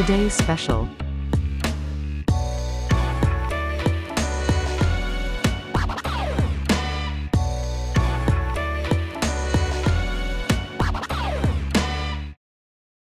Today's 0.00 0.32
special. 0.32 0.88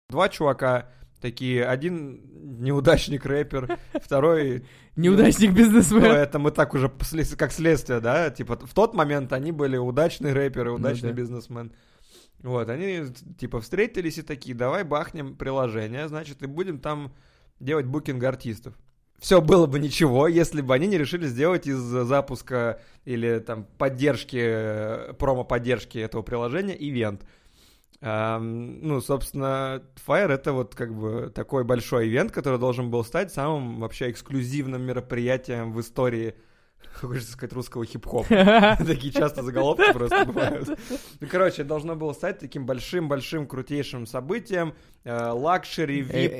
Два 0.09 0.29
чувака 0.29 0.89
такие, 1.21 1.65
один 1.65 2.21
неудачник 2.61 3.25
рэпер, 3.25 3.77
второй... 4.01 4.65
Неудачник 4.95 5.51
Ну, 5.51 5.55
бизнесмен. 5.55 6.03
это 6.03 6.39
мы 6.39 6.51
так 6.51 6.73
уже 6.73 6.91
как 7.37 7.53
следствие, 7.53 8.01
да? 8.01 8.29
Типа 8.31 8.57
в 8.57 8.73
тот 8.73 8.93
момент 8.93 9.31
они 9.31 9.51
были 9.53 9.77
удачный 9.77 10.33
рэпер 10.33 10.67
и 10.67 10.71
удачный 10.71 11.09
Ну 11.11 11.15
да. 11.15 11.21
бизнесмен. 11.21 11.71
Вот, 12.41 12.69
они 12.69 13.03
типа 13.37 13.59
встретились 13.59 14.17
и 14.17 14.21
такие, 14.21 14.55
давай 14.55 14.83
бахнем 14.83 15.35
приложение, 15.35 16.07
значит, 16.07 16.41
и 16.41 16.47
будем 16.47 16.79
там 16.79 17.13
делать 17.59 17.85
букинг 17.85 18.23
артистов. 18.23 18.75
Все 19.17 19.41
было 19.41 19.65
бы 19.65 19.79
ничего, 19.79 20.27
если 20.27 20.61
бы 20.61 20.73
они 20.73 20.87
не 20.87 20.97
решили 20.97 21.27
сделать 21.27 21.67
из 21.67 21.79
запуска 21.79 22.79
или 23.03 23.39
там 23.39 23.65
поддержки, 23.77 24.39
э, 24.39 25.13
промо-поддержки 25.19 25.97
этого 25.97 26.21
приложения 26.21 26.75
ивент. 26.79 27.25
Ам, 28.01 28.79
ну, 28.79 29.01
собственно, 29.01 29.83
Fire 30.07 30.31
это 30.31 30.53
вот 30.53 30.73
как 30.73 30.93
бы 30.93 31.29
такой 31.35 31.65
большой 31.65 32.07
ивент, 32.07 32.31
который 32.31 32.57
должен 32.57 32.89
был 32.89 33.03
стать 33.03 33.33
самым 33.33 33.81
вообще 33.81 34.09
эксклюзивным 34.09 34.81
мероприятием 34.81 35.73
в 35.73 35.81
истории, 35.81 36.35
хочется 36.93 37.31
сказать, 37.31 37.53
русского 37.53 37.85
хип-хопа. 37.85 38.27
Такие 38.85 39.11
часто 39.13 39.43
заголовки 39.43 39.91
просто 39.93 40.25
бывают. 40.25 40.79
Ну, 41.19 41.27
короче, 41.29 41.63
должно 41.63 41.95
было 41.95 42.13
стать 42.13 42.39
таким 42.39 42.65
большим-большим 42.65 43.47
крутейшим 43.47 44.05
событием. 44.05 44.73
э, 45.03 45.29
Luxury, 45.31 46.01
Э, 46.09 46.27
VIP, 46.27 46.33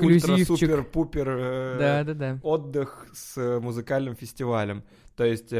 э, 0.00 0.04
ультра-супер-пупер 0.04 1.28
э, 1.28 1.76
Да-да-да. 1.78 2.38
отдых 2.42 3.06
с 3.12 3.60
музыкальным 3.60 4.16
фестивалем. 4.16 4.84
То 5.16 5.24
есть 5.24 5.52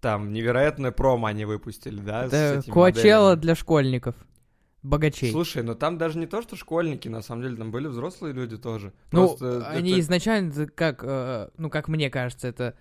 там 0.00 0.32
невероятное 0.32 0.92
промо 0.92 1.26
они 1.26 1.44
выпустили, 1.44 2.00
да? 2.00 2.26
Это 2.26 2.62
Коачелла 2.70 3.36
для 3.36 3.54
школьников. 3.54 4.14
Богачей. 4.82 5.32
Слушай, 5.32 5.62
ну 5.62 5.74
там 5.74 5.98
даже 5.98 6.18
не 6.18 6.26
то, 6.26 6.40
что 6.42 6.54
школьники, 6.56 7.08
на 7.08 7.20
самом 7.22 7.42
деле, 7.42 7.56
там 7.56 7.70
были 7.70 7.88
взрослые 7.88 8.32
люди 8.32 8.56
тоже. 8.56 8.92
Ну, 9.12 9.26
Просто 9.26 9.66
они 9.68 9.90
это- 9.92 10.00
изначально, 10.00 10.66
как, 10.68 11.02
э, 11.04 11.48
ну, 11.56 11.68
как 11.70 11.88
мне 11.88 12.10
кажется, 12.10 12.48
это, 12.48 12.74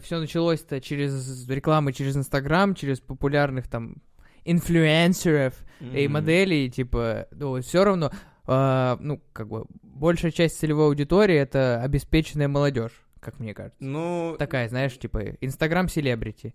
все 0.00 0.18
началось-то 0.20 0.80
через 0.80 1.48
рекламы 1.48 1.92
через 1.92 2.16
Инстаграм, 2.16 2.74
через 2.74 3.00
популярных 3.00 3.68
там 3.68 3.96
инфлюенсеров 4.44 5.54
и 5.80 6.06
М. 6.06 6.12
моделей, 6.12 6.70
типа, 6.70 7.26
ну, 7.32 7.60
все 7.60 7.84
равно, 7.84 8.10
э, 8.46 8.96
ну, 9.00 9.20
как 9.32 9.48
бы, 9.48 9.66
большая 9.82 10.30
часть 10.32 10.58
целевой 10.58 10.86
аудитории 10.86 11.36
это 11.36 11.80
обеспеченная 11.82 12.48
молодежь, 12.48 12.92
как 13.20 13.38
мне 13.40 13.54
кажется. 13.54 13.78
Ну, 13.82 14.36
Такая, 14.38 14.68
знаешь, 14.68 14.98
типа, 14.98 15.20
Инстаграм-селебрити. 15.40 16.54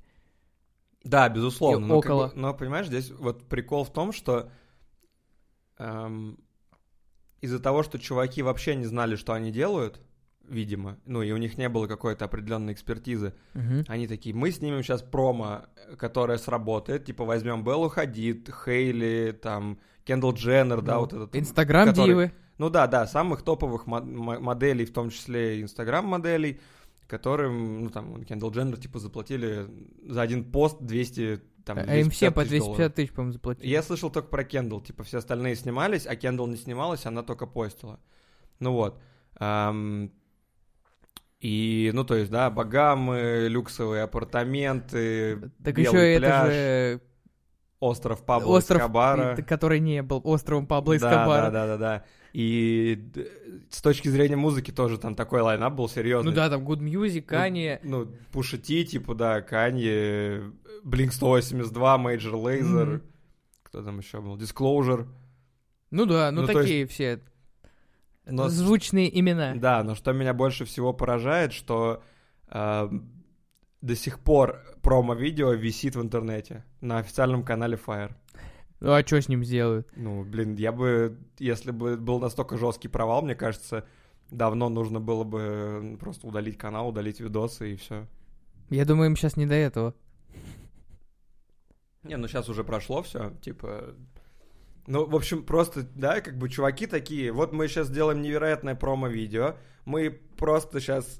Да, 1.03 1.29
безусловно. 1.29 1.85
И 1.85 1.87
но, 1.87 2.01
как 2.01 2.11
около. 2.11 2.27
бы- 2.27 2.33
но, 2.35 2.53
понимаешь, 2.53 2.87
здесь 2.87 3.11
вот 3.11 3.47
прикол 3.47 3.83
в 3.83 3.91
том, 3.93 4.11
что 4.11 4.49
эм, 5.77 6.37
из-за 7.41 7.59
того, 7.59 7.83
что 7.83 7.99
чуваки 7.99 8.41
вообще 8.41 8.75
не 8.75 8.85
знали, 8.85 9.15
что 9.15 9.33
они 9.33 9.51
делают, 9.51 10.01
видимо, 10.47 10.97
ну 11.05 11.21
и 11.21 11.31
у 11.31 11.37
них 11.37 11.57
не 11.57 11.69
было 11.69 11.87
какой-то 11.87 12.25
определенной 12.25 12.73
экспертизы, 12.73 13.33
Мгм. 13.53 13.83
Они 13.87 14.07
такие, 14.07 14.33
мы 14.35 14.51
снимем 14.51 14.81
сейчас 14.83 15.01
промо, 15.03 15.65
которое 15.97 16.37
сработает, 16.37 17.05
типа 17.05 17.25
возьмем 17.25 17.63
Беллу 17.63 17.89
Хадид, 17.89 18.49
Хейли, 18.65 19.37
там, 19.41 19.79
Кендалл 20.03 20.33
Дженнер, 20.33 20.81
да, 20.81 20.95
Ну, 20.95 20.99
вот 21.01 21.13
этот. 21.13 21.35
Инстаграм-дивы. 21.35 22.31
Ну 22.57 22.69
да, 22.69 22.87
да, 22.87 23.05
самых 23.05 23.43
топовых 23.43 23.85
мо- 23.85 24.01
мо- 24.01 24.39
моделей, 24.39 24.85
в 24.85 24.93
том 24.93 25.09
числе 25.11 25.61
инстаграм-моделей, 25.61 26.59
которым, 27.07 27.85
ну 27.85 27.89
там, 27.89 28.23
Кендалл 28.23 28.51
Дженнер, 28.51 28.77
типа, 28.77 28.99
заплатили 28.99 29.67
за 30.05 30.21
один 30.21 30.51
пост 30.51 30.77
200, 30.81 31.41
там, 31.65 31.77
А 31.79 31.95
им 31.95 32.09
все 32.09 32.31
250 32.31 32.33
по 32.35 32.43
тысяч 32.43 32.59
долларов. 32.59 32.77
250 32.77 32.95
тысяч, 32.95 33.11
по-моему, 33.11 33.33
заплатили. 33.33 33.67
Я 33.67 33.83
слышал 33.83 34.09
только 34.09 34.29
про 34.29 34.43
Кендалл, 34.43 34.81
типа, 34.81 35.03
все 35.03 35.17
остальные 35.17 35.55
снимались, 35.55 36.05
а 36.05 36.15
Кендалл 36.15 36.47
не 36.47 36.57
снималась, 36.57 37.05
она 37.05 37.23
только 37.23 37.45
постила. 37.47 37.99
Ну 38.59 38.73
вот. 38.73 39.01
Ам, 39.35 40.11
И, 41.39 41.91
ну, 41.93 42.03
то 42.03 42.15
есть, 42.15 42.31
да, 42.31 42.49
богамы, 42.49 43.47
люксовые 43.49 44.03
апартаменты, 44.03 45.51
Так 45.63 45.75
белый 45.75 46.11
еще 46.13 46.19
пляж, 46.19 46.45
это 46.45 46.51
же 46.51 47.01
остров 47.79 48.25
Пабло 48.25 48.57
остров, 48.57 48.79
Эскобара. 48.81 49.35
который 49.47 49.79
не 49.79 50.01
был 50.01 50.21
островом 50.23 50.65
Пабло 50.67 50.97
Да, 50.97 51.09
Эскобара. 51.11 51.51
да, 51.51 51.51
да, 51.51 51.67
да, 51.67 51.77
да. 51.77 52.05
И 52.33 53.03
с 53.69 53.81
точки 53.81 54.09
зрения 54.09 54.35
музыки 54.35 54.71
тоже 54.71 54.97
там 54.97 55.15
такой 55.15 55.41
лайнап 55.41 55.73
был 55.73 55.87
серьезный. 55.89 56.29
Ну 56.31 56.35
да, 56.35 56.49
там 56.49 56.67
Good 56.67 56.79
Music, 56.79 57.25
Kanye. 57.25 57.79
Ну, 57.83 58.07
Пуша 58.31 58.57
Ти, 58.57 58.85
типа, 58.85 59.15
да, 59.15 59.41
Канье, 59.41 60.51
Blink 60.83 61.11
182, 61.11 61.97
Major 61.97 62.33
Lazer, 62.33 62.85
Мгм. 62.85 63.01
кто 63.63 63.83
там 63.83 63.99
еще 63.99 64.21
был, 64.21 64.37
Disclosure. 64.37 65.07
Ну 65.89 66.05
да, 66.05 66.31
ну, 66.31 66.41
ну, 66.41 66.47
такие 66.47 66.85
все 66.85 67.21
Но 68.25 68.49
звучные 68.49 69.19
имена. 69.19 69.53
Да, 69.55 69.83
но 69.83 69.95
что 69.95 70.11
меня 70.13 70.33
больше 70.33 70.65
всего 70.65 70.93
поражает, 70.93 71.53
что 71.53 72.03
э, 72.49 72.89
до 73.81 73.95
сих 73.95 74.19
пор 74.19 74.63
промо-видео 74.81 75.51
висит 75.51 75.95
в 75.95 76.01
интернете 76.01 76.63
на 76.81 76.99
официальном 76.99 77.43
канале 77.43 77.77
Fire. 77.77 78.13
Ну 78.79 78.93
а 78.93 79.01
что 79.05 79.21
с 79.21 79.27
ним 79.27 79.43
сделают? 79.43 79.87
Ну, 79.95 80.23
блин, 80.23 80.55
я 80.55 80.71
бы, 80.71 81.17
если 81.39 81.71
бы 81.71 81.97
был 81.97 82.19
настолько 82.19 82.57
жесткий 82.57 82.87
провал, 82.87 83.23
мне 83.23 83.35
кажется, 83.35 83.87
давно 84.29 84.69
нужно 84.69 84.99
было 84.99 85.23
бы 85.23 85.97
просто 85.99 86.27
удалить 86.27 86.57
канал, 86.57 86.89
удалить 86.89 87.19
видосы 87.19 87.73
и 87.73 87.75
все. 87.75 88.07
Я 88.69 88.85
думаю, 88.85 89.09
им 89.09 89.15
сейчас 89.15 89.37
не 89.37 89.45
до 89.45 89.55
этого. 89.55 89.95
Не, 92.03 92.17
ну 92.17 92.27
сейчас 92.27 92.49
уже 92.49 92.63
прошло 92.63 93.01
все, 93.03 93.31
типа. 93.41 93.95
Ну, 94.85 95.05
в 95.05 95.15
общем, 95.15 95.43
просто, 95.43 95.83
да, 95.83 96.21
как 96.21 96.37
бы 96.37 96.47
чуваки 96.47 96.87
такие, 96.87 97.33
вот 97.33 97.51
мы 97.51 97.67
сейчас 97.67 97.87
сделаем 97.87 98.21
невероятное 98.21 98.73
промо-видео, 98.73 99.57
мы 99.83 100.11
просто 100.11 100.79
сейчас, 100.79 101.19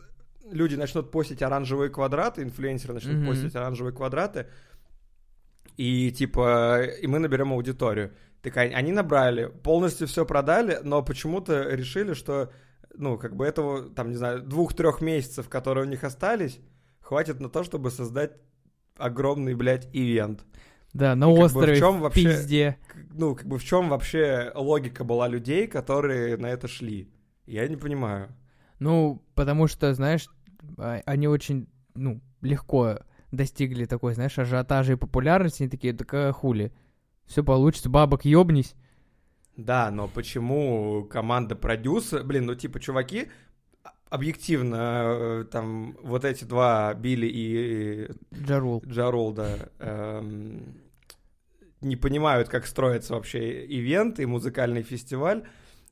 люди 0.51 0.75
начнут 0.75 1.11
постить 1.11 1.41
оранжевые 1.41 1.89
квадраты, 1.89 2.43
инфлюенсеры 2.43 2.93
начнут 2.93 3.15
Мгм. 3.17 3.27
постить 3.27 3.55
оранжевые 3.55 3.93
квадраты, 3.93 4.47
и 5.77 6.11
типа, 6.11 6.81
и 7.01 7.07
мы 7.07 7.19
наберем 7.19 7.53
аудиторию. 7.53 8.13
Так 8.41 8.57
они, 8.57 8.91
набрали, 8.91 9.47
полностью 9.63 10.07
все 10.07 10.25
продали, 10.25 10.79
но 10.83 11.01
почему-то 11.03 11.63
решили, 11.69 12.13
что, 12.13 12.51
ну, 12.95 13.17
как 13.17 13.35
бы 13.35 13.45
этого, 13.45 13.89
там, 13.89 14.09
не 14.09 14.15
знаю, 14.15 14.41
двух-трех 14.41 15.01
месяцев, 15.01 15.49
которые 15.49 15.85
у 15.85 15.89
них 15.89 16.03
остались, 16.03 16.59
хватит 17.01 17.39
на 17.39 17.49
то, 17.49 17.63
чтобы 17.63 17.91
создать 17.91 18.31
огромный, 18.97 19.53
блядь, 19.55 19.87
ивент. 19.93 20.45
Да, 20.93 21.15
на 21.15 21.25
И 21.25 21.27
как 21.27 21.35
бы 21.35 21.41
в 21.41 21.45
острове, 21.45 21.81
в 21.85 21.99
вообще- 21.99 22.23
пизде. 22.23 22.77
Ну, 23.11 23.35
как 23.35 23.45
бы 23.47 23.57
в 23.59 23.63
чем 23.63 23.89
вообще 23.89 24.51
логика 24.55 25.03
была 25.03 25.27
людей, 25.27 25.67
которые 25.67 26.37
на 26.37 26.47
это 26.47 26.67
шли? 26.67 27.11
Я 27.45 27.67
не 27.67 27.75
понимаю. 27.75 28.29
Ну, 28.79 29.21
потому 29.35 29.67
что, 29.67 29.93
знаешь, 29.93 30.27
они 30.77 31.27
очень, 31.27 31.67
ну, 31.95 32.21
легко 32.41 32.99
достигли 33.31 33.85
такой, 33.85 34.13
знаешь, 34.13 34.37
ажиотажа 34.37 34.93
и 34.93 34.97
популярности. 34.97 35.63
Они 35.63 35.69
такие, 35.69 35.93
так 35.93 36.13
а 36.13 36.31
хули? 36.31 36.71
Все 37.25 37.43
получится, 37.43 37.89
бабок 37.89 38.25
ёбнись. 38.25 38.75
Да, 39.57 39.89
но 39.91 40.07
почему 40.07 41.03
команда 41.09 41.55
продюсера... 41.55 42.23
Блин, 42.23 42.45
ну 42.45 42.55
типа 42.55 42.79
чуваки, 42.79 43.27
а- 43.83 43.91
объективно, 44.09 45.03
э, 45.05 45.45
там 45.51 45.97
вот 46.03 46.25
эти 46.25 46.43
два, 46.43 46.93
Билли 46.93 47.27
и 47.27 48.11
Джарул. 48.33 48.83
Джарул, 48.85 49.33
да, 49.33 49.57
эм, 49.79 50.75
не 51.81 51.95
понимают, 51.95 52.49
как 52.49 52.67
строится 52.67 53.15
вообще 53.15 53.65
ивент 53.65 54.19
и 54.19 54.27
музыкальный 54.27 54.83
фестиваль, 54.83 55.43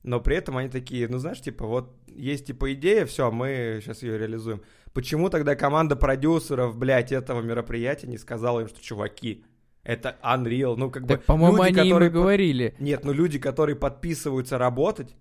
но 0.04 0.19
при 0.19 0.38
этом 0.38 0.57
они 0.57 0.69
такие, 0.69 1.07
ну 1.07 1.18
знаешь, 1.18 1.42
типа 1.42 1.66
вот 1.66 1.92
есть 2.15 2.47
типа 2.47 2.73
идея, 2.73 3.06
все, 3.06 3.31
мы 3.31 3.79
сейчас 3.81 4.03
ее 4.03 4.17
реализуем. 4.17 4.62
Почему 4.94 5.29
тогда 5.29 5.56
команда 5.56 5.95
продюсеров, 5.95 6.77
блядь, 6.77 7.12
этого 7.12 7.41
мероприятия 7.41 8.07
не 8.07 8.17
сказала 8.17 8.62
им, 8.62 8.67
что 8.67 8.81
чуваки, 8.81 9.44
это 9.83 10.17
Unreal, 10.23 10.75
ну 10.77 10.89
как 10.89 11.03
бы... 11.03 11.15
Так, 11.15 11.23
по-моему, 11.25 11.63
люди, 11.63 11.79
они 11.79 11.89
им 11.89 12.03
и 12.03 12.09
говорили. 12.09 12.75
Нет, 12.79 13.03
ну 13.03 13.12
люди, 13.12 13.38
которые 13.38 13.75
подписываются 13.75 14.57
работать, 14.57 15.15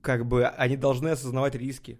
как 0.00 0.26
бы 0.26 0.46
они 0.46 0.76
должны 0.76 1.08
осознавать 1.08 1.54
риски. 1.54 1.98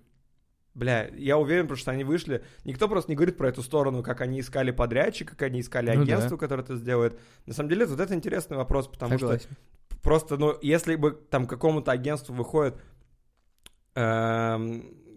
Бля, 0.74 1.08
я 1.14 1.38
уверен, 1.38 1.64
потому 1.64 1.78
что 1.78 1.92
они 1.92 2.02
вышли. 2.04 2.44
Никто 2.64 2.88
просто 2.88 3.10
не 3.10 3.16
говорит 3.16 3.36
про 3.36 3.48
эту 3.48 3.62
сторону, 3.62 4.02
как 4.02 4.20
они 4.20 4.40
искали 4.40 4.72
подрядчика, 4.72 5.32
как 5.32 5.42
они 5.42 5.60
искали 5.60 5.90
Ну 5.94 6.02
агентство, 6.02 6.36
да. 6.36 6.36
которое 6.36 6.62
это 6.62 6.76
сделает. 6.76 7.18
На 7.46 7.54
самом 7.54 7.70
деле, 7.70 7.86
вот 7.86 8.00
это 8.00 8.12
интересный 8.12 8.56
вопрос, 8.56 8.88
потому 8.88 9.18
Согласен. 9.18 9.48
что 9.50 9.98
просто, 10.02 10.36
ну, 10.36 10.56
если 10.62 10.96
бы 10.96 11.12
там 11.12 11.46
какому-то 11.46 11.92
агентству 11.92 12.34
выходит 12.34 12.76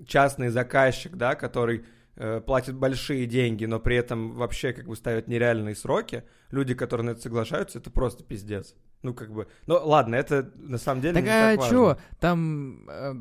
частный 0.05 0.49
заказчик, 0.49 1.15
да, 1.15 1.35
который 1.35 1.83
э, 2.15 2.41
платят 2.45 2.75
большие 2.75 3.25
деньги, 3.25 3.65
но 3.65 3.79
при 3.79 3.95
этом 3.97 4.31
вообще 4.35 4.73
как 4.73 4.85
бы 4.85 4.95
ставят 4.95 5.27
нереальные 5.27 5.75
сроки, 5.75 6.23
люди, 6.51 6.73
которые 6.73 7.05
на 7.05 7.09
это 7.11 7.21
соглашаются, 7.21 7.79
это 7.79 7.89
просто 7.91 8.23
пиздец. 8.23 8.75
Ну, 9.03 9.13
как 9.13 9.31
бы, 9.31 9.47
ну, 9.67 9.79
ладно, 9.83 10.15
это 10.15 10.51
на 10.55 10.77
самом 10.77 11.01
деле 11.01 11.13
Так 11.15 11.23
не 11.23 11.29
а 11.29 11.51
так 11.51 11.59
важно. 11.59 11.71
чё, 11.77 11.97
там 12.19 12.89
э, 12.89 13.13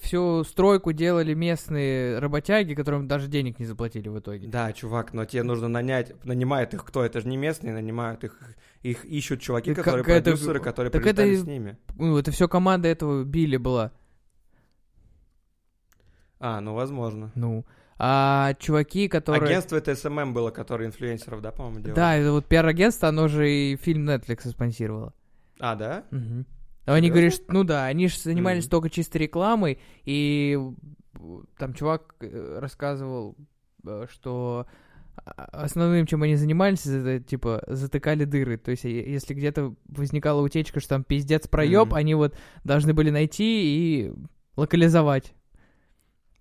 всю 0.00 0.42
стройку 0.44 0.92
делали 0.92 1.34
местные 1.34 2.18
работяги, 2.18 2.74
которым 2.74 3.06
даже 3.06 3.28
денег 3.28 3.58
не 3.60 3.66
заплатили 3.66 4.08
в 4.08 4.18
итоге. 4.18 4.48
Да, 4.48 4.72
чувак, 4.72 5.12
но 5.12 5.24
тебе 5.26 5.42
нужно 5.44 5.68
нанять, 5.68 6.12
нанимает 6.24 6.74
их 6.74 6.84
кто? 6.84 7.04
Это 7.04 7.20
же 7.20 7.28
не 7.28 7.36
местные, 7.36 7.72
нанимают 7.74 8.24
их, 8.24 8.36
их 8.82 9.04
ищут 9.04 9.40
чуваки, 9.40 9.72
Так 9.74 9.84
которые 9.84 10.04
как 10.04 10.14
это- 10.16 10.30
продюсеры, 10.30 10.58
которые 10.60 10.90
так 10.90 11.02
прилетали 11.02 11.34
это- 11.34 11.42
с 11.42 11.46
ними. 11.46 11.76
Ну, 11.96 12.16
это 12.18 12.30
все 12.32 12.48
команда 12.48 12.88
этого 12.88 13.22
Билли 13.22 13.56
была. 13.58 13.92
А, 16.40 16.60
ну, 16.60 16.74
возможно. 16.74 17.30
Ну, 17.34 17.64
а 17.98 18.54
чуваки, 18.58 19.08
которые... 19.08 19.44
Агентство 19.44 19.76
это 19.76 19.94
СММ 19.94 20.32
было, 20.32 20.50
которое 20.50 20.86
инфлюенсеров, 20.86 21.42
да, 21.42 21.52
по-моему, 21.52 21.80
делало? 21.80 21.96
Да, 21.96 22.16
это 22.16 22.32
вот 22.32 22.46
пиар-агентство, 22.46 23.08
оно 23.08 23.28
же 23.28 23.50
и 23.50 23.76
фильм 23.76 24.08
Netflix 24.08 24.48
спонсировало. 24.48 25.12
А, 25.60 25.74
да? 25.76 26.04
Мгм. 26.10 26.46
Но 26.86 26.94
Они 26.94 27.10
говорят, 27.10 27.34
что, 27.34 27.44
ну 27.52 27.62
да, 27.62 27.84
они 27.84 28.08
же 28.08 28.18
занимались 28.18 28.64
Мгм. 28.64 28.70
только 28.70 28.90
чисто 28.90 29.18
рекламой, 29.18 29.80
и 30.04 30.58
э, 31.14 31.18
там 31.58 31.74
чувак 31.74 32.14
э, 32.20 32.58
рассказывал, 32.58 33.36
э, 33.86 34.06
что 34.10 34.66
основным, 35.52 36.06
чем 36.06 36.22
они 36.22 36.36
занимались, 36.36 36.86
это 36.86 37.20
типа 37.20 37.62
затыкали 37.66 38.24
дыры. 38.24 38.56
То 38.56 38.70
есть, 38.70 38.84
если 38.84 39.34
где-то 39.34 39.74
возникала 39.88 40.40
утечка, 40.40 40.80
что 40.80 40.88
там 40.88 41.04
пиздец 41.04 41.46
проеб, 41.46 41.88
Мгм. 41.88 41.94
они 41.94 42.14
вот 42.14 42.34
должны 42.64 42.94
были 42.94 43.10
найти 43.10 43.44
и 44.06 44.12
локализовать. 44.56 45.34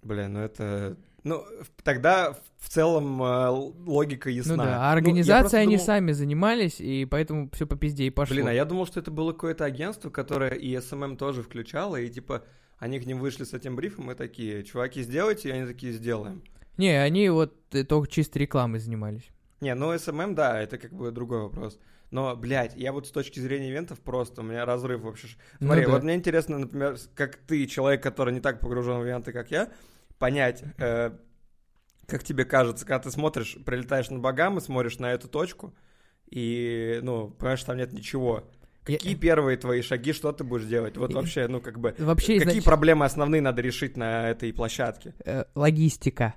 Бля, 0.02 0.28
ну 0.28 0.40
это... 0.40 0.98
Ну, 1.24 1.44
тогда 1.84 2.34
в 2.60 2.70
целом 2.70 3.22
э, 3.22 3.50
логика 3.50 4.30
ясна. 4.30 4.56
Ну 4.56 4.64
да, 4.64 4.70
Ну, 4.70 4.72
а 4.72 4.74
я 4.86 4.92
организацией 4.92 5.40
просто 5.42 5.58
они 5.58 5.76
думал- 5.76 5.86
сами 5.86 6.12
занимались, 6.14 6.80
и 6.80 7.06
поэтому 7.06 7.50
все 7.54 7.68
по 7.68 7.76
пизде 7.76 8.06
и 8.06 8.10
пошло. 8.10 8.34
Блин, 8.36 8.48
а 8.48 8.54
я 8.54 8.64
думал, 8.66 8.86
что 8.88 9.02
это 9.02 9.12
было 9.12 9.34
какое-то 9.34 9.66
агентство, 9.66 10.10
которое 10.10 10.52
и 10.52 10.80
СММ 10.80 11.18
тоже 11.18 11.44
включало, 11.44 11.98
и 11.98 12.08
типа 12.10 12.44
они 12.78 13.00
к 13.00 13.06
ним 13.06 13.20
вышли 13.20 13.44
с 13.44 13.54
этим 13.54 13.76
брифом 13.76 14.10
и 14.12 14.16
такие, 14.16 14.64
чуваки, 14.64 15.04
сделайте, 15.04 15.50
и 15.50 15.52
они 15.52 15.68
такие, 15.68 15.92
сделаем. 15.92 16.42
Не, 16.78 16.92
они 17.02 17.28
вот 17.30 17.54
э, 17.74 17.84
только 17.84 18.10
чисто 18.10 18.40
рекламой 18.40 18.80
занимались. 18.80 19.28
Не, 19.60 19.76
ну 19.76 19.98
СММ, 19.98 20.36
да, 20.36 20.62
это 20.62 20.78
как 20.78 20.94
бы 20.94 21.12
другой 21.12 21.42
вопрос. 21.42 21.78
Но, 22.12 22.36
блядь, 22.36 22.76
я 22.76 22.92
вот 22.92 23.08
с 23.08 23.12
точки 23.12 23.40
зрения 23.40 23.70
ивентов 23.70 24.00
просто, 24.00 24.42
у 24.42 24.44
меня 24.44 24.66
разрыв 24.66 25.02
вообще. 25.02 25.28
Ну 25.60 25.68
Смотри, 25.68 25.86
да. 25.86 25.92
вот 25.92 26.04
мне 26.04 26.16
интересно, 26.16 26.58
например, 26.58 26.98
как 27.16 27.36
ты, 27.38 27.66
человек, 27.68 28.02
который 28.02 28.34
не 28.34 28.40
так 28.42 28.60
погружен 28.60 29.00
в 29.00 29.06
ивенты, 29.06 29.32
как 29.32 29.52
я, 29.52 29.70
понять, 30.18 30.64
э, 30.80 31.12
как 32.08 32.24
тебе 32.24 32.46
кажется, 32.46 32.86
когда 32.86 33.00
ты 33.00 33.12
смотришь, 33.12 33.58
прилетаешь 33.66 34.10
на 34.10 34.18
Багамы, 34.20 34.60
смотришь 34.62 34.98
на 34.98 35.12
эту 35.14 35.28
точку, 35.28 35.76
и, 36.32 37.00
ну, 37.04 37.30
понимаешь, 37.30 37.64
там 37.64 37.78
нет 37.78 37.94
ничего. 37.94 38.50
Я- 38.88 38.98
Какие 38.98 39.14
первые 39.16 39.56
твои 39.58 39.82
шаги, 39.84 40.14
что 40.14 40.32
ты 40.32 40.44
будешь 40.44 40.66
делать? 40.66 40.98
Вот 40.98 41.12
И- 41.12 41.14
вообще, 41.14 41.48
ну, 41.48 41.62
как 41.62 41.80
бы, 41.80 41.94
Вообще, 42.00 42.34
какие 42.40 42.44
значит, 42.44 42.64
проблемы 42.64 43.06
основные 43.06 43.42
надо 43.42 43.62
решить 43.62 43.98
на 43.98 44.30
этой 44.32 44.52
площадке? 44.52 45.14
э, 45.26 45.44
логистика. 45.54 46.34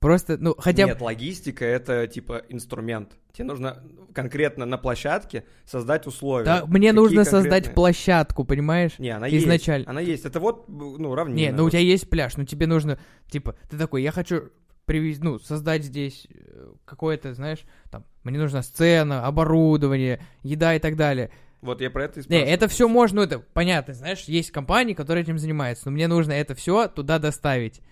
Просто, 0.00 0.38
ну, 0.38 0.54
хотя 0.56 0.84
бы... 0.86 0.92
Нет, 0.92 1.00
логистика— 1.02 1.64
это, 1.66 2.06
типа, 2.06 2.42
инструмент. 2.48 3.18
Тебе 3.34 3.44
нужно 3.44 3.82
конкретно 4.14 4.64
на 4.64 4.78
площадке 4.78 5.44
создать 5.66 6.06
условия. 6.06 6.44
Да, 6.46 6.64
мне 6.66 6.88
Какие 6.88 6.90
нужно 6.92 7.24
создать 7.24 7.64
конкретные? 7.64 7.74
площадку, 7.74 8.44
понимаешь? 8.44 8.98
Не, 8.98 9.10
она 9.10 9.28
изначально. 9.28 9.80
есть. 9.80 9.88
Она 9.90 10.00
есть. 10.00 10.24
Это 10.24 10.40
вот, 10.40 10.68
ну, 10.68 11.14
равнина. 11.14 11.36
Не, 11.36 11.52
ну 11.52 11.58
у 11.58 11.64
Вот. 11.64 11.70
тебя 11.72 11.82
есть 11.82 12.08
пляж, 12.08 12.38
но 12.38 12.46
тебе 12.46 12.66
нужно, 12.66 12.98
типа, 13.30 13.54
ты 13.68 13.76
такой, 13.76 14.02
я 14.02 14.10
хочу 14.10 14.50
привезти, 14.86 15.22
ну, 15.22 15.38
создать 15.38 15.84
здесь 15.84 16.26
э, 16.30 16.72
какое-то, 16.86 17.34
знаешь, 17.34 17.60
там, 17.90 18.04
мне 18.24 18.38
нужна 18.38 18.62
сцена, 18.62 19.26
оборудование, 19.26 20.20
еда 20.42 20.74
и 20.74 20.78
так 20.78 20.96
далее. 20.96 21.30
Вот 21.60 21.82
я 21.82 21.90
про 21.90 22.04
это 22.04 22.14
и 22.14 22.22
Не, 22.22 22.24
спрашиваю. 22.24 22.54
это 22.54 22.68
все 22.68 22.88
можно, 22.88 23.16
ну, 23.16 23.22
это 23.22 23.38
понятно, 23.38 23.92
знаешь, 23.92 24.24
есть 24.24 24.50
компании, 24.50 24.94
которые 24.94 25.24
этим 25.24 25.38
занимаются, 25.38 25.84
но 25.86 25.92
мне 25.92 26.08
нужно 26.08 26.32
это 26.32 26.54
все 26.54 26.88
туда 26.88 27.18
доставить. 27.18 27.82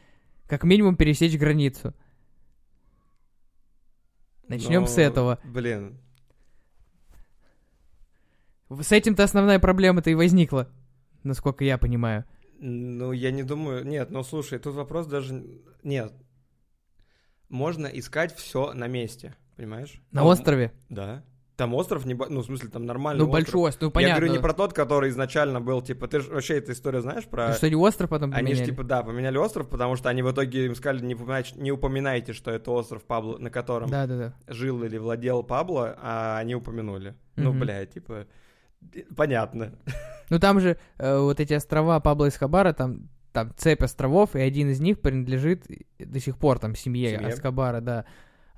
Как 0.49 0.65
минимум 0.65 0.97
пересечь 0.97 1.37
границу. 1.39 1.95
Начнем 4.49 4.87
с 4.87 4.97
Но, 4.97 5.03
этого. 5.03 5.39
Блин. 5.45 5.99
С 8.71 8.93
этим-то 8.93 9.25
основная 9.25 9.59
проблема-то 9.59 10.11
и 10.11 10.15
возникла, 10.15 10.71
насколько 11.23 11.65
я 11.65 11.77
понимаю. 11.77 12.25
Ну, 12.59 13.13
я 13.13 13.31
не 13.31 13.43
думаю... 13.43 13.87
Нет, 13.87 14.11
ну, 14.11 14.23
слушай, 14.25 14.59
тут 14.59 14.75
вопрос 14.75 15.07
даже... 15.07 15.45
Нет. 15.83 16.13
Можно 17.51 17.87
искать 17.87 18.35
все 18.35 18.73
на 18.73 18.89
месте, 18.89 19.37
понимаешь? 19.57 20.01
На 20.11 20.23
Ну, 20.23 20.29
острове. 20.29 20.73
Да. 20.89 21.23
Там 21.59 21.75
остров, 21.75 22.07
не... 22.07 22.15
ну, 22.15 22.41
в 22.41 22.45
смысле, 22.45 22.69
там 22.69 22.87
нормальный 22.87 23.25
Ну, 23.25 23.29
большой 23.31 23.61
остров, 23.69 23.83
ну, 23.83 23.89
Я 23.89 23.93
понятно. 23.93 24.17
говорю 24.21 24.33
не 24.33 24.39
про 24.39 24.53
тот, 24.55 24.73
который 24.73 25.11
изначально 25.11 25.61
был, 25.61 25.83
типа, 25.83 26.07
ты 26.07 26.21
же 26.21 26.31
вообще 26.31 26.59
эту 26.59 26.71
историю 26.71 27.03
знаешь 27.03 27.25
про... 27.25 27.49
Ну, 27.49 27.55
что, 27.55 27.69
не 27.69 27.75
остров 27.75 28.09
потом 28.11 28.31
Они 28.33 28.53
же, 28.53 28.61
поменяли? 28.61 28.71
типа, 28.71 28.85
да, 28.85 29.03
поменяли 29.03 29.37
остров, 29.39 29.69
потому 29.69 29.97
что 29.97 30.09
они 30.09 30.23
в 30.23 30.31
итоге 30.31 30.67
им 30.67 30.77
сказали, 30.77 31.05
не, 31.05 31.15
упоминать- 31.17 31.57
не 31.57 31.73
упоминайте, 31.73 32.33
что 32.33 32.53
это 32.53 32.71
остров 32.71 33.03
Пабло, 33.03 33.39
на 33.39 33.51
котором 33.51 33.91
Да-да-да. 33.91 34.35
жил 34.47 34.85
или 34.85 34.99
владел 34.99 35.43
Пабло, 35.43 35.97
а 36.01 36.39
они 36.39 36.55
упомянули. 36.55 37.17
Ну, 37.35 37.51
Мгм. 37.51 37.59
бля, 37.59 37.85
типа, 37.87 38.27
понятно. 39.17 39.73
Ну 40.31 40.39
там 40.39 40.61
же 40.61 40.79
э, 40.99 41.19
вот 41.19 41.41
эти 41.41 41.55
острова 41.55 41.99
Пабло 42.01 42.29
Эскобара, 42.29 42.73
там, 42.73 43.09
там 43.33 43.53
цепь 43.57 43.83
островов, 43.83 44.37
и 44.37 44.41
один 44.41 44.71
из 44.71 44.79
них 44.79 45.01
принадлежит 45.01 45.65
до 45.99 46.21
сих 46.21 46.39
пор 46.39 46.59
там 46.59 46.77
семье, 46.77 47.17
Семье? 47.17 47.31
Эскобара, 47.31 47.81
да. 47.81 48.05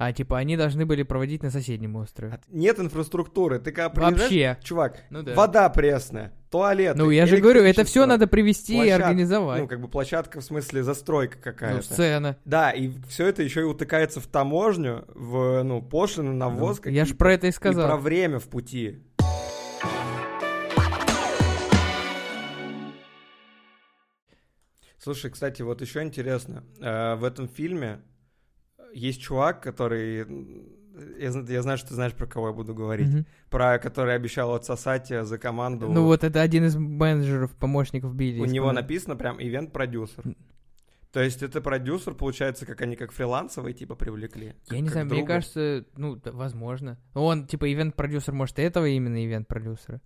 А 0.02 0.14
типа 0.14 0.38
они 0.38 0.56
должны 0.56 0.87
были 0.87 1.02
проводить 1.02 1.43
на 1.43 1.50
соседнем 1.50 1.94
острове. 1.97 2.41
Нет 2.49 2.79
инфраструктуры. 2.81 3.58
Ты 3.58 3.70
когда 3.70 3.91
приезжаешь, 3.91 4.20
Вообще. 4.23 4.58
чувак, 4.62 5.05
Ну 5.11 5.23
да. 5.23 5.35
вода 5.35 5.69
пресная, 5.69 6.32
туалет. 6.50 6.97
Ну 6.97 7.11
я 7.11 7.26
же 7.26 7.37
говорю, 7.37 7.62
это 7.62 7.85
все 7.85 8.06
надо 8.06 8.26
привести 8.26 8.73
и 8.73 8.76
площадка, 8.79 9.05
организовать. 9.08 9.61
Ну, 9.61 9.69
как 9.69 9.79
бы 9.82 9.88
площадка, 9.88 10.41
в 10.41 10.43
смысле, 10.44 10.82
застройка 10.85 11.37
Ну, 11.37 11.43
какая-то. 11.43 11.82
сцена. 11.82 12.38
Да, 12.47 12.70
и 12.70 12.91
все 13.11 13.26
это 13.26 13.43
еще 13.43 13.61
и 13.61 13.64
утыкается 13.64 14.20
в 14.20 14.26
таможню, 14.26 15.05
в, 15.08 15.62
ну, 15.64 15.82
пошлины 15.82 16.32
на 16.32 16.49
ввоз. 16.49 16.81
Ну, 16.82 16.91
я 16.91 17.05
же 17.05 17.14
про 17.14 17.35
это 17.35 17.49
и 17.49 17.50
И 17.50 17.52
сказал. 17.52 17.87
про 17.87 17.99
время 17.99 18.38
в 18.38 18.49
пути. 18.49 19.00
Слушай, 24.99 25.31
кстати, 25.31 25.62
вот 25.62 25.81
еще 25.81 26.02
интересно. 26.02 26.62
э, 26.81 27.14
В 27.17 27.25
этом 27.25 27.49
фильме 27.49 28.00
есть 28.92 29.20
чувак, 29.20 29.62
который... 29.62 30.26
Я, 31.18 31.30
я 31.49 31.62
знаю, 31.62 31.78
что 31.78 31.88
ты 31.88 31.94
знаешь, 31.94 32.12
про 32.12 32.26
кого 32.26 32.49
я 32.49 32.52
буду 32.52 32.75
говорить. 32.75 33.09
Мгм. 33.09 33.26
Про 33.49 33.78
который 33.78 34.14
обещал 34.14 34.54
отсосать 34.54 35.11
э, 35.11 35.25
за 35.25 35.38
команду. 35.38 35.88
Ну 35.88 36.04
вот 36.04 36.25
это 36.25 36.42
один 36.42 36.64
из 36.64 36.76
менеджеров, 36.76 37.52
помощников 37.52 38.14
Билли. 38.14 38.40
У 38.40 38.44
него 38.44 38.66
команды. 38.66 38.82
написано 38.82 39.16
прям 39.16 39.40
ивент-продюсер. 39.40 40.25
То 41.12 41.20
есть 41.20 41.42
это 41.42 41.61
продюсер, 41.61 42.14
получается, 42.14 42.66
как 42.66 42.82
они 42.82 42.94
как 42.94 43.11
фрилансовые 43.12 43.75
типа 43.75 43.97
привлекли. 43.97 44.54
как- 44.68 44.73
Я 44.73 44.80
не 44.80 44.87
как 44.87 44.92
знаю, 44.92 45.06
мне 45.06 45.25
кажется, 45.25 45.85
ну, 45.97 46.16
да, 46.16 46.30
возможно. 46.32 46.99
Он, 47.14 47.47
типа, 47.47 47.73
ивент-продюсер, 47.73 48.32
может, 48.32 48.59
этого 48.61 48.87
именно 48.87 49.25
ивент-продюсера. 49.25 50.00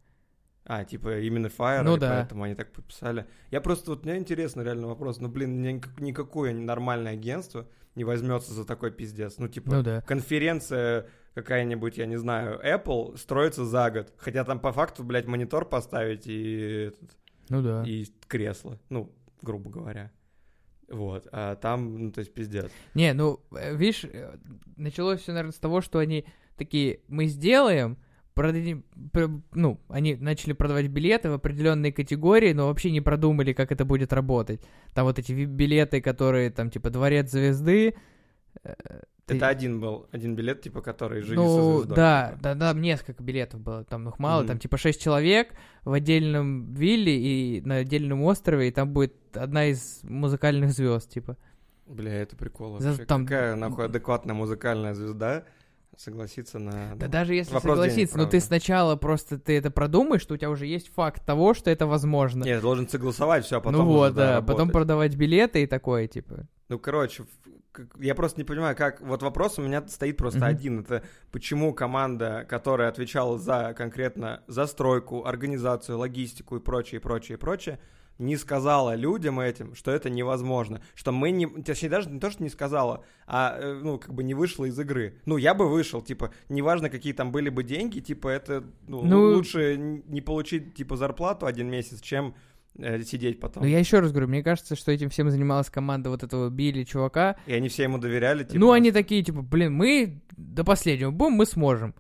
А, 0.67 0.85
типа 0.85 1.19
именно 1.21 1.49
Fire, 1.49 1.83
Ну 1.83 1.97
да. 1.99 2.09
поэтому 2.11 2.45
они 2.45 2.55
так 2.55 2.73
подписали. 2.73 3.27
Я 3.51 3.61
просто, 3.61 3.91
вот 3.91 4.05
мне 4.05 4.17
интересно 4.17 4.63
реально 4.63 4.87
вопрос, 4.87 5.21
ну, 5.21 5.29
блин, 5.29 5.61
ни- 5.61 5.83
никакое 6.03 6.55
нормальное 6.55 7.13
агентство 7.13 7.67
не 7.95 8.05
возьмется 8.05 8.55
за 8.55 8.65
такой 8.65 8.91
пиздец. 8.91 9.37
Ну, 9.39 9.49
типа, 9.49 9.71
Ну 9.77 9.83
да. 9.83 10.01
конференция 10.03 11.07
какая-нибудь, 11.35 11.99
я 11.99 12.07
не 12.07 12.17
знаю, 12.17 12.61
Apple 12.65 13.17
строится 13.19 13.65
за 13.65 13.91
год. 13.91 14.13
Хотя 14.17 14.45
там 14.45 14.59
по 14.59 14.73
факту, 14.73 15.05
блядь, 15.05 15.27
монитор 15.27 15.69
поставить 15.69 16.27
и, 16.27 16.89
этот, 16.89 17.17
Ну 17.51 17.63
да. 17.63 17.85
и 17.87 18.07
кресло. 18.27 18.79
Ну, 18.89 19.13
грубо 19.43 19.69
говоря. 19.71 20.11
Вот. 20.89 21.27
А 21.33 21.57
там, 21.57 21.99
ну, 22.07 22.11
то 22.13 22.21
есть, 22.21 22.33
пиздец. 22.33 22.71
Не, 22.95 23.13
ну, 23.15 23.41
э, 23.57 23.75
видишь, 23.77 24.05
э, 24.05 24.37
началось 24.77 25.21
все, 25.21 25.33
наверное, 25.33 25.53
с 25.53 25.59
того, 25.59 25.81
что 25.81 25.99
они 25.99 26.25
такие, 26.57 27.01
мы 27.09 27.27
сделаем, 27.27 27.97
продадим, 28.35 28.85
пр- 29.13 29.41
ну, 29.53 29.81
они 29.89 30.17
начали 30.17 30.53
продавать 30.53 30.89
билеты 30.89 31.31
в 31.31 31.35
определенные 31.35 31.93
категории, 31.93 32.53
но 32.53 32.67
вообще 32.67 32.91
не 32.91 33.01
продумали, 33.01 33.53
как 33.53 33.73
это 33.73 33.85
будет 33.85 34.13
работать. 34.13 34.61
Там 34.93 35.05
вот 35.07 35.19
эти 35.19 35.33
билеты, 35.33 36.01
которые, 36.01 36.51
там, 36.51 36.71
типа, 36.71 36.91
Дворец 36.91 37.31
Звезды. 37.31 37.95
э, 38.63 38.75
ты- 39.27 39.37
Это 39.37 39.49
один 39.49 39.81
был, 39.81 40.07
один 40.13 40.35
билет, 40.37 40.61
типа, 40.63 40.83
который 40.83 41.21
«Жизнь 41.23 41.35
со 41.35 41.41
ну, 41.41 41.77
звездой». 41.79 41.97
да, 41.97 42.29
типа. 42.31 42.43
да, 42.43 42.55
да, 42.55 42.73
несколько 42.79 43.23
билетов 43.23 43.61
было, 43.61 43.83
там 43.85 44.09
их 44.09 44.19
мало, 44.19 44.41
Мгм. 44.41 44.49
там 44.49 44.59
типа 44.59 44.77
шесть 44.77 45.01
человек 45.03 45.55
в 45.85 45.93
отдельном 45.93 46.75
вилле 46.75 47.17
и 47.17 47.61
на 47.63 47.77
отдельном 47.77 48.23
острове, 48.23 48.69
и 48.69 48.71
там 48.71 48.93
будет 48.93 49.15
одна 49.35 49.67
из 49.67 50.01
музыкальных 50.03 50.73
звезд, 50.73 51.09
типа. 51.11 51.37
Бля, 51.87 52.13
это 52.23 52.37
прикол 52.37 52.79
За- 52.81 52.89
вообще. 52.91 53.05
там- 53.07 53.25
Какая, 53.27 53.57
нахуй, 53.57 53.87
адекватная 53.87 54.35
музыкальная 54.35 54.95
звезда 54.95 55.45
согласится 55.99 56.59
на... 56.59 56.95
Да 56.97 57.07
ну, 57.07 57.13
даже 57.13 57.35
если 57.35 57.55
вопрос 57.55 57.79
денег, 57.79 57.91
согласиться, 57.91 58.19
но 58.19 58.25
ты 58.25 58.31
правда. 58.31 58.47
сначала 58.47 58.97
просто 58.97 59.39
ты 59.39 59.57
это 59.57 59.71
продумаешь, 59.71 60.23
что 60.23 60.35
у 60.35 60.37
тебя 60.37 60.51
уже 60.51 60.67
есть 60.67 60.93
факт 60.93 61.25
того, 61.25 61.55
что 61.55 61.71
это 61.71 61.87
возможно. 61.87 62.45
Нет, 62.45 62.61
должен 62.63 62.89
согласовать 62.89 63.45
все, 63.45 63.59
а 63.59 63.61
потом 63.61 63.87
ну 63.87 63.91
уже, 63.91 63.99
вот, 63.99 64.15
да, 64.15 64.35
работать. 64.35 64.47
потом 64.57 64.71
продавать 64.71 65.15
билеты 65.17 65.63
и 65.63 65.67
такое, 65.67 66.07
типа. 66.07 66.47
Ну, 66.69 66.79
короче, 66.79 67.25
я 67.99 68.15
просто 68.15 68.41
не 68.41 68.45
понимаю, 68.45 68.77
как... 68.77 69.01
Вот 69.01 69.23
вопрос 69.23 69.59
у 69.59 69.63
меня 69.63 69.87
стоит 69.89 70.17
просто 70.17 70.41
Мгм. 70.41 70.49
один. 70.49 70.81
Это 70.81 71.03
почему 71.31 71.75
команда, 71.75 72.47
которая 72.49 72.89
отвечала 72.89 73.39
за 73.39 73.75
конкретно 73.77 74.43
застройку, 74.47 75.25
организацию, 75.25 75.99
логистику 75.99 76.57
и 76.57 76.61
прочее, 76.61 77.01
прочее, 77.01 77.39
прочее, 77.39 77.79
не 78.19 78.37
сказала 78.37 78.95
людям 78.95 79.41
этим, 79.41 79.75
что 79.75 79.91
это 79.91 80.09
невозможно. 80.11 80.81
Что 80.95 81.13
мы 81.13 81.31
не... 81.31 81.47
Точнее, 81.47 81.89
даже 81.89 82.11
не 82.11 82.21
то, 82.21 82.31
что 82.31 82.43
не 82.43 82.49
сказала, 82.49 83.05
а, 83.27 83.59
э, 83.59 83.81
ну, 83.83 83.99
как 83.99 84.15
бы 84.15 84.23
не 84.23 84.35
вышла 84.35 84.67
из 84.67 84.79
игры. 84.79 85.19
Ну, 85.27 85.37
я 85.37 85.55
бы 85.55 85.69
вышел, 85.69 86.01
типа, 86.01 86.33
неважно, 86.49 86.91
какие 86.91 87.13
там 87.13 87.33
были 87.33 87.49
бы 87.49 87.65
деньги, 87.65 88.01
типа, 88.01 88.29
это, 88.29 88.65
ну, 88.87 89.03
Ну- 89.03 89.35
лучше 89.35 89.77
не 89.77 90.21
получить, 90.21 90.75
типа, 90.75 90.97
зарплату 90.97 91.47
один 91.47 91.69
месяц, 91.69 92.01
чем 92.01 92.35
э, 92.79 93.03
сидеть 93.03 93.41
потом. 93.41 93.63
Но 93.63 93.69
я 93.69 93.79
еще 93.79 93.99
раз 94.01 94.11
говорю, 94.13 94.29
мне 94.29 94.43
кажется, 94.43 94.77
что 94.77 94.93
этим 94.93 95.11
всем 95.11 95.31
занималась 95.31 95.71
команда 95.71 96.11
вот 96.11 96.23
этого 96.23 96.51
Билли 96.51 96.85
чувака. 96.85 97.37
И 97.47 97.53
они 97.53 97.69
все 97.69 97.85
ему 97.85 97.99
доверяли, 97.99 98.45
типа... 98.45 98.59
ну, 98.59 98.71
они 98.71 98.93
такие, 98.93 99.23
типа, 99.23 99.43
блин, 99.43 99.75
мы 99.75 100.23
до 100.37 100.65
последнего 100.65 101.11
будем, 101.11 101.33
мы 101.35 101.47
сможем. 101.47 101.95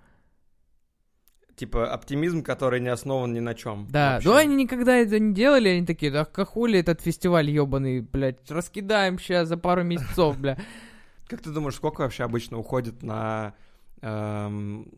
Типа 1.56 1.92
оптимизм, 1.92 2.42
который 2.42 2.80
не 2.80 2.88
основан 2.88 3.32
ни 3.32 3.38
на 3.40 3.54
чем. 3.54 3.87
Да, 3.88 4.20
но 4.25 4.34
они 4.34 4.56
никогда 4.56 4.96
это 4.96 5.18
не 5.20 5.32
делали, 5.32 5.68
они 5.68 5.87
такие, 5.87 6.11
да 6.11 6.25
как 6.25 6.49
хули 6.49 6.80
этот 6.80 7.00
фестиваль 7.00 7.49
ебаный, 7.49 8.00
блядь, 8.00 8.50
раскидаем 8.50 9.18
сейчас 9.18 9.49
за 9.49 9.56
пару 9.56 9.84
месяцев, 9.84 10.37
бля. 10.38 10.58
Как 11.28 11.40
ты 11.40 11.50
думаешь, 11.50 11.76
сколько 11.76 12.02
вообще 12.02 12.25
обычно 12.25 12.58
уходит 12.58 13.02
на 13.02 13.54
эм, 14.02 14.92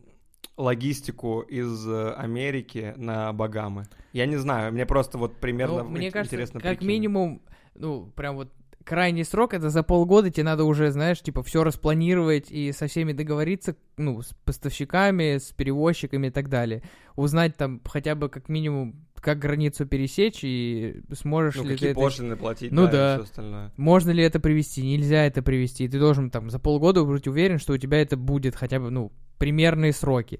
логистику 0.57 1.41
из 1.41 1.87
э, 1.87 2.13
Америки 2.13 2.93
на 2.97 3.31
Багамы? 3.31 3.85
Я 4.11 4.25
не 4.25 4.35
знаю, 4.35 4.73
мне 4.73 4.85
просто 4.85 5.17
вот 5.17 5.37
примерно 5.37 5.83
Ну, 5.83 5.89
мне 5.89 6.11
кажется, 6.11 6.35
интересно 6.35 6.59
как 6.59 6.79
прикинуть. 6.79 6.87
минимум, 6.89 7.41
ну, 7.75 8.07
прям 8.15 8.35
вот 8.35 8.51
крайний 8.87 9.25
срок, 9.25 9.53
это 9.53 9.69
за 9.69 9.83
полгода 9.83 10.29
тебе 10.31 10.43
надо 10.45 10.63
уже, 10.63 10.91
знаешь, 10.91 11.21
типа, 11.21 11.43
все 11.43 11.63
распланировать 11.63 12.49
и 12.49 12.71
со 12.71 12.87
всеми 12.87 13.11
договориться, 13.11 13.75
ну, 13.97 14.21
с 14.21 14.33
поставщиками, 14.45 15.37
с 15.37 15.51
перевозчиками 15.51 16.27
и 16.27 16.29
так 16.29 16.49
далее. 16.49 16.81
Узнать 17.15 17.57
там 17.57 17.81
хотя 17.85 18.15
бы 18.15 18.29
как 18.29 18.47
минимум, 18.47 19.05
как 19.15 19.39
границу 19.39 19.85
пересечь 19.85 20.39
и 20.43 21.01
сможешь 21.13 21.55
Ну, 21.55 21.63
ли 21.63 21.69
какие 21.71 21.89
ты 21.89 21.91
это 21.91 21.99
пошлины 21.99 22.35
платить, 22.37 22.71
Ну 22.71 22.85
да, 22.85 22.91
да. 22.91 23.13
и 23.13 23.17
все 23.17 23.23
остальное. 23.23 23.73
Можно 23.75 24.11
ли 24.11 24.23
это 24.23 24.39
привести, 24.39 24.81
нельзя 24.81 25.25
это 25.25 25.41
привести. 25.41 25.87
Ты 25.89 25.99
должен 25.99 26.31
там 26.31 26.49
за 26.49 26.59
полгода 26.59 27.03
быть 27.03 27.27
уверен, 27.27 27.59
что 27.59 27.73
у 27.73 27.77
тебя 27.77 28.01
это 28.01 28.15
будет 28.15 28.55
хотя 28.55 28.79
бы, 28.79 28.89
ну, 28.89 29.11
примерные 29.37 29.91
сроки. 29.91 30.39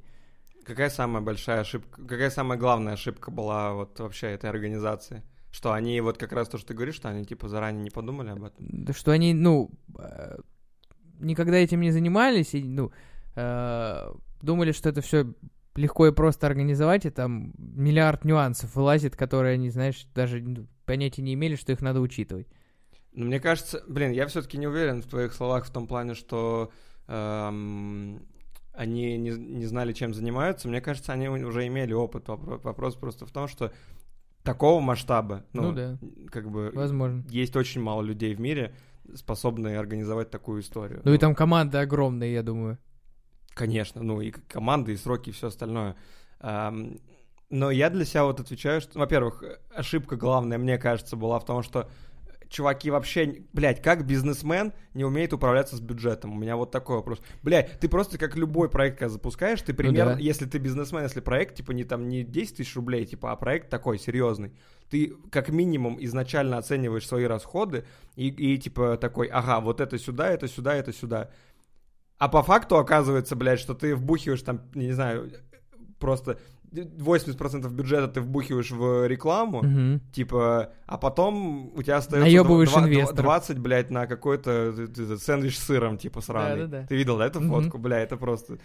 Какая 0.64 0.90
самая 0.90 1.22
большая 1.22 1.62
ошибка, 1.62 2.02
какая 2.02 2.30
самая 2.30 2.58
главная 2.58 2.94
ошибка 2.94 3.32
была 3.32 3.74
вот 3.74 4.00
вообще 4.00 4.28
этой 4.28 4.50
организации? 4.50 5.24
Что 5.58 5.74
они 5.74 6.00
вот 6.02 6.20
как 6.20 6.34
раз 6.34 6.50
то, 6.50 6.60
что 6.60 6.68
ты 6.68 6.74
говоришь, 6.76 6.98
что 6.98 7.10
они 7.10 7.26
типа 7.26 7.50
заранее 7.50 7.82
не 7.82 7.90
подумали 7.90 8.30
об 8.30 8.44
этом? 8.44 8.54
Да 8.60 8.94
Что 8.94 9.10
они, 9.10 9.34
ну, 9.34 9.72
э, 9.98 10.38
никогда 11.20 11.58
этим 11.58 11.82
не 11.82 11.90
занимались 11.90 12.54
и, 12.54 12.64
ну, 12.64 12.92
э, 13.36 14.14
думали, 14.40 14.72
что 14.72 14.90
это 14.90 15.02
все 15.02 15.34
легко 15.76 16.06
и 16.06 16.12
просто 16.12 16.46
организовать, 16.46 17.08
и 17.08 17.10
там 17.10 17.54
миллиард 17.58 18.24
нюансов 18.24 18.76
вылазит, 18.76 19.16
которые 19.16 19.56
они, 19.56 19.72
знаешь, 19.72 20.06
даже 20.14 20.44
ну, 20.44 20.68
понятия 20.86 21.24
не 21.24 21.34
имели, 21.34 21.56
что 21.56 21.72
их 21.72 21.82
надо 21.82 22.02
учитывать. 22.02 22.48
Ну, 23.14 23.26
мне 23.26 23.40
кажется, 23.40 23.84
блин, 23.88 24.12
я 24.12 24.28
все-таки 24.28 24.60
не 24.60 24.68
уверен 24.68 25.02
в 25.02 25.08
твоих 25.08 25.34
словах 25.34 25.66
в 25.66 25.72
том 25.72 25.88
плане, 25.88 26.14
что 26.14 26.72
эм, 27.08 28.28
они 28.74 29.18
не, 29.18 29.32
не 29.32 29.66
знали, 29.66 29.92
чем 29.92 30.14
занимаются. 30.14 30.68
Мне 30.68 30.82
кажется, 30.82 31.14
они 31.14 31.28
уже 31.28 31.66
имели 31.66 31.94
опыт. 31.94 32.28
Вопро- 32.28 32.62
Вопрос 32.62 32.94
просто 32.94 33.26
в 33.26 33.32
том, 33.32 33.48
что 33.48 33.74
такого 34.48 34.80
масштаба, 34.80 35.44
ну, 35.54 35.64
Ну 35.64 35.74
да. 35.74 35.98
как 36.32 36.50
бы 36.50 36.72
Возможно. 36.74 37.24
есть 37.30 37.56
очень 37.56 37.82
мало 37.82 38.02
людей 38.02 38.34
в 38.36 38.40
мире, 38.40 38.74
способные 39.14 39.78
организовать 39.80 40.30
такую 40.32 40.62
историю. 40.62 41.02
Ну 41.04 41.14
и 41.14 41.18
там 41.18 41.36
команда 41.36 41.82
огромная, 41.82 42.28
я 42.30 42.44
думаю. 42.44 42.78
Конечно, 43.54 44.04
ну 44.04 44.22
и 44.22 44.32
команды, 44.32 44.94
и 44.94 44.98
сроки, 44.98 45.30
и 45.30 45.34
все 45.34 45.48
остальное. 45.48 45.96
Но 47.50 47.72
я 47.72 47.90
для 47.90 48.04
себя 48.04 48.26
вот 48.26 48.40
отвечаю, 48.40 48.82
что, 48.82 49.00
во-первых, 49.00 49.44
ошибка 49.74 50.18
главная, 50.18 50.58
мне 50.58 50.78
кажется, 50.78 51.16
была 51.16 51.40
в 51.40 51.46
том, 51.46 51.64
что 51.64 51.90
чуваки 52.50 52.92
вообще, 52.92 53.44
блядь, 53.54 53.82
как 53.82 54.06
бизнесмен 54.06 54.74
не 54.94 55.04
умеет 55.04 55.34
управляться 55.34 55.76
с 55.76 55.80
бюджетом? 55.80 56.34
У 56.34 56.36
меня 56.36 56.56
вот 56.56 56.72
такой 56.72 56.98
вопрос. 56.98 57.22
Блядь, 57.44 57.80
ты 57.80 57.90
просто 57.90 58.18
как 58.18 58.36
любой 58.36 58.70
проект, 58.70 59.00
когда 59.00 59.10
запускаешь, 59.10 59.62
ты 59.62 59.74
примерно, 59.74 60.16
да. 60.16 60.20
если 60.20 60.46
ты 60.46 60.58
бизнесмен, 60.58 61.04
если 61.04 61.20
проект, 61.20 61.56
типа, 61.56 61.72
не 61.72 61.84
там, 61.84 62.08
не 62.08 62.24
10 62.24 62.58
тысяч 62.58 62.76
рублей, 62.76 63.06
типа, 63.06 63.32
а 63.32 63.36
проект 63.36 63.70
такой, 63.70 64.00
серьезный, 64.00 64.54
ты 64.90 65.14
как 65.32 65.50
минимум 65.50 65.98
изначально 66.00 66.58
оцениваешь 66.58 67.08
свои 67.08 67.26
расходы 67.26 67.86
и, 68.16 68.28
и 68.30 68.58
типа 68.58 68.98
такой, 68.98 69.28
ага, 69.28 69.60
вот 69.60 69.82
это 69.82 69.98
сюда, 69.98 70.30
это 70.30 70.48
сюда, 70.48 70.76
это 70.76 70.94
сюда. 70.94 71.30
А 72.18 72.30
по 72.30 72.42
факту 72.42 72.78
оказывается, 72.78 73.36
блядь, 73.36 73.60
что 73.60 73.76
ты 73.76 73.96
вбухиваешь 73.96 74.42
там, 74.42 74.62
не 74.74 74.92
знаю, 74.92 75.32
просто 76.00 76.40
80% 76.72 77.70
бюджета 77.72 78.08
ты 78.08 78.22
вбухиваешь 78.22 78.72
в 78.72 79.08
рекламу, 79.08 79.64
Мгм. 79.64 80.02
типа, 80.12 80.72
а 80.86 80.98
потом 80.98 81.72
у 81.76 81.82
тебя 81.82 81.98
остается 81.98 82.28
Наебываешь 82.30 82.70
два- 82.70 82.82
два- 82.82 82.90
инвесторов. 82.90 83.22
20, 83.24 83.60
блядь, 83.60 83.90
на 83.90 84.06
какой-то 84.08 84.74
т- 84.74 84.88
т- 84.88 85.18
сэндвич 85.18 85.58
с 85.58 85.64
сыром, 85.64 85.98
типа, 85.98 86.22
сраный. 86.22 86.62
Да-да-да. 86.64 86.88
Ты 86.88 86.96
видел, 86.96 87.18
да, 87.18 87.26
эту 87.28 87.40
Мгм. 87.40 87.50
фотку? 87.50 87.78
Бля, 87.78 88.00
это 88.00 88.18
просто 88.18 88.58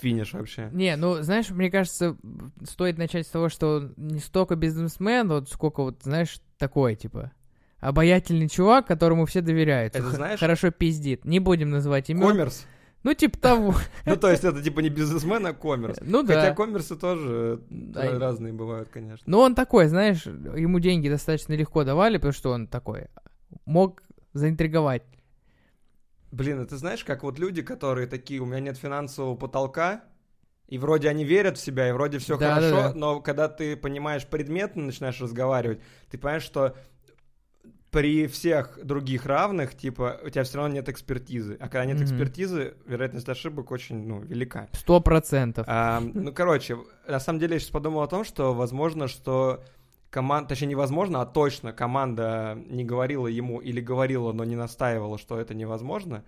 финиш 0.00 0.32
вообще. 0.32 0.70
Не, 0.72 0.96
ну, 0.96 1.22
знаешь, 1.22 1.50
мне 1.50 1.70
кажется, 1.70 2.16
стоит 2.64 2.98
начать 2.98 3.26
с 3.26 3.30
того, 3.30 3.48
что 3.48 3.90
не 3.96 4.20
столько 4.20 4.56
бизнесмен, 4.56 5.28
вот 5.28 5.50
сколько 5.50 5.82
вот, 5.82 6.00
знаешь, 6.02 6.38
такой, 6.58 6.94
типа, 6.96 7.32
обаятельный 7.80 8.48
чувак, 8.48 8.86
которому 8.86 9.26
все 9.26 9.42
доверяют. 9.42 9.94
Это 9.94 10.10
знаешь- 10.10 10.40
Хорошо 10.40 10.70
пиздит. 10.70 11.24
Не 11.26 11.38
будем 11.38 11.68
называть 11.70 12.08
имен. 12.08 12.26
Коммерс. 12.26 12.66
Ну, 13.04 13.14
типа 13.14 13.38
того. 13.38 13.74
Ну, 14.06 14.16
то 14.16 14.30
есть 14.30 14.42
это 14.44 14.60
типа 14.62 14.80
не 14.80 14.88
бизнесмен, 14.88 15.46
а 15.46 15.52
коммерс. 15.52 15.98
Ну 16.00 16.22
Хотя 16.26 16.48
да. 16.48 16.54
коммерсы 16.54 16.96
тоже 16.96 17.60
Да. 17.70 18.18
разные 18.18 18.52
бывают, 18.52 18.88
конечно. 18.88 19.22
Ну, 19.26 19.38
он 19.38 19.54
такой, 19.54 19.86
знаешь, 19.88 20.26
ему 20.26 20.80
деньги 20.80 21.08
достаточно 21.08 21.52
легко 21.52 21.84
давали, 21.84 22.16
потому 22.16 22.32
что 22.32 22.50
он 22.50 22.66
такой 22.66 23.06
мог 23.66 24.02
заинтриговать. 24.32 25.02
Блин, 26.32 26.60
а 26.60 26.64
ты 26.66 26.76
знаешь, 26.76 27.04
как 27.04 27.22
вот 27.22 27.38
люди, 27.38 27.62
которые 27.62 28.08
такие, 28.08 28.40
у 28.40 28.46
меня 28.46 28.58
нет 28.60 28.76
финансового 28.76 29.36
потолка, 29.36 30.02
и 30.66 30.78
вроде 30.78 31.08
они 31.08 31.24
верят 31.24 31.58
в 31.58 31.60
себя, 31.60 31.88
и 31.88 31.92
вроде 31.92 32.18
все 32.18 32.36
Да, 32.38 32.54
хорошо, 32.54 32.76
да, 32.76 32.88
да. 32.88 32.94
но 32.94 33.20
когда 33.20 33.48
ты 33.48 33.76
понимаешь 33.76 34.26
предметно, 34.26 34.82
начинаешь 34.82 35.20
разговаривать, 35.20 35.80
ты 36.10 36.18
понимаешь, 36.18 36.42
что 36.42 36.74
при 37.94 38.26
всех 38.26 38.78
других 38.84 39.24
равных, 39.24 39.76
типа, 39.76 40.18
у 40.24 40.28
тебя 40.28 40.42
все 40.42 40.58
равно 40.58 40.74
нет 40.74 40.88
экспертизы. 40.88 41.56
А 41.60 41.68
когда 41.68 41.84
нет 41.84 41.96
Мгм. 41.98 42.04
экспертизы, 42.06 42.74
вероятность 42.86 43.28
ошибок 43.28 43.70
очень, 43.70 44.04
ну, 44.06 44.20
велика. 44.20 44.68
Сто 44.72 45.00
процентов. 45.00 45.64
А, 45.68 46.00
ну, 46.00 46.32
короче, 46.32 46.76
на 47.06 47.20
самом 47.20 47.38
деле 47.38 47.54
я 47.54 47.60
сейчас 47.60 47.70
подумал 47.70 48.02
о 48.02 48.08
том, 48.08 48.24
что 48.24 48.52
возможно, 48.52 49.06
что 49.06 49.62
команда, 50.10 50.48
точнее, 50.48 50.66
невозможно, 50.68 51.20
а 51.22 51.26
точно 51.26 51.72
команда 51.72 52.58
не 52.66 52.84
говорила 52.84 53.28
ему 53.28 53.60
или 53.60 53.80
говорила, 53.80 54.32
но 54.32 54.42
не 54.44 54.56
настаивала, 54.56 55.16
что 55.16 55.38
это 55.38 55.54
невозможно, 55.54 56.24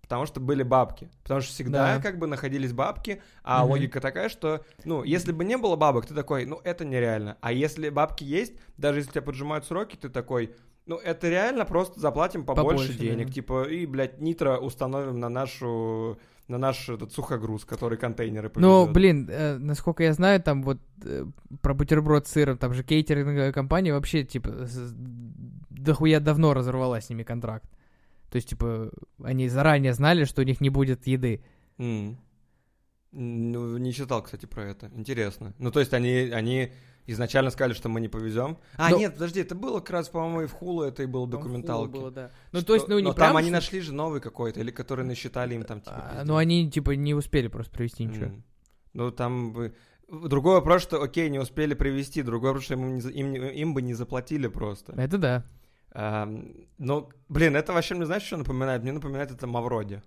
потому 0.00 0.24
что 0.24 0.40
были 0.40 0.62
бабки. 0.62 1.10
Потому 1.22 1.42
что 1.42 1.52
всегда 1.52 1.96
Да. 1.96 2.02
как 2.02 2.18
бы 2.18 2.26
находились 2.28 2.72
бабки, 2.72 3.20
а 3.44 3.60
Мгм. 3.60 3.70
логика 3.72 4.00
такая, 4.00 4.30
что, 4.30 4.64
ну, 4.84 5.04
если 5.04 5.32
бы 5.32 5.44
не 5.44 5.58
было 5.58 5.76
бабок, 5.76 6.06
ты 6.06 6.14
такой, 6.14 6.46
ну, 6.46 6.62
это 6.64 6.86
нереально. 6.86 7.36
А 7.42 7.52
если 7.52 7.90
бабки 7.90 8.24
есть, 8.24 8.54
даже 8.78 9.00
если 9.00 9.10
тебя 9.10 9.22
поджимают 9.22 9.66
сроки, 9.66 9.96
ты 9.96 10.08
такой, 10.08 10.54
ну, 10.86 10.96
это 10.96 11.28
реально, 11.28 11.64
просто 11.64 12.00
заплатим 12.00 12.44
побольше, 12.44 12.84
Побольше, 12.88 12.98
денег. 12.98 13.26
да. 13.28 13.32
Типа, 13.32 13.64
и, 13.68 13.86
блядь, 13.86 14.20
нитро 14.20 14.56
установим 14.58 15.18
на 15.20 15.28
нашу 15.28 16.18
на 16.48 16.58
наш 16.58 16.88
этот 16.88 17.12
сухогруз, 17.12 17.64
который 17.64 17.96
контейнеры 17.96 18.50
Ну, 18.56 18.86
повезет. 18.86 18.92
блин, 18.92 19.28
э, 19.30 19.56
насколько 19.58 20.02
я 20.02 20.12
знаю, 20.12 20.42
там 20.42 20.64
вот 20.64 20.78
э, 21.04 21.24
про 21.62 21.74
бутерброд 21.74 22.26
с 22.26 22.32
сыром, 22.32 22.58
там 22.58 22.74
же 22.74 22.82
кейтеринговая 22.82 23.52
компания 23.52 23.92
вообще, 23.92 24.24
типа, 24.24 24.66
с- 24.66 24.92
дохуя 25.70 26.18
давно 26.18 26.52
разорвала 26.52 27.00
с 27.00 27.08
ними 27.08 27.22
контракт. 27.22 27.70
То 28.32 28.36
есть, 28.36 28.48
типа, 28.48 28.90
они 29.22 29.48
заранее 29.48 29.92
знали, 29.94 30.24
что 30.24 30.42
у 30.42 30.44
них 30.44 30.60
не 30.60 30.70
будет 30.70 31.06
еды. 31.06 31.40
М. 31.78 32.18
Ну, 33.12 33.76
не 33.78 33.92
читал, 33.92 34.22
кстати, 34.22 34.46
про 34.46 34.64
это. 34.64 34.90
Интересно. 34.96 35.52
Ну, 35.58 35.70
то 35.70 35.78
есть 35.80 35.92
они, 35.94 36.30
они 36.32 36.72
изначально 37.10 37.50
сказали, 37.50 37.72
что 37.74 37.88
мы 37.88 38.00
не 38.00 38.08
повезем. 38.08 38.58
А, 38.76 38.90
Но- 38.90 38.98
нет, 38.98 39.14
подожди, 39.14 39.40
это 39.40 39.54
было 39.54 39.80
как 39.80 39.90
раз, 39.90 40.08
по-моему, 40.08 40.42
и 40.42 40.46
в 40.46 40.52
Хулу 40.52 40.82
это 40.82 41.02
и 41.02 41.06
было 41.06 41.28
Там 41.30 41.40
документалки. 41.40 41.90
было, 41.92 42.10
да. 42.10 42.30
Ну, 42.52 42.60
Что- 42.60 42.66
то 42.68 42.74
есть, 42.74 42.88
ну, 42.88 42.98
не 42.98 43.04
но 43.04 43.12
прям, 43.14 43.28
там 43.28 43.36
они 43.36 43.50
нашли 43.50 43.80
же 43.80 43.92
новый 43.92 44.20
какой-то, 44.20 44.60
или 44.60 44.70
который 44.70 45.04
насчитали 45.04 45.54
им 45.54 45.62
там, 45.64 45.80
типа, 45.80 46.10
А, 46.20 46.24
ну, 46.24 46.36
они, 46.36 46.70
типа, 46.70 46.92
не 46.92 47.14
успели 47.14 47.48
просто 47.48 47.72
привести 47.72 48.04
ничего. 48.04 48.26
М. 48.26 48.44
Ну, 48.92 49.10
там 49.10 49.52
бы... 49.52 49.74
Другой 50.08 50.54
вопрос, 50.54 50.82
что, 50.82 51.00
окей, 51.02 51.30
не 51.30 51.38
успели 51.38 51.74
привезти, 51.74 52.22
другой 52.22 52.50
вопрос, 52.50 52.64
что 52.64 52.74
им, 52.74 52.94
не 52.96 53.00
им, 53.00 53.34
им 53.34 53.74
бы 53.74 53.82
не 53.82 53.94
заплатили 53.94 54.48
просто. 54.48 54.92
Это 55.00 55.18
да. 55.18 55.44
Ам, 55.92 56.52
ну, 56.78 57.08
блин, 57.28 57.56
это 57.56 57.72
вообще 57.72 57.94
мне 57.94 58.06
знаешь, 58.06 58.22
что 58.24 58.36
напоминает? 58.36 58.82
Мне 58.82 58.92
напоминает 58.92 59.30
это 59.30 59.46
Мавроди. 59.46 60.02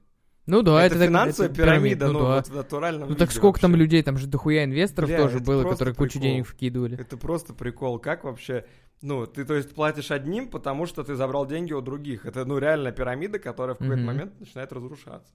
Ну 0.46 0.62
да, 0.62 0.86
это, 0.86 0.96
это, 0.96 1.06
финансовая 1.06 1.50
это 1.50 1.56
пирамида, 1.58 2.08
ну 2.08 2.14
ну, 2.14 2.20
да. 2.20 2.36
вот 2.36 2.48
в 2.48 2.56
натуральном 2.56 3.10
Ну 3.10 3.16
так 3.16 3.32
сколько 3.32 3.62
там 3.62 3.72
вообще. 3.72 3.84
людей, 3.84 4.04
там 4.04 4.18
же 4.18 4.28
дохуя 4.28 4.66
инвесторов 4.66 5.10
Бля, 5.10 5.18
тоже 5.18 5.40
было, 5.40 5.64
которые 5.70 5.96
кучу 5.96 6.14
прикол. 6.14 6.22
денег 6.30 6.48
вкидывали. 6.48 7.00
Это 7.00 7.16
просто 7.18 7.54
прикол. 7.54 8.00
Как 8.00 8.24
вообще... 8.26 8.66
Ну, 9.02 9.26
ты, 9.26 9.44
то 9.46 9.54
есть, 9.54 9.74
платишь 9.74 10.12
одним, 10.12 10.50
потому 10.50 10.86
что 10.86 11.04
ты 11.04 11.16
забрал 11.16 11.46
деньги 11.46 11.74
у 11.74 11.82
других. 11.82 12.26
Это, 12.26 12.46
ну, 12.46 12.58
реально 12.58 12.92
пирамида, 12.92 13.38
которая 13.40 13.76
в 13.76 13.80
какой-то 13.80 13.98
Мгм. 13.98 14.06
момент 14.06 14.40
начинает 14.40 14.72
разрушаться. 14.72 15.34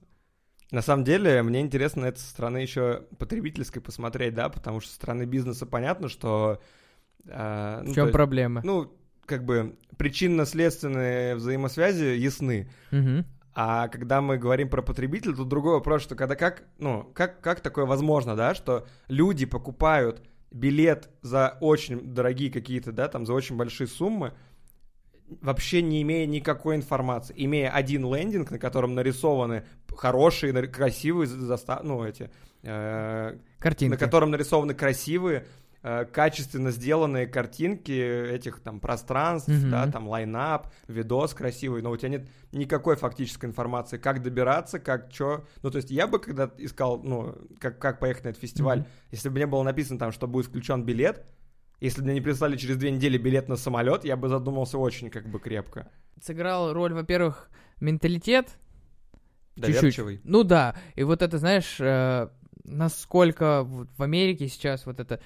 На 0.71 0.81
самом 0.83 1.03
деле, 1.03 1.41
мне 1.43 1.61
интересно 1.61 2.05
это 2.05 2.19
со 2.19 2.27
стороны 2.29 2.57
еще 2.59 3.05
потребительской 3.17 3.81
посмотреть, 3.81 4.33
да, 4.35 4.49
потому 4.49 4.79
что 4.79 4.89
со 4.89 4.95
стороны 4.95 5.23
бизнеса 5.25 5.65
понятно, 5.65 6.09
что... 6.09 6.59
э, 7.25 7.81
ну, 7.83 7.91
В 7.91 7.95
чем 7.95 8.05
есть, 8.05 8.13
проблема? 8.13 8.61
Ну, 8.63 8.91
как 9.25 9.43
бы 9.45 9.75
причинно-следственные 9.97 11.35
взаимосвязи 11.35 12.05
ясны. 12.17 12.69
Мгм. 12.91 13.25
А 13.61 13.89
когда 13.89 14.21
мы 14.21 14.37
говорим 14.37 14.69
про 14.69 14.81
потребителя, 14.81 15.35
тут 15.35 15.49
другой 15.49 15.73
вопрос, 15.73 16.01
что 16.01 16.15
когда 16.15 16.37
как, 16.37 16.63
ну, 16.77 17.11
как, 17.13 17.41
как 17.41 17.59
такое 17.59 17.85
возможно, 17.85 18.37
да, 18.37 18.55
что 18.55 18.87
люди 19.09 19.45
покупают 19.45 20.23
билет 20.49 21.09
за 21.23 21.57
очень 21.59 22.13
дорогие 22.13 22.49
какие-то, 22.49 22.93
да, 22.93 23.09
там, 23.09 23.25
за 23.25 23.33
очень 23.33 23.57
большие 23.57 23.87
суммы, 23.87 24.31
вообще 25.41 25.81
не 25.81 26.01
имея 26.03 26.25
никакой 26.25 26.77
информации, 26.77 27.33
имея 27.35 27.69
один 27.71 28.05
лендинг, 28.05 28.49
на 28.49 28.59
котором 28.59 28.95
нарисованы 28.95 29.65
хорошие, 29.93 30.53
красивые, 30.69 31.27
заста- 31.27 31.81
ну, 31.83 32.05
эти, 32.05 32.31
э, 32.63 33.37
Картинки. 33.59 33.91
на 33.91 33.97
котором 33.97 34.31
нарисованы 34.31 34.73
красивые, 34.73 35.45
качественно 35.81 36.71
сделанные 36.71 37.25
картинки 37.27 37.91
этих 37.91 38.59
там 38.59 38.79
пространств, 38.79 39.49
Мгм. 39.49 39.71
да, 39.71 39.87
там 39.89 40.07
лайнап, 40.07 40.67
видос 40.87 41.33
красивый, 41.33 41.81
но 41.81 41.91
у 41.91 41.97
тебя 41.97 42.09
нет 42.09 42.27
никакой 42.51 42.95
фактической 42.95 43.45
информации, 43.45 43.97
как 43.97 44.21
добираться, 44.21 44.79
как 44.79 45.07
что. 45.13 45.45
Ну, 45.61 45.71
то 45.71 45.77
есть 45.77 45.89
я 45.91 46.07
бы, 46.07 46.19
когда 46.19 46.51
искал, 46.57 47.01
ну, 47.01 47.35
как, 47.59 47.79
как 47.79 47.99
поехать 47.99 48.25
на 48.25 48.29
этот 48.29 48.41
фестиваль, 48.41 48.79
Мгм. 48.79 48.87
если 49.11 49.29
бы 49.29 49.35
мне 49.35 49.47
было 49.47 49.63
написано 49.63 49.99
там, 49.99 50.11
что 50.11 50.27
будет 50.27 50.47
включен 50.47 50.83
билет, 50.83 51.25
если 51.79 52.01
бы 52.01 52.05
мне 52.07 52.15
не 52.15 52.21
прислали 52.21 52.57
через 52.57 52.75
две 52.75 52.91
недели 52.91 53.17
билет 53.17 53.47
на 53.47 53.55
самолет, 53.55 54.03
я 54.03 54.17
бы 54.17 54.27
задумался 54.27 54.77
очень 54.77 55.09
как 55.09 55.29
бы 55.29 55.39
крепко. 55.39 55.89
Сыграл 56.21 56.73
роль, 56.73 56.93
во-первых, 56.93 57.49
менталитет, 57.79 58.57
Чуть-чуть. 59.55 59.75
Доверчивый. 59.75 60.21
Ну 60.23 60.43
да, 60.43 60.75
и 60.95 61.03
вот 61.03 61.21
это, 61.21 61.37
знаешь, 61.37 61.77
э, 61.79 62.29
насколько 62.63 63.63
в 63.63 64.01
Америке 64.01 64.47
сейчас 64.47 64.85
вот 64.85 64.99
это 64.99 65.15
э, 65.15 65.19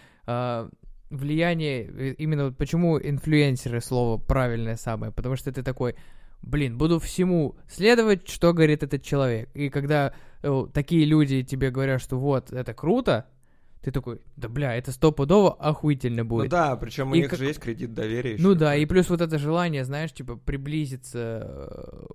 влияние, 1.09 1.83
э, 1.85 2.13
именно 2.17 2.45
вот 2.45 2.57
почему 2.57 2.99
инфлюенсеры 2.99 3.81
слово 3.81 4.17
правильное 4.17 4.75
самое, 4.75 5.11
потому 5.11 5.35
что 5.35 5.51
ты 5.51 5.63
такой, 5.63 5.95
блин, 6.41 6.77
буду 6.77 6.99
всему 6.99 7.55
следовать, 7.69 8.27
что 8.27 8.53
говорит 8.53 8.83
этот 8.83 9.03
человек. 9.03 9.49
И 9.53 9.69
когда 9.69 10.13
э, 10.41 10.65
такие 10.73 11.05
люди 11.05 11.43
тебе 11.43 11.69
говорят, 11.71 12.01
что 12.01 12.17
вот, 12.19 12.51
это 12.51 12.73
круто, 12.73 13.27
ты 13.81 13.91
такой, 13.91 14.21
да 14.37 14.47
бля, 14.47 14.75
это 14.75 14.91
стопудово 14.91 15.53
охуительно 15.53 16.23
Ну 16.23 16.29
будет. 16.29 16.49
да, 16.49 16.75
причем 16.77 17.11
у 17.11 17.15
И 17.15 17.19
них 17.19 17.29
как- 17.29 17.39
же 17.39 17.45
есть 17.45 17.59
кредит 17.59 17.93
доверия. 17.93 18.37
Ну 18.39 18.55
да, 18.55 18.75
и 18.75 18.85
плюс 18.85 19.09
вот 19.09 19.21
это 19.21 19.37
желание, 19.37 19.83
знаешь, 19.83 20.13
типа 20.13 20.37
приблизиться 20.37 21.69
э, 21.69 22.05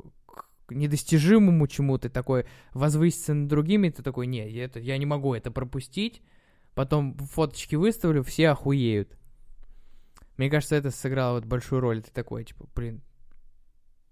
к 0.67 0.73
недостижимому 0.75 1.67
чему-то, 1.69 2.09
такой 2.11 2.47
возвыситься 2.73 3.35
над 3.35 3.49
другими, 3.49 3.91
ты 3.91 4.03
такой, 4.03 4.27
не, 4.27 4.51
это, 4.59 4.81
я 4.81 4.97
не 4.99 5.07
могу 5.07 5.35
это 5.35 5.51
пропустить, 5.51 6.23
потом 6.79 7.17
фоточки 7.17 7.75
выставлю, 7.75 8.23
все 8.23 8.51
охуеют. 8.51 9.19
Мне 10.37 10.49
кажется, 10.49 10.77
это 10.77 10.93
сыграло 10.93 11.35
вот 11.35 11.45
большую 11.45 11.81
роль. 11.81 12.03
Ты 12.03 12.13
такой, 12.13 12.45
типа, 12.45 12.69
блин, 12.73 13.03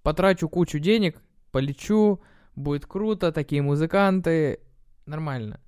потрачу 0.02 0.48
кучу 0.48 0.80
денег, 0.80 1.22
полечу, 1.52 2.20
будет 2.56 2.84
круто, 2.84 3.30
такие 3.30 3.62
музыканты, 3.62 4.58
нормально. 5.06 5.60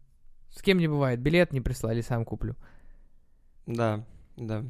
С 0.51 0.61
кем 0.61 0.79
не 0.79 0.89
бывает, 0.89 1.21
билет 1.21 1.53
не 1.53 1.61
прислали, 1.61 2.01
сам 2.01 2.25
куплю. 2.25 2.57
Да, 3.67 4.05
да. 4.37 4.65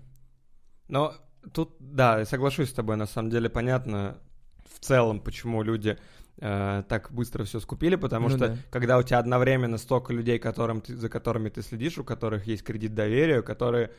Но 0.89 1.15
тут, 1.55 1.77
да, 1.79 2.27
соглашусь 2.27 2.69
с 2.69 2.75
тобой, 2.75 2.97
на 2.97 3.07
самом 3.07 3.31
деле 3.31 3.49
понятно 3.49 4.19
в 4.67 4.81
целом, 4.81 5.21
почему 5.21 5.63
люди 5.63 5.97
э, 6.39 6.83
так 6.89 7.13
быстро 7.13 7.45
все 7.45 7.61
скупили, 7.61 7.97
потому 7.97 8.29
Ну 8.29 8.37
что 8.37 8.49
да. 8.49 8.57
когда 8.71 8.99
у 8.99 9.03
тебя 9.03 9.19
одновременно 9.19 9.79
столько 9.79 10.13
людей, 10.13 10.39
которым 10.39 10.81
ты, 10.81 10.97
за 10.97 11.09
которыми 11.09 11.49
ты 11.49 11.63
следишь, 11.63 11.99
у 11.99 12.05
которых 12.05 12.47
есть 12.47 12.63
кредит 12.65 12.95
доверия, 12.95 13.43
которые 13.43 13.91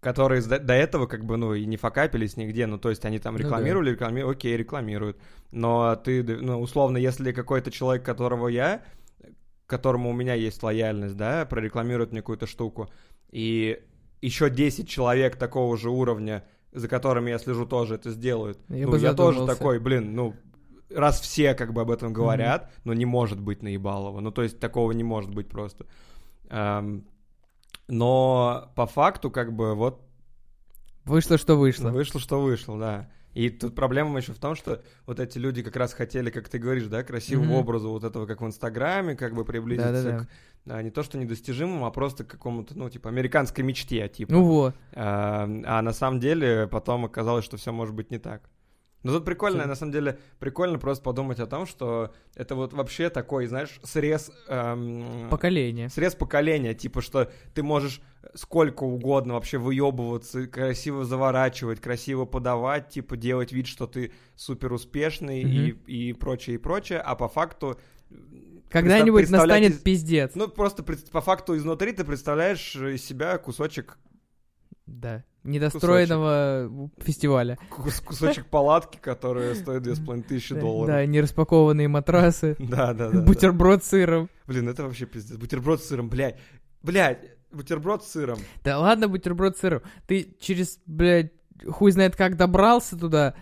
которые 0.00 0.42
до, 0.42 0.58
до 0.58 0.74
этого 0.74 1.06
как 1.06 1.24
бы, 1.24 1.36
ну, 1.36 1.54
и 1.54 1.64
не 1.64 1.76
факапились 1.76 2.36
нигде, 2.36 2.66
ну, 2.66 2.76
то 2.76 2.90
есть 2.90 3.04
они 3.04 3.20
там 3.20 3.34
Ну 3.34 3.38
да. 3.38 3.44
рекламировали, 3.44 3.90
рекламируют, 3.92 4.36
окей, 4.36 4.56
рекламируют, 4.56 5.16
но 5.52 5.94
ты, 5.94 6.24
ну, 6.24 6.60
условно, 6.60 6.96
если 6.96 7.30
какой-то 7.30 7.70
человек, 7.70 8.04
которого 8.04 8.48
я, 8.48 8.82
которому 9.66 10.10
у 10.10 10.12
меня 10.12 10.34
есть 10.34 10.60
лояльность, 10.62 11.16
да, 11.16 11.46
прорекламирует 11.46 12.10
мне 12.10 12.20
какую-то 12.20 12.48
штуку, 12.48 12.90
и 13.30 13.80
еще 14.20 14.50
10 14.50 14.88
человек 14.88 15.36
такого 15.36 15.76
же 15.76 15.88
уровня, 15.88 16.44
за 16.72 16.88
которыми 16.88 17.30
я 17.30 17.38
слежу, 17.38 17.64
тоже 17.64 17.94
это 17.94 18.10
сделают. 18.10 18.58
Я 18.68 18.86
ну, 18.88 18.96
я 18.96 19.14
тоже 19.14 19.46
такой, 19.46 19.78
блин, 19.78 20.14
ну, 20.16 20.34
раз 20.94 21.20
все 21.20 21.54
как 21.54 21.72
бы 21.72 21.82
об 21.82 21.90
этом 21.90 22.12
говорят, 22.12 22.70
ну, 22.84 22.92
не 22.92 23.04
может 23.04 23.40
быть 23.40 23.62
наебалово. 23.62 24.20
Ну, 24.20 24.30
то 24.30 24.42
есть 24.42 24.58
такого 24.60 24.92
не 24.92 25.04
может 25.04 25.34
быть 25.34 25.48
просто. 25.48 25.86
Эм, 26.50 27.04
но 27.88 28.72
по 28.74 28.86
факту, 28.86 29.30
как 29.30 29.52
бы, 29.52 29.74
вот 29.74 30.00
Вышло, 31.04 31.36
что 31.36 31.56
вышло. 31.56 31.90
вышло, 31.90 32.20
что 32.20 32.40
вышло, 32.40 32.78
да. 32.78 33.10
И 33.34 33.48
тут 33.48 33.74
проблема 33.74 34.18
еще 34.18 34.32
в 34.32 34.38
том, 34.38 34.54
что 34.54 34.82
вот 35.06 35.18
эти 35.18 35.38
люди 35.38 35.62
как 35.62 35.74
раз 35.76 35.94
хотели, 35.94 36.30
как 36.30 36.48
ты 36.48 36.58
говоришь, 36.58 36.84
да, 36.84 37.02
красивого 37.02 37.44
Мгм. 37.44 37.54
образа 37.54 37.88
вот 37.88 38.04
этого, 38.04 38.26
как 38.26 38.42
в 38.42 38.46
Инстаграме, 38.46 39.16
как 39.16 39.34
бы 39.34 39.44
приблизиться 39.44 39.92
Да-да-да. 39.92 40.24
к 40.24 40.28
а, 40.70 40.80
не 40.82 40.90
то 40.90 41.02
что 41.02 41.18
недостижимому, 41.18 41.86
а 41.86 41.90
просто 41.90 42.24
к 42.24 42.28
какому-то, 42.28 42.78
ну, 42.78 42.88
типа, 42.88 43.08
американской 43.08 43.64
мечте, 43.64 44.06
типа. 44.08 44.32
Ну 44.32 44.44
вот. 44.44 44.74
А, 44.92 45.42
а 45.64 45.82
на 45.82 45.92
самом 45.92 46.20
деле 46.20 46.68
потом 46.68 47.04
оказалось, 47.04 47.44
что 47.44 47.56
все 47.56 47.72
может 47.72 47.94
быть 47.94 48.10
не 48.10 48.18
так. 48.18 48.48
Но 49.02 49.12
тут 49.12 49.24
прикольно, 49.24 49.66
на 49.66 49.74
самом 49.74 49.92
деле, 49.92 50.18
прикольно 50.38 50.78
просто 50.78 51.02
подумать 51.02 51.40
о 51.40 51.46
том, 51.46 51.66
что 51.66 52.12
это 52.36 52.54
вот 52.54 52.72
вообще 52.72 53.10
такой, 53.10 53.46
знаешь, 53.46 53.80
срез... 53.82 54.30
эм, 54.48 55.28
Поколение. 55.30 55.88
Срез 55.88 56.14
поколения, 56.14 56.72
типа, 56.74 57.00
что 57.02 57.30
ты 57.54 57.62
можешь 57.62 58.00
сколько 58.34 58.84
угодно 58.84 59.34
вообще 59.34 59.58
выебываться, 59.58 60.46
красиво 60.46 61.04
заворачивать, 61.04 61.80
красиво 61.80 62.24
подавать, 62.24 62.90
типа, 62.90 63.16
делать 63.16 63.50
вид, 63.52 63.66
что 63.66 63.86
ты 63.86 64.12
супер 64.36 64.72
успешный 64.72 65.42
и, 65.42 65.70
и 65.86 66.12
прочее, 66.12 66.54
и 66.54 66.58
прочее, 66.58 67.00
а 67.00 67.14
по 67.16 67.28
факту... 67.28 67.78
Когда-нибудь 68.70 69.22
представлять 69.22 69.62
настанет 69.62 69.72
из- 69.72 69.82
пиздец. 69.82 70.32
Ну, 70.34 70.48
просто 70.48 70.82
по 70.82 71.20
факту 71.20 71.56
изнутри 71.56 71.92
ты 71.92 72.04
представляешь 72.04 72.74
из 72.76 73.04
себя 73.04 73.36
кусочек 73.38 73.98
Да. 74.86 75.24
Недостроенного 75.44 76.90
фестиваля. 76.98 77.58
Кус- 77.70 78.00
кусочек 78.00 78.46
палатки, 78.46 78.98
которая 79.00 79.54
стоит 79.54 79.82
2500 79.82 80.58
долларов. 80.60 80.86
Да, 80.94 81.06
нераспакованные 81.06 81.88
матрасы. 81.88 82.56
Да, 82.60 82.92
да, 82.94 83.08
да. 83.10 83.18
да. 83.18 83.20
Бутерброд 83.22 83.84
с 83.84 83.88
сыром. 83.88 84.28
Блин, 84.46 84.68
это 84.68 84.84
вообще 84.84 85.06
пиздец. 85.06 85.36
Бутерброд 85.36 85.82
с 85.82 85.86
сыром, 85.88 86.08
блядь. 86.08 86.38
Блядь, 86.82 87.18
бутерброд 87.50 88.04
с 88.04 88.10
сыром. 88.12 88.38
Да 88.64 88.78
ладно, 88.78 89.08
бутерброд 89.08 89.56
с 89.56 89.60
сыром. 89.60 89.82
Ты 90.06 90.36
через, 90.40 90.78
блядь, 90.86 91.32
хуй 91.68 91.90
знает 91.92 92.16
как 92.16 92.36
добрался 92.36 92.96
туда. 92.98 93.34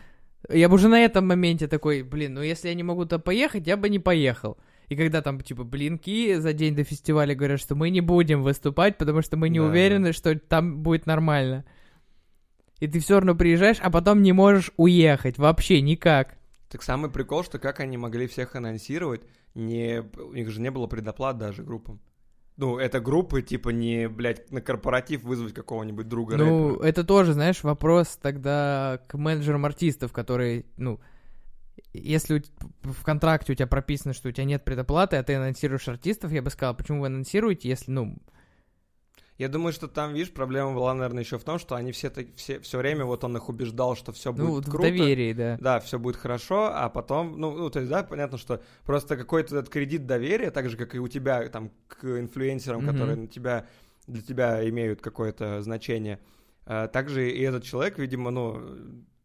Я 0.48 0.68
бы 0.68 0.76
уже 0.76 0.88
на 0.88 0.98
этом 1.00 1.26
моменте 1.26 1.68
такой, 1.68 2.02
блин, 2.02 2.34
ну 2.34 2.42
если 2.42 2.68
я 2.68 2.74
не 2.74 2.82
могу 2.82 3.04
туда 3.04 3.18
поехать, 3.18 3.66
я 3.66 3.76
бы 3.76 3.88
не 3.88 3.98
поехал. 3.98 4.56
И 4.90 4.96
когда 4.96 5.22
там, 5.22 5.40
типа, 5.40 5.62
блинки 5.62 6.34
за 6.40 6.52
день 6.52 6.74
до 6.74 6.82
фестиваля 6.82 7.36
говорят, 7.36 7.60
что 7.60 7.76
мы 7.76 7.90
не 7.90 8.00
будем 8.00 8.42
выступать, 8.42 8.98
потому 8.98 9.22
что 9.22 9.36
мы 9.36 9.48
не 9.48 9.60
Да, 9.60 9.66
уверены, 9.66 10.12
что 10.12 10.36
там 10.36 10.82
будет 10.82 11.06
нормально. 11.06 11.64
И 12.80 12.88
ты 12.88 12.98
все 12.98 13.14
равно 13.14 13.36
приезжаешь, 13.36 13.76
а 13.80 13.88
потом 13.90 14.20
не 14.20 14.32
можешь 14.32 14.72
уехать. 14.76 15.38
Вообще 15.38 15.80
никак. 15.80 16.34
Так 16.68 16.82
самый 16.82 17.08
прикол, 17.08 17.44
что 17.44 17.60
как 17.60 17.78
они 17.78 17.98
могли 17.98 18.26
всех 18.26 18.56
анонсировать, 18.56 19.22
не... 19.54 20.02
у 20.18 20.32
них 20.32 20.50
же 20.50 20.60
не 20.60 20.72
было 20.72 20.88
предоплат 20.88 21.38
даже 21.38 21.62
группам. 21.62 22.00
Ну, 22.56 22.76
это 22.76 22.98
группы, 22.98 23.42
типа, 23.42 23.68
не, 23.68 24.08
блядь, 24.08 24.50
на 24.50 24.60
корпоратив 24.60 25.22
вызвать 25.22 25.54
какого-нибудь 25.54 26.08
друга 26.08 26.36
Ну, 26.36 26.70
рэпера. 26.72 26.86
это 26.88 27.04
тоже, 27.04 27.32
знаешь, 27.32 27.62
вопрос 27.62 28.18
тогда 28.20 29.00
к 29.06 29.16
менеджерам 29.16 29.64
артистов, 29.66 30.12
которые, 30.12 30.64
ну, 30.76 30.98
если 31.92 32.42
в 32.82 33.02
контракте 33.04 33.52
у 33.52 33.54
тебя 33.54 33.66
прописано, 33.66 34.14
что 34.14 34.28
у 34.28 34.32
тебя 34.32 34.44
нет 34.44 34.64
предоплаты, 34.64 35.16
а 35.16 35.22
ты 35.22 35.34
анонсируешь 35.34 35.88
артистов, 35.88 36.32
я 36.32 36.42
бы 36.42 36.50
сказал, 36.50 36.74
почему 36.74 37.00
вы 37.00 37.06
анонсируете, 37.06 37.68
если, 37.68 37.90
ну, 37.90 38.18
Я 39.38 39.48
думаю, 39.48 39.72
что 39.72 39.88
там, 39.88 40.12
видишь, 40.12 40.32
проблема 40.32 40.74
была, 40.74 40.92
наверное, 40.92 41.22
еще 41.22 41.38
в 41.38 41.44
том, 41.44 41.58
что 41.58 41.74
они 41.74 41.92
все, 41.92 42.12
все, 42.36 42.60
все 42.60 42.78
время, 42.78 43.06
вот 43.06 43.24
он 43.24 43.36
их 43.38 43.48
убеждал, 43.48 43.96
что 43.96 44.12
все 44.12 44.32
будет 44.32 44.38
ну, 44.44 44.50
вот 44.50 44.66
в 44.66 44.70
круто. 44.70 44.88
доверии, 44.88 45.32
да. 45.32 45.56
Да, 45.58 45.80
все 45.80 45.98
будет 45.98 46.16
хорошо, 46.16 46.70
а 46.74 46.90
потом, 46.90 47.40
ну, 47.40 47.56
ну, 47.56 47.70
то 47.70 47.78
есть, 47.80 47.90
да, 47.90 48.02
понятно, 48.02 48.36
что 48.36 48.62
просто 48.84 49.16
какой-то 49.16 49.56
этот 49.58 49.70
кредит 49.70 50.06
доверия, 50.06 50.50
так 50.50 50.68
же, 50.68 50.76
как 50.76 50.94
и 50.94 50.98
у 50.98 51.08
тебя 51.08 51.48
там 51.48 51.70
к 51.88 52.04
инфлюенсерам, 52.04 52.82
Мгм. 52.82 52.90
которые 52.92 53.16
на 53.16 53.26
тебя, 53.28 53.66
для 54.06 54.20
тебя 54.22 54.68
имеют 54.68 55.00
какое-то 55.00 55.62
значение, 55.62 56.20
а, 56.66 56.86
также 56.88 57.30
и 57.30 57.40
этот 57.40 57.64
человек, 57.64 57.98
видимо, 57.98 58.30
ну, 58.30 58.62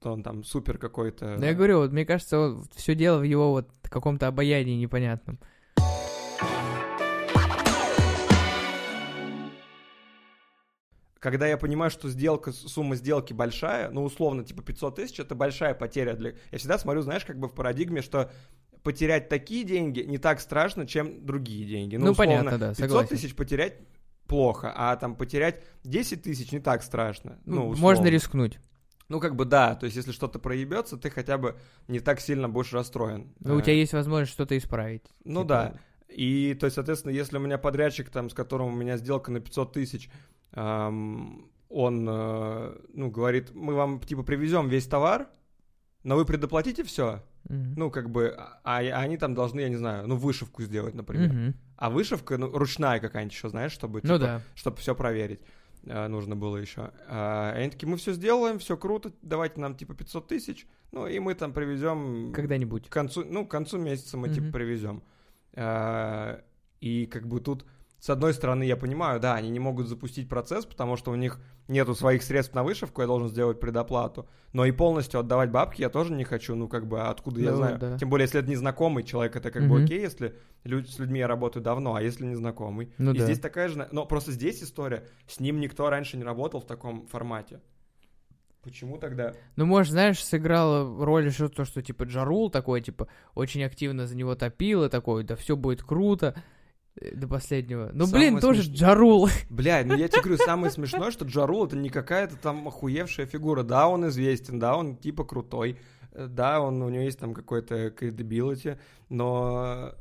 что 0.06 0.13
он 0.13 0.22
там 0.22 0.44
супер 0.44 0.78
какой-то. 0.78 1.36
Да 1.39 1.48
я 1.48 1.56
говорю, 1.56 1.80
вот 1.80 1.91
мне 1.91 2.06
кажется, 2.06 2.58
все 2.76 2.94
дело 2.94 3.18
в 3.18 3.24
его 3.24 3.50
вот 3.50 3.72
каком-то 3.82 4.28
обаянии 4.28 4.80
непонятном. 4.80 5.39
когда 11.20 11.48
я 11.48 11.58
понимаю, 11.58 11.89
что 11.89 12.08
сделка, 12.08 12.52
сумма 12.52 12.96
сделки 12.96 13.34
большая, 13.34 13.89
ну, 13.89 14.04
условно, 14.04 14.44
типа 14.44 14.62
500 14.62 14.96
тысяч, 14.96 15.20
это 15.20 15.34
большая 15.34 15.74
потеря 15.74 16.13
для... 16.13 16.36
Я 16.52 16.60
всегда 16.60 16.78
смотрю, 16.78 17.02
знаешь, 17.02 17.26
как 17.26 17.39
бы 17.39 17.48
в 17.48 17.56
парадигме, 17.56 18.04
что 18.04 18.30
потерять 18.84 19.28
такие 19.28 19.63
деньги 19.63 20.02
не 20.02 20.20
так 20.20 20.39
страшно, 20.39 20.86
чем 20.86 21.26
другие 21.26 21.65
деньги. 21.65 21.96
Ну, 21.96 22.06
Ну, 22.06 22.12
условно, 22.12 22.36
понятно, 22.36 22.58
да, 22.60 22.70
500 22.70 22.78
согласен. 22.78 23.10
тысяч 23.10 23.36
потерять 23.36 23.80
плохо, 24.28 24.72
а 24.76 24.96
там 24.98 25.15
потерять 25.15 25.63
10 25.84 26.22
тысяч 26.22 26.52
не 26.52 26.60
так 26.60 26.84
страшно. 26.84 27.39
Ну, 27.46 27.70
условно. 27.70 27.82
можно 27.82 28.06
рискнуть. 28.06 28.60
Ну, 29.08 29.20
как 29.20 29.36
бы 29.36 29.46
да, 29.46 29.76
то 29.76 29.86
есть 29.86 29.96
если 29.96 30.12
что-то 30.12 30.39
проебется, 30.39 30.98
ты 30.98 31.10
хотя 31.10 31.38
бы 31.38 31.56
не 31.88 32.00
так 32.00 32.20
сильно 32.20 32.50
будешь 32.50 32.74
расстроен. 32.74 33.34
Но 33.39 33.56
у 33.56 33.60
Э, 33.60 33.62
тебя 33.62 33.74
есть 33.74 33.94
возможность 33.94 34.32
что-то 34.34 34.58
исправить. 34.58 35.04
Ну 35.24 35.41
Типа, 35.44 35.48
да. 35.48 35.74
И, 36.10 36.56
то 36.60 36.65
есть, 36.65 36.76
соответственно, 36.76 37.12
если 37.12 37.38
у 37.38 37.41
меня 37.41 37.58
подрядчик, 37.58 38.10
там, 38.10 38.30
с 38.30 38.34
которым 38.34 38.68
у 38.68 38.76
меня 38.76 38.98
сделка 38.98 39.32
на 39.32 39.39
500 39.39 39.74
тысяч, 39.74 40.10
ам, 40.54 41.50
он, 41.70 42.08
э, 42.10 42.78
ну, 42.94 43.10
говорит, 43.12 43.54
мы 43.54 43.74
вам, 43.74 44.00
типа, 44.00 44.24
привезем 44.24 44.70
весь 44.70 44.88
товар, 44.88 45.28
но 46.04 46.15
вы 46.15 46.26
предоплатите 46.26 46.84
все, 46.84 47.24
мгм. 47.50 47.74
ну, 47.76 47.91
как 47.91 48.10
бы, 48.10 48.34
а, 48.38 48.80
а 48.80 49.00
они 49.02 49.18
там 49.18 49.34
должны, 49.34 49.62
я 49.62 49.70
не 49.70 49.76
знаю, 49.76 50.08
ну, 50.08 50.15
вышивку 50.15 50.62
сделать, 50.63 50.94
например. 50.94 51.30
Мгм. 51.34 51.54
А 51.78 51.89
вышивка, 51.89 52.38
ну, 52.38 52.50
ручная 52.56 53.00
какая-нибудь 53.00 53.34
еще, 53.36 53.50
знаешь, 53.50 53.72
чтобы, 53.74 54.00
Ну 54.04 54.15
типа, 54.15 54.20
да. 54.20 54.41
чтобы 54.56 54.78
все 54.78 54.96
проверить. 54.96 55.41
Э, 55.86 56.08
нужно 56.08 56.36
было 56.36 56.58
еще. 56.58 56.91
А, 57.08 57.52
они 57.56 57.69
такие, 57.69 57.88
мы 57.89 57.98
все 57.98 58.13
сделаем, 58.13 58.60
все 58.60 58.76
круто, 58.78 59.12
давайте 59.21 59.60
нам 59.62 59.76
типа 59.76 59.93
500 59.95 60.28
тысяч, 60.28 60.67
ну 60.91 61.08
и 61.08 61.19
мы 61.19 61.34
там 61.36 61.54
привезем 61.54 62.32
Когда-нибудь. 62.34 62.89
к 62.89 62.91
концу, 62.91 63.24
ну, 63.26 63.45
к 63.45 63.52
концу 63.52 63.78
месяца 63.78 64.17
мы 64.17 64.30
типа 64.30 64.45
Мгм. 64.48 64.52
привезем. 64.54 65.04
А, 65.56 66.41
И 66.82 67.06
как 67.08 67.28
бы 67.28 67.39
тут, 67.39 67.65
с 68.00 68.10
одной 68.10 68.34
стороны, 68.34 68.63
я 68.63 68.78
понимаю, 68.78 69.19
да, 69.19 69.34
они 69.36 69.50
не 69.50 69.60
могут 69.60 69.88
запустить 69.88 70.30
процесс, 70.30 70.65
потому 70.65 70.98
что 70.98 71.12
у 71.12 71.15
них 71.15 71.39
нету 71.67 71.95
своих 71.95 72.23
средств 72.23 72.54
на 72.54 72.63
вышивку, 72.63 73.01
я 73.01 73.08
должен 73.08 73.28
сделать 73.30 73.60
предоплату. 73.60 74.28
Но 74.54 74.65
и 74.65 74.71
полностью 74.71 75.19
отдавать 75.19 75.51
бабки 75.51 75.82
я 75.82 75.89
тоже 75.89 76.13
не 76.13 76.23
хочу, 76.23 76.56
ну, 76.56 76.67
как 76.67 76.88
бы, 76.88 77.01
а 77.01 77.10
откуда 77.10 77.41
я 77.41 77.51
Ну, 77.51 77.58
знаю? 77.58 77.78
да. 77.80 77.97
Тем 77.97 78.10
более, 78.10 78.25
если 78.25 78.39
это 78.39 78.49
незнакомый 78.49 79.04
человек, 79.04 79.36
это 79.36 79.51
как 79.51 79.63
бы 79.67 79.75
Мгм. 79.75 79.84
окей, 79.86 79.99
если 80.01 80.36
лю- 80.63 80.86
с 80.86 80.97
людьми 80.99 81.19
я 81.19 81.28
работаю 81.28 81.62
давно, 81.63 81.95
а 81.95 82.01
если 82.01 82.25
незнакомый? 82.25 82.93
Ну 82.97 83.12
и 83.13 83.17
да. 83.17 83.23
здесь 83.25 83.39
такая 83.39 83.67
же... 83.67 83.88
Но 83.91 84.06
просто 84.06 84.32
здесь 84.32 84.63
история, 84.63 85.08
с 85.28 85.39
ним 85.39 85.60
никто 85.60 85.89
раньше 85.89 86.17
не 86.17 86.23
работал 86.23 86.62
в 86.62 86.65
таком 86.65 87.06
формате. 87.08 87.60
Почему 88.62 88.97
тогда? 88.97 89.34
Ну, 89.58 89.65
может, 89.67 89.91
знаешь, 89.91 90.23
сыграло 90.23 91.06
роль 91.06 91.28
еще 91.28 91.49
то, 91.49 91.65
что, 91.65 91.84
типа, 91.84 92.04
Джарул 92.06 92.49
такой, 92.49 92.82
типа, 92.82 93.08
очень 93.36 93.63
активно 93.63 94.08
за 94.08 94.15
него 94.15 94.34
топил, 94.34 94.84
и 94.86 94.89
такой, 94.89 95.23
да 95.23 95.36
все 95.36 95.56
будет 95.56 95.84
круто, 95.84 96.34
до 97.14 97.28
последнего. 97.28 97.90
Ну, 97.94 98.06
Самое 98.06 98.32
блин, 98.32 98.42
тоже 98.42 98.64
смешное- 98.64 98.78
Джарул. 98.78 99.30
Блядь, 99.50 99.86
ну 99.86 99.96
я 99.96 100.08
тебе 100.08 100.22
говорю, 100.22 100.38
самое 100.38 100.72
смешное, 100.72 101.12
что 101.12 101.26
Джарул 101.26 101.66
это 101.66 101.76
не 101.76 101.90
какая-то 101.90 102.36
там 102.38 102.68
охуевшая 102.68 103.26
фигура. 103.26 103.64
Да, 103.64 103.88
он 103.88 104.08
известен, 104.08 104.60
да, 104.60 104.76
он 104.78 104.96
типа 104.96 105.24
крутой, 105.26 105.78
э, 106.14 106.28
да, 106.28 106.62
он, 106.62 106.82
у 106.82 106.90
него 106.90 107.04
есть 107.04 107.20
там 107.20 107.34
какой-то 107.34 107.88
credibility, 107.88 108.78
но 109.10 109.94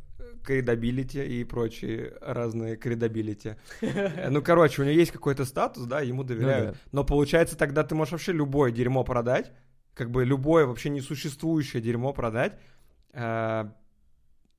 credibility 0.47 1.27
и 1.27 1.43
прочие 1.45 2.15
разные. 2.21 2.79
Э, 3.81 4.31
Ну, 4.31 4.43
короче, 4.43 4.83
у 4.83 4.85
него 4.85 4.95
есть 4.95 5.11
какой-то 5.11 5.45
статус, 5.45 5.85
да, 5.87 6.01
ему 6.01 6.23
доверяют. 6.23 6.67
Ну 6.69 6.73
да. 6.75 6.79
Но 6.93 7.05
получается, 7.05 7.57
тогда 7.57 7.83
ты 7.83 7.95
можешь 7.95 8.13
вообще 8.13 8.33
любое 8.33 8.71
дерьмо 8.71 9.05
продать, 9.05 9.53
как 9.95 10.11
бы 10.11 10.25
любое 10.25 10.67
вообще 10.67 10.91
несуществующее 10.91 11.83
дерьмо 11.83 12.13
продать, 12.13 12.59
э, 13.13 13.65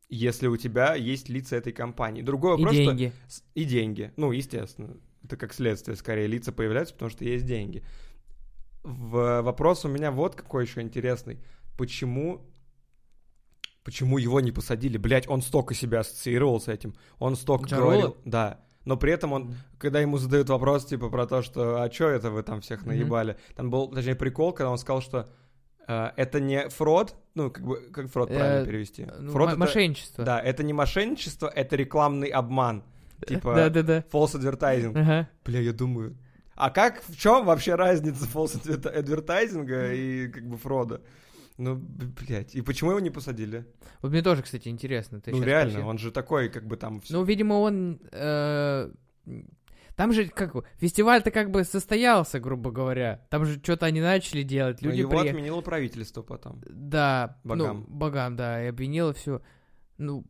если 0.09 0.47
у 0.47 0.57
тебя 0.57 0.95
есть 0.95 1.29
лица 1.29 1.55
этой 1.55 1.73
компании. 1.73 2.21
Другой 2.21 2.55
И 2.55 2.57
вопрос, 2.57 2.75
что- 2.75 2.83
деньги. 2.85 3.11
И 3.53 3.63
деньги. 3.65 4.13
Ну, 4.17 4.31
естественно. 4.31 4.97
Это 5.23 5.37
как 5.37 5.53
следствие, 5.53 5.95
скорее, 5.95 6.27
лица 6.27 6.51
появляются, 6.51 6.93
потому 6.93 7.09
что 7.09 7.25
есть 7.25 7.45
деньги. 7.45 7.83
В... 8.83 9.41
Вопрос 9.41 9.85
у 9.85 9.87
меня 9.87 10.11
вот 10.11 10.35
какой 10.35 10.65
еще 10.65 10.81
интересный. 10.81 11.39
Почему... 11.77 12.45
Почему 13.83 14.17
его 14.17 14.39
не 14.39 14.51
посадили? 14.51 14.97
Блять, 14.97 15.27
он 15.27 15.41
столько 15.41 15.75
себя 15.75 15.99
ассоциировал 15.99 16.59
с 16.59 16.67
этим. 16.67 16.95
Он 17.19 17.35
столько 17.35 17.69
Джарола? 17.69 17.91
говорил... 17.91 18.17
Да. 18.25 18.61
Но 18.83 18.97
при 18.97 19.11
этом 19.11 19.33
он, 19.33 19.55
когда 19.79 19.99
ему 19.99 20.17
задают 20.17 20.49
вопрос, 20.49 20.85
типа, 20.85 21.09
про 21.09 21.25
то, 21.25 21.41
что, 21.41 21.81
а 21.81 21.89
чё 21.89 22.09
это 22.09 22.29
вы 22.29 22.43
там 22.43 22.61
всех 22.61 22.85
наебали? 22.85 23.37
Там 23.55 23.71
был, 23.71 23.87
точнее, 23.87 24.15
прикол, 24.15 24.53
когда 24.53 24.69
он 24.69 24.77
сказал, 24.77 25.01
что 25.01 25.29
это 25.87 26.39
не 26.39 26.69
фрод, 26.69 27.15
ну, 27.35 27.51
как 27.51 27.65
бы, 27.65 27.89
как 27.91 28.09
фрод 28.09 28.29
правильно 28.29 28.63
Э, 28.63 28.65
перевести? 28.65 29.07
Ну, 29.19 29.31
Фрод 29.31 29.49
это- 29.49 29.59
Мошенничество. 29.59 30.23
Да, 30.23 30.39
это 30.41 30.63
не 30.63 30.73
мошенничество, 30.73 31.47
это 31.47 31.75
рекламный 31.75 32.27
обман. 32.29 32.83
Типа, 33.27 33.55
Да-да-да. 33.55 34.03
false 34.11 34.35
advertising. 34.39 34.97
Ага. 34.97 35.29
Бля, 35.45 35.59
я 35.61 35.73
думаю, 35.73 36.17
а 36.55 36.69
как, 36.69 37.01
в 37.03 37.17
чем 37.17 37.45
вообще 37.45 37.75
разница 37.75 38.25
false 38.25 38.61
advertising 38.65 39.95
и 39.95 40.27
как 40.29 40.47
бы 40.47 40.57
фрода? 40.57 41.01
Ну, 41.57 41.75
блядь, 41.75 42.53
и 42.55 42.61
почему 42.61 42.91
его 42.91 42.99
не 42.99 43.09
посадили? 43.09 43.65
Вот 44.01 44.11
мне 44.11 44.21
тоже, 44.21 44.41
кстати, 44.43 44.67
интересно. 44.67 45.21
Ты 45.21 45.31
ну, 45.31 45.41
реально, 45.41 45.71
спросил. 45.71 45.89
он 45.89 45.97
же 45.97 46.11
такой, 46.11 46.49
как 46.49 46.65
бы 46.67 46.75
там... 46.75 47.01
Ну, 47.09 47.23
видимо, 47.23 47.53
он... 47.55 47.99
э, 48.11 48.91
Там 49.95 50.11
же, 50.11 50.27
как 50.27 50.53
фестиваль-то 50.77 51.31
как 51.31 51.51
бы 51.51 51.63
состоялся, 51.63 52.39
грубо 52.39 52.71
говоря. 52.71 53.25
Там 53.29 53.45
же 53.45 53.59
что-то 53.63 53.85
они 53.85 54.01
начали 54.01 54.43
делать, 54.43 54.81
Но 54.81 54.89
люди 54.89 54.99
его 55.01 55.09
приехали. 55.09 55.29
отменило 55.29 55.61
правительство 55.61 56.21
потом. 56.21 56.61
Да, 56.67 57.39
Богам. 57.43 57.85
ну, 57.87 57.95
богам, 57.95 58.35
да, 58.35 58.63
и 58.63 58.67
обвинила 58.67 59.13
все. 59.13 59.41
Ну, 59.97 60.25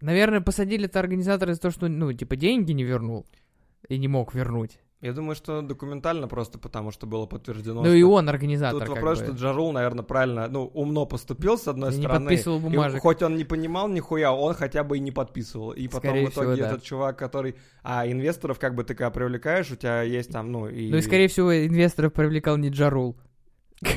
наверное, 0.00 0.40
посадили 0.40 0.86
это 0.86 0.98
организаторы 0.98 1.54
за 1.54 1.60
то, 1.60 1.70
что, 1.70 1.88
ну, 1.88 2.12
типа, 2.12 2.34
деньги 2.34 2.72
не 2.72 2.82
вернул 2.82 3.24
и 3.88 3.98
не 3.98 4.08
мог 4.08 4.34
вернуть. 4.34 4.80
Я 5.02 5.12
думаю, 5.12 5.34
что 5.34 5.62
документально 5.62 6.28
просто 6.28 6.60
потому, 6.60 6.92
что 6.92 7.08
было 7.08 7.26
подтверждено. 7.26 7.82
Ну, 7.82 7.92
и 7.92 8.02
он 8.02 8.28
организатор, 8.28 8.78
Тут 8.78 8.88
вопрос, 8.90 9.18
бы. 9.18 9.24
что 9.24 9.34
Джарул, 9.34 9.72
наверное, 9.72 10.04
правильно, 10.04 10.46
ну, 10.46 10.70
умно 10.74 11.06
поступил, 11.06 11.58
с 11.58 11.66
одной 11.66 11.90
не 11.90 11.98
стороны. 11.98 12.26
подписывал 12.26 12.58
И 12.58 12.60
бумажек. 12.62 13.02
хоть 13.02 13.20
он 13.20 13.34
не 13.34 13.42
понимал 13.42 13.88
нихуя, 13.88 14.32
он 14.32 14.54
хотя 14.54 14.84
бы 14.84 14.98
и 14.98 15.00
не 15.00 15.10
подписывал. 15.10 15.72
И 15.72 15.88
потом 15.88 16.10
Скорее 16.10 16.26
в 16.28 16.30
итоге 16.30 16.52
всего, 16.52 16.56
да. 16.56 16.68
этот 16.68 16.82
чувак, 16.84 17.18
который... 17.18 17.56
А 17.82 18.06
инвесторов 18.06 18.60
как 18.60 18.76
бы 18.76 18.84
ты 18.84 18.94
когда 18.94 19.10
привлекаешь, 19.10 19.72
у 19.72 19.76
тебя 19.76 20.02
есть 20.02 20.30
там, 20.30 20.52
ну, 20.52 20.68
и... 20.68 20.88
Ну, 20.88 20.98
и, 20.98 21.02
скорее 21.02 21.26
всего, 21.26 21.52
инвесторов 21.52 22.12
привлекал 22.12 22.56
не 22.56 22.68
Джарул. 22.68 23.16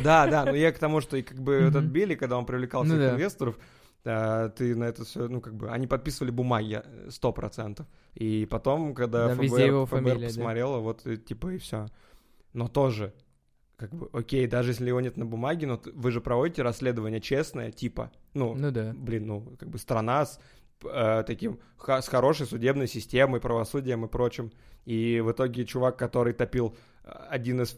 Да, 0.03 0.25
да, 0.25 0.43
но 0.45 0.55
я 0.55 0.71
к 0.71 0.79
тому, 0.79 1.01
что 1.01 1.17
и 1.17 1.21
как 1.21 1.39
бы 1.39 1.53
этот 1.53 1.83
Билли, 1.83 2.15
когда 2.15 2.39
он 2.39 2.47
привлекал 2.47 2.83
Ну 2.83 2.89
всех 2.89 2.99
да. 2.99 3.11
инвесторов, 3.11 3.59
а, 4.05 4.49
ты 4.49 4.75
на 4.75 4.85
это 4.85 5.05
все, 5.05 5.27
ну, 5.27 5.39
как 5.39 5.55
бы, 5.55 5.69
они 5.69 5.85
подписывали 5.85 6.31
бумаги 6.31 6.81
э, 6.83 7.09
сто 7.11 7.31
процентов. 7.31 7.85
И 8.15 8.47
потом, 8.49 8.95
когда 8.95 9.27
Да, 9.27 9.35
ФБР, 9.35 9.59
его 9.59 9.85
ФБР 9.85 9.97
фамилия, 9.97 10.19
да. 10.19 10.27
посмотрела, 10.27 10.77
вот, 10.79 11.05
и, 11.05 11.17
типа, 11.17 11.53
и 11.53 11.57
все. 11.57 11.87
Но 12.53 12.67
тоже, 12.69 13.13
как 13.75 13.93
бы, 13.93 14.09
окей, 14.13 14.47
даже 14.47 14.71
если 14.71 14.87
его 14.87 15.01
нет 15.01 15.17
на 15.17 15.25
бумаге, 15.25 15.67
но 15.67 15.81
вы 15.93 16.11
же 16.11 16.21
проводите 16.21 16.61
расследование 16.61 17.19
честное, 17.19 17.71
типа, 17.71 18.11
ну, 18.33 18.55
Ну 18.55 18.71
да. 18.71 18.93
блин, 18.95 19.27
ну, 19.27 19.41
как 19.59 19.69
бы 19.69 19.77
страна 19.77 20.25
с 20.25 20.39
э, 20.83 21.23
таким, 21.27 21.59
с 21.77 22.07
хорошей 22.07 22.45
судебной 22.45 22.87
системой, 22.87 23.41
правосудием 23.41 24.05
и 24.05 24.07
прочим. 24.07 24.51
И 24.85 25.19
в 25.19 25.31
итоге 25.31 25.65
чувак, 25.65 25.97
который 25.97 26.33
топил, 26.33 26.75
э, 27.03 27.11
один 27.29 27.61
из 27.61 27.77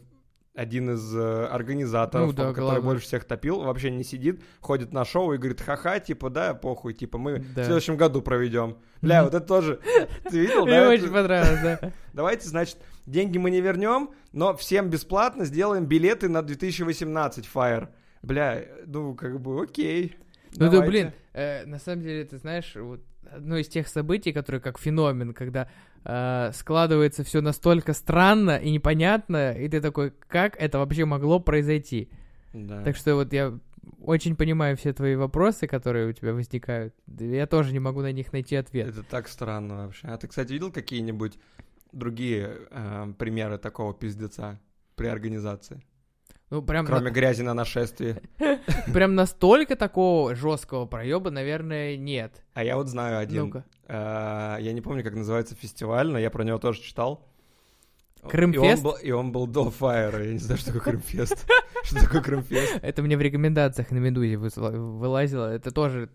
один 0.58 0.90
из 0.96 1.16
э, 1.16 1.46
организаторов, 1.46 2.28
Ну 2.28 2.34
да, 2.34 2.48
который 2.50 2.64
главный. 2.66 2.82
больше 2.84 3.06
всех 3.06 3.24
топил, 3.26 3.62
вообще 3.62 3.92
не 3.92 4.04
сидит, 4.04 4.42
ходит 4.60 4.92
на 4.92 5.06
шоу 5.06 5.34
и 5.34 5.38
говорит, 5.38 5.62
ха-ха, 5.62 6.00
типа, 6.00 6.30
да, 6.30 6.54
похуй, 6.54 6.94
типа, 6.94 7.18
мы 7.18 7.40
Да. 7.40 7.62
в 7.62 7.66
следующем 7.66 7.96
году 7.96 8.22
проведем. 8.22 8.78
Бля, 9.02 9.24
вот 9.24 9.34
это 9.34 9.46
тоже, 9.46 9.80
ты 10.30 10.40
видел, 10.40 10.66
Мне 10.66 10.82
да? 10.82 10.90
очень 10.90 11.04
это- 11.06 11.14
понравилось, 11.14 11.60
да. 11.62 11.92
Давайте, 12.14 12.50
значит, 12.50 12.78
деньги 13.06 13.38
мы 13.38 13.52
не 13.52 13.62
вернем, 13.62 14.10
но 14.34 14.56
всем 14.58 14.90
бесплатно 14.90 15.46
сделаем 15.46 15.86
билеты 15.86 16.28
на 16.30 16.42
2018 16.42 17.48
Fire. 17.54 17.90
Бля, 18.24 18.64
ну, 18.86 19.14
как 19.16 19.40
бы, 19.40 19.62
окей. 19.64 20.18
Ну 20.56 20.72
да, 20.72 20.82
блин, 20.82 21.14
э, 21.34 21.66
на 21.66 21.78
самом 21.80 22.02
деле, 22.02 22.26
ты 22.26 22.38
знаешь, 22.38 22.74
вот 22.76 23.02
одно 23.32 23.58
из 23.58 23.68
тех 23.68 23.88
событий, 23.88 24.32
которые 24.34 24.60
как 24.62 24.80
феномен, 24.80 25.34
когда 25.34 25.70
э, 26.08 26.52
складывается 26.54 27.24
все 27.24 27.42
настолько 27.42 27.94
странно 27.94 28.58
и 28.58 28.72
непонятно, 28.72 29.52
и 29.52 29.68
ты 29.68 29.82
такой, 29.82 30.14
как 30.28 30.56
это 30.58 30.80
вообще 30.80 31.06
могло 31.06 31.40
произойти? 31.40 32.10
Да. 32.54 32.84
Так 32.84 32.96
что 32.96 33.16
вот 33.16 33.34
я 33.34 33.60
очень 34.02 34.36
понимаю 34.36 34.78
все 34.78 34.94
твои 34.94 35.16
вопросы, 35.16 35.68
которые 35.68 36.08
у 36.08 36.14
тебя 36.14 36.34
возникают. 36.34 36.96
Я 37.20 37.46
тоже 37.46 37.74
не 37.74 37.80
могу 37.80 38.02
на 38.02 38.12
них 38.12 38.32
найти 38.32 38.56
ответ. 38.56 38.88
Это 38.88 39.04
так 39.04 39.28
странно 39.28 39.86
вообще. 39.86 40.08
А 40.08 40.18
ты, 40.18 40.28
кстати, 40.28 40.54
видел 40.54 40.72
какие-нибудь 40.72 41.38
другие 41.92 42.58
э, 42.70 43.14
примеры 43.18 43.58
такого 43.58 43.94
пиздеца 43.94 44.60
при 44.96 45.08
организации? 45.08 45.84
Ну, 46.50 46.62
прям, 46.62 46.86
на- 46.86 46.92
Кроме 46.92 47.12
грязи 47.12 47.42
на 47.42 47.54
нашествии. 47.54 48.22
прям 48.94 49.16
настолько 49.16 49.76
такого 49.76 50.34
жесткого 50.36 50.86
проеба, 50.86 51.30
наверное, 51.30 51.98
нет. 51.98 52.42
А 52.54 52.64
я 52.64 52.78
вот 52.78 52.88
знаю 52.88 53.20
один. 53.20 53.64
Э, 53.88 54.58
я 54.60 54.72
не 54.74 54.82
помню, 54.82 55.04
как 55.04 55.14
называется 55.16 55.56
фестиваль, 55.56 56.08
но 56.10 56.18
я 56.18 56.30
про 56.30 56.44
него 56.44 56.58
тоже 56.58 56.82
читал. 56.82 57.26
Крымфест? 58.24 58.64
И 58.64 58.78
он, 58.78 58.84
был, 58.84 58.92
и 59.04 59.12
он 59.12 59.32
был 59.32 59.48
до 59.48 59.70
Фаера. 59.72 60.24
Я 60.24 60.34
не 60.34 60.40
знаю, 60.40 60.58
что 60.58 60.74
такое 60.74 60.94
Крымфест. 60.94 61.46
Что 61.84 62.02
такое 62.02 62.22
Крымфест? 62.22 62.80
Это 62.82 63.02
мне 63.02 63.16
в 63.16 63.22
рекомендациях 63.22 63.92
на 63.92 63.98
Медузе 64.00 64.36
вылазило. 64.38 65.54
Это 65.54 65.72
тоже... 65.72 66.10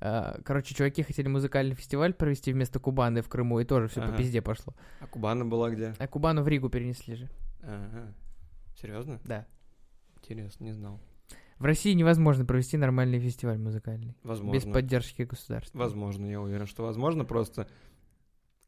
э, 0.00 0.40
Короче, 0.44 0.74
чуваки 0.74 1.02
хотели 1.04 1.28
музыкальный 1.28 1.74
фестиваль 1.76 2.12
провести 2.14 2.52
вместо 2.52 2.80
Кубаны 2.80 3.22
в 3.22 3.28
Крыму, 3.28 3.60
и 3.60 3.64
тоже 3.64 3.86
все 3.88 4.00
по 4.02 4.10
пизде 4.16 4.42
пошло. 4.42 4.74
А 5.00 5.06
Кубана 5.06 5.44
была 5.44 5.70
где? 5.70 5.94
А 5.98 6.06
Кубану 6.08 6.42
в 6.42 6.48
Ригу 6.48 6.68
перенесли 6.68 7.14
же. 7.14 7.28
Ага. 7.62 8.12
Серьезно? 8.80 9.20
Да. 9.24 9.46
Интересно, 10.24 10.64
не 10.64 10.72
знал. 10.72 11.00
В 11.58 11.64
России 11.64 11.92
невозможно 11.92 12.44
провести 12.44 12.76
нормальный 12.76 13.20
фестиваль 13.20 13.58
музыкальный. 13.58 14.16
Возможно. 14.24 14.56
Без 14.58 14.64
поддержки 14.64 15.22
государства. 15.22 15.78
Возможно, 15.78 16.26
я 16.26 16.40
уверен, 16.40 16.66
что 16.66 16.82
возможно. 16.82 17.24
Просто 17.24 17.68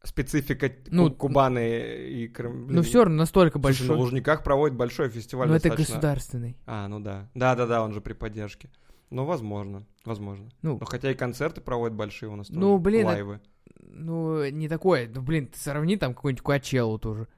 специфика 0.03 0.71
Ну, 0.91 1.09
ну, 1.09 1.15
Кубаны 1.15 2.07
и 2.09 2.29
Крым. 2.29 2.69
Ну 2.69 2.83
все 2.83 3.01
равно 3.03 3.17
настолько 3.17 3.59
Слушай, 3.59 3.65
большой. 3.81 3.89
на 3.89 3.95
Лужниках 3.97 4.45
проводит 4.45 4.77
большой 4.77 5.09
фестиваль 5.09 5.49
Но 5.49 5.57
это 5.57 5.69
достаточно. 5.69 5.95
государственный. 5.95 6.57
А, 6.67 6.87
ну 6.89 7.01
да. 7.01 7.29
Да-да-да, 7.35 7.83
он 7.83 7.93
же 7.93 8.01
при 8.01 8.13
поддержке. 8.13 8.71
Ну, 9.11 9.25
возможно, 9.25 9.85
возможно. 10.05 10.49
Ну, 10.63 10.79
Но 10.79 10.87
хотя 10.87 11.11
и 11.11 11.15
концерты 11.15 11.61
проводят 11.61 11.97
большие 11.97 12.29
у 12.29 12.37
нас 12.37 12.49
тоже. 12.49 12.59
Ну, 12.61 12.79
блин, 12.79 13.07
Лайвы. 13.07 13.41
ну, 13.81 14.49
не 14.51 14.69
такое. 14.69 15.11
Ну, 15.13 15.23
блин, 15.23 15.47
ты 15.49 15.59
сравни 15.59 15.97
там 15.97 16.15
какую-нибудь 16.15 16.43
Куачеллу 16.43 16.99
тоже. 16.99 17.29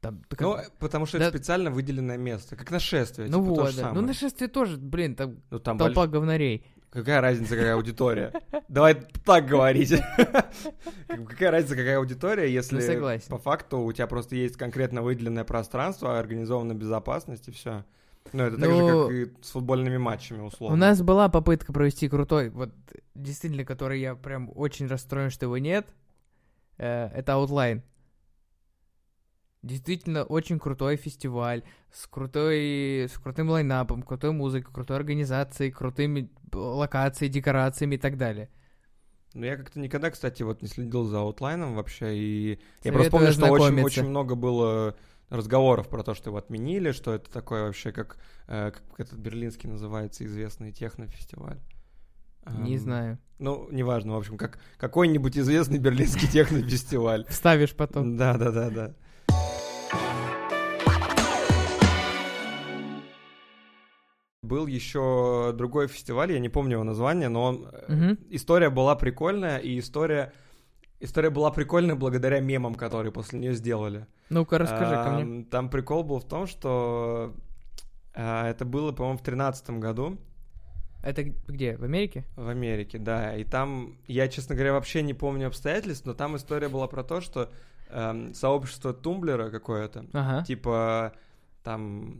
Там, 0.00 0.22
так- 0.28 0.40
Ну, 0.40 0.56
потому 0.78 1.06
что 1.06 1.18
Да. 1.18 1.26
это 1.26 1.36
специально 1.36 1.70
выделенное 1.70 2.16
место. 2.16 2.54
Как 2.56 2.70
нашествие, 2.70 3.28
ну 3.28 3.42
типа 3.42 3.62
вот, 3.62 3.76
да. 3.76 3.92
Ну, 3.92 4.00
нашествие 4.00 4.48
тоже, 4.48 4.76
блин, 4.76 5.16
там 5.16 5.40
Ну, 5.50 5.58
там 5.58 5.76
толпа 5.76 6.04
больш- 6.06 6.10
говнарей. 6.10 6.64
Какая 6.90 7.20
разница, 7.20 7.54
какая 7.56 7.74
аудитория? 7.74 8.32
Давай 8.68 8.94
так 9.24 9.46
говорить. 9.46 9.92
Какая 11.08 11.50
разница, 11.50 11.76
какая 11.76 11.98
аудитория, 11.98 12.50
если 12.50 12.76
Ну, 12.98 13.18
по 13.28 13.38
факту 13.38 13.80
у 13.80 13.92
тебя 13.92 14.06
просто 14.06 14.36
есть 14.36 14.56
конкретно 14.56 15.02
выделенное 15.02 15.44
пространство, 15.44 16.18
организована 16.18 16.74
безопасность 16.74 17.48
и 17.48 17.52
все. 17.52 17.84
Ну, 18.32 18.44
это 18.44 18.56
так 18.58 18.70
же, 18.70 18.76
Ну, 18.76 19.06
как 19.06 19.12
и 19.14 19.32
с 19.42 19.50
футбольными 19.50 19.96
матчами, 19.96 20.40
условно. 20.40 20.74
У 20.74 20.78
нас 20.78 21.00
была 21.02 21.28
попытка 21.28 21.72
провести 21.72 22.08
крутой, 22.08 22.50
вот 22.50 22.70
действительно, 23.14 23.64
который 23.64 24.00
я 24.00 24.14
прям 24.14 24.50
очень 24.54 24.86
расстроен, 24.86 25.30
что 25.30 25.46
его 25.46 25.58
нет. 25.58 25.88
Э, 26.78 27.08
это 27.14 27.32
Outline. 27.32 27.82
Действительно, 29.62 30.22
очень 30.22 30.58
крутой 30.58 30.96
фестиваль 30.96 31.64
с 31.92 32.06
крутой, 32.06 33.08
с 33.08 33.18
крутым 33.18 33.50
лайнапом, 33.50 34.02
крутой 34.02 34.32
музыкой, 34.32 34.72
крутой 34.72 34.96
организацией, 34.96 35.72
крутыми 35.72 36.30
локациями, 36.52 37.32
декорациями 37.32 37.96
и 37.96 37.98
так 37.98 38.16
далее. 38.16 38.50
Ну, 39.34 39.44
я 39.44 39.56
как-то 39.56 39.80
никогда, 39.80 40.10
кстати, 40.10 40.42
вот 40.42 40.62
не 40.62 40.68
следил 40.68 41.04
за 41.04 41.18
аутлайном 41.20 41.74
вообще, 41.74 42.16
и 42.16 42.50
я 42.82 42.92
Советую 42.92 42.92
просто 42.94 43.10
помню, 43.10 43.32
что 43.32 43.46
очень, 43.50 43.82
очень 43.82 44.08
много 44.08 44.36
было 44.36 44.96
разговоров 45.28 45.88
про 45.88 46.02
то, 46.02 46.14
что 46.14 46.30
его 46.30 46.38
отменили, 46.38 46.92
что 46.92 47.12
это 47.12 47.30
такое 47.30 47.64
вообще, 47.64 47.92
как, 47.92 48.16
э, 48.46 48.70
как 48.70 48.82
этот 48.98 49.18
берлинский 49.18 49.68
называется, 49.68 50.24
известный 50.24 50.72
технофестиваль. 50.72 51.58
Не 52.46 52.74
Эм, 52.76 52.80
знаю. 52.80 53.18
Ну, 53.38 53.68
неважно, 53.70 54.14
в 54.14 54.18
общем, 54.18 54.38
как 54.38 54.58
какой-нибудь 54.78 55.36
известный 55.36 55.78
берлинский 55.78 56.28
технофестиваль. 56.32 57.26
Вставишь 57.28 57.74
потом. 57.74 58.16
Да, 58.16 58.38
Был 64.48 64.66
еще 64.66 65.52
другой 65.56 65.86
фестиваль, 65.88 66.32
я 66.32 66.38
не 66.38 66.48
помню 66.48 66.72
его 66.72 66.84
название, 66.84 67.28
но 67.28 67.42
он, 67.44 67.68
Мгм. 67.88 68.18
история 68.30 68.70
была 68.70 68.96
прикольная, 68.96 69.58
и 69.58 69.78
история, 69.78 70.32
история 71.00 71.30
была 71.30 71.50
прикольная 71.50 71.94
благодаря 71.96 72.40
мемам, 72.40 72.74
которые 72.74 73.12
после 73.12 73.38
нее 73.38 73.54
сделали. 73.54 74.06
Ну-ка, 74.30 74.58
расскажи-ка 74.58 75.10
мне. 75.10 75.22
Ам, 75.22 75.44
Там 75.44 75.68
прикол 75.70 76.02
был 76.04 76.18
в 76.18 76.24
том, 76.28 76.46
что 76.46 77.34
а, 78.14 78.48
это 78.50 78.64
было, 78.64 78.92
по-моему, 78.92 79.18
в 79.18 79.22
тринадцатом 79.22 79.80
году 79.80 80.18
Это 81.04 81.22
где? 81.22 81.76
В 81.76 81.84
Америке? 81.84 82.24
в 82.36 82.48
Америке, 82.48 82.98
да. 82.98 83.36
И 83.36 83.44
там, 83.44 83.98
я, 84.08 84.26
честно 84.28 84.54
говоря, 84.56 84.72
вообще 84.72 85.02
не 85.02 85.14
помню 85.14 85.46
обстоятельств, 85.46 86.04
но 86.06 86.14
там 86.14 86.36
история 86.36 86.68
была 86.68 86.88
про 86.88 87.04
то, 87.04 87.20
что 87.20 87.48
эм, 87.90 88.34
сообщество 88.34 88.92
Тумблера 88.92 89.50
какое-то, 89.50 90.06
Ага. 90.12 90.44
типа 90.44 91.12
там 91.62 92.16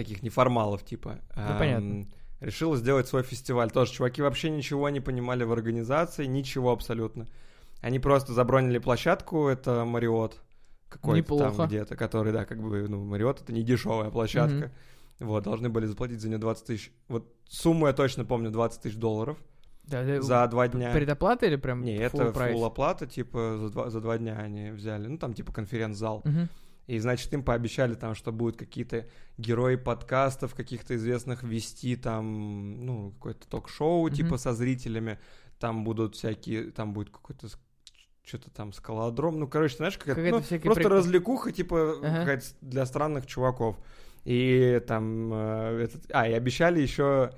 таких 0.00 0.22
неформалов, 0.22 0.82
типа, 0.82 1.18
Ну, 1.36 1.58
понятно. 1.58 1.90
эм, 1.92 2.08
решило 2.40 2.76
сделать 2.76 3.06
свой 3.06 3.22
фестиваль. 3.22 3.70
Тоже 3.70 3.92
чуваки 3.92 4.22
вообще 4.22 4.48
ничего 4.48 4.88
не 4.88 5.00
понимали 5.00 5.44
в 5.44 5.52
организации, 5.52 6.24
ничего 6.24 6.72
абсолютно. 6.72 7.26
Они 7.82 7.98
просто 7.98 8.32
забронили 8.32 8.78
площадку, 8.78 9.48
это 9.48 9.84
Мариот 9.84 10.40
какой-то 10.88 11.38
там 11.38 11.66
где-то, 11.66 11.96
который, 11.96 12.32
да, 12.32 12.44
как 12.44 12.62
бы, 12.62 12.88
ну, 12.88 13.04
Мариот 13.04 13.42
это 13.42 13.52
не 13.52 13.62
дешевая 13.62 14.10
площадка. 14.10 14.70
Вот, 15.18 15.44
должны 15.44 15.68
были 15.68 15.84
заплатить 15.84 16.20
за 16.20 16.28
нее 16.28 16.38
20 16.38 16.64
тысяч. 16.64 16.92
Вот 17.08 17.30
сумму 17.46 17.86
я 17.86 17.92
точно 17.92 18.24
помню, 18.24 18.50
20 18.50 18.80
тысяч 18.80 18.96
долларов 18.96 19.36
Да, 19.84 20.02
да, 20.02 20.22
за 20.22 20.46
два 20.46 20.66
дня. 20.66 20.92
Предоплата 20.92 21.44
или 21.44 21.56
прям 21.56 21.84
Не, 21.84 21.98
full 21.98 22.30
это 22.30 22.32
фулл 22.32 22.64
оплата, 22.64 23.06
типа, 23.06 23.58
за 23.58 23.68
два, 23.68 23.90
за 23.90 24.00
два 24.00 24.16
дня 24.16 24.38
они 24.38 24.70
взяли. 24.70 25.08
Ну, 25.08 25.18
там, 25.18 25.34
типа, 25.34 25.52
конференц-зал. 25.52 26.22
Мгм. 26.24 26.48
И, 26.90 26.98
значит, 26.98 27.32
им 27.32 27.44
пообещали 27.44 27.94
там, 27.94 28.16
что 28.16 28.32
будут 28.32 28.56
какие-то 28.56 29.06
герои 29.38 29.76
подкастов 29.76 30.54
каких-то 30.56 30.96
известных 30.96 31.44
вести 31.44 31.94
там, 31.94 32.84
ну, 32.84 33.12
какое-то 33.12 33.46
ток-шоу, 33.48 34.06
Мгм. 34.06 34.14
типа, 34.16 34.38
со 34.38 34.52
зрителями. 34.54 35.20
Там 35.60 35.84
будут 35.84 36.16
всякие, 36.16 36.72
там 36.72 36.92
будет 36.92 37.10
какой-то 37.10 37.46
что-то 38.24 38.50
там 38.50 38.72
скалодром. 38.72 39.38
Ну, 39.38 39.46
короче, 39.46 39.76
знаешь, 39.76 39.96
какая-то, 39.98 40.20
Какая-то 40.20 40.54
ну, 40.54 40.60
просто 40.62 40.80
прикол. 40.80 40.96
развлекуха, 40.96 41.52
типа, 41.52 41.92
Ага. 42.02 42.18
какая-то 42.20 42.46
для 42.60 42.84
странных 42.86 43.26
чуваков. 43.26 43.76
И 44.24 44.82
там, 44.88 45.30
э, 45.32 45.82
этот, 45.84 46.02
а, 46.12 46.26
и 46.28 46.32
обещали 46.32 46.80
еще 46.80 47.30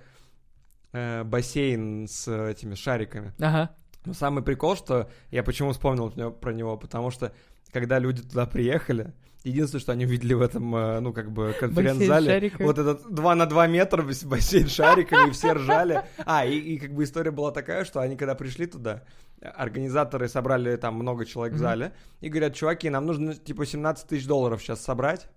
э, 0.94 1.24
бассейн 1.24 2.06
с 2.08 2.26
этими 2.26 2.74
шариками. 2.74 3.32
Ага. 3.38 3.74
Но 4.06 4.14
самый 4.14 4.42
прикол, 4.42 4.76
что 4.76 5.10
я 5.30 5.42
почему 5.42 5.72
вспомнил 5.72 6.10
про 6.32 6.52
него, 6.52 6.76
потому 6.78 7.10
что 7.10 7.32
когда 7.70 7.98
люди 7.98 8.22
туда 8.22 8.46
приехали, 8.46 9.12
единственное, 9.44 9.80
что 9.80 9.92
они 9.92 10.04
увидели 10.06 10.34
в 10.34 10.42
этом, 10.42 10.74
э, 10.74 11.00
ну, 11.00 11.12
как 11.12 11.30
бы, 11.32 11.54
конференц-зале, 11.58 12.30
вот 12.64 12.78
этот 12.78 13.12
2 13.12 13.34
на 13.34 13.46
2 13.46 13.66
метра 13.66 14.02
бас- 14.02 14.24
бассейн 14.24 14.68
шариками, 14.68 15.28
и 15.28 15.32
все 15.32 15.52
ржали. 15.52 16.02
А, 16.24 16.44
и, 16.46 16.56
и 16.56 16.78
как 16.78 16.92
бы 16.94 17.04
история 17.04 17.30
была 17.30 17.50
такая, 17.50 17.84
что 17.84 18.00
они 18.00 18.16
когда 18.16 18.34
пришли 18.34 18.66
туда, 18.66 19.02
организаторы 19.40 20.28
собрали 20.28 20.76
там 20.76 20.94
много 20.94 21.24
человек 21.24 21.54
в 21.54 21.58
зале, 21.58 21.92
и 22.20 22.28
говорят, 22.28 22.54
чуваки, 22.54 22.88
нам 22.90 23.06
нужно, 23.06 23.34
типа, 23.34 23.66
17 23.66 24.06
тысяч 24.08 24.26
долларов 24.26 24.62
сейчас 24.62 24.80
собрать, 24.80 25.28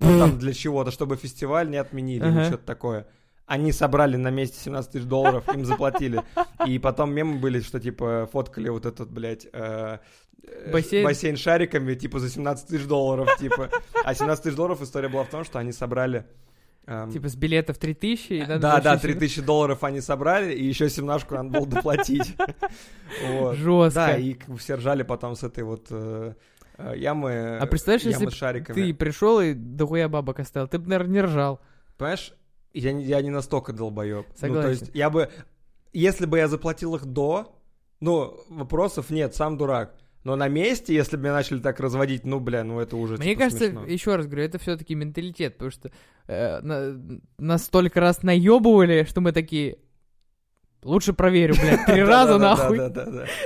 ну, 0.00 0.18
там 0.18 0.38
для 0.38 0.52
чего-то, 0.52 0.90
чтобы 0.90 1.16
фестиваль 1.16 1.70
не 1.70 1.76
отменили 1.76 2.24
или 2.40 2.44
что-то 2.48 2.64
такое. 2.66 3.06
Они 3.46 3.72
собрали 3.72 4.16
на 4.16 4.30
месте 4.30 4.58
17 4.60 4.92
тысяч 4.92 5.04
долларов, 5.04 5.48
им 5.52 5.64
заплатили. 5.64 6.22
И 6.66 6.78
потом 6.78 7.12
мемы 7.12 7.38
были, 7.38 7.60
что 7.60 7.80
типа 7.80 8.28
фоткали 8.32 8.68
вот 8.68 8.86
этот, 8.86 9.10
блядь, 9.10 9.46
э, 9.52 9.98
э, 10.44 10.72
Бассейн? 10.72 11.04
бассейн 11.04 11.36
шариками, 11.36 11.94
типа 11.94 12.18
за 12.20 12.30
17 12.30 12.68
тысяч 12.68 12.86
долларов, 12.86 13.28
типа. 13.38 13.68
А 14.04 14.14
17 14.14 14.44
тысяч 14.44 14.56
долларов 14.56 14.80
история 14.80 15.08
была 15.08 15.24
в 15.24 15.28
том, 15.28 15.44
что 15.44 15.58
они 15.58 15.72
собрали... 15.72 16.24
эм, 16.86 17.10
Типа 17.10 17.28
с 17.28 17.34
билетов 17.36 17.78
3000 17.78 18.32
и 18.32 18.40
надо 18.40 18.58
да, 18.58 18.80
да, 18.80 18.90
вообще 18.92 19.08
3000 19.08 19.42
долларов 19.42 19.84
они 19.84 20.00
собрали, 20.00 20.54
и 20.54 20.64
еще 20.64 20.88
семнашку 20.88 21.34
надо 21.34 21.50
было 21.50 21.66
доплатить. 21.66 22.34
Вот. 23.28 23.56
Жестко. 23.56 23.94
Да, 23.94 24.16
и 24.16 24.36
все 24.56 24.76
ржали 24.76 25.02
потом 25.02 25.34
с 25.36 25.42
этой 25.42 25.64
вот 25.64 25.88
э, 25.90 26.32
э, 26.78 26.94
ямы, 26.96 27.58
А 27.60 27.66
представляешь, 27.66 28.02
ямы 28.02 28.30
если. 28.30 28.60
Ты 28.72 28.94
пришел 28.94 29.40
и 29.40 29.52
дохуя 29.52 30.08
бабок 30.08 30.40
оставил, 30.40 30.68
ты 30.68 30.78
бы, 30.78 30.88
наверное, 30.88 31.12
не 31.12 31.20
ржал. 31.22 31.60
Понимаешь, 31.98 32.32
я, 32.74 32.92
не- 32.92 33.04
я 33.04 33.20
не 33.22 33.30
настолько 33.30 33.72
долбоеб. 33.72 34.26
Ну, 34.28 34.32
то 34.34 34.38
Согласен. 34.40 34.70
есть 34.70 34.90
я 34.94 35.10
бы... 35.10 35.30
Если 35.92 36.24
бы 36.26 36.38
я 36.38 36.48
заплатил 36.48 36.94
их 36.96 37.04
до, 37.04 37.54
ну, 38.00 38.40
вопросов 38.48 39.10
нет, 39.10 39.34
сам 39.34 39.58
дурак. 39.58 39.94
Но 40.24 40.36
на 40.36 40.48
месте, 40.48 40.94
если 40.94 41.16
бы 41.16 41.24
меня 41.24 41.32
начали 41.32 41.58
так 41.58 41.80
разводить, 41.80 42.24
ну, 42.24 42.38
бля, 42.40 42.62
ну 42.64 42.78
это 42.80 42.96
уже 42.96 43.16
Мне 43.16 43.30
типа, 43.30 43.40
кажется, 43.40 43.64
смешно. 43.66 43.84
еще 43.86 44.16
раз 44.16 44.26
говорю, 44.26 44.44
это 44.44 44.58
все-таки 44.58 44.94
менталитет, 44.94 45.54
потому 45.54 45.70
что 45.72 45.90
э, 46.28 46.60
на- 46.60 47.20
нас 47.38 47.64
столько 47.64 48.00
раз 48.00 48.22
наебывали, 48.22 49.04
что 49.04 49.20
мы 49.20 49.32
такие. 49.32 49.78
Лучше 50.84 51.12
проверю, 51.12 51.54
блядь, 51.60 51.84
три 51.86 52.02
раза 52.02 52.38
нахуй. 52.38 52.78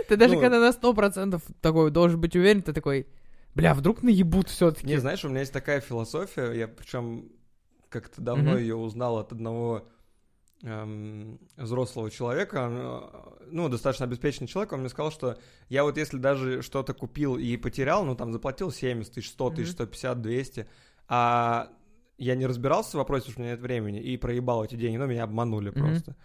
Ты 0.09 0.17
даже 0.17 0.35
Ну. 0.35 0.41
когда 0.41 0.61
на 0.61 0.73
сто 0.73 0.95
процентов 0.95 1.43
такой 1.61 1.91
должен 1.91 2.21
быть 2.21 2.35
уверен, 2.37 2.63
ты 2.63 2.73
такой, 2.73 3.07
бля, 3.55 3.75
вдруг 3.75 4.03
наебут 4.03 4.49
все-таки. 4.49 4.87
Не, 4.87 4.97
знаешь, 4.99 5.25
у 5.25 5.29
меня 5.29 5.41
есть 5.41 5.53
такая 5.53 5.81
философия, 5.81 6.53
я 6.53 6.69
причем 6.69 7.31
как-то 8.01 8.21
давно 8.21 8.53
Мгм. 8.53 8.61
ее 8.61 8.77
узнал 8.77 9.19
от 9.19 9.33
одного 9.33 9.89
эм, 10.63 11.39
взрослого 11.57 12.11
человека, 12.11 12.69
э, 12.71 13.47
ну, 13.51 13.69
достаточно 13.69 14.07
обеспеченный 14.07 14.49
человек, 14.49 14.73
он 14.73 14.81
мне 14.81 14.89
сказал, 14.89 15.11
что 15.11 15.37
я 15.69 15.85
вот 15.85 15.97
если 15.99 16.19
даже 16.19 16.63
что-то 16.63 16.95
купил 16.95 17.37
и 17.37 17.57
потерял, 17.57 18.05
ну, 18.05 18.17
там, 18.17 18.33
заплатил 18.33 18.71
70 18.71 19.15
тысяч, 19.15 19.31
100 19.31 19.51
тысяч, 19.51 19.69
Мгм. 19.69 19.75
150, 19.75 20.23
200, 20.23 20.67
а 21.09 21.71
я 22.19 22.35
не 22.35 22.47
разбирался 22.47 22.93
в 22.93 22.95
вопросе, 22.95 23.27
потому 23.27 23.33
что 23.33 23.41
у 23.41 23.45
меня 23.45 23.53
нет 23.53 23.61
времени, 23.61 24.01
и 24.01 24.17
проебал 24.17 24.65
эти 24.65 24.77
деньги, 24.77 24.97
ну, 24.97 25.07
меня 25.07 25.25
обманули 25.25 25.71
Мгм. 25.71 25.79
просто, 25.79 26.17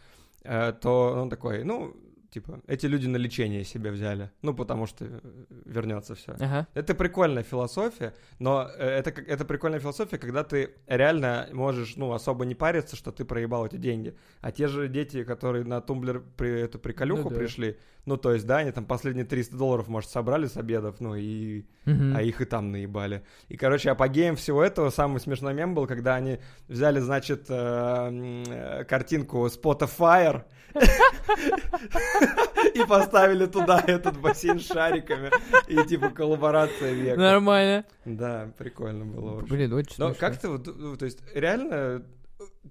э, 0.44 0.74
то 0.74 1.14
он 1.22 1.30
такой, 1.30 1.64
ну, 1.64 1.96
типа, 2.32 2.62
эти 2.68 2.86
люди 2.86 3.08
на 3.08 3.18
лечение 3.18 3.64
себе 3.66 3.92
взяли. 3.92 4.32
Ну, 4.42 4.54
потому 4.54 4.88
что 4.88 5.06
э, 5.06 5.20
вернется 5.66 6.16
все. 6.16 6.32
Ага. 6.40 6.68
Это 6.74 6.96
прикольная 6.96 7.44
философия, 7.44 8.14
но 8.40 8.70
э, 8.78 8.88
это, 8.88 9.10
это 9.22 9.44
прикольная 9.44 9.80
философия, 9.80 10.18
когда 10.18 10.44
ты 10.44 10.72
реально 10.88 11.50
можешь, 11.52 11.98
ну, 11.98 12.14
особо 12.14 12.46
не 12.46 12.56
париться, 12.56 12.96
что 12.96 13.12
ты 13.12 13.26
проебал 13.26 13.66
эти 13.66 13.76
деньги. 13.76 14.16
А 14.40 14.52
те 14.52 14.68
же 14.68 14.88
дети, 14.88 15.26
которые 15.26 15.66
на 15.66 15.82
тумблер 15.82 16.24
при 16.38 16.62
эту 16.62 16.80
приколюху 16.80 17.24
Ну 17.24 17.30
да. 17.32 17.36
пришли, 17.36 17.78
ну, 18.06 18.16
то 18.16 18.34
есть, 18.34 18.48
да, 18.48 18.58
они 18.58 18.72
там 18.72 18.86
последние 18.86 19.26
300 19.26 19.58
долларов, 19.58 19.90
может, 19.90 20.10
собрали 20.10 20.48
с 20.48 20.56
обедов, 20.56 21.02
ну, 21.02 21.16
и... 21.16 21.66
Мгм. 21.86 22.16
А 22.16 22.22
их 22.22 22.40
и 22.40 22.46
там 22.46 22.72
наебали. 22.72 23.24
И, 23.50 23.58
короче, 23.58 23.92
апогеем 23.92 24.38
всего 24.38 24.64
этого 24.64 24.90
самый 24.90 25.20
смешной 25.20 25.54
мем 25.54 25.76
был, 25.76 25.86
когда 25.86 26.16
они 26.16 26.40
взяли, 26.70 27.00
значит, 27.00 27.48
э, 27.50 28.86
картинку 28.88 29.48
Spotify 29.48 30.44
и 32.74 32.84
поставили 32.88 33.46
туда 33.46 33.84
этот 33.86 34.20
бассейн 34.20 34.60
с 34.60 34.68
шариками. 34.68 35.32
И, 35.68 35.88
типа, 35.88 36.10
коллаборация 36.10 36.94
века. 36.94 37.20
Нормально. 37.20 37.86
Да, 38.06 38.52
прикольно 38.58 39.06
было. 39.06 39.42
Блин, 39.42 39.74
очень 39.74 39.96
Но 39.98 40.10
смешно. 40.10 40.20
как 40.20 40.38
ты, 40.40 40.50
вот, 40.50 40.68
ну, 40.78 40.96
то 40.98 41.06
есть, 41.06 41.20
реально, 41.34 42.04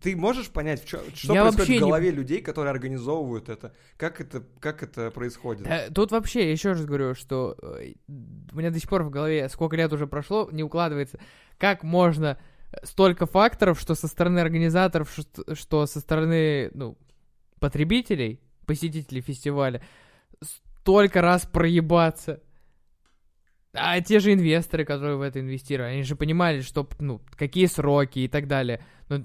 ты 0.00 0.16
можешь 0.16 0.50
понять, 0.50 0.82
в 0.82 0.86
чё- 0.86 1.00
что 1.14 1.34
Я 1.34 1.42
происходит 1.42 1.68
в 1.68 1.72
не- 1.72 1.78
голове 1.80 2.10
людей, 2.10 2.40
которые 2.40 2.70
организовывают 2.72 3.48
это? 3.48 3.72
Как 3.96 4.20
это, 4.20 4.42
как 4.60 4.82
это 4.82 5.10
происходит? 5.10 5.64
Да, 5.64 5.86
тут 5.94 6.12
вообще, 6.12 6.46
я 6.46 6.52
еще 6.52 6.70
раз 6.70 6.84
говорю, 6.84 7.14
что 7.14 7.56
э, 7.62 7.92
у 8.52 8.56
меня 8.56 8.70
до 8.70 8.78
сих 8.80 8.88
пор 8.88 9.02
в 9.04 9.10
голове, 9.10 9.48
сколько 9.48 9.76
лет 9.76 9.92
уже 9.92 10.06
прошло, 10.06 10.48
не 10.52 10.62
укладывается, 10.62 11.18
как 11.58 11.82
можно 11.82 12.38
столько 12.84 13.26
факторов, 13.26 13.80
что 13.80 13.94
со 13.96 14.06
стороны 14.06 14.38
организаторов, 14.38 15.10
что, 15.12 15.54
что 15.56 15.86
со 15.86 15.98
стороны, 16.00 16.70
ну, 16.72 16.96
потребителей, 17.60 18.40
посетителей 18.66 19.20
фестиваля, 19.20 19.82
столько 20.42 21.20
раз 21.22 21.46
проебаться. 21.46 22.40
А 23.72 24.00
те 24.00 24.18
же 24.18 24.32
инвесторы, 24.32 24.84
которые 24.84 25.16
в 25.16 25.20
это 25.22 25.38
инвестировали, 25.38 25.92
они 25.92 26.02
же 26.02 26.16
понимали, 26.16 26.60
что, 26.60 26.88
ну, 26.98 27.20
какие 27.36 27.66
сроки 27.66 28.18
и 28.20 28.28
так 28.28 28.48
далее. 28.48 28.84
Но 29.08 29.18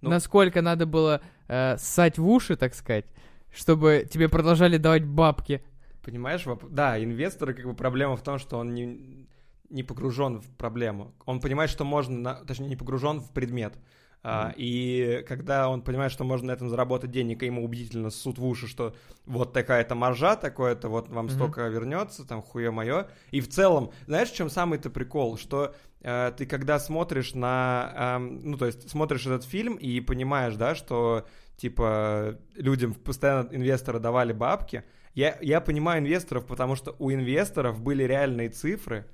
Ну- 0.00 0.10
насколько 0.10 0.62
надо 0.62 0.86
было 0.86 1.20
э, 1.48 1.76
ссать 1.78 2.18
в 2.18 2.26
уши, 2.28 2.56
так 2.56 2.74
сказать, 2.74 3.06
чтобы 3.50 4.06
тебе 4.10 4.28
продолжали 4.28 4.76
давать 4.78 5.04
бабки. 5.04 5.62
Понимаешь, 6.02 6.44
да, 6.70 7.02
инвесторы, 7.02 7.52
как 7.54 7.64
бы 7.66 7.74
проблема 7.74 8.16
в 8.16 8.22
том, 8.22 8.38
что 8.38 8.58
он 8.58 8.72
не, 8.74 9.26
не 9.70 9.82
погружен 9.82 10.40
в 10.40 10.48
проблему. 10.56 11.14
Он 11.26 11.40
понимает, 11.40 11.70
что 11.70 11.84
можно, 11.84 12.16
на- 12.18 12.44
точнее, 12.44 12.68
не 12.68 12.76
погружен 12.76 13.20
в 13.20 13.30
предмет. 13.32 13.74
А, 14.24 14.52
и 14.56 15.24
когда 15.28 15.68
он 15.68 15.80
понимает, 15.82 16.10
что 16.12 16.24
можно 16.24 16.48
на 16.48 16.52
этом 16.52 16.68
заработать 16.68 17.10
денег, 17.10 17.42
и 17.42 17.46
ему 17.46 17.64
убедительно 17.64 18.10
ссут 18.10 18.38
в 18.38 18.44
уши, 18.44 18.66
что 18.66 18.94
вот 19.26 19.52
такая-то 19.52 19.94
маржа, 19.94 20.36
такое-то, 20.36 20.88
вот 20.88 21.08
вам 21.08 21.26
Мгм. 21.26 21.34
столько 21.34 21.66
вернется, 21.68 22.26
там 22.26 22.42
хуе 22.42 22.70
мое. 22.70 23.08
И 23.30 23.40
в 23.40 23.48
целом, 23.48 23.92
знаешь, 24.06 24.30
в 24.30 24.34
чем 24.34 24.50
самый-то 24.50 24.90
прикол? 24.90 25.38
Что 25.38 25.74
э, 26.02 26.32
ты 26.36 26.46
когда 26.46 26.78
смотришь 26.78 27.34
на, 27.34 27.92
эм, 28.18 28.50
ну, 28.50 28.56
то 28.58 28.66
есть 28.66 28.90
смотришь 28.90 29.24
этот 29.26 29.44
фильм 29.44 29.76
и 29.76 30.00
понимаешь, 30.00 30.56
да, 30.56 30.74
что, 30.74 31.26
типа, 31.56 32.36
людям 32.56 32.94
постоянно 32.94 33.48
инвесторы 33.52 33.98
давали 34.00 34.32
бабки, 34.32 34.84
я, 35.14 35.38
я 35.40 35.60
понимаю 35.60 36.00
инвесторов, 36.00 36.44
потому 36.46 36.76
что 36.76 36.94
у 36.98 37.10
инвесторов 37.12 37.80
были 37.80 38.02
реальные 38.04 38.50
цифры, 38.50 39.06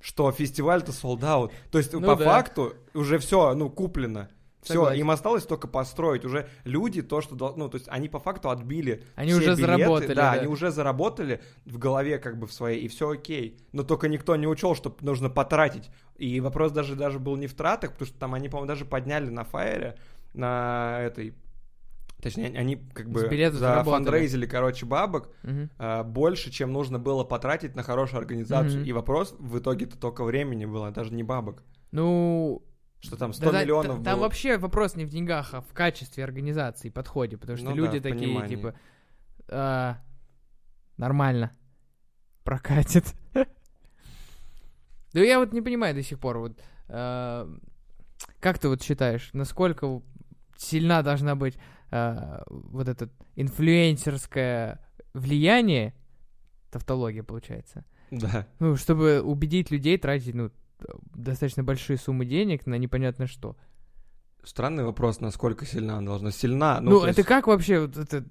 что 0.00 0.30
фестиваль-то 0.30 0.92
sold 0.92 1.20
out. 1.20 1.52
То 1.70 1.78
есть, 1.78 1.92
Ну 1.92 2.00
по 2.00 2.16
да. 2.16 2.24
факту, 2.24 2.74
уже 2.94 3.18
все, 3.18 3.54
ну, 3.54 3.70
куплено. 3.70 4.28
Все, 4.70 4.92
им 4.92 5.10
осталось 5.10 5.44
только 5.46 5.68
построить. 5.68 6.24
Уже 6.24 6.48
люди 6.64 7.02
то, 7.02 7.20
что... 7.20 7.54
Ну, 7.56 7.68
то 7.68 7.76
есть, 7.76 7.88
они 7.88 8.08
по 8.08 8.18
факту 8.18 8.50
отбили 8.50 9.02
Они 9.14 9.30
все 9.30 9.38
уже 9.38 9.46
билеты. 9.56 9.62
заработали, 9.62 10.14
Да, 10.14 10.14
да. 10.14 10.32
они 10.40 10.46
уже 10.48 10.70
заработали 10.70 11.40
в 11.64 11.78
голове 11.78 12.18
как 12.18 12.38
бы 12.38 12.46
в 12.46 12.52
своей, 12.52 12.84
и 12.84 12.88
все 12.88 13.10
окей. 13.10 13.58
Но 13.72 13.82
только 13.82 14.08
никто 14.08 14.36
не 14.36 14.46
учел, 14.46 14.74
что 14.74 14.96
нужно 15.00 15.30
потратить. 15.30 15.90
И 16.16 16.40
вопрос 16.40 16.72
даже, 16.72 16.94
даже 16.96 17.18
был 17.18 17.36
не 17.36 17.46
в 17.46 17.54
тратах, 17.54 17.92
потому 17.92 18.06
что 18.08 18.18
там 18.18 18.34
они, 18.34 18.48
по-моему, 18.48 18.68
даже 18.68 18.84
подняли 18.84 19.28
на 19.28 19.44
фаере, 19.44 19.96
на 20.34 20.98
этой... 21.02 21.34
Точнее, 22.22 22.46
они 22.58 22.76
как 22.76 23.10
бы 23.10 23.20
С 23.20 23.24
билетов 23.28 23.58
за 23.58 23.66
заработали. 23.68 23.92
фандрейзили, 24.04 24.46
короче, 24.46 24.86
бабок 24.86 25.28
Мгм. 25.42 25.70
а, 25.78 26.02
больше, 26.02 26.50
чем 26.50 26.72
нужно 26.72 26.98
было 26.98 27.24
потратить 27.24 27.76
на 27.76 27.82
хорошую 27.82 28.18
организацию. 28.20 28.80
Мгм. 28.80 28.88
И 28.88 28.92
вопрос 28.92 29.36
в 29.38 29.58
итоге-то 29.58 29.98
только 29.98 30.24
времени 30.24 30.64
было, 30.64 30.90
даже 30.90 31.12
не 31.12 31.22
бабок. 31.22 31.62
Ну, 31.92 32.62
Что 33.06 33.16
там, 33.16 33.32
100 33.32 33.44
да- 33.46 33.52
да- 33.52 33.62
миллионов 33.62 34.02
Там 34.04 34.14
было. 34.14 34.24
вообще 34.24 34.58
вопрос 34.58 34.94
не 34.96 35.04
в 35.04 35.08
деньгах, 35.10 35.54
а 35.54 35.60
в 35.60 35.72
качестве 35.72 36.24
организации, 36.24 36.90
подходе. 36.90 37.36
Потому 37.36 37.56
что 37.58 37.70
Ну 37.70 37.76
люди 37.76 37.98
да, 37.98 38.10
такие, 38.10 38.28
понимании. 38.28 38.56
типа, 38.56 38.74
«А, 39.48 39.98
нормально, 40.96 41.52
прокатит. 42.44 43.14
Да 45.12 45.20
я 45.22 45.38
вот 45.38 45.52
не 45.52 45.62
понимаю 45.62 45.94
до 45.94 46.02
сих 46.02 46.18
пор, 46.18 46.38
вот, 46.38 46.60
а, 46.88 47.48
как 48.40 48.58
ты 48.58 48.68
вот 48.68 48.82
считаешь, 48.82 49.30
насколько 49.32 50.02
сильна 50.56 51.02
должна 51.02 51.34
быть 51.36 51.56
а, 51.90 52.42
вот 52.48 52.88
это 52.88 53.08
инфлюенсерское 53.36 54.80
влияние, 55.14 55.94
тавтология 56.70 57.22
получается, 57.22 57.84
Да. 58.10 58.46
ну, 58.58 58.76
чтобы 58.76 59.22
убедить 59.22 59.70
людей 59.70 59.96
тратить, 59.96 60.34
ну, 60.34 60.50
достаточно 61.14 61.62
большие 61.62 61.96
суммы 61.96 62.24
денег 62.24 62.66
на 62.66 62.76
непонятно 62.76 63.26
что. 63.26 63.56
Странный 64.46 64.84
вопрос, 64.84 65.20
насколько 65.20 65.66
сильна 65.66 65.98
она 65.98 66.06
должна. 66.06 66.30
Сильна. 66.30 66.78
Ну, 66.80 66.90
Ну, 66.92 67.00
то 67.00 67.06
это 67.08 67.18
есть, 67.18 67.28
как 67.28 67.48
вообще 67.48 67.80
вот 67.80 67.96
это... 67.96 68.24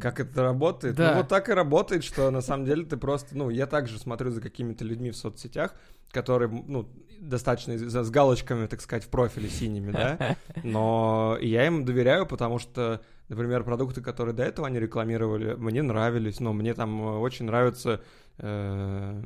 как 0.00 0.18
это 0.18 0.42
работает? 0.42 0.96
Да. 0.96 1.12
Ну, 1.12 1.18
вот 1.18 1.28
так 1.28 1.48
и 1.48 1.52
работает, 1.52 2.02
что 2.02 2.32
на 2.32 2.40
самом 2.40 2.64
деле 2.64 2.84
ты 2.84 2.96
просто... 2.96 3.36
Ну, 3.36 3.48
я 3.48 3.66
также 3.66 4.00
смотрю 4.00 4.32
за 4.32 4.40
какими-то 4.40 4.84
людьми 4.84 5.12
в 5.12 5.16
соцсетях, 5.16 5.76
которые, 6.10 6.48
ну, 6.48 6.88
достаточно 7.20 7.78
с 7.78 8.10
галочками, 8.10 8.66
так 8.66 8.80
сказать, 8.80 9.04
в 9.04 9.08
профиле 9.08 9.48
синими, 9.48 9.92
да? 9.92 10.36
Но 10.64 11.38
я 11.40 11.64
им 11.66 11.84
доверяю, 11.84 12.26
потому 12.26 12.58
что, 12.58 13.00
например, 13.28 13.62
продукты, 13.62 14.00
которые 14.00 14.34
до 14.34 14.42
этого 14.42 14.66
они 14.66 14.80
рекламировали, 14.80 15.54
мне 15.54 15.82
нравились, 15.82 16.40
но 16.40 16.52
мне 16.52 16.74
там 16.74 17.00
э, 17.02 17.18
очень 17.18 17.46
нравится, 17.46 18.02
э, 18.38 19.22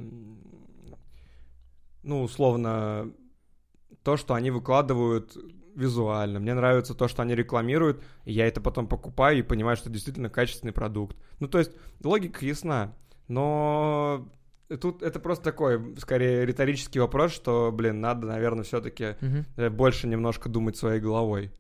ну, 2.07 2.23
условно, 2.23 3.13
то, 4.05 4.17
что 4.17 4.35
они 4.35 4.53
выкладывают 4.53 5.37
визуально. 5.75 6.39
Мне 6.39 6.55
нравится 6.55 6.95
то, 6.95 7.09
что 7.09 7.23
они 7.23 7.35
рекламируют, 7.35 8.03
и 8.25 8.33
я 8.33 8.47
это 8.47 8.61
потом 8.61 8.87
покупаю 8.89 9.41
и 9.41 9.43
понимаю, 9.43 9.77
что 9.77 9.91
действительно 9.91 10.31
качественный 10.31 10.73
продукт. 10.73 11.17
Ну, 11.41 11.49
то 11.49 11.59
есть 11.59 11.73
логика 12.03 12.47
ясна, 12.47 12.95
но 13.27 14.29
тут 14.81 15.03
это 15.03 15.19
просто 15.19 15.45
такой, 15.45 15.97
скорее, 15.99 16.47
риторический 16.47 17.01
вопрос, 17.01 17.33
что, 17.33 17.73
блин, 17.73 18.01
надо, 18.01 18.29
наверное, 18.29 18.63
все-таки 18.63 19.17
Мгм. 19.21 19.75
больше 19.77 20.07
немножко 20.07 20.49
думать 20.49 20.77
своей 20.77 21.01
головой. 21.01 21.51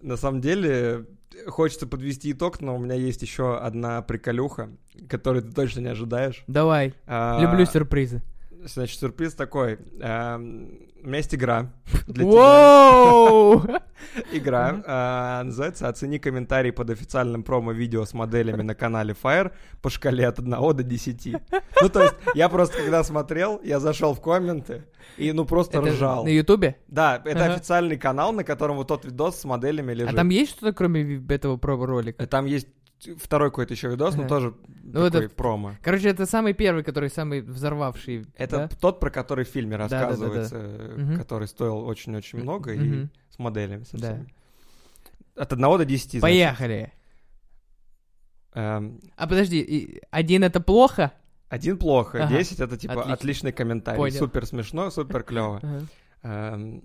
На 0.00 0.16
самом 0.16 0.40
деле, 0.40 1.06
хочется 1.46 1.86
подвести 1.86 2.32
итог, 2.32 2.60
но 2.60 2.76
у 2.76 2.78
меня 2.78 2.94
есть 2.94 3.22
еще 3.22 3.56
одна 3.58 4.02
приколюха, 4.02 4.70
которую 5.08 5.42
ты 5.42 5.52
точно 5.52 5.80
не 5.80 5.88
ожидаешь. 5.88 6.44
Давай, 6.46 6.94
А, 7.06 7.40
люблю 7.40 7.64
сюрпризы. 7.66 8.22
Значит, 8.66 9.00
сюрприз 9.00 9.34
такой. 9.34 9.78
Эм, 10.00 10.78
У 11.02 11.06
меня 11.08 11.18
есть 11.18 11.34
игра 11.34 11.72
для 12.06 12.24
тебя. 12.24 13.82
Игра 14.32 14.82
а, 14.86 15.42
называется 15.44 15.88
«Оцени 15.88 16.18
комментарий 16.18 16.72
под 16.72 16.90
официальным 16.90 17.42
промо-видео 17.42 18.04
с 18.04 18.12
моделями 18.12 18.62
на 18.62 18.74
канале 18.74 19.14
Fire 19.20 19.52
по 19.82 19.90
шкале 19.90 20.26
от 20.26 20.38
1 20.38 20.50
до 20.50 20.82
10». 20.82 21.40
Ну, 21.82 21.88
то 21.88 22.02
есть, 22.02 22.14
я 22.34 22.48
просто, 22.48 22.78
когда 22.78 23.04
смотрел, 23.04 23.60
я 23.62 23.78
зашел 23.80 24.14
в 24.14 24.20
комменты 24.20 24.84
и, 25.16 25.32
ну, 25.32 25.44
просто 25.44 25.80
ржал. 25.80 26.24
на 26.24 26.28
Ютубе? 26.28 26.76
Да, 26.88 27.22
это 27.24 27.44
официальный 27.46 27.96
канал, 27.96 28.32
на 28.32 28.44
котором 28.44 28.76
вот 28.76 28.88
тот 28.88 29.04
видос 29.04 29.40
с 29.40 29.44
моделями 29.44 29.92
лежит. 29.92 30.12
А 30.12 30.16
там 30.16 30.28
есть 30.28 30.52
что-то, 30.52 30.72
кроме 30.72 31.22
этого 31.28 31.56
промо-ролика? 31.56 32.26
Там 32.26 32.46
есть 32.46 32.68
второй 33.18 33.50
какой-то 33.50 33.74
еще 33.74 33.88
видос, 33.88 34.14
но 34.16 34.26
тоже 34.26 34.54
Ну, 34.82 35.10
такой 35.10 35.26
это- 35.26 35.34
промо. 35.34 35.72
Короче, 35.82 36.08
это 36.08 36.26
самый 36.26 36.54
первый, 36.54 36.82
который 36.82 37.10
самый 37.10 37.40
взорвавший. 37.42 38.26
Это 38.36 38.56
да? 38.56 38.68
тот, 38.80 39.00
про 39.00 39.10
который 39.10 39.44
в 39.44 39.48
фильме 39.48 39.76
Да, 39.76 39.88
да, 39.88 39.88
да, 39.88 39.98
да. 39.98 40.08
рассказывается, 40.08 41.16
который 41.18 41.48
стоил 41.48 41.78
очень-очень 41.86 42.40
много 42.40 42.72
и 42.72 43.06
с 43.30 43.38
моделями 43.38 43.84
со 43.84 43.96
всеми. 43.96 44.26
От 45.36 45.52
1 45.52 45.78
до 45.78 45.84
10. 45.84 46.10
значит. 46.12 46.22
Поехали. 46.22 46.92
Эм, 48.54 49.00
А 49.16 49.26
подожди, 49.26 50.00
один 50.10 50.44
это 50.44 50.60
плохо? 50.60 51.12
Один 51.48 51.76
плохо, 51.78 52.24
Ага. 52.24 52.38
10 52.38 52.58
это 52.60 52.76
типа 52.78 52.94
Отлично. 52.94 53.12
отличный 53.12 53.52
комментарий. 53.52 53.98
Понял. 53.98 54.18
Супер 54.18 54.46
смешно, 54.46 54.90
супер 54.90 55.22
клево. 55.22 55.60
Ага. 56.22 56.80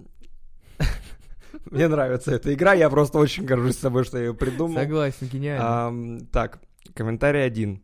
Мне 1.70 1.88
нравится 1.88 2.32
эта 2.32 2.54
игра, 2.54 2.74
я 2.74 2.90
просто 2.90 3.18
очень 3.18 3.46
горжусь 3.46 3.78
собой, 3.78 4.04
что 4.04 4.18
я 4.18 4.26
ее 4.26 4.34
придумал. 4.34 4.76
Согласен, 4.76 5.28
гениально. 5.28 6.20
Так, 6.32 6.60
комментарий 6.96 7.46
один. 7.46 7.82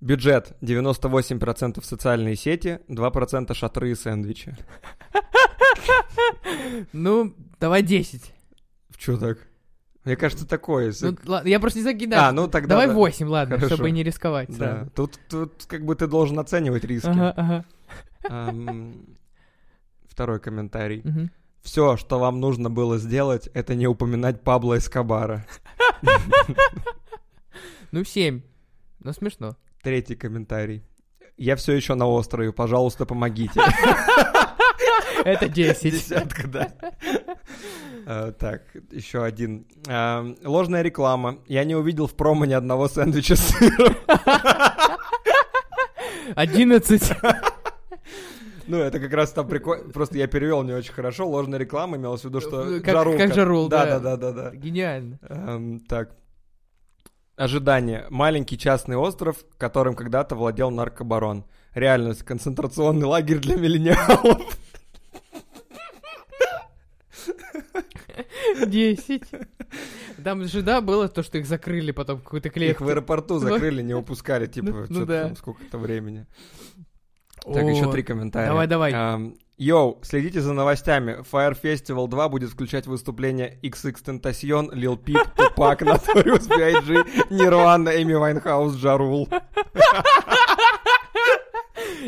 Бюджет 0.00 0.56
98% 0.60 1.82
социальные 1.82 2.36
сети, 2.36 2.80
2% 2.88 3.54
шатры 3.54 3.90
и 3.90 3.94
сэндвичи. 3.94 4.56
Ну, 6.92 7.34
давай 7.60 7.82
10. 7.82 8.32
В 8.90 8.98
чё 8.98 9.16
так? 9.16 9.38
Мне 10.04 10.16
кажется, 10.16 10.46
такое. 10.46 10.92
Ну, 11.00 11.16
ладно, 11.24 11.48
я 11.48 11.58
просто 11.58 11.78
не 11.78 11.82
знаю, 11.82 11.98
а, 12.12 12.32
ну 12.32 12.46
тогда... 12.46 12.74
Давай 12.74 12.88
да. 12.88 12.92
8, 12.92 13.26
ладно, 13.26 13.56
Хорошо. 13.56 13.76
чтобы 13.76 13.90
не 13.90 14.02
рисковать 14.02 14.50
Да, 14.50 14.54
сразу. 14.56 14.90
тут, 14.90 15.18
тут 15.30 15.64
как 15.66 15.84
бы 15.86 15.94
ты 15.94 16.06
должен 16.06 16.38
оценивать 16.38 16.84
риски. 16.84 17.06
Ага, 17.06 17.32
ага. 17.34 17.64
Ам, 18.28 19.16
Второй 20.06 20.40
комментарий. 20.40 21.00
Мгм. 21.04 21.30
Все, 21.64 21.96
что 21.96 22.18
вам 22.18 22.40
нужно 22.40 22.68
было 22.68 22.98
сделать, 22.98 23.48
это 23.54 23.74
не 23.74 23.86
упоминать 23.86 24.42
Пабло 24.42 24.78
Эскобара. 24.78 25.44
Ну, 27.92 28.02
7. 28.02 28.42
Ну, 29.04 29.12
смешно. 29.12 29.56
Третий 29.80 30.16
комментарий. 30.16 30.82
Я 31.36 31.54
все 31.54 31.74
еще 31.74 31.94
на 31.94 32.08
острове, 32.08 32.52
пожалуйста, 32.52 33.06
помогите. 33.06 33.60
Это 35.24 35.48
10. 35.48 35.92
Десятка, 35.92 36.48
да. 36.48 36.72
А, 38.04 38.32
Так, 38.32 38.62
еще 38.90 39.22
один. 39.22 39.68
А, 39.86 40.26
Ложная 40.42 40.82
реклама. 40.82 41.38
Я 41.46 41.62
не 41.62 41.76
увидел 41.76 42.08
в 42.08 42.14
промо 42.14 42.46
ни 42.46 42.52
одного 42.52 42.88
сэндвича 42.88 43.36
с 43.36 43.50
сыром. 43.50 43.94
11. 46.34 47.12
Ну, 48.66 48.78
это 48.78 48.98
как 48.98 49.12
раз 49.12 49.30
там 49.32 49.46
прикольно. 49.48 49.90
Просто 49.92 50.16
я 50.18 50.26
перевел 50.26 50.62
не 50.62 50.72
очень 50.72 50.92
хорошо. 50.92 51.28
Ложная 51.28 51.58
реклама 51.58 51.96
имелось 51.96 52.22
в 52.22 52.24
виду, 52.24 52.40
что 52.40 52.80
Как- 52.80 52.94
жарулка. 52.94 53.18
как 53.26 53.34
жарул, 53.34 53.68
да. 53.68 53.84
да. 53.84 53.98
Да, 54.00 54.16
да, 54.16 54.32
да. 54.32 54.50
Гениально. 54.54 55.18
Эм, 55.28 55.80
Так. 55.80 56.16
Ожидание. 57.36 58.06
Маленький 58.10 58.56
частный 58.56 58.96
остров, 58.96 59.44
которым 59.58 59.94
когда-то 59.96 60.36
владел 60.36 60.70
наркобарон. 60.70 61.44
Реальность. 61.74 62.22
Концентрационный 62.22 63.06
лагерь 63.06 63.38
для 63.38 63.56
миллениалов. 63.56 64.56
10. 68.66 69.22
Там 70.22 70.44
же, 70.44 70.62
да, 70.62 70.80
было 70.80 71.08
то, 71.08 71.22
что 71.22 71.38
их 71.38 71.46
закрыли 71.46 71.90
потом 71.90 72.20
какой-то 72.20 72.48
Их 72.48 72.54
клетку. 72.54 72.84
в 72.84 72.88
аэропорту 72.88 73.38
закрыли, 73.38 73.82
не 73.82 73.94
упускали, 73.94 74.46
типа, 74.46 74.66
Ну- 74.68 74.80
ну 74.80 74.84
что-то 74.86 75.06
да. 75.06 75.34
сколько-то 75.34 75.78
времени. 75.78 76.26
Так, 77.52 77.64
еще 77.66 77.90
три 77.92 78.02
комментария. 78.02 78.48
Давай, 78.48 78.66
давай. 78.66 78.92
Ам, 78.94 79.34
Yo, 79.56 80.00
следите 80.02 80.40
за 80.40 80.52
новостями. 80.52 81.18
Fire 81.30 81.56
Festival 81.60 82.08
2 82.08 82.28
будет 82.28 82.50
включать 82.50 82.86
выступления 82.86 83.58
XXXTentacion, 83.62 84.70
Lil 84.72 84.98
Peep, 84.98 85.26
Tupac, 85.36 85.78
Notorious 85.80 86.48
B.I.G., 86.48 87.04
Nirvana, 87.30 87.90
Эми 87.90 88.14
Вайнхаус, 88.14 88.74
Ja 88.76 88.91
Rule. 88.91 89.28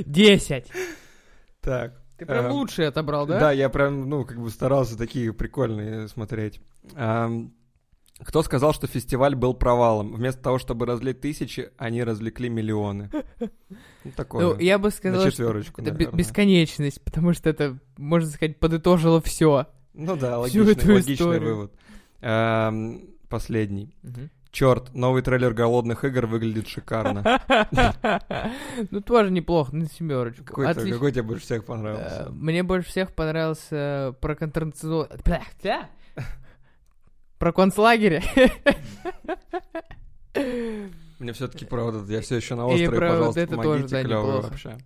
10. 0.04 0.72
Так. 1.60 1.92
Ты 2.18 2.24
прям 2.24 2.46
Эм, 2.46 2.52
лучший 2.52 2.88
отобрал, 2.88 3.26
да? 3.26 3.38
Да, 3.38 3.52
я 3.52 3.68
прям, 3.68 4.08
ну, 4.08 4.24
как 4.24 4.40
бы 4.40 4.48
старался 4.50 4.96
такие 4.96 5.34
прикольные 5.34 6.08
смотреть. 6.08 6.60
Кто 8.24 8.42
сказал, 8.42 8.72
что 8.72 8.86
фестиваль 8.86 9.34
был 9.34 9.52
провалом? 9.54 10.14
Вместо 10.14 10.42
того, 10.42 10.58
чтобы 10.58 10.86
разлить 10.86 11.20
тысячи, 11.20 11.70
они 11.76 12.02
развлекли 12.02 12.48
миллионы. 12.48 13.10
Ну, 14.04 14.12
такое. 14.16 14.44
Ну, 14.54 14.58
я 14.58 14.78
бы 14.78 14.90
сказал, 14.90 15.22
На 15.24 15.30
четверочку, 15.30 15.82
это 15.82 15.92
наверное. 15.92 16.16
бесконечность, 16.16 17.02
потому 17.02 17.34
что 17.34 17.50
это, 17.50 17.78
можно 17.98 18.30
сказать, 18.30 18.58
подытожило 18.58 19.20
все. 19.20 19.66
Ну 19.92 20.16
да, 20.16 20.38
логичный, 20.38 20.62
логичный 20.94 21.14
историю. 21.14 21.40
вывод. 21.56 21.72
Ам, 22.22 23.00
Последний. 23.28 23.94
Черт, 24.50 24.94
новый 24.94 25.20
трейлер 25.20 25.52
голодных 25.52 26.04
игр 26.04 26.24
выглядит 26.26 26.68
шикарно. 26.68 27.40
Ну, 28.90 29.00
тоже 29.02 29.30
неплохо, 29.30 29.74
на 29.76 29.86
семерочку. 29.86 30.44
Какой, 30.44 30.72
тебе 31.12 31.22
больше 31.22 31.44
всех 31.44 31.62
Э, 31.62 31.66
понравился? 31.66 32.28
Мне 32.30 32.62
больше 32.62 32.88
всех 32.88 33.12
понравился 33.14 34.14
про 34.20 34.34
контрацию... 34.34 35.08
Про 37.38 37.52
концлагеря. 37.52 38.22
Мне 41.18 41.32
все-таки 41.32 41.64
про 41.64 41.84
вот 41.84 41.94
это, 41.94 42.12
я 42.12 42.20
все 42.20 42.36
еще 42.36 42.54
на 42.54 42.66
острове, 42.66 42.88
про 42.90 43.08
вот 43.08 43.16
пожалуйста, 43.16 43.40
это 43.40 43.56
помогите, 43.56 44.02
тоже, 44.02 44.08
да, 44.08 44.20
вообще. 44.20 44.78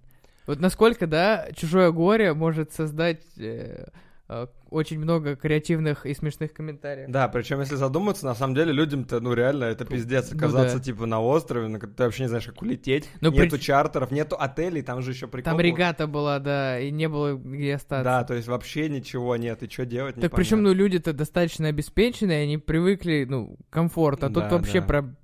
Вот 0.47 0.61
насколько, 0.61 1.07
да, 1.07 1.49
чужое 1.55 1.91
горе 1.91 2.35
может 2.35 2.73
создать 2.73 3.23
э, 3.37 3.87
э, 4.29 4.47
очень 4.71 4.99
много 4.99 5.37
креативных 5.37 6.07
и 6.07 6.15
смешных 6.15 6.53
комментариев. 6.53 7.11
Да, 7.11 7.29
причем 7.29 7.61
если 7.61 7.75
задуматься, 7.75 8.25
на 8.27 8.35
самом 8.35 8.55
деле 8.55 8.73
людям-то, 8.73 9.21
ну 9.21 9.33
реально, 9.33 9.65
это 9.65 9.85
пиздец, 9.85 10.31
Ну 10.31 10.37
оказаться 10.39 10.79
да. 10.79 10.83
типа 10.85 11.07
на 11.07 11.21
острове, 11.21 11.69
на 11.69 11.79
ты 11.79 12.05
вообще 12.05 12.23
не 12.25 12.29
знаешь, 12.29 12.47
как 12.47 12.61
улететь, 12.63 13.09
Ну, 13.21 13.31
нету 13.31 13.57
при- 13.57 13.59
чартеров, 13.63 14.11
нету 14.11 14.37
отелей, 14.39 14.83
там 14.83 15.03
же 15.03 15.11
еще 15.11 15.27
прикол 15.29 15.51
Там 15.53 15.61
регата 15.61 16.07
была, 16.07 16.39
да, 16.39 16.79
и 16.79 16.91
не 16.91 17.09
было 17.09 17.35
где 17.35 17.75
остаться. 17.75 18.05
Да, 18.05 18.25
то 18.25 18.35
есть 18.35 18.49
вообще 18.49 18.89
ничего 18.89 19.37
нет, 19.37 19.63
и 19.63 19.69
что 19.71 19.85
делать, 19.87 20.15
Так 20.21 20.35
причем, 20.35 20.63
ну, 20.63 20.73
люди-то 20.73 21.13
достаточно 21.13 21.69
обеспеченные, 21.69 22.45
они 22.45 22.59
привыкли, 22.59 23.27
ну, 23.29 23.57
к 23.69 23.73
комфорту, 23.73 24.27
а 24.27 24.29
тут 24.29 24.45
Да, 24.45 24.51
вообще 24.51 24.81
да. 24.81 24.87
про 24.87 25.17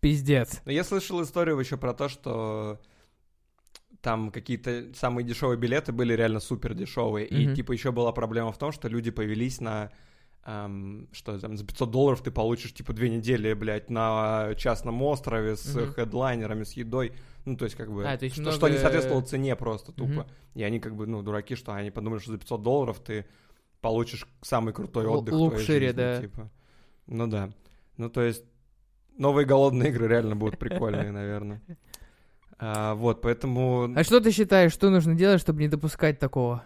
пиздец. 0.00 0.60
Но 0.64 0.72
я 0.72 0.84
слышал 0.84 1.22
историю 1.22 1.58
еще 1.58 1.76
про 1.76 1.92
то, 1.94 2.08
что 2.08 2.80
там 4.04 4.30
какие-то 4.30 4.94
самые 4.94 5.24
дешевые 5.26 5.56
билеты 5.58 5.90
были 5.92 6.12
реально 6.14 6.38
супер 6.40 6.74
дешевые. 6.74 7.26
И 7.26 7.46
Мгм. 7.46 7.54
типа 7.56 7.72
еще 7.72 7.90
была 7.90 8.12
проблема 8.12 8.52
в 8.52 8.58
том, 8.58 8.70
что 8.70 8.86
люди 8.88 9.10
повелись 9.10 9.60
на 9.60 9.90
эм, 10.46 11.08
что 11.12 11.38
там, 11.38 11.56
за 11.56 11.64
500 11.64 11.90
долларов 11.90 12.20
ты 12.20 12.30
получишь, 12.30 12.74
типа, 12.74 12.92
две 12.92 13.08
недели, 13.08 13.54
блядь, 13.54 13.88
на 13.88 14.50
частном 14.58 15.00
острове 15.00 15.56
с 15.56 15.74
Мгм. 15.74 15.94
хедлайнерами, 15.94 16.64
с 16.64 16.74
едой. 16.74 17.12
Ну, 17.46 17.56
то 17.56 17.64
есть, 17.64 17.76
как 17.76 17.90
бы, 17.90 18.06
А, 18.06 18.14
то 18.18 18.26
есть 18.26 18.34
что, 18.34 18.42
много- 18.42 18.56
что 18.58 18.68
не 18.68 18.76
соответствовало 18.76 19.22
цене 19.22 19.56
просто 19.56 19.92
тупо. 19.92 20.10
Мгм. 20.10 20.26
И 20.54 20.62
они, 20.62 20.80
как 20.80 20.96
бы, 20.96 21.06
ну, 21.06 21.22
дураки, 21.22 21.54
что 21.54 21.72
они 21.72 21.90
подумали, 21.90 22.20
что 22.20 22.32
за 22.32 22.36
500 22.38 22.62
долларов 22.62 23.00
ты 23.00 23.24
получишь 23.80 24.28
самый 24.42 24.74
крутой 24.74 25.06
Л- 25.06 25.14
отдых 25.14 25.34
в 25.34 25.38
твоей 25.38 25.50
лукшери, 25.50 25.86
жизни, 25.86 25.96
да. 25.96 26.20
типа. 26.20 26.50
Ну 27.06 27.26
да. 27.26 27.48
Ну, 27.96 28.10
то 28.10 28.20
есть, 28.20 28.44
новые 29.16 29.46
голодные 29.46 29.88
игры 29.88 30.08
реально 30.08 30.36
будут 30.36 30.58
прикольные, 30.58 31.10
наверное. 31.10 31.62
А, 32.58 32.94
вот, 32.94 33.20
поэтому... 33.20 33.92
А 33.96 34.04
что 34.04 34.20
ты 34.20 34.30
считаешь, 34.30 34.72
что 34.72 34.90
нужно 34.90 35.14
делать, 35.14 35.40
чтобы 35.40 35.60
не 35.60 35.68
допускать 35.68 36.18
такого? 36.18 36.62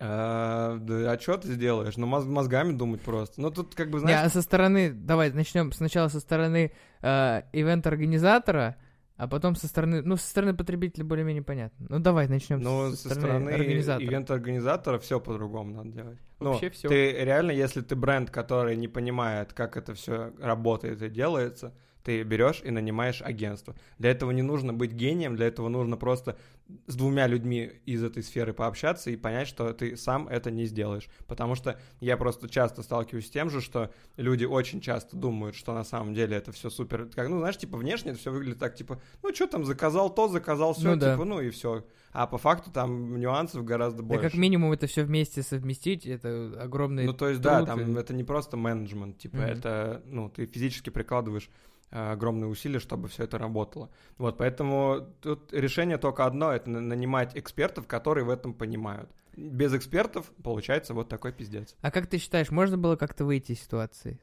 А, 0.00 0.76
да, 0.80 1.12
а 1.12 1.18
что 1.18 1.38
ты 1.38 1.48
сделаешь? 1.48 1.96
Ну, 1.96 2.06
моз- 2.06 2.24
мозгами 2.24 2.72
думать 2.72 3.00
просто. 3.00 3.40
Ну, 3.40 3.50
тут, 3.50 3.74
как 3.74 3.90
бы, 3.90 3.94
Не, 3.98 4.02
знаешь... 4.02 4.26
а 4.26 4.28
со 4.30 4.42
стороны, 4.42 4.92
давай 4.92 5.32
начнем 5.32 5.72
сначала 5.72 6.06
со 6.08 6.20
стороны 6.20 6.72
э, 7.02 7.42
ивент-организатора, 7.52 8.76
а 9.16 9.26
потом 9.26 9.56
со 9.56 9.66
стороны, 9.66 10.02
ну, 10.02 10.16
со 10.16 10.30
стороны 10.30 10.54
потребителя 10.54 11.04
более-менее 11.04 11.42
понятно. 11.42 11.86
Ну, 11.88 11.98
давай 11.98 12.28
начнем 12.28 12.60
Ну, 12.60 12.92
со, 12.92 13.08
со 13.08 13.14
стороны 13.16 13.50
организатора. 13.50 14.06
ивент-организатора 14.06 14.98
все 15.00 15.18
по-другому 15.18 15.74
надо 15.74 15.90
делать. 15.90 16.18
Ну, 16.38 16.52
Вообще 16.52 16.70
всё. 16.70 16.88
Ты 16.88 17.10
реально, 17.24 17.50
если 17.50 17.80
ты 17.80 17.96
бренд, 17.96 18.30
который 18.30 18.76
не 18.76 18.86
понимает, 18.86 19.52
как 19.52 19.76
это 19.76 19.94
все 19.94 20.32
работает 20.40 21.02
и 21.02 21.08
делается, 21.08 21.74
ты 22.08 22.22
берешь 22.22 22.62
и 22.64 22.70
нанимаешь 22.70 23.20
агентство. 23.20 23.74
Для 23.98 24.10
этого 24.12 24.30
не 24.30 24.40
нужно 24.40 24.72
быть 24.72 24.92
гением, 24.92 25.36
для 25.36 25.46
этого 25.46 25.68
нужно 25.68 25.98
просто 25.98 26.38
с 26.86 26.96
двумя 26.96 27.26
людьми 27.26 27.70
из 27.84 28.02
этой 28.02 28.22
сферы 28.22 28.54
пообщаться 28.54 29.10
и 29.10 29.16
понять, 29.16 29.46
что 29.46 29.74
ты 29.74 29.94
сам 29.94 30.26
это 30.26 30.50
не 30.50 30.64
сделаешь. 30.64 31.06
Потому 31.26 31.54
что 31.54 31.78
я 32.00 32.16
просто 32.16 32.48
часто 32.48 32.82
сталкиваюсь 32.82 33.26
с 33.26 33.30
тем 33.30 33.50
же, 33.50 33.60
что 33.60 33.90
люди 34.16 34.46
очень 34.46 34.80
часто 34.80 35.16
думают, 35.18 35.54
что 35.54 35.74
на 35.74 35.84
самом 35.84 36.14
деле 36.14 36.38
это 36.38 36.50
все 36.50 36.70
супер. 36.70 37.10
Как, 37.14 37.28
ну, 37.28 37.40
знаешь, 37.40 37.58
типа 37.58 37.76
внешне 37.76 38.12
это 38.12 38.20
все 38.20 38.32
выглядит 38.32 38.58
так, 38.58 38.74
типа, 38.74 39.02
ну 39.22 39.34
что 39.34 39.46
там, 39.46 39.66
заказал 39.66 40.08
то, 40.14 40.28
заказал 40.28 40.72
все, 40.72 40.94
Ну 40.94 40.96
да. 40.96 41.12
типа, 41.12 41.26
ну 41.26 41.42
и 41.42 41.50
все. 41.50 41.84
А 42.12 42.26
по 42.26 42.38
факту 42.38 42.70
там 42.70 43.20
нюансов 43.20 43.66
гораздо 43.66 43.98
Да 44.02 44.08
больше. 44.08 44.22
как 44.30 44.34
минимум 44.34 44.72
это 44.72 44.86
все 44.86 45.04
вместе 45.04 45.42
совместить, 45.42 46.06
это 46.06 46.54
огромный 46.58 47.04
Ну, 47.04 47.12
то 47.12 47.28
есть, 47.28 47.42
да, 47.42 47.66
там 47.66 47.96
и- 47.96 48.00
это 48.00 48.14
не 48.14 48.24
просто 48.24 48.56
менеджмент, 48.56 49.18
типа, 49.18 49.36
Мгм. 49.36 49.44
это, 49.46 50.02
ну, 50.06 50.30
ты 50.30 50.46
физически 50.46 50.88
прикладываешь 50.88 51.50
огромные 51.90 52.48
усилия, 52.48 52.78
чтобы 52.80 53.08
все 53.08 53.24
это 53.24 53.38
работало. 53.38 53.90
Вот, 54.18 54.36
поэтому 54.38 55.06
тут 55.22 55.52
решение 55.52 55.98
только 55.98 56.26
одно, 56.26 56.52
это 56.52 56.68
на- 56.70 56.80
нанимать 56.80 57.36
экспертов, 57.36 57.86
которые 57.86 58.24
в 58.24 58.30
этом 58.30 58.52
понимают. 58.54 59.10
Без 59.36 59.72
экспертов 59.74 60.30
получается 60.42 60.94
вот 60.94 61.08
такой 61.08 61.32
пиздец. 61.32 61.76
А 61.80 61.90
как 61.90 62.06
ты 62.08 62.18
считаешь, 62.18 62.50
можно 62.50 62.76
было 62.76 62.96
как-то 62.96 63.24
выйти 63.24 63.52
из 63.52 63.60
ситуации? 63.62 64.20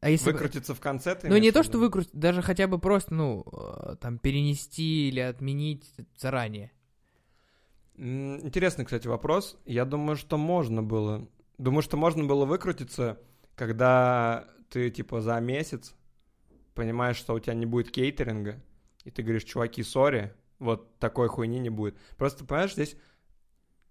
А 0.00 0.08
если 0.08 0.26
бы- 0.26 0.32
Выкрутиться 0.32 0.74
в 0.74 0.80
конце 0.80 1.14
ты 1.14 1.28
Ну, 1.28 1.36
не 1.36 1.52
то, 1.52 1.62
что 1.62 1.72
виду? 1.72 1.80
выкрутить, 1.86 2.12
даже 2.14 2.40
хотя 2.40 2.66
бы 2.66 2.78
просто, 2.78 3.12
ну, 3.12 3.44
э, 3.52 3.96
там, 4.00 4.18
перенести 4.18 5.08
или 5.08 5.20
отменить 5.20 5.84
заранее. 6.16 6.72
Интересный, 7.96 8.84
кстати, 8.86 9.06
вопрос. 9.08 9.58
Я 9.66 9.84
думаю, 9.84 10.16
что 10.16 10.38
можно 10.38 10.82
было. 10.82 11.28
Думаю, 11.58 11.82
что 11.82 11.98
можно 11.98 12.24
было 12.24 12.46
выкрутиться, 12.46 13.18
когда 13.56 14.46
ты, 14.70 14.88
типа, 14.90 15.20
за 15.20 15.38
месяц 15.40 15.94
понимаешь, 16.74 17.16
что 17.16 17.34
у 17.34 17.38
тебя 17.38 17.54
не 17.54 17.66
будет 17.66 17.90
кейтеринга, 17.90 18.60
и 19.04 19.10
ты 19.10 19.22
говоришь, 19.22 19.44
чуваки, 19.44 19.82
сори, 19.82 20.32
вот 20.58 20.98
такой 20.98 21.28
хуйни 21.28 21.58
не 21.58 21.70
будет. 21.70 21.96
Просто, 22.16 22.44
понимаешь, 22.44 22.74
здесь, 22.74 22.96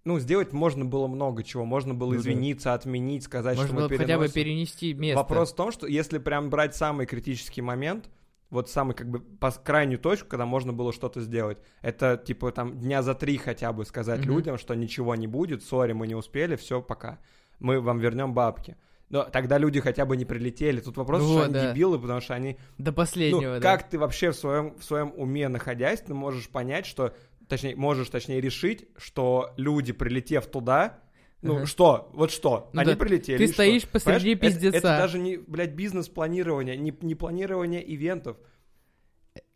ну, 0.04 0.18
сделать 0.18 0.52
можно 0.52 0.84
было 0.84 1.06
много 1.08 1.42
чего. 1.42 1.64
Можно 1.64 1.94
было 1.94 2.08
Ну 2.10 2.14
да. 2.14 2.20
извиниться, 2.20 2.74
отменить, 2.74 3.24
сказать, 3.24 3.56
Можно 3.56 3.68
что 3.68 3.76
было 3.76 3.82
мы 3.84 3.88
бы 3.88 3.96
хотя 3.98 4.18
бы 4.18 4.28
перенести 4.28 4.94
место. 4.94 5.18
Вопрос 5.18 5.52
в 5.52 5.56
том, 5.56 5.72
что 5.72 5.86
если 5.86 6.18
прям 6.18 6.48
брать 6.50 6.74
самый 6.76 7.06
критический 7.06 7.60
момент, 7.62 8.08
вот 8.50 8.68
самый 8.68 8.94
как 8.94 9.08
бы 9.08 9.20
по 9.20 9.50
крайнюю 9.52 9.98
точку, 10.00 10.28
когда 10.28 10.44
можно 10.46 10.72
было 10.72 10.92
что-то 10.92 11.20
сделать. 11.20 11.58
Это 11.82 12.16
типа 12.16 12.50
там 12.50 12.78
дня 12.80 13.02
за 13.02 13.14
три 13.14 13.36
хотя 13.36 13.72
бы 13.72 13.84
сказать 13.84 14.20
Мгм. 14.20 14.28
людям, 14.28 14.58
что 14.58 14.74
ничего 14.74 15.14
не 15.14 15.26
будет, 15.28 15.62
сори, 15.62 15.92
мы 15.92 16.06
не 16.08 16.16
успели, 16.16 16.56
все, 16.56 16.82
пока. 16.82 17.20
Мы 17.60 17.80
вам 17.80 17.98
вернем 17.98 18.34
бабки. 18.34 18.76
Но 19.10 19.24
тогда 19.24 19.58
люди 19.58 19.80
хотя 19.80 20.06
бы 20.06 20.16
не 20.16 20.24
прилетели. 20.24 20.80
Тут 20.80 20.96
вопрос, 20.96 21.22
Ну 21.22 21.28
что 21.32 21.42
они 21.44 21.52
да. 21.54 21.72
дебилы, 21.72 21.98
потому 21.98 22.20
что 22.20 22.34
они... 22.34 22.56
До 22.78 22.90
Ну, 22.92 22.96
последнего, 22.96 23.58
да. 23.58 23.60
как 23.60 23.88
ты 23.90 23.98
вообще 23.98 24.30
в 24.30 24.36
своем, 24.36 24.76
в 24.78 24.84
своем 24.84 25.12
уме 25.16 25.48
находясь, 25.48 26.00
ты 26.00 26.14
можешь 26.14 26.48
понять, 26.48 26.86
что... 26.86 27.12
Точнее, 27.48 27.74
можешь, 27.74 28.08
точнее, 28.08 28.40
решить, 28.40 28.86
что 28.96 29.52
люди, 29.56 29.92
прилетев 29.92 30.46
туда, 30.46 31.00
ну, 31.42 31.56
Ага. 31.56 31.66
что? 31.66 32.08
Вот 32.12 32.30
что? 32.30 32.70
Ну 32.72 32.80
Они 32.82 32.92
да, 32.92 32.96
прилетели. 32.96 33.38
ты 33.38 33.44
и 33.44 33.46
что? 33.48 33.54
стоишь 33.54 33.88
посреди 33.88 34.36
Понимаешь, 34.36 34.36
это- 34.36 34.40
пиздеца. 34.70 34.76
Это, 34.78 34.88
даже 34.98 35.18
не, 35.18 35.36
блядь, 35.38 35.72
бизнес-планирование, 35.72 36.76
не, 36.76 36.94
не 37.00 37.14
планирование 37.16 37.82
ивентов. 37.94 38.36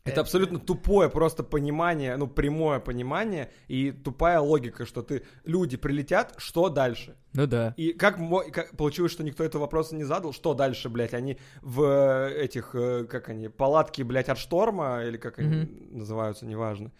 Это 0.05 0.21
абсолютно 0.21 0.59
тупое 0.59 1.09
просто 1.09 1.43
понимание, 1.43 2.17
ну, 2.17 2.27
прямое 2.27 2.79
понимание 2.79 3.51
и 3.69 3.91
тупая 3.91 4.39
логика, 4.39 4.85
что 4.85 5.03
ты, 5.03 5.23
люди 5.45 5.79
прилетят, 5.79 6.35
что 6.37 6.69
дальше? 6.69 7.17
Ну 7.33 7.47
да. 7.47 7.73
И 7.79 7.95
как, 7.95 8.19
как 8.53 8.77
получилось, 8.77 9.13
что 9.13 9.25
никто 9.25 9.43
этого 9.43 9.63
вопроса 9.63 9.97
не 9.97 10.05
задал, 10.05 10.35
что 10.35 10.53
дальше, 10.53 10.91
блядь? 10.91 11.15
Они 11.15 11.39
в 11.63 11.83
э, 11.83 12.35
этих, 12.39 12.75
э, 12.75 13.05
как 13.05 13.31
они, 13.31 13.49
палатки, 13.49 14.03
блядь, 14.03 14.29
от 14.29 14.37
шторма, 14.37 15.05
или 15.05 15.17
как 15.17 15.39
они 15.39 15.71
называются, 15.91 16.45
неважно. 16.45 16.93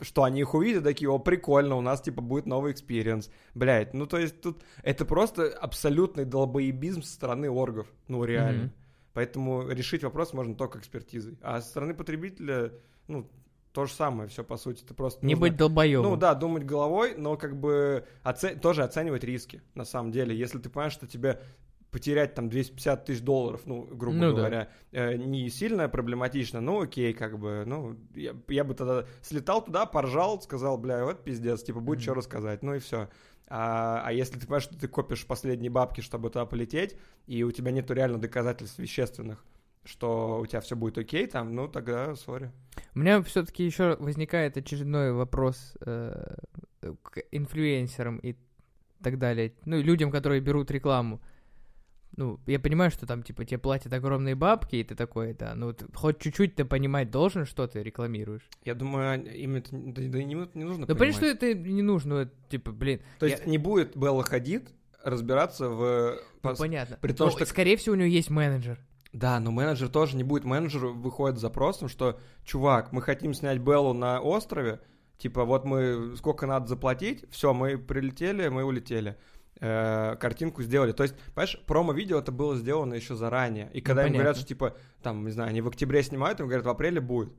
Что 0.00 0.24
они 0.24 0.40
их 0.40 0.54
увидят, 0.54 0.84
такие, 0.84 1.10
о, 1.10 1.18
прикольно, 1.18 1.76
у 1.76 1.82
нас, 1.82 2.00
типа, 2.00 2.22
будет 2.22 2.46
новый 2.46 2.72
experience. 2.72 3.30
Блядь, 3.54 3.92
ну, 3.92 4.06
то 4.06 4.16
есть 4.18 4.40
тут 4.40 4.62
это 4.82 5.04
просто 5.04 5.50
абсолютный 5.50 6.24
долбоебизм 6.24 7.02
со 7.02 7.12
стороны 7.12 7.50
оргов. 7.50 7.86
Ну, 8.08 8.24
реально. 8.24 8.62
Мгм. 8.64 8.72
Поэтому 9.14 9.68
решить 9.68 10.02
вопрос 10.04 10.32
можно 10.32 10.54
только 10.54 10.78
экспертизой. 10.78 11.38
А 11.42 11.60
со 11.60 11.68
стороны 11.68 11.94
потребителя, 11.94 12.72
ну, 13.08 13.28
то 13.72 13.86
же 13.86 13.92
самое, 13.92 14.28
все 14.28 14.44
по 14.44 14.56
сути. 14.56 14.82
Ты 14.84 14.94
просто 14.94 15.24
Не 15.24 15.34
нужно- 15.34 15.48
быть 15.48 15.56
долбоебом. 15.56 16.10
ну 16.10 16.16
да, 16.16 16.34
думать 16.34 16.64
головой, 16.64 17.14
но 17.16 17.36
как 17.36 17.58
бы 17.58 18.04
оце- 18.22 18.54
тоже 18.56 18.82
оценивать 18.82 19.24
риски, 19.24 19.62
на 19.74 19.84
самом 19.84 20.12
деле. 20.12 20.36
Если 20.36 20.58
ты 20.58 20.68
понимаешь, 20.68 20.92
что 20.92 21.06
тебе 21.06 21.40
потерять 21.90 22.34
там 22.34 22.48
250 22.48 23.04
тысяч 23.04 23.20
долларов, 23.20 23.62
ну, 23.66 23.82
грубо 23.84 24.16
Ну 24.16 24.30
да. 24.30 24.36
говоря, 24.36 24.68
э, 24.92 25.16
не 25.16 25.50
сильно 25.50 25.90
проблематично, 25.90 26.62
ну 26.62 26.80
окей, 26.80 27.12
как 27.12 27.38
бы, 27.38 27.64
ну, 27.66 27.98
я, 28.14 28.34
я 28.48 28.64
бы 28.64 28.74
тогда 28.74 29.04
слетал 29.20 29.62
туда, 29.62 29.84
поржал, 29.84 30.40
сказал, 30.40 30.78
бля, 30.78 31.04
вот 31.04 31.22
пиздец, 31.22 31.62
типа, 31.62 31.80
будет 31.80 31.98
Мгм. 31.98 32.02
что 32.04 32.14
рассказать, 32.14 32.62
ну 32.62 32.74
и 32.74 32.78
все. 32.78 33.10
А, 33.54 34.00
а 34.06 34.12
если 34.12 34.38
ты 34.38 34.46
понимаешь, 34.46 34.62
что 34.62 34.78
ты 34.78 34.88
копишь 34.88 35.26
последние 35.26 35.70
бабки, 35.70 36.00
чтобы 36.00 36.30
туда 36.30 36.46
полететь, 36.46 36.96
и 37.26 37.42
у 37.42 37.50
тебя 37.50 37.70
нету 37.70 37.92
реально 37.92 38.16
доказательств 38.16 38.78
вещественных, 38.78 39.44
что 39.84 40.40
у 40.40 40.46
тебя 40.46 40.62
все 40.62 40.74
будет 40.74 40.96
окей 40.96 41.26
там, 41.26 41.54
ну 41.54 41.68
тогда 41.68 42.16
сори. 42.16 42.50
У 42.94 43.00
меня 43.00 43.22
все-таки 43.22 43.62
еще 43.62 43.96
возникает 44.00 44.56
очередной 44.56 45.12
вопрос 45.12 45.74
э, 45.80 46.34
к 47.02 47.18
инфлюенсерам 47.30 48.16
и 48.20 48.36
так 49.02 49.18
далее. 49.18 49.52
Ну, 49.66 49.82
людям, 49.82 50.10
которые 50.10 50.40
берут 50.40 50.70
рекламу. 50.70 51.20
Ну, 52.16 52.38
я 52.46 52.60
понимаю, 52.60 52.90
что 52.90 53.06
там, 53.06 53.22
типа, 53.22 53.44
тебе 53.46 53.58
платят 53.58 53.92
огромные 53.92 54.34
бабки, 54.34 54.76
и 54.76 54.84
ты 54.84 54.94
такой, 54.94 55.32
да, 55.32 55.54
ну, 55.54 55.66
вот 55.68 55.84
хоть 55.94 56.18
чуть-чуть 56.18 56.54
ты 56.54 56.64
понимать 56.66 57.10
должен, 57.10 57.46
что 57.46 57.66
ты 57.66 57.82
рекламируешь. 57.82 58.42
Я 58.64 58.74
думаю, 58.74 59.24
им 59.34 59.54
это 59.56 59.70
да, 59.72 60.02
да 60.08 60.18
и 60.18 60.24
не, 60.24 60.34
не 60.54 60.64
нужно 60.64 60.86
Да 60.86 60.94
понимать. 60.94 61.16
что 61.16 61.26
это 61.26 61.54
не 61.54 61.80
нужно, 61.82 62.30
типа, 62.50 62.70
блин. 62.72 63.00
То 63.18 63.26
я- 63.26 63.32
есть 63.32 63.46
не 63.46 63.56
будет 63.58 63.96
Белла 63.96 64.24
Хадид 64.24 64.68
разбираться 65.02 65.68
в... 65.70 66.18
ну, 66.42 66.54
понятно. 66.56 66.98
при 67.00 67.12
том, 67.12 67.28
Но, 67.28 67.32
что- 67.32 67.46
скорее 67.46 67.76
всего, 67.76 67.94
у 67.94 67.98
него 67.98 68.08
есть 68.08 68.28
менеджер. 68.30 68.78
Да, 69.12 69.40
но 69.40 69.50
менеджер 69.50 69.88
тоже 69.88 70.16
не 70.16 70.24
будет. 70.24 70.44
Менеджер 70.44 70.86
выходит 70.86 71.38
с 71.38 71.40
запросом, 71.40 71.88
что, 71.88 72.18
чувак, 72.44 72.92
мы 72.92 73.02
хотим 73.02 73.34
снять 73.34 73.58
Беллу 73.58 73.92
на 73.92 74.20
острове, 74.20 74.80
типа, 75.18 75.44
вот 75.44 75.64
мы, 75.64 76.14
сколько 76.16 76.46
надо 76.46 76.66
заплатить, 76.66 77.24
все, 77.30 77.52
мы 77.52 77.76
прилетели, 77.78 78.48
мы 78.48 78.64
улетели. 78.64 79.16
Э, 79.64 80.16
картинку 80.16 80.60
сделали. 80.64 80.90
То 80.90 81.04
есть, 81.04 81.14
понимаешь, 81.34 81.56
промо-видео 81.68 82.18
это 82.18 82.32
было 82.32 82.56
сделано 82.56 82.94
еще 82.94 83.14
заранее. 83.14 83.70
И 83.72 83.80
когда 83.80 84.02
им 84.02 84.08
понятно. 84.08 84.18
говорят, 84.18 84.36
что, 84.36 84.44
типа, 84.44 84.76
там, 85.04 85.24
не 85.24 85.30
знаю, 85.30 85.50
они 85.50 85.60
в 85.60 85.68
октябре 85.68 86.02
снимают, 86.02 86.40
им 86.40 86.46
говорят, 86.46 86.66
в 86.66 86.68
апреле 86.68 87.00
будет. 87.00 87.32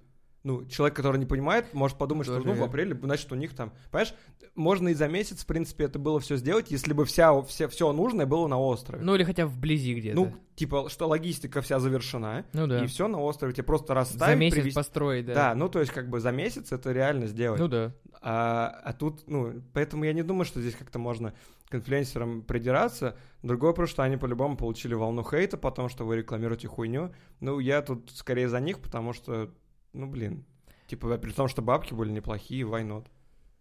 Ну, 0.44 0.66
человек, 0.66 0.96
который 0.96 1.18
не 1.18 1.26
понимает, 1.26 1.74
может 1.74 1.98
подумать, 1.98 2.26
что, 2.28 2.36
Тоже 2.36 2.50
ну, 2.50 2.54
в 2.56 2.64
апреле, 2.64 2.98
значит, 3.02 3.32
у 3.32 3.36
них 3.36 3.56
там... 3.56 3.72
Понимаешь, 3.92 4.14
можно 4.56 4.90
и 4.90 4.94
за 4.94 5.08
месяц, 5.08 5.44
в 5.44 5.46
принципе, 5.46 5.86
это 5.86 6.00
было 6.00 6.20
все 6.20 6.36
сделать, 6.36 6.70
если 6.70 6.92
бы 6.92 7.06
вся, 7.06 7.42
все, 7.44 7.70
все 7.70 7.94
нужное 7.94 8.26
было 8.26 8.48
на 8.48 8.60
острове. 8.60 9.02
Ну, 9.04 9.16
или 9.16 9.24
хотя 9.24 9.46
бы 9.46 9.54
вблизи 9.54 9.94
где-то. 9.94 10.16
Ну, 10.16 10.34
типа, 10.56 10.90
что 10.90 11.08
логистика 11.08 11.62
вся 11.62 11.80
завершена, 11.80 12.46
Ну 12.52 12.68
да. 12.68 12.84
и 12.84 12.88
все 12.88 13.08
на 13.08 13.22
острове 13.22 13.54
тебе 13.54 13.64
просто 13.64 13.88
За 13.88 13.94
расставить, 13.96 14.38
месяц 14.40 14.56
привезти. 14.58 14.76
построить, 14.76 15.26
да. 15.26 15.34
Да. 15.34 15.56
ну 15.56 15.70
то 15.70 15.80
есть 15.80 15.92
как 15.94 16.10
бы 16.10 16.20
за 16.20 16.32
месяц 16.32 16.74
это 16.74 16.92
реально 16.92 17.28
сделать. 17.28 17.60
Ну 17.62 17.70
да. 17.70 17.94
а, 18.22 18.68
а 18.84 18.92
тут, 18.94 19.24
ну, 19.28 19.62
поэтому 19.74 20.04
я 20.04 20.12
не 20.12 20.24
думаю, 20.24 20.44
что 20.44 20.60
здесь 20.60 20.76
как-то 20.76 21.00
можно 21.00 21.34
к 21.70 21.76
инфлюенсерам 21.76 22.42
придираться. 22.44 23.18
Другой 23.42 23.70
вопрос, 23.70 23.90
что 23.90 24.04
они 24.04 24.18
по-любому 24.18 24.58
получили 24.58 24.94
волну 24.94 25.24
хейта, 25.24 25.58
потому 25.58 25.90
что 25.90 26.06
вы 26.06 26.18
рекламируете 26.18 26.68
хуйню. 26.68 27.14
Ну, 27.40 27.60
я 27.60 27.82
тут 27.82 28.12
скорее 28.14 28.48
за 28.48 28.60
них, 28.60 28.80
потому 28.80 29.14
что, 29.14 29.50
ну, 29.94 30.08
блин, 30.08 30.46
типа, 30.88 31.18
при 31.18 31.32
том, 31.32 31.48
что 31.48 31.62
бабки 31.62 31.94
были 31.94 32.12
неплохие, 32.12 32.64
why 32.64 32.86
not? 32.86 33.06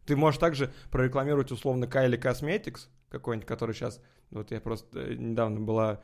Ты 0.07 0.17
можешь 0.17 0.41
также 0.41 0.73
прорекламировать 0.91 1.53
условно 1.53 1.85
Kylie 1.85 2.21
Cosmetics 2.21 2.89
какой-нибудь, 3.09 3.47
который 3.47 3.75
сейчас, 3.75 4.01
вот 4.31 4.51
я 4.51 4.61
просто 4.61 4.99
э, 4.99 5.15
недавно 5.15 5.61
была, 5.61 6.01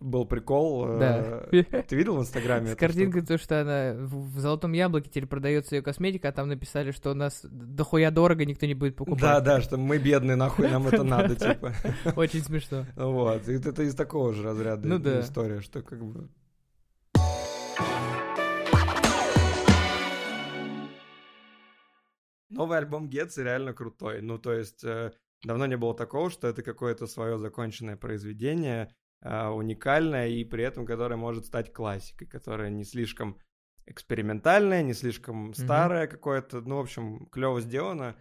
был 0.00 0.26
прикол, 0.26 0.86
э, 0.88 0.98
Да. 0.98 1.82
ты 1.88 1.96
видел 1.96 2.16
в 2.16 2.20
Инстаграме? 2.20 2.72
С 2.72 2.76
картинкой, 2.76 3.22
то, 3.22 3.38
что 3.38 3.60
она 3.60 3.94
в, 3.94 4.38
золотом 4.38 4.72
яблоке 4.72 5.08
теперь 5.08 5.26
продается 5.26 5.76
ее 5.76 5.82
косметика, 5.82 6.28
а 6.28 6.32
там 6.32 6.48
написали, 6.48 6.90
что 6.90 7.12
у 7.12 7.14
нас 7.14 7.40
дохуя 7.44 8.10
дорого, 8.10 8.44
никто 8.44 8.66
не 8.66 8.74
будет 8.74 8.96
покупать. 8.96 9.20
Да, 9.20 9.40
да, 9.40 9.60
что 9.60 9.78
мы 9.78 9.98
бедные, 9.98 10.36
нахуй 10.36 10.68
нам 10.68 10.86
это 10.88 11.04
надо, 11.04 11.36
типа. 11.36 11.72
Очень 12.16 12.42
смешно. 12.42 12.84
Вот, 12.96 13.48
это 13.48 13.82
из 13.82 13.94
такого 13.94 14.34
же 14.34 14.42
разряда 14.42 14.86
Ну 14.86 14.98
история, 15.20 15.60
что 15.60 15.80
как 15.82 16.04
бы... 16.04 16.28
Новый 22.50 22.78
альбом 22.78 23.08
Гетца 23.08 23.42
реально 23.42 23.74
крутой. 23.74 24.22
Ну, 24.22 24.38
то 24.38 24.52
есть, 24.52 24.82
э, 24.84 25.12
давно 25.44 25.66
не 25.66 25.76
было 25.76 25.94
такого, 25.94 26.30
что 26.30 26.48
это 26.48 26.62
какое-то 26.62 27.06
свое 27.06 27.38
законченное 27.38 27.96
произведение, 27.96 28.94
э, 29.22 29.48
уникальное, 29.48 30.28
и 30.28 30.44
при 30.44 30.64
этом 30.64 30.86
которое 30.86 31.16
может 31.16 31.46
стать 31.46 31.72
классикой, 31.72 32.26
которое 32.26 32.70
не 32.70 32.84
слишком 32.84 33.38
экспериментальное, 33.86 34.82
не 34.82 34.94
слишком 34.94 35.54
старое 35.54 36.06
какое-то. 36.06 36.60
Ну, 36.60 36.76
в 36.76 36.80
общем, 36.80 37.26
клево 37.26 37.60
сделано. 37.60 38.16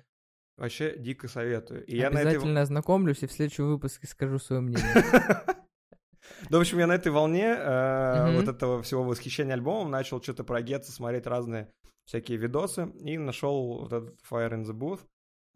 Вообще 0.58 0.98
дико 0.98 1.28
советую. 1.28 1.86
И 1.86 1.98
я 1.98 2.10
на 2.10 2.20
этой... 2.20 2.32
Обязательно 2.32 2.62
ознакомлюсь 2.62 3.22
и 3.22 3.28
в 3.28 3.32
следующем 3.32 3.68
выпуске 3.68 4.08
скажу 4.08 4.40
свое 4.40 4.62
мнение. 4.62 4.92
Да, 4.94 5.56
в 6.58 6.60
общем, 6.60 6.80
я 6.80 6.88
на 6.88 6.96
этой 6.96 7.12
волне 7.12 7.56
э, 7.56 8.36
вот 8.36 8.48
этого 8.48 8.82
всего 8.82 9.04
восхищения 9.04 9.54
альбомом 9.54 9.92
начал 9.92 10.22
что-то 10.22 10.44
про 10.44 10.62
Гетца 10.64 10.92
смотреть 10.92 11.28
разные 11.28 11.72
всякие 12.08 12.38
видосы 12.38 12.88
и 13.04 13.18
нашел 13.18 13.82
вот 13.82 13.94
этот 13.94 14.16
Fire 14.30 14.52
in 14.54 14.64
the 14.64 14.72
Booth 14.74 15.02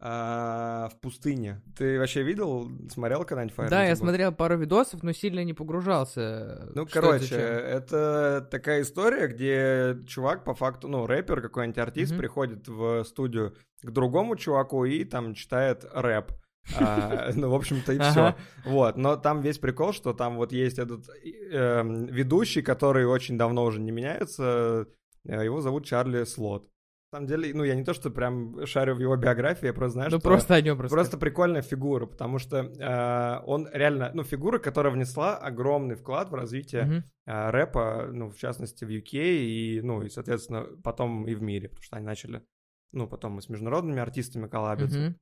э, 0.00 0.88
в 0.94 1.00
пустыне. 1.00 1.62
Ты 1.76 1.98
вообще 1.98 2.22
видел, 2.22 2.70
смотрел 2.90 3.24
когда-нибудь 3.24 3.56
Fire 3.56 3.70
Да, 3.70 3.84
я 3.84 3.96
смотрел 3.96 4.32
пару 4.32 4.58
видосов, 4.58 5.02
но 5.02 5.12
сильно 5.12 5.42
не 5.44 5.54
погружался. 5.54 6.68
Ну, 6.74 6.86
Что 6.86 6.98
это 6.98 7.00
короче, 7.00 7.24
зачем? 7.24 7.40
это 7.40 8.48
такая 8.50 8.82
история, 8.82 9.28
где 9.28 9.98
чувак 10.06 10.44
по 10.44 10.54
факту, 10.54 10.88
ну, 10.88 11.06
рэпер, 11.06 11.40
какой-нибудь 11.40 11.78
артист 11.78 12.12
Мгм. 12.12 12.18
приходит 12.20 12.68
в 12.68 13.04
студию 13.04 13.56
к 13.82 13.90
другому 13.90 14.36
чуваку 14.36 14.84
и 14.84 15.04
там 15.04 15.34
читает 15.34 15.86
рэп. 15.92 16.32
А, 16.78 17.30
ну, 17.34 17.50
в 17.50 17.54
общем-то, 17.54 17.92
и 17.94 17.98
все. 17.98 18.36
Вот, 18.64 18.96
но 18.96 19.16
там 19.16 19.40
весь 19.40 19.58
прикол, 19.58 19.92
что 19.92 20.12
там 20.12 20.36
вот 20.36 20.52
есть 20.52 20.78
этот 20.78 21.06
эм, 21.50 22.06
ведущий, 22.06 22.62
который 22.62 23.06
очень 23.06 23.36
давно 23.38 23.64
уже 23.64 23.80
не 23.80 23.90
меняется. 23.90 24.86
Э, 25.26 25.44
Его 25.44 25.60
зовут 25.60 25.84
Чарли 25.86 26.24
Слот. 26.24 26.68
На 27.12 27.18
самом 27.18 27.28
деле, 27.28 27.52
ну, 27.54 27.62
я 27.62 27.74
не 27.74 27.84
то, 27.84 27.92
что 27.92 28.10
прям 28.10 28.64
шарю 28.64 28.94
в 28.94 28.98
его 28.98 29.16
биографии, 29.16 29.66
я 29.66 29.74
просто 29.74 29.92
знаю, 29.92 30.10
Ну, 30.10 30.18
что... 30.18 30.26
просто 30.28 30.54
о 30.54 30.60
нем 30.62 30.78
просто. 30.78 30.94
Просто 30.96 31.18
прикольная 31.18 31.60
фигура, 31.60 32.06
потому 32.06 32.38
что 32.38 32.56
э, 32.58 33.44
он 33.46 33.68
реально, 33.70 34.10
ну, 34.14 34.24
фигура, 34.24 34.58
которая 34.58 34.94
внесла 34.94 35.36
огромный 35.36 35.94
вклад 35.96 36.30
в 36.30 36.34
развитие 36.34 36.84
Мгм. 36.84 37.04
э, 37.26 37.50
рэпа, 37.50 38.08
ну, 38.10 38.30
в 38.30 38.38
частности, 38.38 38.86
в 38.86 38.88
UK 38.88 39.10
и, 39.12 39.80
ну, 39.82 40.00
и, 40.02 40.08
соответственно, 40.08 40.66
потом 40.82 41.26
и 41.26 41.34
в 41.34 41.42
мире, 41.42 41.68
потому 41.68 41.82
что 41.82 41.96
они 41.96 42.06
начали, 42.06 42.42
ну, 42.92 43.06
потом 43.06 43.38
и 43.38 43.42
с 43.42 43.48
международными 43.50 44.00
артистами 44.00 44.48
коллабиться. 44.48 44.98
Мгм. 44.98 45.16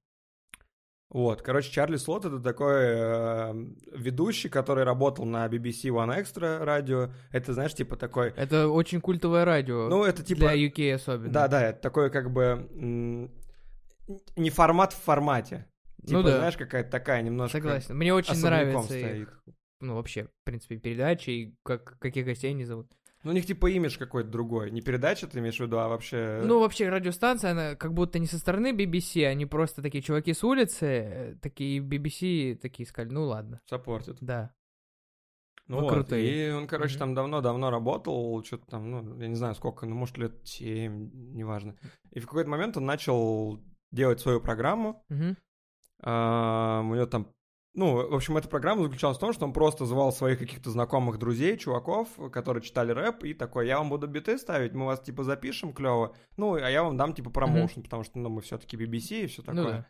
Вот, 1.10 1.42
короче, 1.42 1.72
Чарли 1.72 1.96
Слот 1.96 2.24
это 2.24 2.38
такой 2.38 2.76
э, 2.84 3.52
ведущий, 3.96 4.48
который 4.48 4.84
работал 4.84 5.24
на 5.24 5.44
BBC 5.48 5.90
One 5.90 6.16
Extra 6.16 6.62
радио. 6.62 7.10
Это, 7.32 7.52
знаешь, 7.52 7.74
типа 7.74 7.96
такой... 7.96 8.32
Это 8.36 8.68
очень 8.68 9.00
культовое 9.00 9.44
радио. 9.44 9.88
Ну, 9.88 10.04
это 10.04 10.22
типа... 10.22 10.40
Для 10.42 10.54
UK 10.54 10.94
особенно. 10.94 11.32
Да, 11.32 11.48
да, 11.48 11.62
это 11.70 11.80
такой 11.80 12.10
как 12.10 12.30
бы... 12.32 12.68
м, 12.74 13.30
Не 14.36 14.50
формат 14.50 14.92
в 14.92 15.02
формате. 15.02 15.66
Типа, 16.06 16.12
Ну 16.12 16.22
да. 16.22 16.38
знаешь, 16.38 16.56
какая-то 16.56 16.90
такая 16.90 17.22
немножко... 17.22 17.58
Согласен. 17.58 17.96
Мне 17.96 18.14
очень 18.14 18.40
нравится 18.40 18.84
стоит. 18.84 19.22
их, 19.22 19.42
ну, 19.80 19.96
вообще, 19.96 20.24
в 20.24 20.44
принципе, 20.44 20.76
передачи 20.76 21.30
и 21.30 21.58
как, 21.64 21.98
каких 21.98 22.24
гостей 22.24 22.52
они 22.52 22.64
зовут. 22.64 22.86
Ну, 23.22 23.30
у 23.32 23.34
них 23.34 23.44
типа 23.46 23.66
имидж 23.70 23.98
какой-то 23.98 24.30
другой. 24.30 24.70
Не 24.70 24.80
передача, 24.80 25.26
ты 25.26 25.40
имеешь 25.40 25.56
в 25.58 25.60
виду, 25.60 25.78
а 25.78 25.88
вообще... 25.88 26.40
Ну, 26.44 26.60
вообще, 26.60 26.88
радиостанция, 26.88 27.50
она 27.50 27.74
как 27.76 27.92
будто 27.92 28.18
не 28.18 28.26
со 28.26 28.38
стороны 28.38 28.72
BBC, 28.72 29.26
они 29.26 29.44
просто 29.44 29.82
такие 29.82 30.02
чуваки 30.02 30.32
с 30.32 30.42
улицы, 30.42 30.86
э, 30.86 31.34
такие 31.42 31.80
BBC, 31.80 32.56
такие 32.56 32.86
сказали, 32.86 33.12
ну 33.12 33.24
ладно, 33.26 33.60
Саппортит. 33.66 34.16
да. 34.22 34.54
Ну 35.66 35.76
Вы 35.76 35.82
вот, 35.82 35.92
крутые. 35.92 36.48
и 36.48 36.50
он, 36.50 36.66
короче, 36.66 36.94
Мгм. 36.94 36.98
там 36.98 37.14
давно-давно 37.14 37.70
работал, 37.70 38.42
что-то 38.42 38.66
там, 38.66 38.90
ну, 38.90 39.20
я 39.20 39.28
не 39.28 39.36
знаю 39.36 39.54
сколько, 39.54 39.86
ну, 39.86 39.94
может, 39.94 40.16
лет 40.18 40.40
7, 40.44 41.10
неважно. 41.34 41.76
И 42.10 42.20
в 42.20 42.26
какой-то 42.26 42.48
момент 42.50 42.76
он 42.76 42.86
начал 42.86 43.60
делать 43.92 44.18
свою 44.20 44.40
программу, 44.40 45.04
Мгм. 45.10 45.36
А, 46.02 46.80
у 46.82 46.94
него 46.94 47.04
там, 47.06 47.30
ну, 47.74 48.08
в 48.10 48.14
общем, 48.14 48.36
эта 48.36 48.48
программа 48.48 48.82
заключалась 48.82 49.16
в 49.16 49.20
том, 49.20 49.32
что 49.32 49.44
он 49.46 49.52
просто 49.52 49.84
звал 49.86 50.12
своих 50.12 50.38
каких-то 50.38 50.70
знакомых 50.70 51.18
друзей, 51.18 51.56
чуваков, 51.56 52.08
которые 52.32 52.62
читали 52.62 52.92
рэп, 52.92 53.24
и 53.24 53.34
такой, 53.34 53.66
я 53.68 53.78
вам 53.78 53.88
буду 53.90 54.06
биты 54.08 54.38
ставить, 54.38 54.72
мы 54.74 54.86
вас, 54.86 55.00
типа, 55.00 55.22
запишем 55.24 55.72
клево, 55.72 56.14
ну, 56.36 56.54
а 56.54 56.68
я 56.70 56.82
вам 56.82 56.96
дам, 56.96 57.12
типа, 57.14 57.30
промоушен, 57.30 57.82
потому 57.82 58.02
что, 58.02 58.18
ну, 58.18 58.28
мы 58.28 58.40
все-таки 58.40 58.76
BBC 58.76 59.24
и 59.24 59.26
все 59.26 59.42
Ну 59.46 59.54
такое. 59.54 59.72
да. 59.72 59.86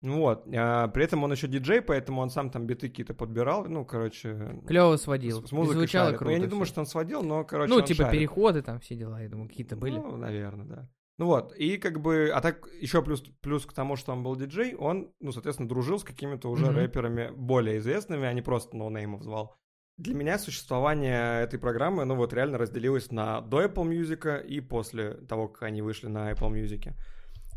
Ну 0.00 0.20
вот, 0.20 0.44
а, 0.54 0.86
при 0.86 1.02
этом 1.02 1.24
он 1.24 1.32
еще 1.32 1.48
диджей, 1.48 1.82
поэтому 1.82 2.20
он 2.22 2.30
сам 2.30 2.50
там 2.50 2.66
биты 2.68 2.88
какие-то 2.88 3.14
подбирал, 3.14 3.64
ну, 3.64 3.84
короче... 3.84 4.60
Клево 4.64 4.94
сводил. 4.96 5.42
С, 5.44 5.48
с 5.48 5.52
музыкой 5.52 5.78
звучало 5.78 6.06
шарит. 6.06 6.18
круто. 6.18 6.24
Ну, 6.26 6.30
я 6.30 6.38
не 6.38 6.44
всё. 6.44 6.50
думаю, 6.50 6.66
что 6.66 6.80
он 6.80 6.86
сводил, 6.86 7.22
но, 7.24 7.44
короче, 7.44 7.74
Ну, 7.74 7.80
типа 7.80 8.04
шарит. 8.04 8.12
переходы 8.12 8.62
там 8.62 8.78
все 8.78 8.94
дела, 8.94 9.20
я 9.20 9.28
думаю, 9.28 9.48
какие-то 9.48 9.74
были. 9.74 9.96
Ну, 9.98 10.16
наверное, 10.16 10.66
да. 10.66 10.88
Ну 11.18 11.26
вот, 11.26 11.52
и 11.56 11.78
как 11.78 12.00
бы, 12.00 12.30
а 12.32 12.40
так 12.40 12.68
еще 12.80 13.02
плюс, 13.02 13.22
плюс 13.40 13.66
к 13.66 13.72
тому, 13.72 13.96
что 13.96 14.12
он 14.12 14.22
был 14.22 14.36
диджей, 14.36 14.76
он, 14.76 15.12
ну, 15.18 15.32
соответственно, 15.32 15.68
дружил 15.68 15.98
с 15.98 16.04
какими-то 16.04 16.48
уже 16.48 16.66
Мгм. 16.66 16.76
рэперами 16.76 17.30
более 17.34 17.78
известными, 17.78 18.24
а 18.24 18.32
не 18.32 18.40
просто 18.42 18.76
ноунеймов 18.76 19.22
звал. 19.24 19.56
Для 19.96 20.14
меня 20.14 20.38
существование 20.38 21.42
этой 21.42 21.58
программы, 21.58 22.04
ну 22.04 22.14
вот, 22.14 22.32
реально 22.32 22.56
разделилось 22.56 23.10
на 23.10 23.40
до 23.40 23.64
Apple 23.64 23.88
Music 23.88 24.46
и 24.46 24.60
после 24.60 25.14
того, 25.14 25.48
как 25.48 25.64
они 25.64 25.82
вышли 25.82 26.06
на 26.06 26.30
Apple 26.30 26.52
Music. 26.52 26.94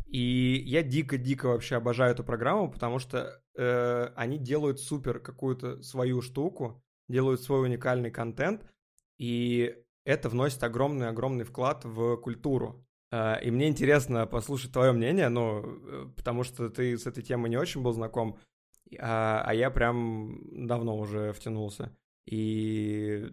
И 0.06 0.60
я 0.66 0.82
дико-дико 0.82 1.46
вообще 1.46 1.76
обожаю 1.76 2.12
эту 2.12 2.24
программу, 2.24 2.68
потому 2.70 2.98
что 2.98 3.40
э, 3.56 4.08
они 4.16 4.38
делают 4.38 4.80
супер 4.80 5.20
какую-то 5.20 5.82
свою 5.82 6.20
штуку, 6.20 6.82
делают 7.08 7.40
свой 7.40 7.62
уникальный 7.62 8.10
контент, 8.10 8.66
и 9.18 9.76
это 10.04 10.28
вносит 10.28 10.62
огромный-огромный 10.64 11.44
вклад 11.44 11.84
в 11.84 12.16
культуру. 12.16 12.84
Э, 13.12 13.36
И 13.42 13.50
мне 13.50 13.68
интересно 13.68 14.26
послушать 14.26 14.72
твое 14.72 14.92
мнение, 14.92 15.28
ну, 15.28 15.62
э, 15.64 16.06
потому 16.16 16.42
что 16.42 16.68
ты 16.70 16.98
с 16.98 17.06
этой 17.06 17.22
темой 17.22 17.50
не 17.50 17.58
очень 17.58 17.82
был 17.82 17.92
знаком, 17.92 18.38
а, 18.98 19.42
а 19.46 19.54
я 19.54 19.70
прям 19.70 20.66
давно 20.66 20.96
уже 20.96 21.32
втянулся. 21.32 21.96
И 22.26 23.30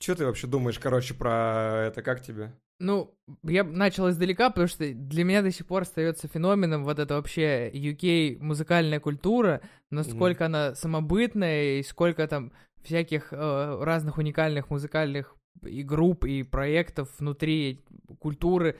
что 0.00 0.14
ты 0.14 0.26
вообще 0.26 0.46
думаешь, 0.46 0.78
короче, 0.78 1.14
про 1.14 1.86
это? 1.86 2.02
Как 2.02 2.20
тебе? 2.20 2.52
Ну, 2.80 3.16
я 3.44 3.62
начал 3.62 4.10
издалека, 4.10 4.50
потому 4.50 4.66
что 4.66 4.92
для 4.92 5.24
меня 5.24 5.42
до 5.42 5.50
сих 5.52 5.66
пор 5.66 5.82
остается 5.82 6.26
феноменом 6.26 6.84
вот 6.84 6.98
это 6.98 7.14
вообще 7.14 7.70
UK 7.70 8.38
музыкальная 8.40 8.98
культура, 8.98 9.62
насколько 9.90 10.46
она 10.46 10.74
самобытная 10.74 11.78
и 11.78 11.82
сколько 11.82 12.26
там 12.26 12.52
всяких 12.82 13.32
э, 13.32 13.78
разных 13.82 14.18
уникальных 14.18 14.70
музыкальных 14.70 15.36
и 15.62 15.82
групп, 15.82 16.24
и 16.24 16.42
проектов 16.42 17.08
внутри 17.18 17.84
культуры 18.18 18.78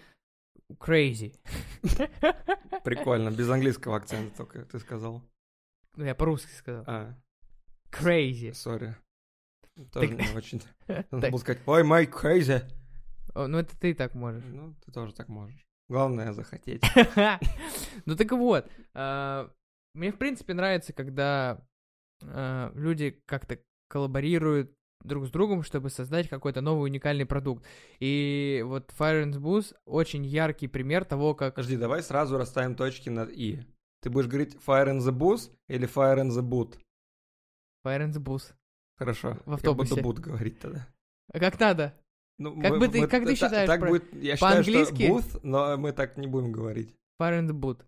crazy. 0.72 1.34
Прикольно, 2.84 3.30
без 3.30 3.48
английского 3.48 3.96
акцента 3.96 4.36
только 4.36 4.64
ты 4.64 4.78
сказал. 4.78 5.22
Ну, 5.96 6.04
я 6.04 6.14
по-русски 6.14 6.50
сказал. 6.52 6.84
А, 6.86 7.14
Crazy. 7.90 8.52
сори. 8.52 8.96
Тоже 9.92 10.08
Так- 10.16 10.18
не 10.30 10.36
очень. 10.36 10.62
Надо 11.10 11.30
было 11.30 11.38
сказать, 11.38 11.62
ой, 11.66 11.84
май 11.84 12.06
crazy. 12.06 12.62
О, 13.34 13.46
ну, 13.46 13.58
это 13.58 13.78
ты 13.78 13.94
так 13.94 14.14
можешь. 14.14 14.44
Ну, 14.46 14.74
ты 14.84 14.92
тоже 14.92 15.12
так 15.14 15.28
можешь. 15.28 15.64
Главное 15.88 16.32
захотеть. 16.32 16.82
Ну 18.06 18.16
так 18.16 18.30
вот, 18.32 18.70
а, 18.94 19.50
мне 19.94 20.10
в 20.12 20.18
принципе 20.18 20.52
нравится, 20.54 20.92
когда 20.92 21.64
а, 22.22 22.72
люди 22.74 23.22
как-то 23.26 23.58
коллаборируют 23.88 24.74
друг 25.04 25.26
с 25.26 25.30
другом, 25.30 25.62
чтобы 25.62 25.90
создать 25.90 26.28
какой-то 26.28 26.60
новый 26.60 26.90
уникальный 26.90 27.26
продукт. 27.26 27.64
И 28.00 28.62
вот 28.66 28.92
Fire 28.98 29.24
and 29.24 29.34
Boost 29.40 29.74
очень 29.86 30.24
яркий 30.24 30.66
пример 30.68 31.04
того, 31.04 31.34
как... 31.34 31.54
Подожди, 31.54 31.76
давай 31.76 32.02
сразу 32.02 32.36
расставим 32.38 32.74
точки 32.74 33.08
над 33.10 33.30
«и». 33.30 33.60
Ты 34.02 34.10
будешь 34.10 34.26
говорить 34.26 34.56
Fire 34.66 34.88
in 34.88 34.98
the 34.98 35.12
Booth 35.16 35.50
или 35.68 35.86
Fire 35.88 36.18
in 36.20 36.28
the 36.30 36.42
Boot? 36.42 36.78
Fire 37.86 38.00
and 38.10 38.14
Boost. 38.14 38.52
Хорошо. 38.98 39.38
В 39.44 39.50
Я 39.50 39.54
автобусе. 39.54 39.94
буду 40.00 40.20
Boot 40.20 40.22
говорить 40.22 40.58
тогда. 40.58 40.86
А 41.32 41.38
как 41.38 41.58
надо? 41.60 41.94
Ну, 42.38 42.60
Как 42.60 42.78
бы 42.78 42.88
ты- 42.88 43.06
как 43.06 43.22
ты 43.24 43.30
та- 43.30 43.34
считаешь 43.36 43.66
Так 43.68 43.80
про- 43.80 43.88
будет, 43.90 44.12
я 44.14 44.36
считаю, 44.36 44.62
что 44.62 44.72
по-английски? 44.72 45.02
Booth, 45.10 45.40
но 45.42 45.76
мы 45.76 45.92
так 45.92 46.16
не 46.16 46.26
будем 46.26 46.52
говорить. 46.52 46.94
Fire 47.20 47.40
and 47.40 47.50
Boot. 47.50 47.84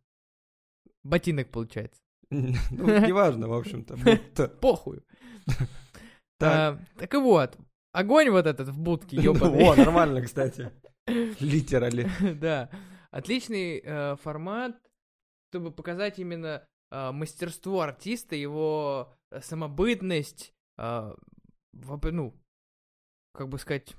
Ботинок 1.03 1.51
получается. 1.51 2.01
Ну, 2.31 2.49
неважно, 3.07 3.49
в 3.49 3.53
общем-то. 3.53 4.49
Похуй. 4.61 5.01
Так. 6.39 6.53
А, 6.53 6.99
Так 6.99 7.15
и 7.15 7.19
вот, 7.19 7.59
огонь 7.93 8.31
вот 8.31 8.47
этот 8.47 8.69
в 8.69 8.79
будке, 8.79 9.17
ёбаный. 9.21 9.65
О, 9.65 9.75
нормально, 9.77 10.23
кстати. 10.23 10.71
Литерали. 11.41 12.11
Да. 12.41 12.71
Отличный 13.11 13.81
э, 13.83 14.17
формат, 14.17 14.77
чтобы 15.51 15.71
показать 15.71 16.19
именно 16.19 16.67
э, 16.91 17.13
мастерство 17.13 17.81
артиста, 17.81 18.37
его 18.37 19.15
э, 19.31 19.41
самобытность, 19.41 20.53
э, 20.79 21.15
в 21.73 22.11
ну, 22.11 22.35
как 23.33 23.49
бы 23.49 23.59
сказать, 23.59 23.95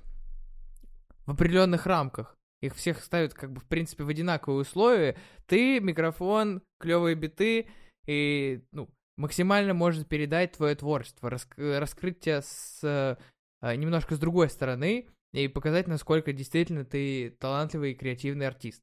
в 1.26 1.32
определенных 1.32 1.86
рамках. 1.86 2.36
Их 2.60 2.74
всех 2.74 3.02
ставят, 3.02 3.34
как 3.34 3.52
бы, 3.52 3.60
в 3.60 3.66
принципе, 3.66 4.04
в 4.04 4.08
одинаковые 4.08 4.62
условия. 4.62 5.16
Ты, 5.46 5.80
микрофон, 5.80 6.62
клевые 6.80 7.14
биты, 7.14 7.68
и, 8.06 8.62
ну, 8.72 8.88
максимально 9.18 9.74
может 9.74 10.08
передать 10.08 10.52
твое 10.52 10.74
творчество, 10.74 11.28
раск- 11.28 11.78
раскрыть 11.78 12.20
тебя 12.20 12.40
с 12.40 12.80
э, 12.82 13.76
немножко 13.76 14.14
с 14.14 14.18
другой 14.18 14.48
стороны 14.48 15.08
и 15.32 15.48
показать, 15.48 15.88
насколько 15.88 16.32
действительно 16.32 16.84
ты 16.84 17.30
талантливый 17.38 17.92
и 17.92 17.94
креативный 17.94 18.46
артист. 18.46 18.82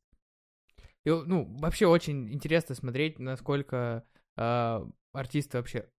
И, 1.05 1.09
ну, 1.09 1.45
вообще 1.59 1.88
очень 1.88 2.31
интересно 2.33 2.75
смотреть, 2.75 3.17
насколько 3.17 4.05
э, 4.38 4.86
артисты 5.13 5.57
вообще 5.57 5.89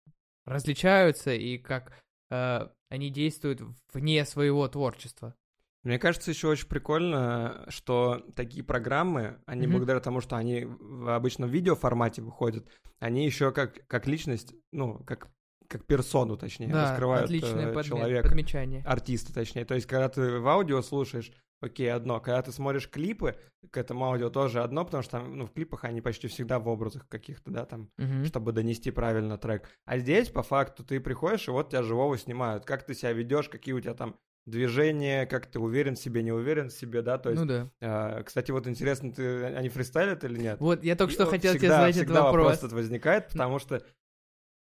различаются 0.45 1.33
и 1.33 1.59
как 1.59 1.93
э, 2.31 2.69
они 2.91 3.11
действуют 3.11 3.63
вне 3.93 4.25
своего 4.25 4.69
творчества. 4.69 5.35
Мне 5.83 5.99
кажется, 5.99 6.33
еще 6.33 6.49
очень 6.49 6.69
прикольно, 6.69 7.65
что 7.69 8.25
такие 8.35 8.65
программы, 8.65 9.41
они 9.47 9.63
Мгм. 9.67 9.77
благодаря 9.77 10.01
тому, 10.01 10.21
что 10.21 10.37
они 10.37 10.65
в 10.65 11.15
обычном 11.15 11.49
видеоформате 11.49 12.23
выходят, 12.23 12.69
они 12.99 13.25
еще 13.25 13.53
как, 13.53 13.87
как 13.87 14.07
личность, 14.07 14.55
ну, 14.73 14.99
как, 15.05 15.29
как 15.69 15.85
персону, 15.85 16.37
точнее, 16.37 16.69
да, 16.69 16.83
раскрывают 16.91 17.25
отличное 17.25 17.69
э, 17.71 17.75
подме- 17.75 17.83
человека, 17.85 18.29
подмечание. 18.29 18.83
артиста, 18.87 19.33
точнее. 19.35 19.65
То 19.65 19.75
есть, 19.75 19.87
когда 19.87 20.09
ты 20.09 20.39
в 20.39 20.47
аудио 20.49 20.81
слушаешь, 20.83 21.33
окей, 21.61 21.91
одно. 21.93 22.21
Когда 22.21 22.43
ты 22.43 22.53
смотришь 22.53 22.89
клипы, 22.89 23.35
к 23.71 23.77
этому 23.77 24.05
аудио 24.05 24.31
тоже 24.31 24.63
одно, 24.63 24.85
потому 24.85 25.03
что 25.03 25.13
там, 25.13 25.37
ну, 25.37 25.47
в 25.47 25.53
клипах 25.53 25.85
они 25.85 26.01
почти 26.01 26.29
всегда 26.29 26.59
в 26.59 26.69
образах 26.69 27.09
каких-то, 27.09 27.51
да, 27.51 27.65
там, 27.65 27.91
Мгм. 27.99 28.25
чтобы 28.27 28.53
донести 28.53 28.91
правильно 28.91 29.39
трек. 29.39 29.69
А 29.87 29.99
здесь, 29.99 30.29
по 30.29 30.43
факту, 30.43 30.85
ты 30.85 31.01
приходишь, 31.01 31.49
и 31.49 31.51
вот 31.51 31.71
тебя 31.71 31.83
живого 31.83 32.17
снимают. 32.19 32.65
Как 32.65 32.85
ты 32.85 32.95
себя 32.95 33.13
ведешь, 33.13 33.49
какие 33.49 33.75
у 33.75 33.81
тебя 33.81 33.95
там 33.95 34.17
движения, 34.47 35.27
как 35.27 35.47
ты 35.47 35.59
уверен 35.59 35.97
в 35.97 35.99
себе, 35.99 36.23
не 36.23 36.33
уверен 36.33 36.69
в 36.69 36.73
себе, 36.73 37.03
да, 37.03 37.19
то 37.19 37.31
есть... 37.31 37.43
Ну 37.43 37.49
да. 37.49 37.71
а, 37.81 38.23
кстати, 38.23 38.51
вот 38.53 38.67
интересно, 38.67 39.13
ты, 39.13 39.45
они 39.47 39.69
фристайлят 39.69 40.25
или 40.25 40.39
нет? 40.39 40.61
Вот, 40.61 40.83
я 40.85 40.95
только 40.97 41.13
И 41.13 41.15
что 41.15 41.27
хотел 41.27 41.53
тебе 41.53 41.59
всегда- 41.61 41.77
задать 41.81 41.97
этот 41.97 42.07
всегда 42.07 42.23
вопрос. 42.25 42.59
этот 42.59 42.73
возникает, 42.73 43.29
потому 43.29 43.59
что, 43.59 43.83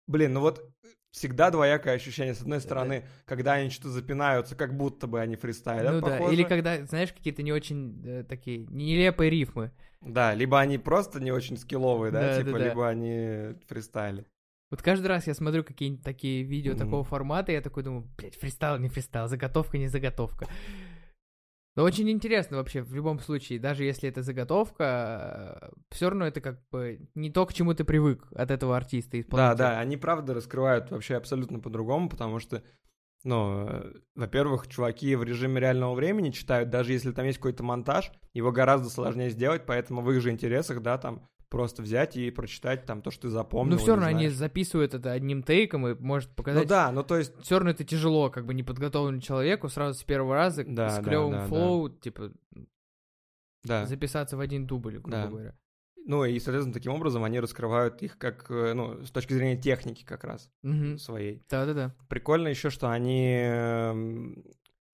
блин, 0.06 0.32
ну 0.34 0.40
вот 0.40 0.64
всегда 1.10 1.50
двоякое 1.50 1.94
ощущение. 1.94 2.32
С 2.34 2.40
одной 2.40 2.60
стороны, 2.60 3.04
когда 3.26 3.54
они 3.54 3.68
что-то 3.70 3.90
запинаются, 3.90 4.56
как 4.56 4.74
будто 4.76 5.06
бы 5.06 5.20
они 5.20 5.36
фристайлят, 5.36 5.92
Ну 5.94 6.00
да, 6.00 6.12
похоже. 6.12 6.32
или 6.34 6.42
когда, 6.44 6.84
знаешь, 6.86 7.12
какие-то 7.12 7.42
не 7.42 7.52
очень 7.52 8.02
э, 8.06 8.24
такие 8.24 8.66
нелепые 8.68 9.28
рифмы. 9.30 9.72
Да, 10.00 10.32
либо 10.34 10.58
они 10.58 10.78
просто 10.78 11.20
не 11.20 11.30
очень 11.30 11.56
скилловые, 11.58 12.10
да, 12.12 12.20
Да, 12.20 12.38
типа, 12.38 12.52
да, 12.52 12.58
да. 12.58 12.64
либо 12.70 12.88
они 12.88 13.54
фристайлят. 13.68 14.26
Вот 14.72 14.80
каждый 14.80 15.08
раз 15.08 15.26
я 15.26 15.34
смотрю 15.34 15.64
какие-нибудь 15.64 16.02
такие 16.02 16.44
видео 16.44 16.72
Мгм. 16.72 16.78
такого 16.78 17.04
формата, 17.04 17.52
и 17.52 17.54
я 17.54 17.60
такой 17.60 17.82
думаю, 17.82 18.08
блядь, 18.16 18.36
фристайл, 18.36 18.78
не 18.78 18.88
фристайл, 18.88 19.28
заготовка, 19.28 19.76
не 19.76 19.88
заготовка. 19.88 20.48
Но 21.76 21.82
очень 21.82 22.10
интересно 22.10 22.56
вообще 22.56 22.80
в 22.80 22.94
любом 22.94 23.20
случае, 23.20 23.58
даже 23.58 23.84
если 23.84 24.08
это 24.08 24.22
заготовка, 24.22 25.70
все 25.90 26.08
равно 26.08 26.26
это 26.26 26.40
как 26.40 26.66
бы 26.70 27.06
не 27.14 27.30
то, 27.30 27.44
к 27.44 27.52
чему 27.52 27.74
ты 27.74 27.84
привык 27.84 28.26
от 28.34 28.50
этого 28.50 28.74
артиста. 28.74 29.10
Да, 29.10 29.20
исполнителя. 29.20 29.56
да, 29.58 29.78
они 29.78 29.98
правда 29.98 30.32
раскрывают 30.32 30.90
вообще 30.90 31.16
абсолютно 31.16 31.60
по-другому, 31.60 32.08
потому 32.08 32.38
что, 32.38 32.62
ну, 33.24 33.66
э, 33.68 33.92
во-первых, 34.14 34.68
чуваки 34.68 35.16
в 35.16 35.22
режиме 35.22 35.60
реального 35.60 35.92
времени 35.94 36.30
читают, 36.30 36.70
даже 36.70 36.92
если 36.92 37.12
там 37.12 37.26
есть 37.26 37.36
какой-то 37.36 37.62
монтаж, 37.62 38.10
его 38.32 38.52
гораздо 38.52 38.88
сложнее 38.88 39.28
сделать, 39.28 39.66
поэтому 39.66 40.00
в 40.00 40.10
их 40.10 40.22
же 40.22 40.30
интересах, 40.30 40.80
да, 40.80 40.96
там 40.96 41.28
просто 41.52 41.82
взять 41.82 42.16
и 42.16 42.30
прочитать 42.30 42.86
там 42.86 43.02
то, 43.02 43.10
что 43.10 43.22
ты 43.22 43.28
запомнил. 43.28 43.74
Ну, 43.74 43.78
все 43.78 43.92
равно 43.92 44.06
они 44.06 44.28
записывают 44.30 44.94
это 44.94 45.12
одним 45.12 45.42
тейком 45.42 45.86
и 45.86 45.94
может 45.94 46.30
Ну 46.30 46.34
показать. 46.36 46.66
да, 46.66 46.90
ну 46.90 47.04
то 47.04 47.18
есть, 47.18 47.38
Все 47.42 47.56
равно 47.56 47.70
это 47.70 47.84
тяжело, 47.84 48.30
как 48.30 48.46
бы 48.46 48.54
неподготовленному 48.54 49.20
человеку 49.20 49.68
сразу 49.68 49.98
с 50.00 50.02
первого 50.02 50.34
раза 50.34 50.64
Да, 50.66 50.88
с 50.88 50.96
да, 50.96 51.02
клевым 51.02 51.32
да, 51.32 51.40
да. 51.40 51.46
флоу, 51.46 51.90
типа, 51.90 52.32
да. 53.64 53.84
записаться 53.86 54.36
в 54.36 54.40
один 54.40 54.66
дубль, 54.66 54.94
грубо 54.98 55.10
Да. 55.10 55.26
говоря. 55.28 55.54
Ну 56.06 56.24
и, 56.24 56.38
соответственно, 56.40 56.74
таким 56.74 56.92
образом 56.92 57.22
они 57.22 57.38
раскрывают 57.38 58.02
их 58.02 58.18
как, 58.18 58.50
э, 58.50 58.72
ну, 58.74 59.04
с 59.04 59.10
точки 59.12 59.34
зрения 59.34 59.56
техники 59.60 60.04
как 60.04 60.24
раз 60.24 60.50
Мгм. 60.62 60.98
своей. 60.98 61.44
Да-да-да. 61.48 61.94
Прикольно 62.08 62.48
еще, 62.48 62.70
что 62.70 62.90
они... 62.90 64.34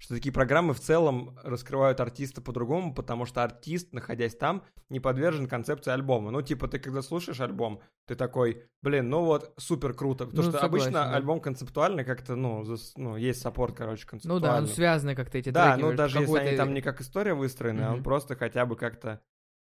Что 0.01 0.15
такие 0.15 0.33
программы 0.33 0.75
в 0.75 0.81
целом 0.81 1.37
раскрывают 1.43 1.99
артиста 1.99 2.41
по-другому, 2.41 2.95
потому 2.95 3.25
что 3.27 3.43
артист, 3.43 3.93
находясь 3.93 4.37
там, 4.37 4.63
не 4.89 5.01
подвержен 5.01 5.49
концепции 5.49 5.91
альбома. 5.91 6.31
Ну, 6.31 6.41
типа, 6.41 6.69
ты 6.69 6.79
когда 6.79 7.03
слушаешь 7.03 7.41
альбом, 7.41 7.81
ты 8.07 8.15
такой, 8.15 8.63
блин, 8.81 9.11
ну 9.11 9.25
вот, 9.25 9.53
супер 9.57 9.95
круто. 9.95 10.27
Потому 10.27 10.45
Ну, 10.45 10.51
что 10.53 10.61
согласен, 10.61 10.87
обычно 10.87 11.05
да. 11.11 11.17
альбом 11.17 11.41
концептуальный 11.41 12.05
как-то, 12.05 12.37
ну, 12.37 12.63
зас- 12.63 12.93
ну, 12.97 13.17
есть 13.17 13.41
саппорт, 13.41 13.77
короче, 13.77 14.05
Ну 14.05 14.11
концептуальный. 14.11 14.49
да, 14.49 14.61
ну 14.61 14.67
связаны 14.69 15.15
как-то 15.17 15.37
эти 15.39 15.51
Да, 15.51 15.73
треки. 15.75 15.85
ну 15.85 15.97
даже 15.97 16.21
если 16.21 16.39
они 16.39 16.57
там 16.57 16.75
не 16.75 16.81
как 16.81 17.01
история 17.01 17.35
выстроены, 17.35 17.81
а 17.83 17.93
он 17.93 18.05
просто 18.05 18.37
хотя 18.37 18.67
бы 18.67 18.77
как-то 18.77 19.21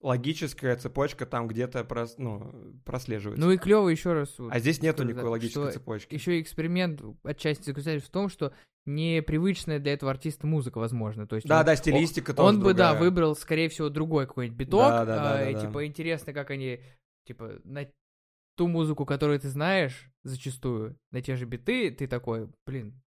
логическая 0.02 0.76
цепочка 0.76 1.26
там 1.26 1.48
где-то 1.48 1.80
прос- 1.82 2.16
ну, 2.18 2.80
прослеживается. 2.86 3.44
Ну 3.46 3.52
и 3.52 3.58
клево 3.58 3.90
еще 3.90 4.14
раз. 4.14 4.38
вот, 4.38 4.52
а 4.54 4.60
здесь 4.60 4.82
нету 4.82 4.98
сказать, 5.00 5.14
никакой 5.14 5.30
логической 5.32 5.72
цепочки. 5.72 6.14
Еще 6.14 6.42
эксперимент 6.42 7.02
отчасти 7.24 7.64
заключается 7.66 8.08
в 8.08 8.12
том, 8.12 8.30
что 8.30 8.54
непривычная 8.86 9.80
для 9.80 9.94
этого 9.94 10.12
артиста 10.12 10.46
музыка, 10.48 10.78
возможно. 10.78 11.28
То 11.28 11.36
есть 11.38 11.48
Да, 11.48 11.60
он- 11.62 11.66
да, 11.66 11.76
стилистика 11.76 12.32
он, 12.32 12.36
тоже 12.36 12.50
он 12.50 12.60
бы, 12.64 12.74
да, 12.74 12.90
другая. 12.92 13.00
выбрал, 13.00 13.36
скорее 13.36 13.70
всего, 13.70 13.90
другой 13.90 14.28
какой-нибудь 14.28 14.58
биток. 14.58 14.80
Да, 14.82 15.06
да, 15.06 15.16
да, 15.16 15.22
а, 15.34 15.38
да, 15.38 15.50
и, 15.50 15.54
да. 15.54 15.62
типа, 15.62 15.86
интересно, 15.88 16.34
как 16.34 16.52
они, 16.52 16.82
типа, 17.26 17.60
на 17.64 17.88
ту 18.58 18.68
музыку, 18.68 19.06
которую 19.06 19.40
ты 19.40 19.50
знаешь, 19.50 20.10
зачастую, 20.24 20.98
на 21.12 21.22
те 21.22 21.36
же 21.36 21.46
биты, 21.46 21.90
ты 21.92 22.08
такой, 22.08 22.48
блин, 22.68 23.02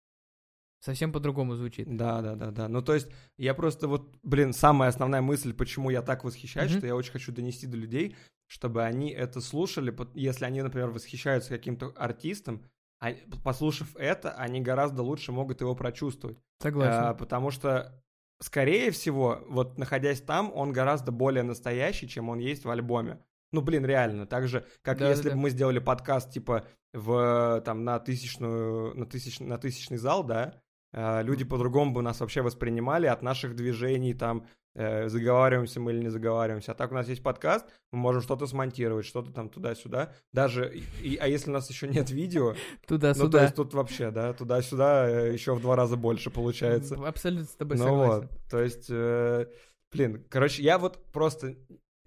совсем 0.88 1.12
по-другому 1.12 1.56
звучит. 1.56 1.86
Да, 1.98 2.22
да, 2.22 2.36
да, 2.36 2.52
да. 2.52 2.68
Ну, 2.68 2.82
то 2.82 2.94
есть, 2.94 3.08
я 3.38 3.54
просто 3.54 3.88
вот, 3.88 4.16
блин, 4.24 4.54
самая 4.54 4.90
основная 4.90 5.22
мысль, 5.22 5.54
почему 5.54 5.90
я 5.90 6.02
так 6.02 6.24
восхищаюсь, 6.24 6.72
Мгм. 6.72 6.78
что 6.80 6.88
я 6.88 6.96
очень 6.96 7.12
хочу 7.12 7.32
донести 7.32 7.68
до 7.68 7.78
людей, 7.78 8.16
чтобы 8.48 8.84
они 8.84 9.10
это 9.12 9.42
слушали, 9.42 9.94
если 10.16 10.46
они, 10.46 10.62
например, 10.62 10.90
восхищаются 10.90 11.50
каким-то 11.50 11.92
артистом, 11.98 12.64
а- 13.02 13.14
послушав 13.44 13.96
это, 13.98 14.32
они 14.32 14.62
гораздо 14.62 15.04
лучше 15.04 15.32
могут 15.32 15.62
его 15.62 15.76
прочувствовать. 15.76 16.38
Согласен. 16.62 17.04
А, 17.04 17.14
потому 17.14 17.52
что, 17.52 18.02
скорее 18.42 18.92
всего, 18.92 19.44
вот 19.50 19.78
находясь 19.78 20.22
там, 20.22 20.52
он 20.56 20.72
гораздо 20.72 21.12
более 21.12 21.44
настоящий, 21.44 22.08
чем 22.08 22.30
он 22.30 22.40
есть 22.40 22.64
в 22.66 22.70
альбоме. 22.70 23.20
Ну, 23.52 23.62
блин, 23.62 23.86
реально. 23.86 24.26
Так 24.26 24.48
же, 24.48 24.66
как 24.82 24.98
Да, 25.00 25.10
если 25.10 25.24
да, 25.24 25.30
бы 25.32 25.36
да. 25.36 25.42
мы 25.42 25.50
сделали 25.50 25.80
подкаст, 25.80 26.32
типа, 26.32 26.66
в, 26.94 27.62
там, 27.66 27.84
на, 27.84 28.00
тысячную, 28.00 28.96
на, 28.98 29.06
тысяч, 29.06 29.40
на 29.40 29.58
тысячный 29.58 29.98
зал, 29.98 30.24
да, 30.24 30.54
люди 30.94 31.44
по-другому 31.46 31.92
бы 31.94 32.02
нас 32.02 32.20
вообще 32.20 32.42
воспринимали 32.42 33.08
от 33.08 33.22
наших 33.22 33.56
движений, 33.56 34.14
там, 34.14 34.46
э, 34.76 35.10
заговариваемся 35.10 35.80
мы 35.80 35.92
или 35.92 36.02
не 36.04 36.10
заговариваемся. 36.10 36.72
А 36.72 36.76
так 36.76 36.92
у 36.92 36.96
нас 36.96 37.08
есть 37.10 37.24
подкаст, 37.24 37.66
мы 37.92 38.00
можем 38.00 38.22
что-то 38.22 38.46
смонтировать, 38.48 39.06
что-то 39.06 39.32
там 39.32 39.50
туда-сюда. 39.50 40.14
Даже, 40.34 40.72
и- 41.04 41.18
а 41.18 41.28
если 41.28 41.50
у 41.50 41.54
нас 41.54 41.70
еще 41.70 41.88
нет 41.88 42.10
видео, 42.12 42.50
ну, 42.52 42.56
то 42.82 42.88
Туда-сюда. 42.88 43.42
есть 43.44 43.56
тут 43.56 43.74
вообще, 43.74 44.12
да, 44.12 44.34
туда-сюда 44.34 45.08
еще 45.28 45.56
в 45.56 45.62
два 45.62 45.76
раза 45.76 45.98
больше 45.98 46.30
получается. 46.30 46.96
Абсолютно 47.06 47.46
с 47.46 47.56
тобой 47.56 47.78
Ну 47.78 47.84
согласен. 47.86 48.22
вот, 48.22 48.50
то 48.50 48.62
есть, 48.62 48.86
э, 48.90 49.48
блин, 49.92 50.24
короче, 50.30 50.62
я 50.64 50.78
вот 50.78 51.04
просто, 51.12 51.56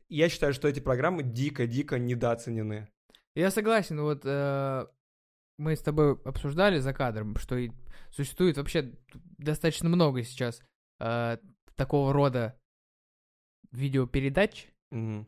я 0.08 0.28
считаю, 0.28 0.54
что 0.54 0.68
эти 0.68 0.80
программы 0.80 1.22
дико-дико 1.22 1.98
недооценены. 1.98 2.88
Я 3.34 3.50
согласен, 3.50 4.00
вот 4.00 4.22
э, 4.24 4.86
мы 5.58 5.76
с 5.76 5.80
тобой 5.82 6.18
обсуждали 6.24 6.78
за 6.78 6.92
кадром, 6.94 7.36
что 7.36 7.56
и 7.56 7.70
существует 8.10 8.56
вообще 8.56 8.94
достаточно 9.38 9.88
много 9.88 10.22
сейчас 10.22 10.62
э, 11.00 11.38
такого 11.76 12.12
рода 12.12 12.58
видеопередач. 13.72 14.68
Мгм. 14.90 15.26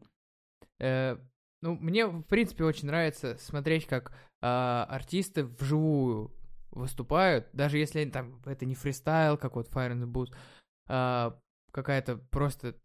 Э, 0.78 1.16
ну, 1.62 1.76
мне, 1.76 2.06
в 2.06 2.22
принципе, 2.22 2.64
очень 2.64 2.88
нравится 2.88 3.36
смотреть, 3.38 3.86
как 3.86 4.12
а, 4.42 4.84
артисты 4.90 5.44
вживую 5.44 6.32
выступают, 6.72 7.48
даже 7.52 7.78
если 7.78 8.00
они 8.00 8.10
там, 8.10 8.42
это 8.44 8.66
не 8.66 8.74
фристайл, 8.74 9.38
как 9.38 9.54
вот 9.54 9.68
Fire 9.68 9.92
in 9.92 10.02
the 10.02 10.10
Booth, 10.10 10.34
а, 10.88 11.38
какая-то 11.70 12.16
просто 12.16 12.76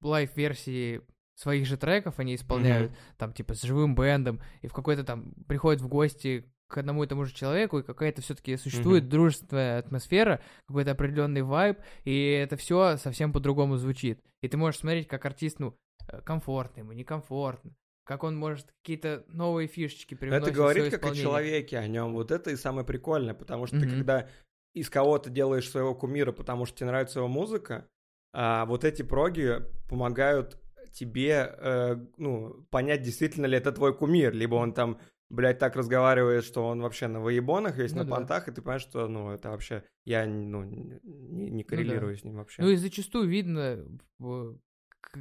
live-версии 0.00 1.02
своих 1.34 1.66
же 1.66 1.76
треков 1.76 2.18
они 2.18 2.36
исполняют, 2.36 2.92
там, 3.18 3.34
типа, 3.34 3.54
с 3.54 3.62
живым 3.62 3.94
бендом, 3.94 4.40
и 4.62 4.68
в 4.68 4.72
какой-то 4.72 5.04
там 5.04 5.34
приходят 5.46 5.82
в 5.82 5.88
гости 5.88 6.50
к 6.68 6.78
одному 6.78 7.04
и 7.04 7.06
тому 7.06 7.24
же 7.24 7.34
человеку, 7.34 7.78
и 7.78 7.82
какая-то 7.82 8.22
все-таки 8.22 8.56
существует 8.56 9.04
Мгм. 9.04 9.10
дружественная 9.10 9.78
атмосфера, 9.78 10.40
какой-то 10.66 10.92
определенный 10.92 11.42
вайб, 11.42 11.78
и 12.04 12.30
это 12.30 12.56
все 12.56 12.96
совсем 12.96 13.32
по-другому 13.32 13.76
звучит. 13.76 14.20
И 14.42 14.48
ты 14.48 14.56
можешь 14.56 14.80
смотреть, 14.80 15.08
как 15.08 15.24
артист, 15.26 15.58
ну, 15.60 15.76
э, 16.08 16.20
комфортно 16.22 16.80
ему, 16.80 16.92
некомфортно, 16.92 17.72
как 18.04 18.24
он 18.24 18.36
может 18.36 18.72
какие-то 18.82 19.24
новые 19.28 19.68
фишечки 19.68 20.14
Но 20.14 20.18
привносить 20.20 20.48
Это 20.48 20.56
говорит 20.56 20.90
как 20.90 21.04
о 21.04 21.14
человеке, 21.14 21.78
о 21.78 21.86
нем. 21.86 22.12
Вот 22.14 22.30
это 22.30 22.50
и 22.50 22.56
самое 22.56 22.86
прикольное, 22.86 23.34
потому 23.34 23.66
что 23.66 23.78
ты 23.78 23.86
Мгм. 23.86 23.96
когда 23.98 24.28
из 24.74 24.90
кого-то 24.90 25.30
делаешь 25.30 25.70
своего 25.70 25.94
кумира, 25.94 26.32
потому 26.32 26.66
что 26.66 26.76
тебе 26.78 26.88
нравится 26.88 27.20
его 27.20 27.28
музыка, 27.28 27.86
а 28.32 28.66
вот 28.66 28.84
эти 28.84 29.02
проги 29.02 29.62
помогают 29.88 30.58
тебе, 30.92 31.54
э, 31.56 31.96
ну, 32.16 32.66
понять, 32.70 33.02
действительно 33.02 33.46
ли 33.46 33.56
это 33.56 33.70
твой 33.72 33.96
кумир, 33.96 34.32
либо 34.32 34.56
он 34.56 34.72
там, 34.72 34.98
блядь, 35.34 35.58
так 35.58 35.76
разговаривает, 35.76 36.44
что 36.44 36.66
он 36.66 36.80
вообще 36.80 37.08
на 37.08 37.20
воебонах 37.20 37.76
весь, 37.76 37.92
Ну 37.92 37.98
на 37.98 38.04
да. 38.04 38.10
понтах, 38.12 38.48
и 38.48 38.52
ты 38.52 38.62
понимаешь, 38.62 38.82
что, 38.82 39.08
ну, 39.08 39.30
это 39.30 39.50
вообще, 39.50 39.84
я, 40.04 40.26
ну, 40.26 40.64
не, 40.64 41.50
не 41.50 41.64
коррелирую 41.64 42.16
с 42.16 42.24
ним 42.24 42.36
вообще. 42.36 42.62
Ну 42.62 42.68
и 42.70 42.76
зачастую 42.76 43.28
видно, 43.28 43.84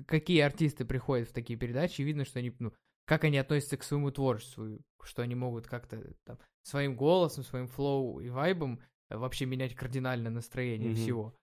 какие 0.07 0.41
артисты 0.41 0.85
приходят 0.85 1.29
в 1.29 1.33
такие 1.33 1.57
передачи, 1.57 2.01
и 2.01 2.03
видно, 2.05 2.25
что 2.25 2.39
они, 2.39 2.53
ну, 2.59 2.73
как 3.05 3.23
они 3.23 3.37
относятся 3.37 3.77
к 3.77 3.83
своему 3.83 4.11
творчеству, 4.11 4.79
что 5.03 5.21
они 5.21 5.35
могут 5.35 5.67
как-то 5.67 6.01
там 6.23 6.37
своим 6.61 6.95
голосом, 6.95 7.43
своим 7.43 7.67
флоу 7.67 8.19
и 8.21 8.29
вайбом 8.29 8.79
э, 9.09 9.17
вообще 9.17 9.45
менять 9.45 9.75
кардинально 9.75 10.29
настроение 10.29 10.89
Мгм. 10.89 10.95
всего. 10.95 11.35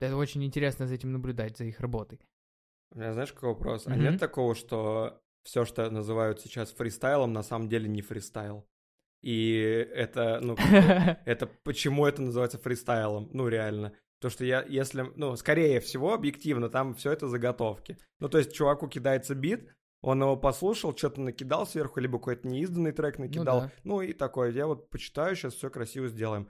Это 0.00 0.16
очень 0.16 0.44
интересно 0.44 0.86
за 0.86 0.94
этим 0.94 1.12
наблюдать, 1.12 1.56
за 1.56 1.64
их 1.64 1.80
работой. 1.80 2.20
У 2.92 2.98
меня 2.98 3.12
знаешь, 3.12 3.32
какой 3.32 3.50
вопрос? 3.50 3.86
А 3.86 3.90
Мгм. 3.90 4.02
нет 4.02 4.18
такого, 4.18 4.54
что 4.54 5.20
все, 5.44 5.64
что 5.64 5.90
называют 5.90 6.40
сейчас 6.40 6.72
фристайлом, 6.72 7.32
на 7.32 7.42
самом 7.42 7.68
деле 7.68 7.88
не 7.88 8.02
фристайл? 8.02 8.66
И 9.22 9.52
это, 9.94 10.40
ну, 10.42 10.56
это 11.24 11.48
почему 11.62 12.06
это 12.06 12.22
называется 12.22 12.58
фристайлом? 12.58 13.30
Ну, 13.32 13.48
реально. 13.48 13.92
То, 14.20 14.30
что 14.30 14.44
я, 14.44 14.62
если, 14.62 15.06
ну, 15.16 15.34
скорее 15.36 15.80
всего, 15.80 16.14
объективно, 16.14 16.68
там 16.68 16.94
все 16.94 17.12
это 17.12 17.28
заготовки. 17.28 17.98
Ну, 18.20 18.28
то 18.28 18.38
есть 18.38 18.52
чуваку 18.52 18.88
кидается 18.88 19.34
бит, 19.34 19.74
он 20.00 20.20
его 20.20 20.36
послушал, 20.36 20.96
что-то 20.96 21.20
накидал 21.20 21.66
сверху, 21.66 22.00
либо 22.00 22.18
какой-то 22.18 22.46
неизданный 22.48 22.92
трек 22.92 23.18
накидал. 23.18 23.70
Ну, 23.84 24.00
да. 24.00 24.04
и 24.04 24.12
такой, 24.12 24.52
я 24.52 24.66
вот 24.66 24.90
почитаю, 24.90 25.36
сейчас 25.36 25.54
все 25.54 25.70
красиво 25.70 26.08
сделаем. 26.08 26.48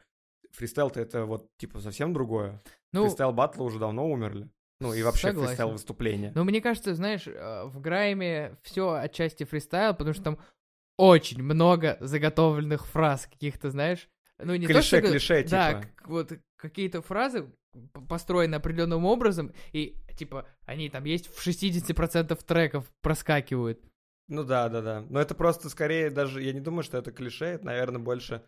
Фристайл-то 0.53 1.01
это 1.01 1.27
вот, 1.27 1.49
типа, 1.59 1.81
совсем 1.81 2.13
другое. 2.13 2.63
Ну, 2.93 3.05
Фристайл 3.05 3.33
батлы 3.33 3.65
уже 3.65 3.79
давно 3.79 4.11
умерли. 4.11 4.51
Ну, 4.83 4.93
и 4.95 5.03
вообще 5.03 5.29
Согласен. 5.29 5.49
фристайл 5.49 5.71
выступления. 5.73 6.33
но 6.35 6.45
мне 6.45 6.61
кажется, 6.61 6.95
знаешь, 6.95 7.27
э, 7.27 7.65
в 7.67 7.81
Грайме 7.81 8.57
все 8.63 8.93
отчасти 8.95 9.45
фристайл, 9.45 9.93
потому 9.95 10.13
что 10.15 10.23
там 10.25 10.39
очень 10.99 11.43
много 11.43 11.97
заготовленных 12.01 12.87
фраз 12.87 13.27
каких-то, 13.27 13.71
знаешь. 13.71 14.09
Ну, 14.39 14.55
не 14.57 14.67
то, 14.67 14.73
Клише, 14.75 14.99
что- 14.99 15.09
клише, 15.11 15.45
Да, 15.49 15.75
типа. 15.75 15.93
к- 15.97 16.09
вот 16.09 16.33
какие-то 16.57 17.01
фразы 17.03 17.47
построены 18.09 18.57
определенным 18.57 19.05
образом, 19.07 19.53
и, 19.73 19.97
типа, 20.17 20.47
они 20.67 20.91
там 20.91 21.05
есть 21.05 21.27
в 21.35 21.41
60% 21.43 22.43
треков 22.45 22.91
проскакивают. 23.01 23.81
Ну 24.29 24.45
да, 24.45 24.69
да, 24.69 24.81
да. 24.83 25.05
Но 25.09 25.21
это 25.21 25.35
просто 25.35 25.69
скорее 25.69 26.11
даже, 26.11 26.43
я 26.43 26.53
не 26.53 26.61
думаю, 26.61 26.83
что 26.83 26.99
это 26.99 27.13
клише, 27.13 27.45
это, 27.47 27.67
наверное, 27.67 28.01
больше... 28.01 28.43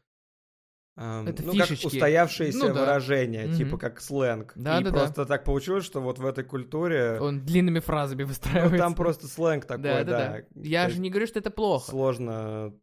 эм, 0.97 1.27
Это 1.29 1.43
ну, 1.43 1.53
фишечки. 1.53 1.83
как 1.85 1.93
устоявшееся 1.93 2.59
Ну 2.59 2.75
да. 2.75 2.81
выражение, 2.81 3.47
Мгм. 3.47 3.57
типа 3.57 3.79
как 3.79 4.01
сленг. 4.01 4.53
Да, 4.57 4.81
и 4.81 4.85
да, 4.85 4.91
да. 4.91 4.99
просто 4.99 5.27
так 5.27 5.45
получилось, 5.45 5.85
что 5.85 6.01
вот 6.01 6.19
в 6.19 6.27
этой 6.27 6.45
культуре... 6.45 7.19
Он 7.21 7.45
длинными 7.45 7.81
фразами 7.81 8.23
ну, 8.23 8.29
выстраивается. 8.29 8.79
там 8.79 8.95
просто 8.95 9.27
сленг 9.27 9.65
такой, 9.65 9.83
да. 9.83 10.05
да, 10.05 10.19
да, 10.19 10.33
да. 10.51 10.61
Я 10.63 10.89
же 10.89 11.01
не 11.01 11.11
говорю, 11.11 11.27
что 11.27 11.39
это 11.39 11.51
плохо. 11.51 11.91
Сложно... 11.91 12.75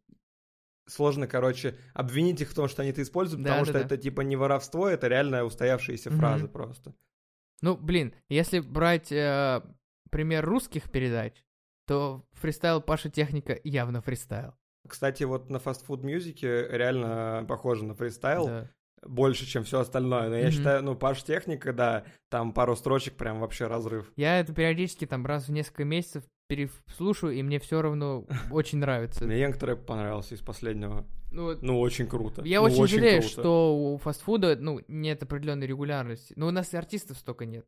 Сложно, 0.88 1.28
короче, 1.28 1.78
обвинить 1.94 2.40
их 2.40 2.50
в 2.50 2.54
том, 2.54 2.66
что 2.68 2.82
они 2.82 2.90
это 2.90 3.02
используют, 3.02 3.42
Да, 3.44 3.50
потому 3.50 3.66
да, 3.66 3.70
что 3.70 3.78
да. 3.78 3.84
это 3.86 3.96
типа 3.96 4.22
не 4.22 4.34
воровство, 4.34 4.88
это 4.88 5.06
реально 5.06 5.44
устоявшиеся 5.44 6.10
Мгм. 6.10 6.18
фразы 6.18 6.48
просто. 6.48 6.92
Ну, 7.60 7.76
блин, 7.76 8.12
если 8.28 8.58
брать 8.58 9.12
э, 9.12 9.62
пример 10.10 10.44
русских 10.44 10.90
передач, 10.90 11.34
то 11.86 12.24
фристайл 12.32 12.80
Паша 12.82 13.10
Техника 13.10 13.58
явно 13.62 14.02
фристайл. 14.02 14.54
Кстати, 14.88 15.24
вот 15.24 15.48
на 15.50 15.58
фастфуд 15.58 16.02
мюзике 16.02 16.66
реально 16.70 17.44
похоже 17.48 17.84
на 17.84 17.94
фристайл. 17.94 18.46
Да. 18.46 18.68
больше, 19.04 19.46
чем 19.46 19.64
все 19.64 19.80
остальное. 19.80 20.28
Но 20.28 20.36
я 20.36 20.44
Мгм. 20.44 20.52
считаю, 20.52 20.82
ну, 20.84 20.94
Паш 20.94 21.24
Техника, 21.24 21.72
да, 21.72 22.04
там 22.30 22.52
пару 22.52 22.76
строчек 22.76 23.14
прям 23.14 23.40
вообще 23.40 23.66
разрыв. 23.66 24.12
Я 24.14 24.38
это 24.38 24.54
периодически 24.54 25.06
там 25.06 25.26
раз 25.26 25.48
в 25.48 25.52
несколько 25.52 25.84
месяцев 25.84 26.22
переслушаю, 26.48 27.32
и 27.32 27.42
мне 27.42 27.58
все 27.58 27.82
равно 27.82 28.24
очень 28.52 28.78
нравится. 28.78 29.24
Мне 29.24 29.40
Янг 29.40 29.56
Трэп 29.56 29.84
понравился 29.86 30.36
из 30.36 30.40
последнего. 30.40 31.04
Ну, 31.32 31.56
Ну, 31.60 31.80
очень 31.80 32.06
круто. 32.06 32.42
Я 32.44 32.60
Ну, 32.60 32.66
очень, 32.66 32.86
жалею, 32.86 33.22
круто. 33.22 33.40
что 33.40 33.76
у 33.94 33.98
фастфуда, 33.98 34.54
ну, 34.60 34.80
нет 34.86 35.20
определенной 35.22 35.66
регулярности. 35.66 36.32
Но 36.36 36.46
у 36.46 36.50
нас 36.52 36.72
и 36.72 36.76
артистов 36.76 37.18
столько 37.18 37.44
нет. 37.44 37.64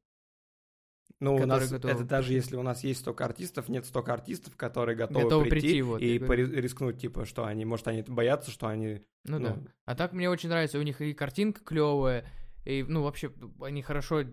Ну, 1.20 1.36
у 1.36 1.46
нас, 1.46 1.70
готовы 1.70 1.94
это 1.94 2.04
даже 2.04 2.32
если 2.32 2.56
у 2.56 2.62
нас 2.62 2.82
есть 2.84 3.00
столько 3.00 3.24
артистов, 3.24 3.68
нет 3.68 3.86
столько 3.86 4.12
артистов, 4.12 4.56
которые 4.56 4.96
готовы, 4.96 5.22
Готовы 5.24 5.44
прийти, 5.48 5.66
прийти, 5.68 5.82
вот, 5.82 6.00
и 6.02 6.14
я 6.14 6.18
говорю. 6.18 6.46
пори- 6.48 6.60
рискнуть, 6.60 6.98
типа, 6.98 7.24
что 7.24 7.44
они, 7.44 7.64
может, 7.64 7.86
они 7.88 8.02
боятся, 8.02 8.50
что 8.50 8.66
они... 8.66 9.02
Ну, 9.24 9.38
Ну. 9.38 9.48
да. 9.48 9.58
А 9.86 9.94
так 9.94 10.12
мне 10.12 10.28
очень 10.28 10.48
нравится. 10.48 10.78
У 10.78 10.82
них 10.82 11.00
и 11.00 11.14
картинка 11.14 11.62
клевая, 11.64 12.26
и, 12.64 12.82
ну, 12.82 13.02
вообще, 13.02 13.32
они 13.60 13.80
хорошо 13.82 14.24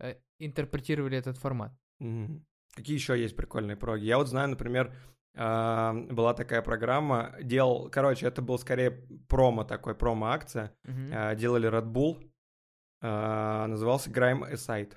э, 0.00 0.14
интерпретировали 0.38 1.16
этот 1.16 1.38
формат. 1.38 1.72
Мгм. 2.00 2.44
Какие 2.74 2.94
еще 2.96 3.20
есть 3.20 3.34
прикольные 3.34 3.76
проги? 3.76 4.04
Я 4.04 4.18
вот 4.18 4.28
знаю, 4.28 4.50
например, 4.50 4.94
а, 5.34 5.94
была 5.94 6.34
такая 6.34 6.62
программа, 6.62 7.34
делал, 7.42 7.88
короче, 7.90 8.26
это 8.26 8.42
был 8.42 8.58
скорее 8.58 8.90
промо 9.28 9.64
такой, 9.64 9.94
промо-акция. 9.94 10.72
А, 11.12 11.34
делали 11.34 11.68
Red 11.70 11.86
Bull, 11.90 12.30
а, 13.00 13.66
назывался 13.66 14.10
Grime 14.10 14.52
Aside. 14.52 14.92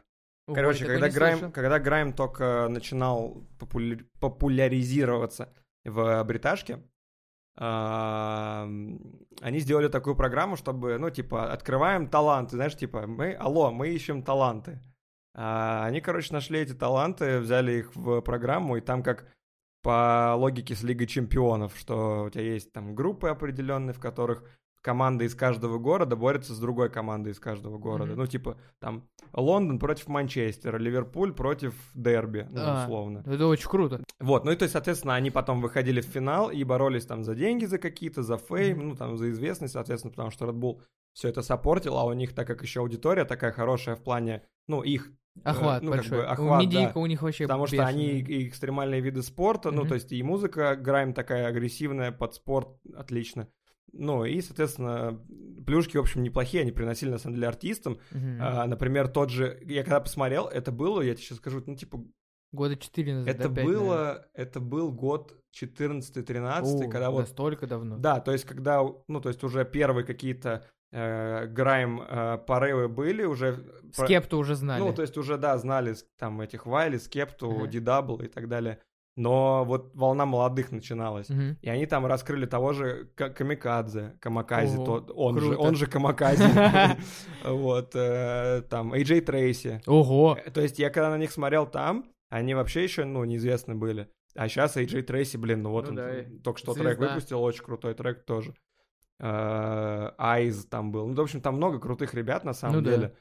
Короче, 0.53 0.85
когда 0.85 1.09
Грайм, 1.09 1.51
когда 1.51 1.79
Грайм 1.79 2.13
только 2.13 2.67
начинал 2.69 3.43
популя- 3.59 4.05
популяризироваться 4.19 5.53
в 5.83 6.23
бриташке, 6.23 6.83
они 7.55 9.59
сделали 9.59 9.89
такую 9.89 10.15
программу, 10.15 10.55
чтобы, 10.55 10.97
ну, 10.97 11.09
типа, 11.09 11.51
открываем 11.51 12.07
таланты, 12.07 12.55
знаешь, 12.55 12.77
типа, 12.77 13.07
мы, 13.07 13.33
алло, 13.33 13.71
мы 13.71 13.89
ищем 13.89 14.23
таланты. 14.23 14.79
А, 15.33 15.85
они, 15.85 16.01
короче, 16.01 16.33
нашли 16.33 16.59
эти 16.59 16.73
таланты, 16.73 17.39
взяли 17.39 17.79
их 17.79 17.95
в 17.95 18.21
программу, 18.21 18.77
и 18.77 18.81
там 18.81 19.03
как 19.03 19.25
по 19.81 20.35
логике 20.37 20.75
с 20.75 20.83
Лигой 20.83 21.07
Чемпионов, 21.07 21.77
что 21.77 22.25
у 22.25 22.29
тебя 22.29 22.43
есть 22.43 22.71
там 22.71 22.95
группы 22.95 23.29
определенные, 23.29 23.93
в 23.93 23.99
которых 23.99 24.43
команда 24.81 25.23
из 25.25 25.35
каждого 25.35 25.77
города 25.77 26.15
борется 26.15 26.53
с 26.53 26.59
другой 26.59 26.89
командой 26.89 27.33
из 27.33 27.39
каждого 27.39 27.77
города. 27.77 28.11
Мгм. 28.11 28.19
Ну, 28.21 28.27
типа, 28.27 28.57
там 28.79 29.07
Лондон 29.33 29.79
против 29.79 30.07
Манчестера, 30.07 30.77
Ливерпуль 30.77 31.33
против 31.33 31.73
Дерби, 31.93 32.47
ну, 32.49 32.59
А. 32.61 32.83
условно. 32.83 33.23
Это 33.25 33.47
очень 33.47 33.69
круто. 33.69 34.03
Вот, 34.19 34.43
ну 34.45 34.51
и 34.51 34.55
то 34.55 34.63
есть, 34.63 34.73
соответственно, 34.73 35.15
они 35.15 35.31
потом 35.31 35.61
выходили 35.61 36.01
в 36.01 36.05
финал 36.05 36.49
и 36.49 36.63
боролись 36.63 37.05
там 37.05 37.23
за 37.23 37.35
деньги 37.35 37.65
за 37.65 37.77
какие-то, 37.77 38.23
за 38.23 38.37
фейм, 38.37 38.77
Мгм. 38.79 38.89
ну 38.89 38.95
там 38.95 39.17
за 39.17 39.29
известность, 39.31 39.73
соответственно, 39.73 40.11
потому 40.11 40.31
что 40.31 40.45
Red 40.45 40.53
Bull 40.59 40.81
все 41.13 41.27
это 41.29 41.41
саппортил, 41.41 41.97
а 41.97 42.05
у 42.05 42.13
них, 42.13 42.33
так 42.33 42.47
как 42.47 42.61
еще 42.61 42.79
аудитория 42.79 43.25
такая 43.25 43.51
хорошая 43.51 43.95
в 43.95 44.01
плане, 44.03 44.43
ну, 44.67 44.81
их... 44.81 45.11
э, 45.35 45.39
Охват 45.43 45.81
ну, 45.83 45.91
как 45.91 45.99
большой. 45.99 46.17
бы 46.19 46.23
У 46.23 46.27
охват, 46.29 46.61
медийка 46.63 46.91
да. 46.95 46.99
у 47.01 47.05
них 47.05 47.21
вообще 47.21 47.43
Потому 47.45 47.67
что 47.67 47.85
они 47.85 48.19
и 48.19 48.47
экстремальные 48.47 49.01
виды 49.01 49.21
спорта, 49.21 49.71
ну, 49.71 49.81
Мгм. 49.81 49.89
то 49.89 49.95
есть 49.95 50.11
и 50.11 50.23
музыка, 50.23 50.75
грайм 50.75 51.13
такая 51.13 51.47
агрессивная, 51.47 52.11
под 52.11 52.33
спорт, 52.33 52.69
отлично. 52.95 53.47
Ну, 53.93 54.23
и, 54.25 54.41
соответственно, 54.41 55.19
плюшки, 55.65 55.97
в 55.97 56.01
общем, 56.01 56.23
неплохие, 56.23 56.61
они 56.61 56.71
приносили, 56.71 57.09
на 57.09 57.17
самом 57.17 57.35
деле, 57.35 57.47
артистам. 57.47 57.99
Мгм. 58.11 58.37
А, 58.41 58.65
например, 58.65 59.07
тот 59.09 59.29
же, 59.29 59.59
я 59.65 59.83
когда 59.83 59.99
посмотрел, 59.99 60.47
это 60.47 60.71
было, 60.71 61.01
я 61.01 61.13
тебе 61.13 61.23
сейчас 61.23 61.37
скажу, 61.39 61.61
ну, 61.65 61.75
типа, 61.75 62.03
Года 62.53 62.75
четыре 62.75 63.15
назад. 63.15 63.35
это 63.35 63.49
да, 63.49 63.55
пять, 63.55 63.65
было, 63.65 63.95
наверное. 63.95 64.25
это 64.33 64.59
был 64.59 64.91
год 64.91 65.33
14-13, 65.61 66.85
О, 66.85 66.89
когда 66.89 67.11
вот, 67.11 67.21
Настолько 67.21 67.67
давно. 67.67 67.97
да, 67.97 68.19
то 68.19 68.31
есть 68.31 68.45
когда, 68.45 68.81
ну, 69.07 69.21
то 69.21 69.29
есть 69.29 69.43
уже 69.43 69.63
первые 69.65 70.05
какие-то 70.05 70.65
э, 70.91 71.47
грайм 71.47 72.01
э, 72.01 72.37
порывы 72.45 72.89
были, 72.89 73.23
уже... 73.23 73.53
про- 73.95 74.05
Скепту 74.05 74.37
уже 74.37 74.55
знали. 74.55 74.81
Ну, 74.81 74.93
то 74.93 75.01
есть 75.01 75.17
уже, 75.17 75.37
да, 75.37 75.57
знали 75.57 75.95
там 76.17 76.41
этих 76.41 76.65
Вайли, 76.65 76.97
Скепту, 76.97 77.49
Ага. 77.51 77.67
D 77.67 77.75
Double 77.75 78.21
и 78.21 78.27
так 78.27 78.49
далее. 78.49 78.79
Но 79.21 79.63
вот 79.65 79.95
волна 79.95 80.25
молодых 80.25 80.71
начиналась. 80.71 81.29
Мгм. 81.29 81.57
И 81.61 81.69
они 81.69 81.85
там 81.85 82.05
раскрыли 82.05 82.45
того 82.45 82.73
же 82.73 83.09
Ка- 83.15 83.29
Камикадзе, 83.29 84.17
Камакази, 84.19 84.77
Ого, 84.77 84.85
тот, 84.85 85.11
он, 85.15 85.39
же, 85.39 85.55
он 85.57 85.75
же 85.75 85.85
Камакази. 85.87 86.43
Вот, 87.43 87.91
э, 87.95 88.63
там, 88.69 88.93
AJ 88.93 89.21
Трейси. 89.21 89.81
Ого. 89.85 90.37
Э, 90.43 90.49
То 90.49 90.61
есть 90.61 90.79
я 90.79 90.89
когда 90.89 91.09
на 91.09 91.17
них 91.17 91.31
смотрел 91.31 91.67
там, 91.67 92.05
они 92.29 92.55
вообще 92.55 92.83
еще, 92.83 93.05
ну, 93.05 93.23
неизвестны 93.23 93.75
были. 93.75 94.09
А 94.35 94.47
сейчас 94.47 94.77
AJ 94.77 95.03
Трейси, 95.03 95.37
блин, 95.37 95.61
ну 95.61 95.71
вот 95.71 95.83
Ну 95.85 95.89
он 95.91 95.95
да, 95.97 96.09
только 96.43 96.59
что 96.59 96.73
трек 96.73 96.97
выпустил, 96.99 97.41
очень 97.43 97.63
крутой 97.63 97.93
трек 97.93 98.25
тоже. 98.25 98.55
Айз 99.19 100.65
там 100.65 100.91
был. 100.91 101.07
Ну, 101.07 101.13
в 101.15 101.21
общем, 101.21 101.41
там 101.41 101.55
много 101.55 101.79
крутых 101.79 102.13
ребят 102.13 102.43
на 102.43 102.53
самом 102.53 102.77
Ну 102.77 102.81
да. 102.81 103.11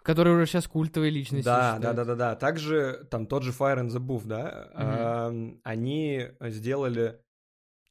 Деле. 0.00 0.04
Которые 0.04 0.36
уже 0.36 0.46
сейчас 0.46 0.66
культовые 0.66 1.10
личности. 1.10 1.44
Да, 1.44 1.72
да, 1.72 1.76
считаются. 1.76 2.04
да, 2.04 2.04
да, 2.04 2.14
да. 2.14 2.34
Также 2.36 3.06
там 3.10 3.26
тот 3.26 3.42
же 3.42 3.52
Fire 3.52 3.78
and 3.78 3.88
the 3.88 3.98
Buff, 3.98 4.22
да, 4.24 4.70
эм, 4.74 5.60
они 5.64 6.28
сделали, 6.40 7.20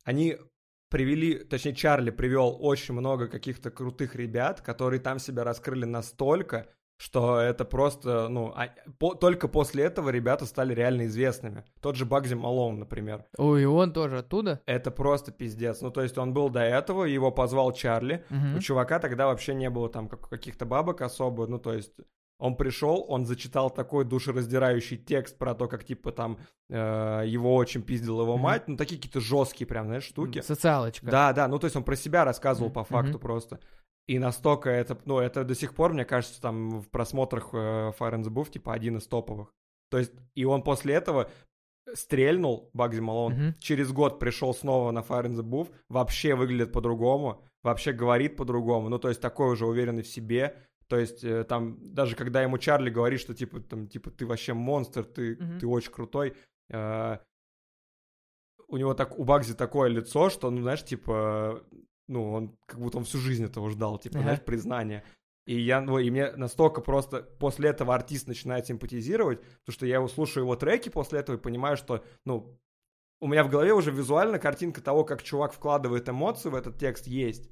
они 0.03 0.37
привели, 0.89 1.43
точнее 1.43 1.75
Чарли 1.75 2.09
привел 2.09 2.57
очень 2.59 2.93
много 2.93 3.27
каких-то 3.27 3.71
крутых 3.71 4.15
ребят, 4.15 4.61
которые 4.61 4.99
там 4.99 5.19
себя 5.19 5.43
раскрыли 5.43 5.85
настолько, 5.85 6.67
что 7.01 7.39
это 7.39 7.63
просто, 7.63 8.27
ну, 8.27 8.51
а- 8.55 8.67
по- 8.99 9.15
только 9.15 9.47
после 9.47 9.85
этого 9.85 10.09
ребята 10.09 10.45
стали 10.45 10.73
реально 10.73 11.05
известными. 11.05 11.63
Тот 11.81 11.95
же 11.95 12.05
Багзи 12.05 12.35
Малон, 12.35 12.77
например. 12.79 13.23
Ой, 13.37 13.61
и 13.61 13.65
он 13.65 13.93
тоже 13.93 14.17
оттуда? 14.17 14.59
Это 14.65 14.91
просто 14.91 15.31
пиздец. 15.31 15.79
Ну, 15.81 15.91
то 15.91 16.01
есть 16.01 16.17
он 16.17 16.33
был 16.33 16.49
до 16.49 16.59
этого, 16.59 17.05
его 17.05 17.31
позвал 17.31 17.71
Чарли, 17.71 18.25
Мгм. 18.29 18.57
у 18.57 18.59
чувака 18.59 18.99
тогда 18.99 19.27
вообще 19.27 19.53
не 19.53 19.69
было 19.69 19.87
там 19.87 20.09
как- 20.09 20.27
каких-то 20.29 20.65
бабок 20.65 21.01
особо, 21.01 21.47
ну, 21.47 21.57
то 21.57 21.73
есть 21.73 21.93
он 22.37 22.55
пришел, 22.57 23.05
он 23.07 23.25
зачитал 23.25 23.69
такой 23.69 24.03
душераздирающий 24.05 24.97
текст 24.97 25.37
про 25.37 25.55
то, 25.55 25.67
как, 25.69 25.85
типа, 25.85 26.11
там, 26.11 26.37
э, 26.69 27.23
его 27.27 27.55
очень 27.55 27.81
пиздил 27.81 28.21
его 28.21 28.33
Мгм. 28.35 28.43
мать, 28.43 28.67
ну, 28.67 28.75
такие 28.75 28.97
какие-то 28.97 29.21
жесткие 29.21 29.67
прям, 29.67 29.85
знаешь, 29.87 30.03
штуки. 30.03 30.41
Социалочка. 30.41 31.05
Да, 31.05 31.31
да, 31.33 31.47
ну, 31.47 31.59
то 31.59 31.65
есть 31.65 31.75
он 31.77 31.83
про 31.83 31.95
себя 31.95 32.25
рассказывал 32.25 32.67
Мгм. 32.69 32.73
по 32.75 32.83
факту 32.83 33.11
Мгм. 33.13 33.19
просто. 33.19 33.59
И 34.09 34.17
настолько 34.19 34.69
это, 34.69 34.97
ну, 35.05 35.19
это 35.19 35.43
до 35.43 35.53
сих 35.55 35.73
пор, 35.75 35.93
мне 35.93 36.03
кажется, 36.05 36.41
там 36.41 36.81
в 36.81 36.89
просмотрах 36.89 37.49
э, 37.53 37.91
Fire 37.99 38.15
and 38.15 38.23
the 38.23 38.29
Buff, 38.33 38.49
типа, 38.49 38.73
один 38.73 38.97
из 38.97 39.07
топовых. 39.07 39.53
То 39.91 39.99
есть, 39.99 40.13
и 40.35 40.45
он 40.45 40.63
после 40.63 40.95
этого 40.95 41.29
стрельнул, 41.93 42.69
Багзи 42.73 43.01
Малон, 43.01 43.33
Мгм. 43.33 43.55
через 43.59 43.91
год 43.91 44.19
пришел 44.19 44.53
снова 44.53 44.91
на 44.91 44.99
Fire 44.99 45.25
and 45.25 45.35
the 45.35 45.43
Buff, 45.43 45.67
вообще 45.89 46.33
выглядит 46.35 46.71
по-другому, 46.73 47.43
вообще 47.63 47.91
говорит 47.93 48.35
по-другому, 48.35 48.89
ну, 48.89 48.97
то 48.99 49.09
есть 49.09 49.21
такой 49.21 49.51
уже 49.53 49.65
уверенный 49.65 50.01
в 50.03 50.07
себе, 50.07 50.55
то 50.87 50.97
есть 50.97 51.23
э, 51.23 51.43
там, 51.43 51.77
даже 51.93 52.15
когда 52.15 52.41
ему 52.41 52.57
Чарли 52.57 52.89
говорит, 52.89 53.19
что, 53.19 53.33
типа, 53.35 53.59
там, 53.59 53.87
типа, 53.87 54.09
ты 54.09 54.25
вообще 54.25 54.53
монстр, 54.53 55.03
ты, 55.03 55.35
Мгм. 55.35 55.59
ты 55.59 55.67
очень 55.67 55.91
крутой, 55.91 56.33
э, 56.69 57.17
у 58.67 58.77
него 58.77 58.93
так, 58.93 59.17
у 59.19 59.23
Багзи 59.23 59.53
такое 59.55 59.89
лицо, 59.89 60.29
что, 60.29 60.49
ну, 60.51 60.61
знаешь, 60.61 60.83
типа, 60.83 61.63
ну, 62.09 62.33
он 62.33 62.57
как 62.65 62.79
будто 62.79 62.97
он 62.97 63.05
всю 63.05 63.19
жизнь 63.19 63.45
этого 63.45 63.69
ждал, 63.69 63.97
типа, 63.99 64.15
Ага. 64.17 64.23
знаешь, 64.23 64.41
признания. 64.41 65.03
И 65.45 65.57
я, 65.59 65.79
ну, 65.81 65.97
и 65.97 66.09
мне 66.11 66.31
настолько 66.33 66.81
просто 66.81 67.21
после 67.23 67.69
этого 67.69 67.95
артист 67.95 68.27
начинает 68.27 68.67
симпатизировать, 68.67 69.39
потому 69.41 69.73
что 69.73 69.85
я 69.85 69.95
его 69.95 70.07
слушаю 70.07 70.43
его 70.43 70.55
треки 70.55 70.89
после 70.89 71.19
этого 71.19 71.37
и 71.37 71.39
понимаю, 71.39 71.77
что, 71.77 72.03
ну, 72.25 72.59
у 73.21 73.27
меня 73.27 73.43
в 73.43 73.49
голове 73.49 73.73
уже 73.73 73.91
визуально 73.91 74.39
картинка 74.39 74.81
того, 74.81 75.03
как 75.03 75.23
чувак 75.23 75.53
вкладывает 75.53 76.07
эмоции 76.09 76.49
в 76.49 76.55
этот 76.55 76.77
текст, 76.77 77.07
есть. 77.07 77.49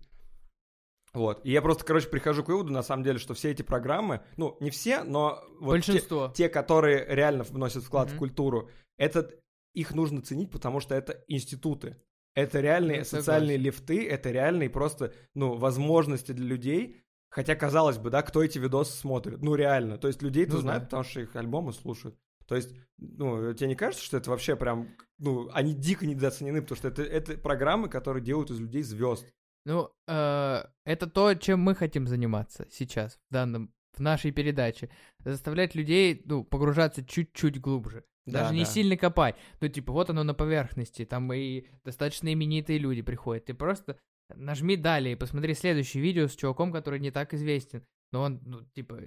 Вот. 1.14 1.44
И 1.46 1.52
я 1.52 1.62
просто, 1.62 1.84
короче, 1.86 2.08
прихожу 2.10 2.44
к 2.44 2.50
выводу, 2.50 2.72
на 2.72 2.84
самом 2.84 3.04
деле, 3.04 3.18
что 3.18 3.34
все 3.34 3.52
эти 3.52 3.64
программы, 3.64 4.22
ну, 4.36 4.58
не 4.60 4.70
все, 4.70 5.04
но 5.04 5.42
вот 5.60 5.82
те, 5.84 5.94
Большинство. 5.94 6.32
те, 6.36 6.50
которые 6.50 7.06
реально 7.08 7.44
вносят 7.44 7.84
вклад 7.84 8.10
в 8.10 8.12
Мгм. 8.12 8.20
культуру, 8.20 8.70
это 8.98 9.32
их 9.74 9.94
нужно 9.96 10.22
ценить, 10.22 10.52
потому 10.52 10.80
что 10.80 10.94
это 10.96 11.24
институты. 11.28 11.98
Это 12.38 12.60
реальные 12.60 13.00
Ну, 13.00 13.06
социальные 13.06 13.58
лифты, 13.58 14.08
это 14.08 14.30
реальные 14.30 14.70
просто, 14.70 15.12
ну, 15.34 15.56
возможности 15.56 16.34
для 16.34 16.46
людей. 16.46 17.02
Хотя, 17.30 17.56
казалось 17.56 17.98
бы, 17.98 18.12
да, 18.12 18.22
кто 18.22 18.44
эти 18.44 18.60
видосы 18.60 18.96
смотрит? 18.96 19.42
Ну, 19.42 19.56
реально. 19.56 19.98
То 19.98 20.08
есть 20.08 20.22
людей-то 20.22 20.54
Ну, 20.54 20.62
знают, 20.62 20.84
да. 20.84 20.86
потому 20.86 21.04
что 21.04 21.22
их 21.22 21.36
альбомы 21.36 21.74
слушают. 21.74 22.16
То 22.48 22.56
есть, 22.56 22.76
ну, 23.00 23.54
тебе 23.54 23.70
не 23.70 23.76
кажется, 23.76 24.06
что 24.06 24.18
это 24.18 24.30
вообще 24.30 24.56
прям, 24.56 24.96
ну, 25.18 25.50
они 25.52 25.74
дико 25.74 26.06
недооценены, 26.06 26.62
потому 26.62 26.78
что 26.78 26.88
это, 26.90 27.02
это 27.02 27.38
программы, 27.40 27.90
которые 27.90 28.24
делают 28.24 28.52
из 28.52 28.60
людей 28.60 28.84
звезд. 28.84 29.26
Ну, 29.66 29.90
э, 30.08 30.64
это 30.86 31.08
то, 31.08 31.34
чем 31.34 31.60
мы 31.60 31.74
хотим 31.74 32.06
заниматься 32.08 32.68
сейчас, 32.70 33.20
в 33.30 33.34
данном, 33.34 33.74
в 33.94 34.00
нашей 34.00 34.32
передаче. 34.32 34.90
Заставлять 35.26 35.74
людей, 35.74 36.22
ну, 36.26 36.44
погружаться 36.44 37.04
чуть-чуть 37.04 37.60
глубже. 37.60 38.06
Да, 38.28 38.42
Даже 38.42 38.54
не 38.54 38.66
да. 38.66 38.70
сильно 38.70 38.98
копать. 38.98 39.38
Ну, 39.62 39.70
типа, 39.70 39.94
вот 39.94 40.10
оно 40.10 40.24
на 40.24 40.34
поверхности, 40.34 41.06
там 41.06 41.32
и 41.32 41.66
достаточно 41.86 42.32
именитые 42.32 42.78
люди 42.78 43.02
приходят. 43.02 43.46
Ты 43.46 43.54
просто 43.54 43.98
нажми 44.36 44.76
далее 44.76 45.14
и 45.14 45.18
посмотри 45.18 45.54
следующее 45.54 46.04
видео 46.04 46.28
с 46.28 46.36
чуваком, 46.36 46.74
который 46.74 47.00
не 47.00 47.10
так 47.10 47.34
известен. 47.34 47.86
Но 48.12 48.24
он, 48.24 48.42
ну, 48.44 48.66
типа, 48.76 49.00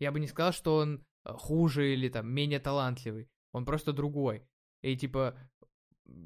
я 0.00 0.12
бы 0.12 0.20
не 0.20 0.26
сказал, 0.26 0.52
что 0.52 0.76
он 0.76 1.02
э, 1.24 1.32
хуже 1.32 1.94
или 1.94 2.10
там 2.10 2.30
менее 2.30 2.60
талантливый. 2.60 3.30
Он 3.54 3.64
просто 3.64 3.94
другой. 3.94 4.46
И 4.82 4.96
типа, 4.96 5.34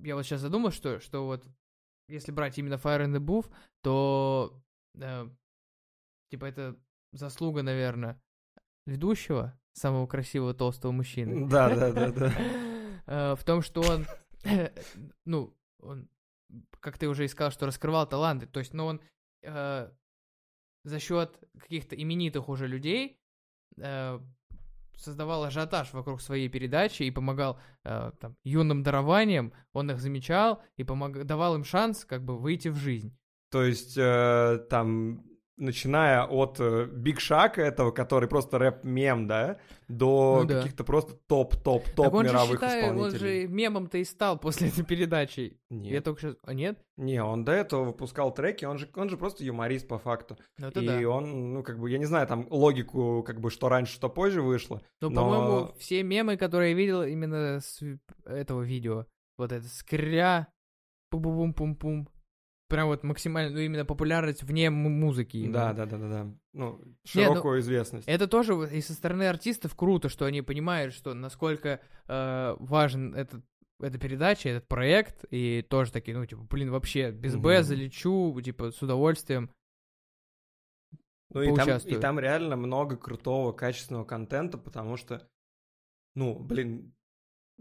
я 0.03 0.17
вот 0.17 0.25
сейчас 0.25 0.41
задумал, 0.41 0.73
что, 0.73 0.99
что 0.99 1.25
вот 1.25 1.47
если 2.09 2.33
брать 2.33 2.59
именно 2.59 2.75
Fire 2.75 3.07
and 3.07 3.17
the 3.17 3.25
Buff, 3.25 3.53
то 3.83 4.61
э, 4.95 5.29
типа, 6.33 6.47
это 6.47 6.77
заслуга, 7.13 7.63
наверное, 7.63 8.21
ведущего, 8.85 9.57
самого 9.73 10.07
красивого 10.07 10.55
толстого 10.55 10.93
мужчины. 10.93 11.49
Да, 11.49 11.75
да, 11.75 11.93
да, 11.93 12.11
да. 12.13 12.33
Э, 13.07 13.35
В 13.35 13.43
том, 13.45 13.63
что 13.63 13.81
он, 13.81 14.07
ну, 15.25 15.57
он, 15.81 16.09
как 16.79 16.99
ты 16.99 17.09
уже 17.09 17.25
и 17.25 17.29
сказал, 17.29 17.51
что 17.51 17.67
раскрывал 17.67 18.07
таланты. 18.07 18.47
То 18.47 18.61
есть, 18.61 18.75
ну, 18.75 18.87
он 18.87 19.01
э, 19.43 19.91
за 20.85 20.99
счет 21.01 21.39
каких-то 21.59 21.97
именитых 21.97 22.49
уже 22.49 22.69
людей 22.69 23.19
э, 23.77 24.21
создавал 24.97 25.45
ажиотаж 25.45 25.93
вокруг 25.93 26.21
своей 26.21 26.49
передачи 26.49 27.03
и 27.03 27.11
помогал 27.11 27.59
э, 27.85 28.13
там, 28.21 28.37
юным 28.45 28.83
дарованиям, 28.83 29.53
он 29.73 29.91
их 29.91 30.01
замечал 30.01 30.63
и 30.77 30.85
помог... 30.85 31.25
давал 31.25 31.57
им 31.57 31.65
шанс 31.65 32.05
как 32.05 32.23
бы 32.25 32.39
выйти 32.39 32.69
в 32.69 32.77
жизнь. 32.77 33.17
То 33.51 33.65
есть 33.65 33.97
э, 33.99 34.65
там, 34.71 35.25
начиная 35.57 36.25
от 36.25 36.57
э, 36.61 36.87
Биг 36.87 37.21
Шака 37.21 37.63
этого, 37.63 37.91
который 37.91 38.29
просто 38.29 38.59
рэп-мем, 38.59 39.27
да, 39.27 39.59
до 39.89 40.41
Ну 40.43 40.49
да. 40.49 40.61
каких-то 40.61 40.85
просто 40.85 41.15
топ-топ-топ 41.27 42.15
он 42.15 42.27
же, 42.27 42.33
мировых 42.33 42.55
считай, 42.61 42.91
он 42.91 42.97
исполнителей. 42.97 43.43
же 43.43 43.49
мемом-то 43.49 43.99
и 43.99 44.05
стал 44.05 44.39
после 44.39 44.69
этой 44.69 44.85
передачи. 44.85 45.59
Нет. 45.71 45.93
Я 45.93 46.01
только 46.01 46.21
сейчас... 46.21 46.37
А 46.43 46.55
нет? 46.55 46.79
Не, 46.97 47.23
он 47.23 47.45
до 47.45 47.53
этого 47.53 47.85
выпускал 47.85 48.33
треки, 48.33 48.65
он 48.65 48.79
же, 48.79 48.89
он 48.95 49.09
же 49.09 49.17
просто 49.17 49.45
юморист 49.45 49.89
по 49.89 49.99
факту. 49.99 50.37
Ну 50.59 50.69
и 50.69 50.87
да. 50.87 51.09
он, 51.09 51.55
ну, 51.55 51.63
как 51.63 51.79
бы, 51.79 51.91
я 51.91 51.99
не 51.99 52.07
знаю, 52.07 52.27
там 52.27 52.47
логику, 52.51 53.23
как 53.23 53.41
бы, 53.41 53.51
что 53.51 53.69
раньше, 53.69 53.95
что 53.95 54.09
позже 54.09 54.43
вышло. 54.43 54.83
Ну, 55.01 55.11
но- 55.11 55.21
по-моему, 55.21 55.75
все 55.79 56.03
мемы, 56.03 56.37
которые 56.37 56.71
я 56.71 56.77
видел 56.77 57.03
именно 57.03 57.61
с 57.61 57.83
этого 58.25 58.63
видео, 58.63 59.07
вот 59.39 59.53
это 59.53 59.67
скря, 59.69 60.49
пу-бу-бум-пум-пум, 61.11 62.09
прям 62.73 62.87
вот 62.89 63.03
максимально, 63.03 63.51
ну, 63.53 63.59
именно 63.59 63.85
популярность 63.85 64.43
вне 64.43 64.71
музыки. 64.71 65.37
именно. 65.37 65.53
Да, 65.53 65.73
да, 65.75 65.87
да, 65.87 65.99
да, 65.99 66.09
да. 66.09 66.35
Ну, 66.55 66.79
Не, 66.79 66.85
ну, 66.87 66.97
широкую 67.05 67.61
известность. 67.61 68.09
Это 68.09 68.27
тоже 68.27 68.55
и 68.73 68.81
со 68.81 68.95
стороны 68.95 69.29
артистов 69.29 69.77
круто, 69.77 70.09
что 70.09 70.25
они 70.25 70.41
понимают, 70.41 70.95
что 70.95 71.13
насколько 71.13 71.81
э, 72.09 72.57
важен 72.59 73.15
этот 73.15 73.45
эта 73.79 73.99
передача, 73.99 74.49
этот 74.49 74.69
проект, 74.69 75.25
и 75.31 75.67
тоже 75.69 75.91
такие, 75.93 76.17
ну, 76.17 76.25
типа, 76.25 76.43
блин, 76.43 76.71
вообще, 76.71 77.11
без 77.11 77.37
Б 77.37 77.57
Мгм. 77.59 77.65
залечу, 77.65 78.41
типа, 78.41 78.71
с 78.71 78.81
удовольствием. 78.81 79.51
Ну 81.31 81.43
и 81.43 81.55
там, 81.57 81.79
и 81.79 81.97
там 81.97 82.21
реально 82.21 82.57
много 82.57 82.97
крутого, 82.97 83.53
качественного 83.53 84.05
контента, 84.05 84.57
потому 84.57 84.97
что, 84.97 85.29
ну, 86.15 86.39
блин, 86.39 86.95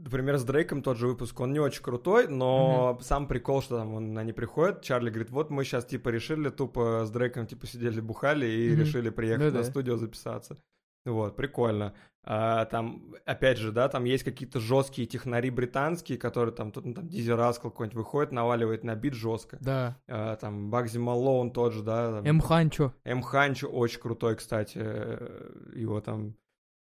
например, 0.04 0.38
с 0.38 0.44
Дрейком 0.44 0.82
тот 0.82 0.98
же 0.98 1.08
выпуск, 1.08 1.40
он 1.40 1.54
не 1.54 1.60
очень 1.60 1.84
крутой, 1.84 2.28
но 2.28 2.98
сам 3.02 3.28
прикол, 3.28 3.62
что 3.62 3.78
там 3.78 3.94
он, 3.94 4.18
они 4.18 4.34
приходят, 4.34 4.82
Чарли 4.82 5.10
говорит, 5.10 5.30
вот 5.32 5.50
мы 5.50 5.64
сейчас, 5.64 5.86
типа, 5.86 6.10
решили 6.10 6.50
тупо 6.50 7.06
с 7.06 7.12
Дрейком, 7.12 7.48
типа, 7.48 7.68
сидели, 7.68 8.02
бухали 8.02 8.46
и 8.48 8.72
Мгм. 8.72 8.80
решили 8.82 9.10
приехать 9.10 9.52
Ну 9.54 9.60
на 9.60 9.64
студию 9.64 9.98
записаться. 9.98 10.58
Вот, 11.06 11.36
прикольно. 11.36 11.94
А, 12.24 12.66
там, 12.66 13.16
опять 13.26 13.58
же, 13.58 13.72
да, 13.72 13.90
там 13.90 14.04
есть 14.04 14.24
какие-то 14.24 14.60
жесткие 14.60 15.08
технари 15.08 15.50
британские, 15.50 16.20
которые 16.20 16.54
там, 16.54 16.72
тут, 16.72 16.86
ну, 16.86 16.94
там 16.94 17.08
Дизи 17.08 17.32
Раскал 17.32 17.72
какой-нибудь 17.72 17.96
выходит, 17.98 18.32
наваливает 18.32 18.84
на 18.84 18.94
бит 18.96 19.16
жестко. 19.16 19.58
Да. 19.62 19.98
А, 20.08 20.36
там 20.36 20.70
Багзи 20.70 21.00
Малоун 21.00 21.50
тот 21.50 21.74
же, 21.74 21.82
да. 21.82 22.12
там- 22.18 22.26
М. 22.28 22.40
Ханчо. 22.40 22.94
М. 23.04 23.24
Ханчо 23.24 23.68
очень 23.68 24.00
крутой, 24.00 24.36
кстати. 24.36 24.78
э, 24.80 25.72
Его 25.76 26.00
там 26.02 26.36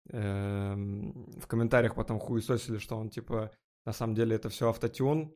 в 0.06 1.47
комментариях 1.47 1.95
потом 1.95 2.20
хуесосили, 2.20 2.78
что 2.78 2.97
он, 2.97 3.10
типа, 3.10 3.52
на 3.86 3.93
самом 3.93 4.16
деле 4.16 4.36
это 4.36 4.49
все 4.49 4.70
автотюн. 4.70 5.34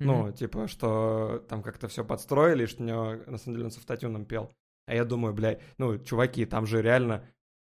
Ну, 0.00 0.30
типа, 0.30 0.68
что 0.68 1.44
там 1.48 1.60
как-то 1.62 1.88
все 1.88 2.04
подстроили, 2.04 2.66
что 2.66 2.82
у 2.82 2.86
него, 2.86 3.16
на 3.26 3.36
самом 3.36 3.54
деле, 3.56 3.64
он 3.64 3.70
с 3.72 3.78
автотюном 3.78 4.24
пел. 4.26 4.50
А 4.86 4.94
я 4.94 5.04
думаю, 5.04 5.34
блядь, 5.34 5.60
ну, 5.76 5.98
чуваки, 5.98 6.46
там 6.46 6.66
же 6.66 6.80
реально... 6.82 7.24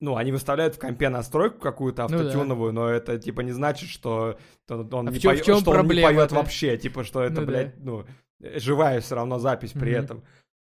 Ну, 0.02 0.16
они 0.16 0.32
выставляют 0.32 0.76
в 0.76 0.80
компе 0.80 1.10
настройку 1.10 1.60
какую-то 1.60 2.04
Ну 2.04 2.10
да. 2.10 2.16
автотюновую, 2.20 2.72
но 2.74 2.88
это, 2.90 3.18
типа, 3.18 3.42
не 3.42 3.52
значит, 3.52 3.90
что 3.90 4.38
он, 4.70 4.94
он 4.94 5.08
А 5.08 5.12
не 5.12 5.20
поёт- 5.20 5.42
чём 5.44 5.60
что 5.60 5.72
он 5.72 5.88
не 5.88 6.02
поет 6.02 6.32
вообще, 6.32 6.78
типа, 6.78 7.04
что 7.04 7.22
это, 7.22 7.36
Ну 7.36 7.42
да. 7.42 7.46
блядь, 7.48 7.78
ну, 7.80 8.06
э, 8.42 8.60
живая 8.60 9.02
все 9.02 9.16
равно 9.16 9.40
запись 9.40 9.72
при 9.72 9.92
Мгм. 9.96 10.04
этом. 10.04 10.24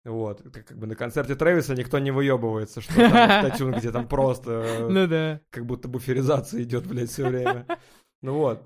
Вот, 0.04 0.40
это 0.46 0.62
как 0.62 0.78
бы 0.78 0.86
на 0.86 0.94
концерте 0.96 1.34
Трэвиса 1.34 1.74
никто 1.74 1.98
не 1.98 2.10
выебывается, 2.10 2.80
что 2.80 2.94
там 2.94 3.12
автотюн, 3.14 3.72
где 3.72 3.90
там 3.92 4.08
просто 4.08 4.50
э, 4.64 4.88
Ну 4.88 5.06
да. 5.06 5.40
как 5.50 5.66
будто 5.66 5.88
буферизация 5.88 6.62
идет, 6.62 6.86
блядь, 6.86 7.10
все 7.10 7.28
время. 7.28 7.66
Ну 8.22 8.34
вот. 8.34 8.62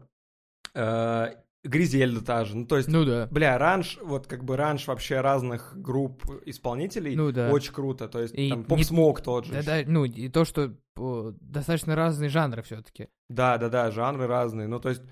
Э, 0.75 1.29
Гризельда 1.65 2.25
та 2.25 2.45
же. 2.45 2.57
Ну, 2.57 2.67
то 2.67 2.77
есть, 2.77 2.89
Ну 2.89 3.05
да. 3.05 3.27
бля, 3.31 3.57
ранж, 3.57 3.99
вот 4.03 4.27
как 4.27 4.45
бы 4.45 4.57
ранж 4.57 4.87
вообще 4.87 5.21
разных 5.21 5.73
групп 5.81 6.25
исполнителей 6.45 7.17
Ну 7.17 7.33
да. 7.33 7.51
очень 7.51 7.73
круто. 7.73 8.07
То 8.09 8.21
есть, 8.21 8.35
И 8.35 8.51
там 8.51 8.59
не- 8.61 8.65
Поп 8.67 8.83
Смок 8.83 9.21
тот 9.23 9.47
же. 9.47 9.53
Да, 9.55 9.63
да, 9.63 9.83
ну, 9.87 10.05
и 10.05 10.29
то, 10.29 10.45
что 10.45 10.75
о, 10.97 11.33
достаточно 11.41 11.95
разные 11.97 12.29
жанры 12.29 12.63
все-таки. 12.63 13.09
Да, 13.29 13.57
да, 13.59 13.69
да, 13.69 13.91
жанры 13.91 14.27
разные. 14.27 14.69
Ну, 14.69 14.79
то 14.79 14.91
есть, 14.91 15.03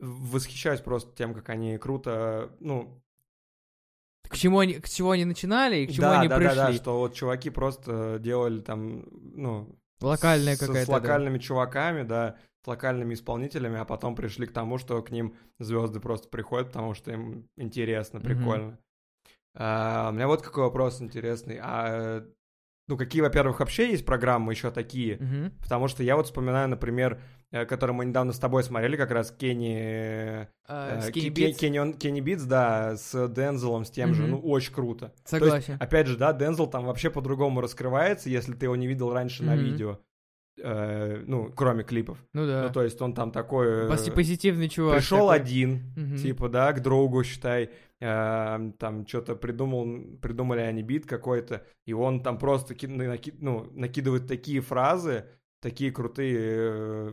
восхищаюсь 0.00 0.80
просто 0.80 1.14
тем, 1.16 1.34
как 1.34 1.48
они 1.50 1.78
круто, 1.78 2.50
ну, 2.60 3.00
К 4.28 4.36
чему 4.36 4.58
они, 4.60 4.74
к 4.74 4.88
чему 4.88 5.10
они 5.10 5.24
начинали 5.24 5.76
и 5.78 5.86
к 5.86 5.90
чему 5.90 6.02
да, 6.02 6.20
они 6.20 6.28
да, 6.28 6.36
пришли. 6.36 6.56
да, 6.56 6.66
да, 6.68 6.72
что 6.72 6.98
вот 6.98 7.14
чуваки 7.14 7.50
просто 7.50 8.18
делали 8.20 8.60
там, 8.60 9.04
ну, 9.10 9.76
Локальная 10.00 10.56
какая-то. 10.56 10.84
С 10.84 10.86
да. 10.86 10.92
локальными 10.94 11.38
чуваками, 11.38 12.02
да, 12.02 12.36
с 12.62 12.66
локальными 12.66 13.14
исполнителями, 13.14 13.78
а 13.78 13.84
потом 13.84 14.14
пришли 14.14 14.46
к 14.46 14.52
тому, 14.52 14.78
что 14.78 15.02
к 15.02 15.10
ним 15.10 15.34
звезды 15.58 16.00
просто 16.00 16.28
приходят, 16.28 16.68
потому 16.68 16.94
что 16.94 17.12
им 17.12 17.48
интересно, 17.56 18.20
прикольно. 18.20 18.78
А, 19.54 20.10
у 20.10 20.12
меня 20.12 20.26
вот 20.26 20.42
какой 20.42 20.64
вопрос 20.64 21.00
интересный. 21.00 21.58
А, 21.62 22.24
ну, 22.88 22.96
какие, 22.96 23.22
во-первых, 23.22 23.60
вообще 23.60 23.90
есть 23.90 24.04
программы 24.04 24.52
еще 24.52 24.70
такие? 24.70 25.52
Потому 25.62 25.88
что 25.88 26.02
я 26.02 26.16
вот 26.16 26.26
вспоминаю, 26.26 26.68
например, 26.68 27.14
э, 27.14 27.18
который 27.50 27.92
мы 27.92 28.04
недавно 28.04 28.32
с 28.32 28.38
тобой 28.38 28.62
смотрели, 28.64 28.96
как 28.96 29.10
раз 29.10 29.30
Кенни... 29.30 30.46
Э, 30.68 31.10
Beats? 31.10 31.52
Кенни, 31.98 32.20
Битс, 32.20 32.42
да, 32.44 32.96
с 32.96 33.28
Дензелом, 33.28 33.84
с 33.84 33.90
тем 33.90 34.14
же, 34.14 34.22
Мгм. 34.22 34.30
ну, 34.32 34.38
очень 34.40 34.72
круто. 34.74 35.06
То 35.08 35.12
есть, 35.14 35.28
Согласен. 35.30 35.76
опять 35.80 36.06
же, 36.06 36.16
да, 36.16 36.32
Дензел 36.32 36.66
там 36.66 36.84
вообще 36.86 37.10
по-другому 37.10 37.60
раскрывается, 37.60 38.28
если 38.30 38.52
ты 38.54 38.66
его 38.66 38.76
не 38.76 38.86
видел 38.86 39.12
раньше 39.12 39.42
на 39.44 39.54
Мгм. 39.54 39.64
видео. 39.64 39.98
Э, 40.58 41.22
ну, 41.26 41.52
кроме 41.54 41.84
клипов. 41.84 42.16
Ну 42.32 42.46
да. 42.46 42.62
Ну, 42.66 42.72
то 42.72 42.82
есть 42.82 43.00
он 43.02 43.12
там 43.12 43.30
такой... 43.30 43.66
э, 43.84 43.88
Пози- 43.90 44.10
Позитивный 44.10 44.68
чувак. 44.70 44.96
пришел 44.96 45.28
такой. 45.28 45.36
один, 45.36 45.92
Мгм. 45.96 46.16
типа, 46.16 46.48
да, 46.48 46.72
к 46.72 46.80
другу, 46.82 47.22
считай, 47.24 47.70
э, 48.00 48.70
там 48.78 49.06
что-то 49.06 49.36
придумал, 49.36 50.16
придумали 50.22 50.60
они 50.60 50.82
бит 50.82 51.04
какой-то, 51.06 51.62
и 51.84 51.92
он 51.92 52.22
там 52.22 52.38
просто 52.38 52.74
ки- 52.74 52.86
наки- 52.86 53.34
ну, 53.38 53.68
накидывает 53.74 54.26
такие 54.26 54.62
фразы, 54.62 55.26
такие 55.66 55.90
крутые, 55.90 56.38
э, 56.38 57.12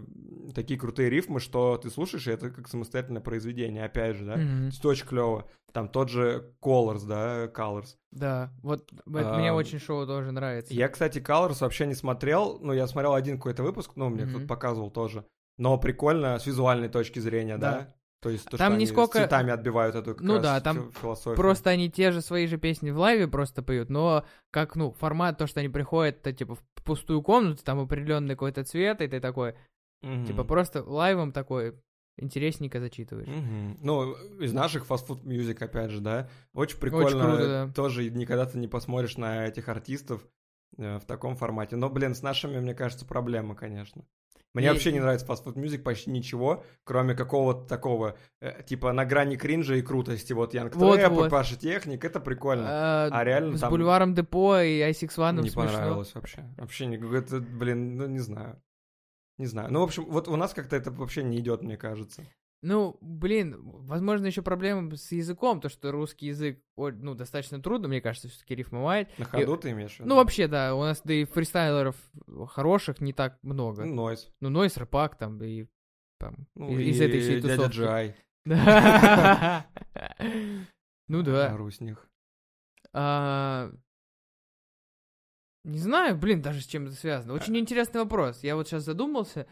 такие 0.54 0.80
крутые 0.80 1.10
рифмы, 1.10 1.40
что 1.40 1.76
ты 1.80 1.90
слушаешь, 1.90 2.28
и 2.28 2.32
это 2.32 2.52
как 2.52 2.68
самостоятельное 2.68 3.20
произведение, 3.20 3.84
опять 3.84 4.16
же, 4.16 4.26
да. 4.26 4.34
То 4.36 4.42
Мгм. 4.42 4.66
есть 4.68 4.86
очень 4.86 5.08
клево. 5.08 5.50
Там 5.72 5.90
тот 5.90 6.10
же 6.10 6.54
Colors, 6.64 7.08
да, 7.08 7.48
Colors. 7.48 7.96
Да, 8.12 8.52
вот 8.62 8.92
это 8.94 9.34
мне 9.34 9.50
Ам, 9.50 9.56
очень 9.56 9.80
шоу 9.80 10.06
тоже 10.06 10.32
нравится. 10.32 10.72
Я, 10.72 10.88
кстати, 10.88 11.18
Colors 11.18 11.62
вообще 11.62 11.88
не 11.88 11.96
смотрел, 11.96 12.60
ну, 12.62 12.74
я 12.74 12.86
смотрел 12.86 13.16
один 13.16 13.38
какой-то 13.38 13.64
выпуск, 13.64 13.94
ну, 13.96 14.10
мне 14.10 14.26
Мгм. 14.26 14.30
кто-то 14.30 14.46
показывал 14.46 14.92
тоже. 14.92 15.26
Но 15.58 15.80
прикольно 15.80 16.38
с 16.38 16.46
визуальной 16.46 16.90
точки 16.90 17.18
зрения, 17.18 17.58
да? 17.58 17.72
Да. 17.72 17.96
То 18.24 18.30
есть 18.30 18.46
то, 18.46 18.58
Там 18.58 18.68
что 18.72 18.76
они 18.76 18.86
нисколько- 18.86 19.18
с 19.18 19.22
цветами 19.22 19.52
отбивают 19.52 19.96
эту 19.96 20.16
Ну 20.20 20.40
да, 20.40 20.60
там 20.62 20.92
философию. 20.94 21.36
Просто 21.36 21.70
они 21.72 21.92
те 21.92 22.12
же 22.12 22.22
свои 22.22 22.48
же 22.48 22.58
песни 22.58 22.90
в 22.90 22.98
лайве 22.98 23.28
просто 23.28 23.62
поют, 23.62 23.90
но 23.90 24.26
как, 24.50 24.76
ну, 24.76 24.94
формат, 24.94 25.38
то, 25.38 25.46
что 25.46 25.60
они 25.60 25.70
приходят, 25.70 26.22
то, 26.22 26.32
типа, 26.32 26.56
в 26.56 26.64
пустую 26.84 27.22
комнату, 27.22 27.64
там 27.64 27.80
определенный 27.80 28.36
какой-то 28.36 28.64
цвет, 28.64 29.02
и 29.02 29.08
ты 29.08 29.20
такой, 29.20 29.56
Мгм. 30.02 30.26
типа, 30.26 30.44
просто 30.46 30.84
лайвом 30.84 31.32
такой 31.34 31.76
интересненько 32.18 32.80
зачитываешь. 32.80 33.28
Мгм. 33.28 33.78
Ну, 33.82 34.14
из 34.40 34.54
наших 34.54 34.86
фастфуд 34.86 35.24
мюзик, 35.24 35.62
опять 35.62 35.92
же, 35.92 36.00
да. 36.00 36.30
Очень 36.54 36.78
прикольно. 36.80 37.10
круто, 37.24 37.48
да. 37.68 37.74
Тоже 37.74 38.10
никогда 38.10 38.46
ты 38.46 38.58
не 38.58 38.68
посмотришь 38.68 39.18
на 39.18 39.48
этих 39.48 39.68
артистов 39.68 40.26
э, 40.78 40.98
в 41.00 41.06
таком 41.06 41.36
формате. 41.36 41.76
Но, 41.76 41.90
блин, 41.90 42.16
с 42.16 42.22
нашими, 42.22 42.60
мне 42.60 42.74
кажется, 42.74 43.06
проблема, 43.06 43.54
конечно. 43.56 44.06
Мне 44.54 44.68
И- 44.68 44.70
вообще 44.70 44.92
не 44.92 45.00
нравится 45.00 45.26
фастфуд 45.26 45.56
мюзик 45.56 45.84
почти 45.84 46.12
ничего, 46.12 46.64
кроме 46.84 47.16
какого-то 47.16 47.68
такого, 47.68 48.18
э, 48.40 48.62
типа, 48.64 48.94
на 48.94 49.04
грани 49.04 49.36
кринжа 49.36 49.76
и 49.76 49.82
крутости. 49.82 50.32
Вот 50.34 50.54
Янг 50.54 50.76
Вот, 50.76 50.96
Трэп 50.96 51.12
и 51.12 51.16
вот. 51.16 51.32
Паша 51.32 51.56
Техник, 51.58 52.06
это 52.06 52.20
прикольно. 52.20 52.66
А, 52.68 53.10
А 53.12 53.24
реально 53.24 53.58
с 53.58 53.62
там 53.62 53.72
бульваром 53.72 54.14
Депо 54.14 54.60
и 54.60 54.80
i6 54.82 55.42
не 55.42 55.50
смешно. 55.50 55.66
понравилось 55.72 56.14
вообще. 56.14 56.44
Вообще, 56.58 56.86
не, 56.86 56.98
это, 57.18 57.40
блин, 57.40 57.98
ну 57.98 58.06
не 58.08 58.20
знаю. 58.20 58.62
Не 59.40 59.48
знаю. 59.48 59.72
Ну, 59.72 59.80
в 59.80 59.84
общем, 59.84 60.06
вот 60.06 60.28
у 60.28 60.36
нас 60.36 60.54
как-то 60.54 60.76
это 60.76 60.92
вообще 60.92 61.24
не 61.24 61.40
идет, 61.40 61.64
мне 61.64 61.76
кажется. 61.76 62.24
Ну, 62.64 62.98
блин, 63.02 63.58
возможно, 63.62 64.26
еще 64.26 64.42
проблема 64.42 64.96
с 64.96 65.12
языком, 65.12 65.60
то, 65.60 65.68
что 65.68 65.92
русский 65.92 66.28
язык, 66.28 66.64
ну, 66.78 67.14
достаточно 67.14 67.62
трудно, 67.62 67.90
мне 67.90 68.00
кажется, 68.00 68.30
все-таки 68.30 68.56
рифмовать. 68.56 69.10
На 69.20 69.26
ходу 69.26 69.58
ты 69.58 69.72
имеешь 69.72 69.92
в 69.92 70.00
виду? 70.00 70.08
Ну, 70.08 70.16
вообще, 70.16 70.48
да, 70.48 70.74
у 70.74 70.80
нас, 70.80 71.02
да 71.04 71.14
и 71.14 71.26
фристайлеров 71.26 71.98
хороших 72.48 73.02
не 73.02 73.12
так 73.12 73.38
много. 73.44 73.84
Ну, 73.84 73.94
Нойс. 73.96 74.32
Ну, 74.40 74.50
Нойс, 74.50 74.78
Рэпак, 74.78 75.18
там, 75.18 75.44
и 75.44 75.68
там, 76.20 76.48
Ну, 76.56 76.72
из, 76.72 76.80
и 76.80 76.90
из 76.92 77.02
этой 77.02 77.20
всей 77.20 77.42
дядя 77.42 77.56
тусовки. 77.56 77.76
Джай. 77.76 78.16
Да. 78.46 79.66
Ну 81.10 81.22
да. 81.22 81.54
Ору 81.54 81.70
с 81.70 81.82
них. 81.82 82.10
А, 82.94 83.72
Не 85.66 85.80
знаю, 85.80 86.18
блин, 86.18 86.42
даже 86.42 86.62
с 86.62 86.66
чем 86.66 86.86
это 86.86 86.96
связано. 86.96 87.34
Очень 87.34 87.58
интересный 87.58 88.02
вопрос. 88.02 88.42
Я 88.42 88.56
вот 88.56 88.68
сейчас 88.68 88.84
задумался. 88.84 89.48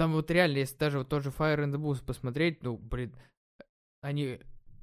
Там 0.00 0.12
вот 0.12 0.30
реально, 0.30 0.56
если 0.56 0.78
даже 0.78 0.96
вот 0.96 1.10
тот 1.10 1.22
же 1.22 1.28
Fire 1.28 1.58
and 1.58 1.74
the 1.74 1.78
Boost 1.78 2.06
посмотреть, 2.06 2.62
ну, 2.62 2.78
блин, 2.78 3.14
они 4.00 4.38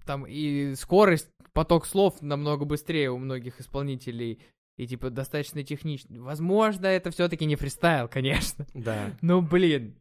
там 0.06 0.28
и 0.28 0.76
скорость, 0.76 1.28
поток 1.54 1.88
слов 1.88 2.22
намного 2.22 2.66
быстрее 2.66 3.10
у 3.10 3.18
многих 3.18 3.60
исполнителей, 3.60 4.40
и 4.78 4.86
типа 4.86 5.10
достаточно 5.10 5.64
технично. 5.64 6.22
Возможно, 6.22 6.86
это 6.86 7.10
все-таки 7.10 7.46
не 7.46 7.56
фристайл, 7.56 8.08
конечно. 8.08 8.68
Да. 8.76 9.18
Ну, 9.22 9.42
блин. 9.42 9.96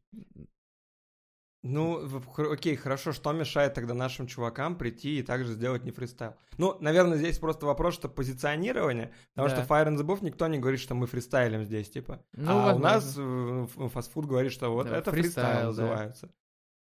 Ну, 1.68 2.08
окей, 2.52 2.76
хорошо, 2.76 3.12
что 3.12 3.32
мешает 3.32 3.74
тогда 3.74 3.94
нашим 3.94 4.26
чувакам 4.26 4.76
прийти 4.76 5.18
и 5.18 5.22
также 5.22 5.52
сделать 5.52 5.84
не 5.84 5.90
фристайл? 5.90 6.34
Ну, 6.58 6.76
наверное, 6.80 7.18
здесь 7.18 7.38
просто 7.38 7.66
вопрос, 7.66 7.94
что 7.94 8.08
позиционирование, 8.08 9.12
потому 9.34 9.48
Да. 9.48 9.56
что 9.64 9.74
Fire 9.74 9.86
and 9.88 9.96
the 9.98 10.04
Buff 10.04 10.18
никто 10.22 10.46
не 10.46 10.58
говорит, 10.58 10.80
что 10.80 10.94
мы 10.94 11.06
фристайлим 11.06 11.64
здесь, 11.64 11.90
типа. 11.90 12.22
Ну, 12.32 12.50
а 12.50 12.54
у 12.54 12.78
возможно. 12.78 12.88
нас 12.88 13.14
э, 13.18 13.66
фастфуд 13.88 14.26
говорит, 14.26 14.52
что 14.52 14.70
вот 14.70 14.88
Да, 14.88 14.98
это 14.98 15.10
фристайл, 15.10 15.44
фристайл 15.46 15.60
да. 15.60 15.66
называется. 15.66 16.30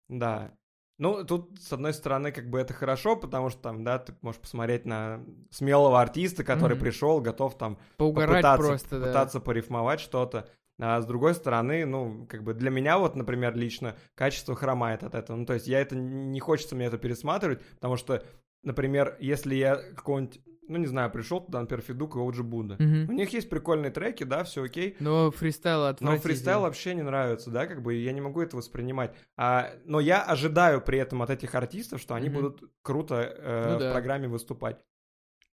Да. 0.09 0.53
Ну, 0.99 1.25
тут, 1.25 1.59
с 1.61 1.73
одной 1.73 1.93
стороны, 1.93 2.31
как 2.31 2.49
бы 2.51 2.61
это 2.61 2.73
хорошо, 2.73 3.17
потому 3.17 3.51
что 3.51 3.61
там, 3.61 3.83
да, 3.83 3.99
ты 3.99 4.15
можешь 4.21 4.41
посмотреть 4.41 4.85
на 4.87 5.25
смелого 5.51 6.01
артиста, 6.01 6.45
который 6.45 6.75
Мгм. 6.75 6.81
пришел, 6.85 7.21
готов 7.21 7.59
там 7.59 7.79
Поугарать 7.97 8.43
попытаться, 8.43 8.69
просто, 8.69 9.01
да. 9.01 9.41
порифмовать 9.41 9.99
что-то. 10.01 10.49
А 10.81 11.01
с 11.01 11.07
другой 11.07 11.35
стороны, 11.35 11.87
ну, 11.87 12.27
как 12.29 12.43
бы 12.43 12.53
для 12.55 12.71
меня 12.71 12.99
вот, 12.99 13.15
например, 13.15 13.55
лично 13.57 13.97
качество 14.15 14.57
хромает 14.57 15.05
от 15.05 15.15
этого. 15.15 15.37
Ну, 15.37 15.47
то 15.47 15.55
есть 15.55 15.69
я 15.69 15.81
это, 15.81 15.95
не 15.97 16.41
хочется 16.41 16.75
мне 16.75 16.87
это 16.87 16.99
пересматривать, 16.99 17.65
потому 17.77 17.97
что, 17.97 18.25
например, 18.65 19.17
если 19.21 19.55
я 19.55 19.77
какого-нибудь, 19.77 20.41
ну, 20.67 20.79
не 20.79 20.87
знаю, 20.87 21.11
пришел 21.13 21.41
туда, 21.41 21.61
например, 21.61 21.85
Федук 21.85 22.17
и 22.17 22.19
Оджи 22.19 22.43
Будда. 22.43 22.75
Мгм. 22.81 23.09
У 23.09 23.13
них 23.13 23.33
есть 23.33 23.49
прикольные 23.51 23.93
треки, 23.93 24.25
да, 24.25 24.43
все 24.43 24.65
окей, 24.65 24.97
Но 24.99 25.31
фристайл 25.31 25.81
но 25.83 25.87
отвратительный. 25.89 26.35
фристайл 26.35 26.61
вообще 26.63 26.95
не 26.95 27.03
нравится, 27.03 27.51
да, 27.51 27.67
как 27.67 27.83
бы 27.83 27.95
я 27.95 28.13
не 28.13 28.21
могу 28.21 28.41
это 28.41 28.57
воспринимать. 28.57 29.15
А, 29.37 29.71
но 29.85 30.01
я 30.01 30.23
ожидаю 30.23 30.81
при 30.81 30.99
этом 30.99 31.23
от 31.23 31.31
этих 31.31 31.55
артистов, 31.55 32.01
что 32.01 32.15
они 32.15 32.31
Мгм. 32.31 32.35
будут 32.41 32.63
круто 32.83 33.15
э, 33.21 33.69
Ну 33.71 33.77
в 33.77 33.79
да. 33.81 33.93
программе 33.93 34.27
выступать. 34.27 34.79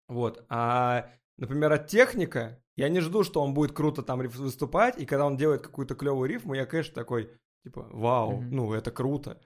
Вот. 0.08 0.44
А, 0.48 1.10
например, 1.36 1.72
от 1.72 1.88
техника 1.88 2.62
я 2.80 2.88
не 2.88 3.00
жду, 3.00 3.24
что 3.24 3.42
он 3.42 3.52
будет 3.52 3.72
круто 3.72 4.02
там 4.02 4.20
выступать, 4.20 4.98
и 4.98 5.04
когда 5.04 5.26
он 5.26 5.36
делает 5.36 5.60
какую-то 5.60 5.94
клевую 5.94 6.30
рифму, 6.30 6.54
я, 6.54 6.64
конечно, 6.64 6.94
такой, 6.94 7.30
типа, 7.62 7.86
вау, 7.90 8.38
Мгм. 8.38 8.56
ну, 8.56 8.72
это 8.72 8.90
круто. 8.90 9.38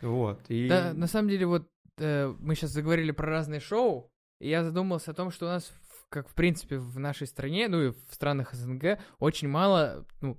Вот. 0.00 0.40
И... 0.48 0.66
Да, 0.66 0.94
на 0.94 1.06
самом 1.06 1.28
деле, 1.28 1.44
вот 1.44 1.68
э, 1.98 2.34
мы 2.38 2.54
сейчас 2.54 2.70
заговорили 2.70 3.10
про 3.10 3.26
разные 3.26 3.60
шоу, 3.60 4.10
и 4.40 4.48
я 4.48 4.64
задумался 4.64 5.10
о 5.10 5.14
том, 5.14 5.30
что 5.30 5.44
у 5.44 5.48
нас, 5.50 5.70
как 6.08 6.26
в 6.26 6.34
принципе 6.34 6.78
в 6.78 6.98
нашей 6.98 7.26
стране, 7.26 7.68
ну 7.68 7.82
и 7.82 7.90
в 7.90 8.14
странах 8.14 8.54
СНГ, 8.54 8.98
очень 9.18 9.48
мало 9.48 10.06
ну, 10.22 10.38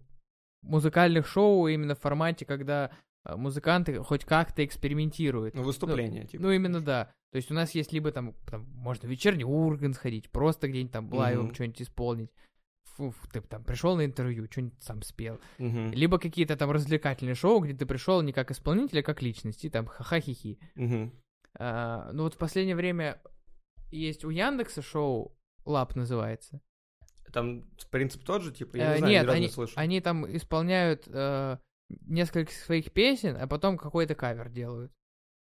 музыкальных 0.63 1.27
шоу 1.27 1.67
именно 1.67 1.93
в 1.93 1.99
формате, 1.99 2.45
когда 2.45 2.89
э, 3.23 3.35
музыканты 3.35 3.99
хоть 3.99 4.25
как-то 4.25 4.65
экспериментируют. 4.65 5.53
Ну, 5.53 5.61
выступление, 5.61 6.25
типа. 6.25 6.41
Ну, 6.41 6.49
именно 6.49 6.81
да. 6.81 7.13
То 7.31 7.37
есть 7.37 7.49
у 7.49 7.53
нас 7.53 7.71
есть 7.75 7.93
либо 7.93 8.11
там, 8.11 8.33
там 8.49 8.65
можно 8.73 9.07
в 9.07 9.11
вечерний 9.11 9.45
Ургант 9.45 9.95
сходить, 9.95 10.29
просто 10.31 10.67
где-нибудь 10.67 10.91
там 10.91 11.13
лайвом 11.13 11.45
Мгм. 11.47 11.53
что-нибудь 11.55 11.81
исполнить. 11.81 12.29
Фу, 12.95 13.13
ты 13.31 13.39
там 13.41 13.63
пришел 13.63 13.95
на 13.95 14.03
интервью, 14.03 14.47
что-нибудь 14.51 14.83
сам 14.83 15.01
спел. 15.01 15.39
Мгм. 15.57 15.91
Либо 15.91 16.19
какие-то 16.19 16.57
там 16.57 16.71
развлекательные 16.71 17.35
шоу, 17.35 17.61
где 17.61 17.73
ты 17.73 17.85
пришел 17.85 18.21
не 18.21 18.33
как 18.33 18.51
исполнитель, 18.51 18.99
а 18.99 19.03
как 19.03 19.21
личность, 19.21 19.63
и 19.63 19.69
там 19.69 19.85
ха-ха-хи-хи. 19.85 20.59
Мгм. 20.75 21.13
А, 21.57 22.11
ну 22.11 22.23
вот 22.23 22.33
в 22.33 22.37
последнее 22.37 22.75
время 22.75 23.21
есть 23.91 24.25
у 24.25 24.29
Яндекса 24.29 24.81
шоу 24.81 25.37
Лап 25.65 25.95
называется. 25.95 26.59
Там 27.31 27.63
принцип 27.91 28.23
тот 28.25 28.41
же, 28.41 28.51
типа, 28.51 28.75
я 28.75 28.89
Э, 28.89 28.91
не 28.93 28.97
знаю, 28.97 29.13
нет, 29.13 29.25
ни 29.27 29.31
они, 29.31 29.41
не 29.45 29.51
слышал. 29.51 29.73
они 29.77 30.01
там 30.01 30.35
исполняют 30.35 31.07
э, 31.07 31.57
несколько 32.07 32.51
своих 32.51 32.91
песен, 32.91 33.37
а 33.39 33.47
потом 33.47 33.77
какой-то 33.77 34.15
кавер 34.15 34.49
делают. 34.49 34.91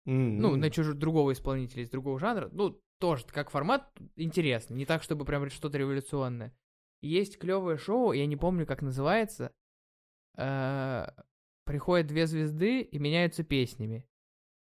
М, 0.07 0.39
Ну, 0.39 0.57
на 0.57 0.71
чужого 0.71 0.97
другого 0.97 1.33
исполнителя 1.33 1.83
из 1.83 1.91
другого 1.91 2.19
жанра. 2.19 2.49
Ну, 2.53 2.81
тоже 2.99 3.25
как 3.27 3.51
формат 3.51 3.91
интересно. 4.17 4.75
Не 4.75 4.87
так, 4.87 5.03
чтобы 5.03 5.25
прям 5.25 5.49
что-то 5.51 5.79
революционное. 5.79 6.53
Есть 7.03 7.39
клевое 7.39 7.77
шоу, 7.77 8.13
я 8.13 8.27
не 8.27 8.37
помню, 8.37 8.67
как 8.67 8.83
называется. 8.83 9.53
Э, 10.37 11.07
приходят 11.65 12.07
две 12.07 12.27
звезды 12.27 12.81
и 12.81 12.99
меняются 12.99 13.45
песнями. 13.45 14.07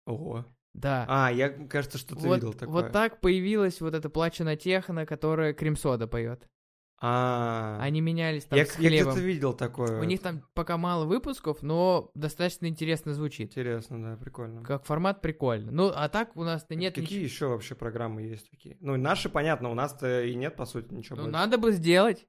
Ого. 0.06 0.44
Да. 0.74 1.06
А, 1.08 1.32
я, 1.32 1.48
кажется, 1.48 1.96
что 1.98 2.14
ты 2.14 2.28
вот, 2.28 2.34
видел 2.36 2.52
такое. 2.52 2.68
вот 2.68 2.92
так 2.92 3.20
появилась 3.20 3.80
вот 3.80 3.94
эта 3.94 4.10
плачена 4.10 4.56
техно, 4.56 5.06
которая 5.06 5.54
Кримсода 5.54 6.06
поет. 6.06 6.46
А, 6.98 7.78
Они 7.80 8.00
менялись 8.00 8.44
там 8.44 8.58
я, 8.58 8.64
с 8.64 8.70
я 8.78 8.88
хлебом. 8.88 9.12
где-то 9.12 9.26
видел 9.26 9.52
такое. 9.52 10.00
У 10.00 10.04
них 10.04 10.20
там 10.22 10.42
пока 10.54 10.78
мало 10.78 11.04
выпусков, 11.04 11.62
но 11.62 12.10
достаточно 12.14 12.66
интересно 12.66 13.12
звучит. 13.12 13.48
Интересно, 13.50 14.02
да, 14.02 14.16
прикольно. 14.16 14.62
Как 14.62 14.86
формат 14.86 15.20
прикольно. 15.20 15.70
Ну, 15.70 15.92
а 15.94 16.08
так 16.08 16.34
у 16.36 16.42
нас-то 16.42 16.74
нет 16.74 16.94
Какие 16.94 17.18
ничего. 17.18 17.24
еще 17.24 17.46
вообще 17.48 17.74
программы 17.74 18.22
есть 18.22 18.50
такие? 18.50 18.78
Ну, 18.80 18.96
наши, 18.96 19.28
понятно, 19.28 19.70
у 19.70 19.74
нас-то 19.74 20.22
и 20.22 20.34
нет, 20.34 20.56
по 20.56 20.64
сути, 20.64 20.92
ничего 20.94 21.16
Ну, 21.16 21.22
больше. 21.24 21.32
надо 21.38 21.58
бы 21.58 21.72
сделать. 21.72 22.26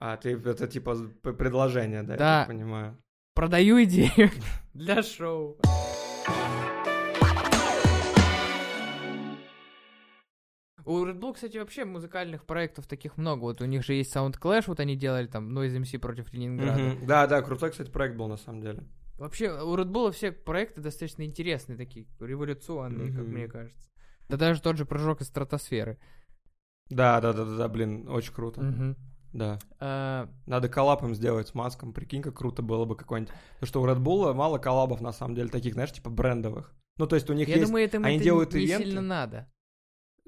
А, 0.00 0.16
ты 0.16 0.32
это 0.36 0.66
типа 0.66 0.96
предложение, 1.22 2.02
да? 2.02 2.16
Да. 2.16 2.24
Я 2.34 2.38
так 2.40 2.48
понимаю. 2.48 2.98
Продаю 3.34 3.82
идею 3.84 4.30
для 4.74 5.02
шоу. 5.04 5.58
У 10.88 11.04
Red 11.04 11.18
Bull, 11.20 11.34
кстати, 11.34 11.58
вообще 11.58 11.84
музыкальных 11.84 12.46
проектов 12.46 12.86
таких 12.86 13.18
много. 13.18 13.42
Вот 13.42 13.60
у 13.60 13.66
них 13.66 13.84
же 13.84 13.92
есть 13.92 14.16
Sound 14.16 14.40
Clash, 14.40 14.64
вот 14.68 14.80
они 14.80 14.96
делали 14.96 15.26
там 15.26 15.56
Noise 15.56 15.82
MC 15.82 15.98
против 15.98 16.32
Ленинграда. 16.32 16.82
Мгм. 16.82 17.06
Да, 17.06 17.26
да, 17.26 17.42
крутой, 17.42 17.72
кстати, 17.72 17.90
проект 17.90 18.16
был 18.16 18.26
на 18.26 18.38
самом 18.38 18.62
деле. 18.62 18.84
Вообще, 19.18 19.50
у 19.52 19.76
Red 19.76 19.90
Bull 19.90 20.12
все 20.12 20.32
проекты 20.32 20.80
достаточно 20.80 21.24
интересные 21.24 21.76
такие, 21.76 22.06
революционные, 22.18 23.12
как 23.12 23.24
Мгм. 23.24 23.32
мне 23.34 23.48
кажется. 23.48 23.90
Да 24.30 24.38
даже 24.38 24.62
тот 24.62 24.78
же 24.78 24.86
прыжок 24.86 25.20
из 25.20 25.26
стратосферы. 25.26 25.98
Да, 26.88 27.20
да, 27.20 27.34
да, 27.34 27.44
да, 27.44 27.54
да, 27.54 27.68
блин, 27.68 28.08
очень 28.08 28.32
круто. 28.32 28.62
Мгм. 28.62 28.96
Да. 29.34 29.58
А, 29.80 30.30
Надо 30.46 30.70
коллаб 30.70 31.02
им 31.02 31.14
сделать 31.14 31.48
с 31.48 31.54
Маском. 31.54 31.92
Прикинь, 31.92 32.22
как 32.22 32.38
круто 32.38 32.62
было 32.62 32.86
бы 32.86 32.96
какой-нибудь. 32.96 33.34
Потому 33.60 33.68
что 33.68 33.82
у 33.82 33.86
Red 33.86 33.98
Bull 34.02 34.32
мало 34.32 34.56
коллабов, 34.56 35.02
на 35.02 35.12
самом 35.12 35.34
деле, 35.34 35.50
таких, 35.50 35.74
знаешь, 35.74 35.92
типа 35.92 36.08
брендовых. 36.08 36.74
Ну, 36.96 37.06
то 37.06 37.14
есть 37.14 37.28
у 37.28 37.34
них 37.34 37.46
Я 37.46 37.56
есть... 37.56 37.66
думаю, 37.66 37.84
это, 37.84 37.98
они 37.98 38.16
это 38.16 38.24
делают 38.24 38.54
не 38.54 38.62
ивенты. 38.62 38.84
сильно 38.86 39.02
надо. 39.02 39.52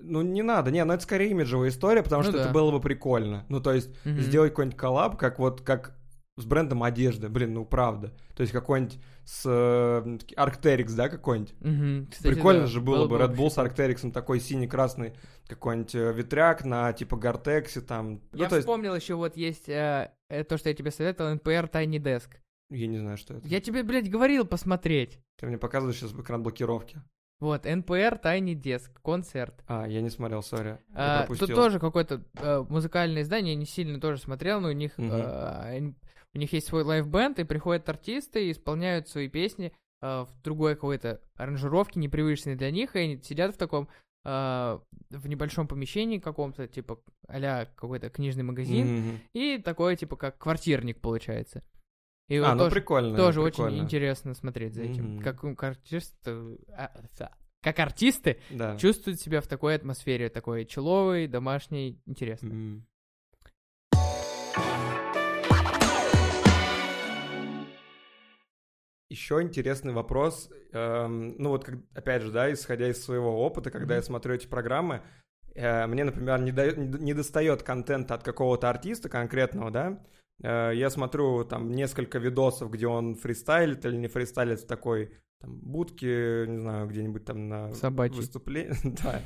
Ну, 0.02 0.22
не 0.22 0.42
надо. 0.42 0.70
Не, 0.70 0.84
ну 0.84 0.92
это 0.94 1.02
скорее 1.02 1.30
имиджевая 1.30 1.68
история, 1.70 2.02
потому 2.02 2.22
Ну 2.22 2.28
что 2.28 2.38
да. 2.38 2.44
это 2.44 2.52
было 2.52 2.70
бы 2.70 2.80
прикольно. 2.80 3.44
Ну, 3.48 3.60
то 3.60 3.72
есть 3.72 3.90
Мгм. 4.04 4.20
сделать 4.20 4.50
какой-нибудь 4.52 4.78
коллаб, 4.78 5.16
как 5.16 5.38
вот, 5.38 5.60
как 5.60 5.96
с 6.36 6.44
брендом 6.46 6.82
одежды. 6.82 7.28
Блин, 7.28 7.52
ну, 7.54 7.64
правда. 7.66 8.14
То 8.34 8.40
есть 8.42 8.52
какой-нибудь 8.52 8.98
с 9.24 9.42
э, 9.46 10.18
Arcteryx, 10.36 10.94
да, 10.94 11.08
какой-нибудь? 11.10 11.54
Мгм. 11.60 12.06
Кстати, 12.10 12.32
Прикольно 12.34 12.60
да, 12.62 12.66
же 12.66 12.80
было 12.80 13.06
бы 13.06 13.16
Red 13.16 13.34
Bull 13.36 13.50
с. 13.50 13.58
Arcteryx, 13.58 14.10
такой 14.10 14.40
синий-красный 14.40 15.12
какой-нибудь 15.48 15.94
э, 15.94 16.12
ветряк 16.12 16.64
на 16.64 16.92
типа 16.94 17.16
Гортексе 17.16 17.82
там. 17.82 18.22
Ну, 18.32 18.38
Я 18.38 18.44
есть, 18.46 18.58
вспомнил 18.60 18.94
еще 18.94 19.14
вот 19.16 19.36
есть 19.36 19.68
э, 19.68 20.12
э, 20.30 20.44
то, 20.44 20.56
что 20.56 20.70
я 20.70 20.74
тебе 20.74 20.90
советовал, 20.90 21.34
NPR 21.34 21.70
Tiny 21.70 21.98
Desk. 21.98 22.28
я 22.70 22.86
не 22.86 22.98
знаю, 22.98 23.18
что 23.18 23.34
это. 23.34 23.46
Я 23.46 23.60
тебе, 23.60 23.82
блядь, 23.82 24.08
говорил 24.10 24.46
посмотреть. 24.46 25.18
Ты 25.38 25.46
мне 25.46 25.58
показываешь 25.58 25.98
сейчас 25.98 26.12
экран 26.12 26.42
блокировки. 26.42 27.02
Вот, 27.40 27.64
NPR 27.64 28.20
Tiny 28.22 28.54
Desk, 28.54 28.90
концерт. 29.02 29.54
А, 29.66 29.86
я 29.88 30.02
не 30.02 30.10
смотрел, 30.10 30.42
сори. 30.42 30.78
А, 30.94 31.20
пропустил. 31.20 31.46
тут 31.48 31.56
тоже 31.56 31.78
какое-то 31.80 32.22
э, 32.34 32.64
музыкальное 32.68 33.22
издание, 33.22 33.54
я 33.54 33.58
не 33.58 33.64
сильно 33.66 33.98
тоже 33.98 34.20
смотрел, 34.20 34.60
но 34.60 34.68
у 34.68 34.72
них, 34.72 34.96
Мгм. 34.98 35.10
э, 35.10 35.92
у 36.34 36.38
них 36.38 36.52
есть 36.52 36.66
свой 36.68 36.82
live-band, 36.84 37.38
и 37.38 37.44
приходят 37.44 37.88
артисты 37.88 38.46
и 38.46 38.52
исполняют 38.52 39.08
свои 39.08 39.28
песни 39.28 39.72
э, 40.02 40.24
в 40.28 40.42
другой 40.42 40.74
какой-то 40.74 41.20
аранжировке, 41.36 41.98
непривычной 41.98 42.56
для 42.56 42.70
них, 42.70 42.94
и 42.94 42.98
они 43.00 43.22
сидят 43.22 43.54
в 43.54 43.58
таком 43.58 43.88
э, 44.24 44.78
в 45.10 45.26
небольшом 45.28 45.66
помещении 45.66 46.18
каком-то, 46.18 46.68
типа 46.68 47.00
а 47.26 47.64
какой-то 47.74 48.10
книжный 48.10 48.42
магазин, 48.44 48.86
Мгм. 48.98 49.20
и 49.32 49.56
такое, 49.58 49.96
типа, 49.96 50.16
как 50.16 50.36
квартирник 50.36 51.00
получается. 51.00 51.62
И 52.30 52.36
А, 52.38 52.50
вот 52.50 52.52
ну 52.54 52.58
тоже, 52.60 52.70
прикольно. 52.76 53.16
тоже 53.16 53.40
очень 53.40 53.56
прикольно. 53.56 53.82
интересно 53.82 54.34
смотреть 54.34 54.74
за 54.74 54.82
этим. 54.84 55.14
Мгм. 55.14 55.22
Как, 55.24 55.42
м, 55.42 55.56
артисты, 55.60 56.30
а, 56.76 56.92
как 57.60 57.78
артисты 57.80 58.38
Да. 58.50 58.76
чувствуют 58.76 59.20
себя 59.20 59.40
в 59.40 59.48
такой 59.48 59.74
атмосфере, 59.74 60.28
такой 60.28 60.64
чилловой, 60.64 61.26
домашней, 61.26 62.00
интересно. 62.06 62.46
М. 62.52 62.86
Еще 69.08 69.42
интересный 69.42 69.92
вопрос. 69.92 70.50
эм, 70.72 71.34
ну 71.36 71.48
вот, 71.48 71.64
как- 71.64 71.80
опять 71.96 72.22
же, 72.22 72.30
да, 72.30 72.52
исходя 72.52 72.86
из 72.88 73.02
своего 73.04 73.44
опыта, 73.44 73.72
когда 73.72 73.94
я 73.94 74.00
Мгм. 74.00 74.06
смотрю 74.06 74.34
эти 74.34 74.46
программы, 74.46 75.02
э, 75.56 75.84
мне, 75.88 76.04
например, 76.04 76.40
не, 76.40 76.52
дает, 76.52 76.76
не 76.78 77.12
достает 77.12 77.64
контента 77.64 78.14
от 78.14 78.22
какого-то 78.22 78.70
артиста 78.70 79.08
конкретного, 79.08 79.72
да, 79.72 80.00
я 80.42 80.90
смотрю 80.90 81.44
там 81.44 81.70
несколько 81.70 82.18
видосов, 82.18 82.70
где 82.70 82.86
он 82.86 83.14
фристайлит 83.14 83.84
или 83.84 83.96
не 83.96 84.08
фристайлит 84.08 84.60
в 84.60 84.66
такой 84.66 85.12
там, 85.40 85.58
будке, 85.58 86.46
не 86.46 86.58
знаю, 86.58 86.86
где-нибудь 86.86 87.24
там 87.24 87.48
на 87.48 87.68
выступлении, 88.16 88.74
да, 89.02 89.22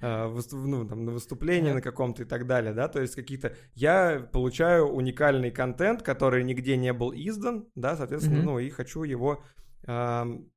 э, 0.00 0.40
ну, 0.52 0.86
там, 0.86 1.04
на 1.04 1.12
выступлении 1.12 1.72
на 1.72 1.82
каком-то 1.82 2.22
и 2.22 2.26
так 2.26 2.46
далее, 2.46 2.72
да, 2.72 2.88
то 2.88 3.00
есть 3.00 3.16
какие-то... 3.16 3.54
Я 3.74 4.28
получаю 4.32 4.86
уникальный 4.88 5.50
контент, 5.50 6.02
который 6.02 6.44
нигде 6.44 6.76
не 6.76 6.92
был 6.92 7.12
издан, 7.12 7.66
да, 7.74 7.96
соответственно, 7.96 8.42
ну, 8.42 8.58
и 8.58 8.70
хочу 8.70 9.02
его... 9.02 9.42
эм, 9.86 10.50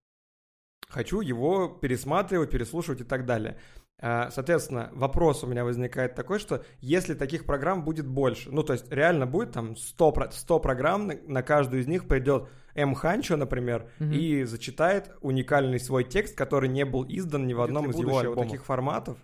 хочу 0.87 1.21
его 1.21 1.67
пересматривать, 1.67 2.51
переслушивать 2.51 3.01
и 3.01 3.05
так 3.05 3.25
далее. 3.25 3.59
А, 4.03 4.31
Соответственно, 4.31 4.89
вопрос 4.93 5.43
у 5.43 5.47
меня 5.47 5.63
возникает 5.63 6.15
такой, 6.15 6.39
что 6.39 6.63
если 6.79 7.13
таких 7.13 7.45
программ 7.45 7.83
будет 7.83 8.07
больше, 8.07 8.49
ну, 8.51 8.63
то 8.63 8.73
есть 8.73 8.91
реально 8.91 9.27
будет 9.27 9.51
там 9.51 9.75
100, 9.75 10.11
про- 10.11 10.31
100 10.31 10.59
программ, 10.59 11.11
на, 11.27 11.43
каждую 11.43 11.81
из 11.81 11.87
них 11.87 12.07
придет 12.07 12.49
М. 12.73 12.95
Ханчо, 12.95 13.35
например, 13.37 13.89
Мгм. 13.99 14.11
и 14.13 14.43
зачитает 14.45 15.11
уникальный 15.21 15.79
свой 15.79 16.03
текст, 16.03 16.35
который 16.35 16.69
не 16.69 16.83
был 16.85 17.05
издан 17.07 17.45
ни 17.45 17.53
в 17.53 17.61
одном 17.61 17.89
из 17.91 17.99
его 17.99 18.17
альбомов. 18.17 18.45
таких 18.45 18.65
форматов. 18.65 19.17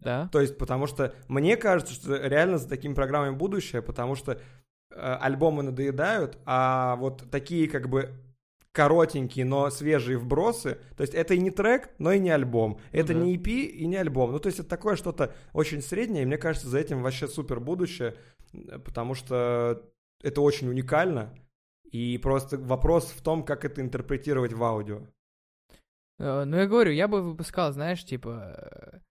Да. 0.00 0.28
То 0.32 0.40
есть, 0.40 0.58
потому 0.58 0.86
что 0.88 1.14
мне 1.28 1.56
кажется, 1.56 1.94
что 1.94 2.16
реально 2.16 2.58
за 2.58 2.68
такими 2.68 2.94
программами 2.94 3.36
будущее, 3.36 3.82
потому 3.82 4.16
что 4.16 4.32
э, 4.32 4.38
альбомы 4.96 5.62
надоедают, 5.62 6.38
а 6.44 6.96
вот 6.96 7.30
такие 7.30 7.68
как 7.68 7.88
бы 7.88 8.10
коротенькие, 8.72 9.44
но 9.44 9.70
свежие 9.70 10.18
вбросы, 10.18 10.78
то 10.96 11.02
есть 11.02 11.14
это 11.14 11.34
и 11.34 11.38
не 11.38 11.50
трек, 11.50 11.90
но 11.98 12.12
и 12.12 12.18
не 12.18 12.30
альбом, 12.30 12.80
это 12.90 13.12
да. 13.12 13.20
не 13.20 13.36
EP 13.36 13.48
и 13.48 13.86
не 13.86 13.96
альбом, 13.96 14.32
ну 14.32 14.38
то 14.38 14.48
есть 14.48 14.58
это 14.58 14.68
такое 14.68 14.96
что-то 14.96 15.34
очень 15.52 15.82
среднее, 15.82 16.22
и 16.22 16.26
мне 16.26 16.38
кажется, 16.38 16.68
за 16.68 16.78
этим 16.78 17.02
вообще 17.02 17.28
супер 17.28 17.60
будущее, 17.60 18.16
э, 18.52 18.78
потому 18.78 19.14
что 19.14 19.82
это 20.22 20.40
очень 20.40 20.68
уникально, 20.68 21.34
и 21.84 22.16
просто 22.18 22.56
вопрос 22.56 23.10
в 23.10 23.22
том, 23.22 23.44
как 23.44 23.64
это 23.66 23.82
интерпретировать 23.82 24.54
в 24.54 24.64
аудио. 24.64 25.02
Э, 26.18 26.44
Ну, 26.44 26.56
я 26.56 26.66
говорю, 26.66 26.92
я 26.92 27.08
бы 27.08 27.20
выпускал, 27.20 27.72
знаешь, 27.72 28.04
типа... 28.04 29.02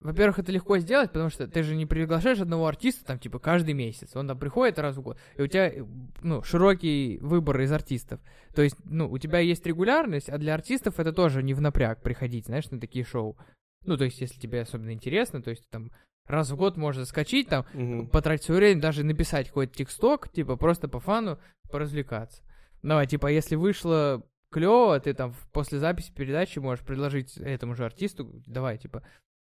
Во-первых, 0.00 0.38
это 0.38 0.50
легко 0.50 0.78
сделать, 0.78 1.10
потому 1.12 1.28
что 1.28 1.46
ты 1.46 1.62
же 1.62 1.76
не 1.76 1.84
приглашаешь 1.84 2.40
одного 2.40 2.66
артиста, 2.66 3.04
там, 3.04 3.18
типа, 3.18 3.38
каждый 3.38 3.74
месяц. 3.74 4.16
Он 4.16 4.26
там 4.26 4.38
приходит 4.38 4.78
раз 4.78 4.96
в 4.96 5.02
год, 5.02 5.18
и 5.36 5.42
у 5.42 5.46
тебя, 5.46 5.68
э, 5.68 5.84
ну, 6.22 6.42
широкий 6.42 7.18
выбор 7.20 7.60
из 7.60 7.70
артистов. 7.70 8.18
То 8.54 8.62
есть, 8.62 8.76
ну, 8.84 9.10
у 9.10 9.18
тебя 9.18 9.40
есть 9.40 9.66
регулярность, 9.66 10.30
а 10.30 10.38
для 10.38 10.54
артистов 10.54 10.98
это 10.98 11.12
тоже 11.12 11.42
не 11.42 11.52
в 11.52 11.60
напряг 11.60 12.00
приходить, 12.02 12.46
знаешь, 12.46 12.70
на 12.70 12.80
такие 12.80 13.04
шоу. 13.04 13.36
Ну, 13.84 13.98
то 13.98 14.04
есть, 14.04 14.20
если 14.22 14.40
тебе 14.40 14.62
особенно 14.62 14.92
интересно, 14.92 15.42
то 15.42 15.50
есть, 15.50 15.68
там, 15.68 15.90
раз 16.26 16.50
в 16.50 16.56
год 16.56 16.78
можно 16.78 17.04
скачать, 17.04 17.48
там, 17.48 17.66
Мгм. 17.74 18.08
потратить 18.08 18.44
свое 18.44 18.58
время, 18.60 18.80
даже 18.80 19.04
написать 19.04 19.48
какой-то 19.48 19.74
тексток, 19.74 20.32
типа, 20.32 20.56
просто 20.56 20.88
по 20.88 21.00
фану 21.00 21.38
поразвлекаться. 21.70 22.42
Давай, 22.82 23.06
типа, 23.06 23.26
если 23.26 23.54
вышло 23.54 24.22
клево, 24.50 24.98
ты 24.98 25.12
там 25.12 25.34
после 25.52 25.78
записи 25.78 26.10
передачи 26.12 26.58
можешь 26.58 26.84
предложить 26.84 27.36
этому 27.36 27.74
же 27.74 27.84
артисту, 27.84 28.42
давай, 28.46 28.78
типа, 28.78 29.02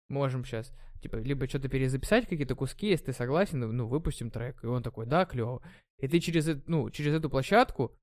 можем 0.10 0.46
сейчас, 0.46 0.74
типа, 1.02 1.18
либо 1.18 1.48
что-то 1.48 1.70
перезаписать, 1.70 2.28
какие-то 2.28 2.56
куски, 2.56 2.88
если 2.88 3.06
ты 3.06 3.14
согласен, 3.14 3.60
ну, 3.60 3.88
выпустим 3.88 4.32
трек. 4.32 4.64
И 4.64 4.68
он 4.68 4.84
такой, 4.84 5.06
да, 5.06 5.26
клево. 5.26 5.62
И 6.00 6.08
ты 6.08 6.20
через, 6.20 6.48
ну, 6.68 6.90
через 6.90 7.14
эту 7.14 7.30
площадку, 7.30 7.96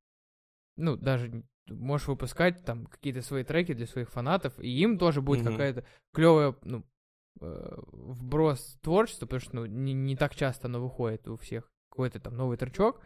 ну, 0.76 0.96
даже 0.96 1.44
можешь 1.68 2.08
выпускать 2.08 2.64
там 2.64 2.86
какие-то 2.86 3.22
свои 3.22 3.42
треки 3.44 3.72
для 3.72 3.86
своих 3.86 4.10
фанатов, 4.10 4.58
и 4.58 4.68
им 4.68 4.98
тоже 4.98 5.22
будет 5.22 5.42
Мгм. 5.44 5.52
какая-то 5.52 5.84
клевая, 6.12 6.54
ну, 6.62 6.84
э, 7.40 7.76
вброс 7.92 8.78
творчества, 8.82 9.26
потому 9.26 9.40
что, 9.40 9.56
ну, 9.56 9.66
не, 9.66 9.92
не 9.94 10.16
так 10.16 10.34
часто 10.34 10.68
оно 10.68 10.82
выходит 10.82 11.26
у 11.28 11.36
всех, 11.36 11.70
какой-то 11.90 12.20
там 12.20 12.36
новый 12.36 12.56
тречок. 12.58 13.00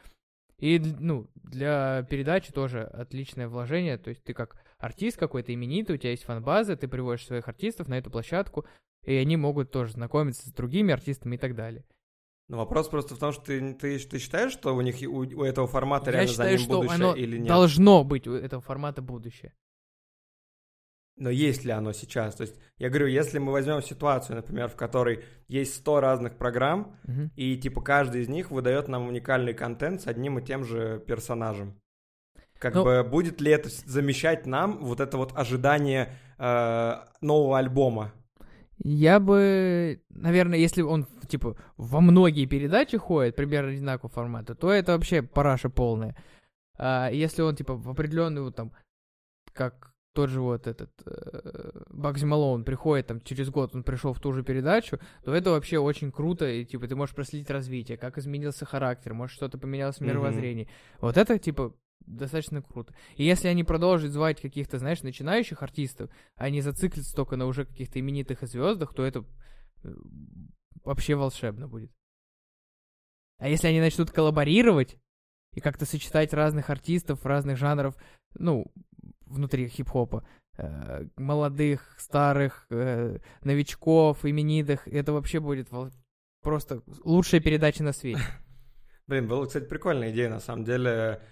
И, 0.58 0.80
ну, 0.80 1.30
для 1.36 2.02
передачи 2.10 2.52
тоже 2.52 2.82
отличное 2.82 3.48
вложение, 3.48 3.96
то 3.96 4.10
есть 4.10 4.24
ты 4.24 4.34
как 4.34 4.60
артист 4.78 5.16
какой-то 5.16 5.54
именитый, 5.54 5.94
у 5.94 5.98
тебя 5.98 6.10
есть 6.10 6.24
фан-база, 6.24 6.76
ты 6.76 6.88
приводишь 6.88 7.26
своих 7.26 7.46
артистов 7.46 7.86
на 7.86 7.96
эту 7.96 8.10
площадку, 8.10 8.66
и 9.04 9.14
они 9.14 9.36
могут 9.36 9.70
тоже 9.70 9.92
знакомиться 9.92 10.48
с 10.48 10.52
другими 10.52 10.92
артистами 10.92 11.36
и 11.36 11.38
так 11.38 11.54
далее. 11.54 11.84
Но 12.48 12.56
вопрос 12.58 12.88
просто 12.88 13.14
в 13.14 13.18
том, 13.18 13.32
что 13.32 13.42
ты, 13.44 13.74
ты, 13.74 13.98
ты 13.98 14.18
считаешь, 14.18 14.52
что 14.52 14.74
у 14.74 14.80
них 14.80 14.96
у, 15.02 15.18
у 15.18 15.44
этого 15.44 15.66
формата 15.66 16.06
Я 16.06 16.12
реально 16.18 16.30
считаю, 16.30 16.50
за 16.50 16.56
ним 16.58 16.64
что 16.66 16.76
будущее 16.80 16.94
оно 16.96 17.14
или 17.14 17.38
нет? 17.38 17.46
должно 17.48 18.04
быть 18.04 18.26
у 18.26 18.32
этого 18.34 18.62
формата 18.62 19.02
будущее. 19.02 19.52
Но 21.20 21.30
есть 21.30 21.64
ли 21.64 21.72
оно 21.72 21.92
сейчас? 21.92 22.36
То 22.36 22.42
есть, 22.42 22.54
я 22.78 22.88
говорю, 22.90 23.08
если 23.08 23.38
мы 23.38 23.50
возьмем 23.50 23.82
ситуацию, 23.82 24.36
например, 24.36 24.68
в 24.68 24.76
которой 24.76 25.24
есть 25.48 25.74
100 25.74 26.00
разных 26.00 26.38
программ, 26.38 26.96
Мгм. 27.04 27.32
и 27.34 27.56
типа 27.56 27.80
каждый 27.82 28.22
из 28.22 28.28
них 28.28 28.50
выдает 28.52 28.86
нам 28.88 29.08
уникальный 29.08 29.52
контент 29.52 30.00
с 30.00 30.06
одним 30.06 30.38
и 30.38 30.44
тем 30.44 30.64
же 30.64 31.02
персонажем. 31.06 31.80
Как 32.60 32.74
Ну- 32.74 32.84
бы 32.84 33.02
будет 33.04 33.40
ли 33.40 33.50
это 33.50 33.68
замещать 33.68 34.46
нам 34.46 34.78
вот 34.84 35.00
это 35.00 35.16
вот 35.16 35.36
ожидание 35.36 36.16
э, 36.38 36.94
нового 37.20 37.58
альбома? 37.58 38.12
Я 38.82 39.18
бы, 39.18 40.00
наверное, 40.10 40.58
если 40.58 40.82
он, 40.82 41.06
типа, 41.28 41.56
во 41.76 42.00
многие 42.00 42.46
передачи 42.46 42.96
ходит, 42.96 43.36
примерно 43.36 43.72
одинакового 43.72 44.12
формата, 44.12 44.54
то 44.54 44.70
это 44.72 44.92
вообще 44.92 45.22
параша 45.22 45.68
полная. 45.68 46.16
А 46.78 47.10
если 47.10 47.42
он, 47.42 47.56
типа, 47.56 47.74
в 47.74 47.88
определенную, 47.90 48.44
вот 48.44 48.56
там, 48.56 48.72
как 49.52 49.92
тот 50.14 50.30
же 50.30 50.40
вот 50.40 50.66
этот 50.66 50.90
э, 51.06 51.70
Багзи 51.90 52.24
Малоун 52.24 52.64
приходит, 52.64 53.08
там, 53.08 53.20
через 53.20 53.50
год 53.50 53.74
он 53.74 53.82
пришел 53.82 54.12
в 54.12 54.20
ту 54.20 54.32
же 54.32 54.42
передачу, 54.42 54.98
то 55.24 55.34
это 55.34 55.50
вообще 55.50 55.78
очень 55.78 56.12
круто, 56.12 56.48
и, 56.48 56.64
типа, 56.64 56.86
ты 56.86 56.94
можешь 56.94 57.14
проследить 57.14 57.50
развитие, 57.50 57.98
как 57.98 58.16
изменился 58.18 58.64
характер, 58.64 59.14
может, 59.14 59.34
что-то 59.34 59.58
поменялось 59.58 59.98
в 59.98 60.02
мировоззрении. 60.02 60.68
Вот 61.00 61.16
это, 61.16 61.38
типа, 61.38 61.72
достаточно 62.00 62.62
круто. 62.62 62.94
И 63.16 63.24
если 63.24 63.48
они 63.48 63.64
продолжат 63.64 64.12
звать 64.12 64.40
каких-то, 64.40 64.78
знаешь, 64.78 65.02
начинающих 65.02 65.62
артистов, 65.62 66.10
а 66.36 66.50
не 66.50 66.60
зациклятся 66.60 67.14
только 67.14 67.36
на 67.36 67.46
уже 67.46 67.64
каких-то 67.64 68.00
именитых 68.00 68.42
звездах, 68.42 68.94
то 68.94 69.04
это 69.04 69.24
э, 69.84 69.94
вообще 70.84 71.14
волшебно 71.14 71.68
будет. 71.68 71.92
А 73.38 73.48
если 73.48 73.68
они 73.68 73.80
начнут 73.80 74.10
коллаборировать 74.10 74.96
и 75.54 75.60
как-то 75.60 75.86
сочетать 75.86 76.32
разных 76.32 76.70
артистов, 76.70 77.24
разных 77.24 77.56
жанров, 77.56 77.96
ну, 78.34 78.66
внутри 79.26 79.68
хип-хопа, 79.68 80.26
э, 80.56 81.06
молодых, 81.16 81.94
старых, 81.98 82.66
э, 82.70 83.18
новичков, 83.42 84.24
именитых, 84.24 84.88
это 84.88 85.12
вообще 85.12 85.40
будет 85.40 85.70
вол- 85.70 85.92
просто 86.42 86.82
лучшая 87.04 87.40
передача 87.40 87.82
на 87.82 87.92
свете. 87.92 88.20
Блин, 89.06 89.28
была, 89.28 89.46
кстати, 89.46 89.64
прикольная 89.64 90.10
идея, 90.10 90.28
на 90.28 90.40
самом 90.40 90.64
деле, 90.64 91.22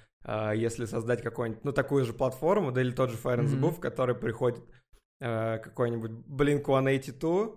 если 0.55 0.85
создать 0.87 1.23
какую-нибудь, 1.23 1.65
ну, 1.65 1.73
такую 1.73 2.05
же 2.05 2.13
платформу, 2.13 2.73
да 2.73 2.81
или 2.81 2.91
тот 2.93 3.11
же 3.11 3.17
Fire 3.17 3.39
and 3.41 3.47
the. 3.49 3.61
Buff, 3.61 3.77
в 3.77 3.81
который 3.81 4.15
приходит 4.15 4.63
э, 5.21 5.59
какой-нибудь 5.59 6.11
Blink-182, 6.29 7.57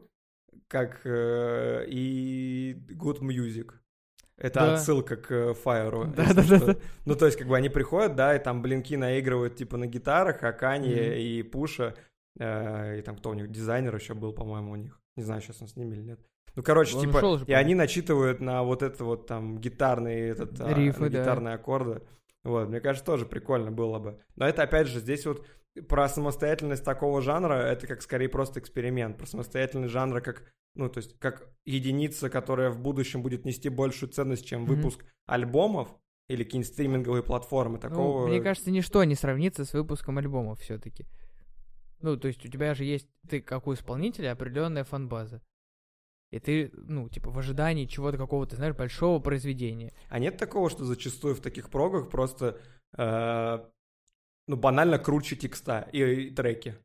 как 0.68 1.02
э, 1.06 1.86
и 1.88 2.76
Good 2.91 3.20
Music. 3.22 3.72
Это 4.38 4.60
Да. 4.62 4.74
отсылка 4.76 5.18
к 5.18 5.32
э, 5.32 5.54
Fire. 5.54 6.14
Да, 6.16 6.26
да, 6.28 6.34
да, 6.34 6.44
что. 6.58 6.66
да. 6.74 6.76
Ну, 7.06 7.16
то 7.16 7.26
есть, 7.26 7.38
как 7.38 7.48
бы 7.48 7.58
они 7.58 7.70
приходят, 7.70 8.16
да, 8.16 8.36
и 8.36 8.40
там 8.44 8.62
блинки 8.62 8.96
наигрывают, 8.96 9.56
типа, 9.56 9.78
на 9.78 9.88
гитарах, 9.88 10.44
а 10.44 10.54
Кани 10.54 10.90
Мгм. 10.94 11.14
и 11.14 11.44
Пуша, 11.44 11.96
э, 12.40 13.00
и 13.00 13.02
там 13.02 13.18
кто 13.18 13.32
у 13.32 13.34
них, 13.34 13.50
дизайнер 13.52 13.94
еще 13.96 14.14
был, 14.14 14.32
по-моему, 14.32 14.72
у 14.72 14.76
них. 14.76 15.02
Не 15.18 15.24
знаю, 15.24 15.41
сейчас 15.41 15.62
он 15.62 15.68
с 15.68 15.76
ними 15.76 15.96
или 15.96 16.04
нет. 16.04 16.20
Ну, 16.56 16.64
короче, 16.64 16.96
Он 16.96 17.02
типа, 17.02 17.14
же, 17.14 17.20
и 17.20 17.22
по-моему. 17.22 17.46
они 17.60 17.76
начитывают 17.76 18.40
на 18.41 18.64
вот 18.64 18.82
это 18.84 19.04
вот 19.04 19.28
там 19.28 19.58
гитарный 19.60 20.30
этот, 20.30 20.60
а, 20.62 20.74
Рифы, 20.74 21.10
да. 21.10 21.20
гитарные 21.20 21.56
аккорды. 21.56 22.02
Вот, 22.44 22.70
мне 22.70 22.80
кажется, 22.80 23.06
тоже 23.06 23.26
прикольно 23.26 23.72
было 23.72 23.99
бы. 23.99 24.22
Но 24.36 24.48
это, 24.48 24.64
опять 24.64 24.88
же, 24.88 24.99
здесь 24.99 25.26
вот 25.26 25.45
про 25.88 26.07
самостоятельность 26.10 26.84
такого 26.84 27.22
жанра, 27.22 27.53
это 27.53 27.88
как 27.88 28.02
скорее 28.02 28.30
просто 28.30 28.60
эксперимент. 28.60 29.18
Про 29.18 29.26
самостоятельность 29.26 29.91
жанра 29.91 30.22
как, 30.22 30.52
ну, 30.76 30.90
то 30.90 30.99
есть 30.99 31.18
как 31.20 31.49
единица, 31.66 32.30
которая 32.30 32.70
в 32.70 32.80
будущем 32.80 33.22
будет 33.22 33.45
нести 33.45 33.70
большую 33.70 34.10
ценность, 34.10 34.45
чем 34.45 34.64
Мгм. 34.64 34.76
выпуск 34.76 35.06
альбомов 35.26 35.94
или 36.28 36.44
какие-нибудь 36.44 36.72
стриминговые 36.72 37.24
платформы. 37.24 37.76
Ну, 37.76 37.82
Такого... 37.82 38.28
мне 38.28 38.41
кажется, 38.41 38.72
ничто 38.72 39.03
не 39.03 39.16
сравнится 39.16 39.66
с 39.66 39.74
выпуском 39.74 40.18
альбомов 40.18 40.60
все-таки. 40.60 41.06
Ну, 42.02 42.16
то 42.18 42.28
есть 42.28 42.45
у 42.45 42.49
тебя 42.49 42.74
же 42.74 42.86
есть, 42.86 43.10
ты 43.28 43.41
как 43.41 43.68
у 43.68 43.74
исполнителя, 43.74 44.32
определенная 44.32 44.86
фан-база. 44.86 45.41
И 46.31 46.39
ты, 46.39 46.72
ну, 46.73 47.10
типа, 47.10 47.31
в 47.31 47.39
ожидании 47.39 47.85
чего-то 47.85 48.18
какого-то, 48.18 48.56
знаешь, 48.56 48.76
большого 48.76 49.19
произведения. 49.19 49.91
А 50.10 50.19
нет 50.19 50.38
такого, 50.38 50.69
что 50.69 50.85
зачастую 50.85 51.34
в 51.35 51.39
таких 51.41 51.69
прогах 51.69 52.10
просто, 52.10 52.60
э, 52.97 53.60
ну, 54.47 54.56
банально 54.56 54.99
круче 54.99 55.35
текста 55.35 55.89
и, 55.91 56.03
и 56.03 56.30
треки? 56.30 56.76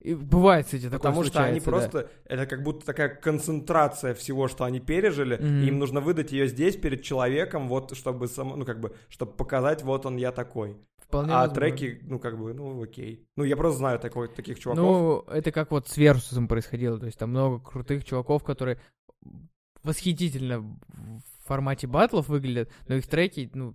И 0.00 0.14
бывает, 0.14 0.64
кстати, 0.64 0.84
такое 0.84 0.98
Потому 0.98 1.24
что 1.24 1.44
они 1.44 1.60
случается, 1.60 1.92
да. 1.92 1.98
просто, 2.00 2.10
это 2.24 2.46
как 2.46 2.62
будто 2.62 2.86
такая 2.86 3.14
концентрация 3.14 4.14
всего, 4.14 4.48
что 4.48 4.64
они 4.64 4.80
пережили, 4.80 5.36
Мгм. 5.36 5.62
и 5.62 5.66
им 5.66 5.78
нужно 5.78 6.00
выдать 6.00 6.32
ее 6.32 6.46
здесь 6.48 6.76
перед 6.76 7.02
человеком, 7.02 7.68
вот, 7.68 7.94
чтобы, 7.94 8.28
сам, 8.28 8.58
ну, 8.58 8.64
как 8.64 8.80
бы, 8.80 8.96
чтобы 9.10 9.32
показать, 9.32 9.82
вот 9.82 10.06
он, 10.06 10.16
я 10.16 10.32
такой. 10.32 10.78
Вполне 11.10 11.32
а 11.32 11.40
возможно. 11.40 11.54
треки, 11.54 12.00
ну, 12.04 12.20
как 12.20 12.38
бы, 12.38 12.54
ну, 12.54 12.80
окей. 12.80 13.28
Ну, 13.34 13.42
я 13.42 13.56
просто 13.56 13.78
знаю 13.78 13.98
такой, 13.98 14.28
таких 14.28 14.60
чуваков. 14.60 15.26
Ну, 15.26 15.32
это 15.32 15.50
как 15.50 15.72
вот 15.72 15.88
с 15.88 15.96
Версусом 15.96 16.46
происходило. 16.46 17.00
То 17.00 17.06
есть 17.06 17.18
там 17.18 17.30
много 17.30 17.58
крутых 17.58 18.04
чуваков, 18.04 18.44
которые 18.44 18.80
восхитительно 19.82 20.60
в 20.60 21.22
формате 21.46 21.88
батлов 21.88 22.28
выглядят, 22.28 22.70
но 22.86 22.94
их 22.94 23.08
треки, 23.08 23.50
ну, 23.54 23.74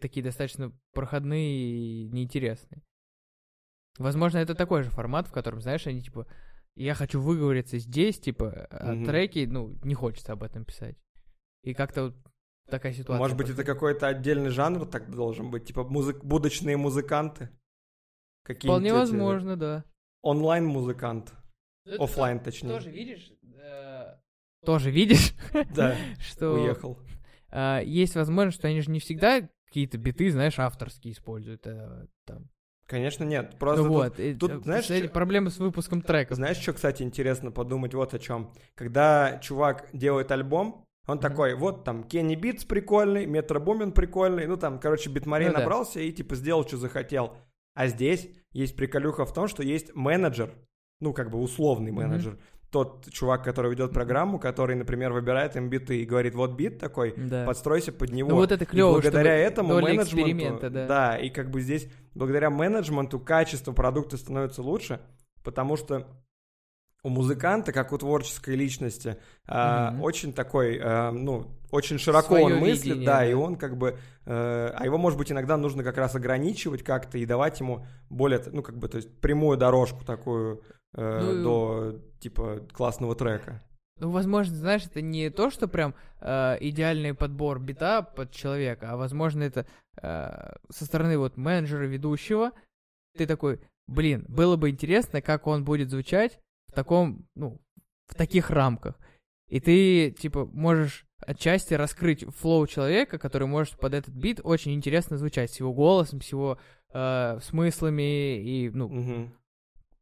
такие 0.00 0.24
достаточно 0.24 0.72
проходные 0.94 1.52
и 1.52 2.08
неинтересные. 2.08 2.82
Возможно, 3.98 4.38
это 4.38 4.54
такой 4.54 4.82
же 4.82 4.88
формат, 4.88 5.28
в 5.28 5.32
котором, 5.32 5.60
знаешь, 5.60 5.86
они 5.86 6.00
типа, 6.00 6.26
я 6.76 6.94
хочу 6.94 7.20
выговориться 7.20 7.76
здесь, 7.76 8.18
типа, 8.18 8.68
а 8.70 8.94
Мгм. 8.94 9.04
треки, 9.04 9.46
ну, 9.46 9.78
не 9.82 9.92
хочется 9.92 10.32
об 10.32 10.42
этом 10.42 10.64
писать. 10.64 10.96
И 11.62 11.74
как-то 11.74 12.04
вот 12.04 12.16
такая 12.70 12.92
ситуация. 12.92 13.18
Может 13.18 13.36
быть, 13.36 13.50
это 13.50 13.64
какой-то 13.64 14.06
отдельный 14.08 14.50
жанр 14.50 14.86
так 14.86 15.10
должен 15.10 15.50
быть, 15.50 15.64
типа 15.66 15.84
музык... 15.84 16.24
будочные 16.24 16.76
музыканты? 16.76 17.50
Какие-нибудь 18.44 18.64
Вполне 18.70 18.88
эти- 18.90 18.96
возможно, 18.96 19.56
да. 19.56 19.84
Онлайн-музыкант. 20.22 21.32
Оффлайн, 21.98 22.40
точнее. 22.40 22.70
Тоже 22.70 22.90
видишь, 22.90 23.32
э, 23.58 24.14
тоже 24.64 24.90
видишь, 24.90 25.34
Да, 25.74 25.96
что 26.18 26.52
уехал. 26.54 26.98
а, 27.50 27.80
есть 27.80 28.14
возможность, 28.14 28.58
что 28.58 28.68
они 28.68 28.80
же 28.80 28.90
не 28.90 29.00
всегда 29.00 29.48
какие-то 29.66 29.98
биты, 29.98 30.30
знаешь, 30.30 30.58
авторские 30.58 31.12
используют. 31.14 31.66
а, 31.66 32.06
там. 32.26 32.48
Конечно, 32.86 33.22
нет. 33.24 33.56
Просто 33.58 33.84
Ну 33.84 33.88
тут- 33.88 34.18
вот, 34.18 34.38
тут, 34.38 34.50
э, 34.52 34.60
знаешь, 34.64 34.86
чё- 34.86 35.08
проблемы 35.08 35.50
с 35.50 35.58
выпуском 35.58 36.02
треков. 36.02 36.36
Знаешь, 36.36 36.56
что, 36.58 36.72
кстати, 36.72 37.02
интересно 37.02 37.50
подумать 37.52 37.94
вот 37.94 38.14
о 38.14 38.18
чем? 38.18 38.52
Когда 38.74 39.38
чувак 39.38 39.88
делает 39.92 40.30
альбом, 40.32 40.84
он 41.06 41.18
такой, 41.18 41.54
вот 41.54 41.84
там 41.84 42.04
Kenny 42.04 42.34
Beats 42.36 42.64
прикольный, 42.64 43.26
Metro 43.26 43.60
Boomin 43.60 43.92
прикольный, 43.92 44.46
ну 44.46 44.56
там, 44.56 44.78
короче, 44.78 45.10
Битмарей 45.10 45.48
Ну 45.48 45.54
да. 45.54 45.60
набрался 45.60 46.00
и 46.00 46.12
типа 46.12 46.36
сделал, 46.36 46.66
что 46.66 46.76
захотел. 46.76 47.36
А 47.74 47.86
здесь 47.86 48.28
есть 48.52 48.76
приколюха 48.76 49.24
в 49.24 49.32
том, 49.32 49.48
что 49.48 49.62
есть 49.62 49.94
менеджер, 49.94 50.52
ну 51.00 51.12
как 51.12 51.30
бы 51.30 51.38
условный 51.38 51.90
менеджер, 51.92 52.38
тот 52.70 53.08
чувак, 53.10 53.42
который 53.42 53.70
ведет 53.72 53.92
программу, 53.92 54.38
который, 54.38 54.76
например, 54.76 55.12
выбирает 55.12 55.56
им 55.56 55.68
биты 55.68 56.02
и 56.02 56.04
говорит, 56.04 56.34
вот 56.36 56.52
бит 56.52 56.78
такой, 56.78 57.14
Да. 57.16 57.44
подстройся 57.44 57.90
под 57.92 58.12
него. 58.12 58.30
Ну 58.30 58.36
вот 58.36 58.52
это 58.52 58.62
И 58.64 58.66
клево, 58.66 58.92
благодаря 58.92 59.36
что 59.36 59.52
этому 59.52 59.74
менеджменту, 59.80 60.02
эксперимента, 60.04 60.70
да. 60.70 61.18
и 61.18 61.30
как 61.30 61.50
бы 61.50 61.60
здесь 61.60 61.88
благодаря 62.14 62.50
менеджменту 62.50 63.18
качество 63.18 63.72
продукта 63.72 64.16
становится 64.16 64.62
лучше, 64.62 65.00
потому 65.42 65.76
что 65.76 66.06
у 67.02 67.08
музыканта, 67.08 67.72
как 67.72 67.92
у 67.92 67.98
творческой 67.98 68.56
личности, 68.56 69.16
а, 69.46 69.92
Мгм. 69.92 70.02
очень 70.02 70.32
такой, 70.32 70.78
а, 70.82 71.10
ну, 71.12 71.46
очень 71.70 71.98
широко 71.98 72.34
Своё 72.34 72.46
он 72.46 72.54
мыслит, 72.56 72.84
видение, 72.84 73.06
да, 73.06 73.18
да. 73.18 73.26
и 73.26 73.32
он 73.32 73.56
как 73.56 73.76
бы, 73.76 73.96
э, 74.26 74.72
а 74.74 74.84
его, 74.84 74.98
может 74.98 75.18
быть, 75.18 75.30
иногда 75.30 75.56
нужно 75.56 75.84
как 75.84 75.96
раз 75.98 76.14
ограничивать 76.14 76.82
как-то 76.82 77.16
и 77.16 77.24
давать 77.24 77.60
ему 77.60 77.86
более, 78.08 78.42
ну, 78.52 78.62
как 78.62 78.76
бы, 78.76 78.88
то 78.88 78.96
есть 78.96 79.20
прямую 79.20 79.56
дорожку 79.56 80.04
такую 80.04 80.62
э, 80.94 81.20
Ну, 81.20 81.42
до, 81.42 82.00
типа, 82.18 82.66
классного 82.72 83.14
трека. 83.14 83.62
Ну, 84.00 84.10
возможно, 84.10 84.56
знаешь, 84.56 84.84
это 84.84 85.00
не 85.00 85.30
то, 85.30 85.50
что 85.50 85.68
прям 85.68 85.94
э, 86.20 86.56
идеальный 86.60 87.14
подбор 87.14 87.60
бита 87.60 88.02
под 88.02 88.32
человека, 88.32 88.90
а 88.90 88.96
возможно, 88.96 89.42
это 89.44 89.66
э, 90.02 90.52
со 90.70 90.84
стороны 90.84 91.18
вот 91.18 91.36
менеджера, 91.36 91.84
ведущего. 91.84 92.50
Ты 93.16 93.26
такой, 93.26 93.60
блин, 93.86 94.24
было 94.28 94.56
бы 94.56 94.70
интересно, 94.70 95.22
как 95.22 95.46
он 95.46 95.64
будет 95.64 95.90
звучать 95.90 96.40
в 96.70 96.72
таком, 96.72 97.26
ну, 97.34 97.60
в 98.06 98.14
таких 98.14 98.50
рамках. 98.50 98.98
И 99.48 99.58
ты, 99.60 100.12
типа, 100.12 100.46
можешь 100.46 101.04
отчасти 101.18 101.74
раскрыть 101.74 102.24
флоу 102.36 102.66
человека, 102.66 103.18
который 103.18 103.48
может 103.48 103.78
под 103.78 103.94
этот 103.94 104.14
бит 104.14 104.40
очень 104.42 104.72
интересно 104.72 105.18
звучать, 105.18 105.50
с 105.50 105.58
его 105.60 105.74
голосом, 105.74 106.20
с 106.20 106.28
его 106.28 106.58
э, 106.92 107.38
смыслами 107.42 108.40
и, 108.42 108.70
ну, 108.70 108.88
Мгм. 108.88 109.34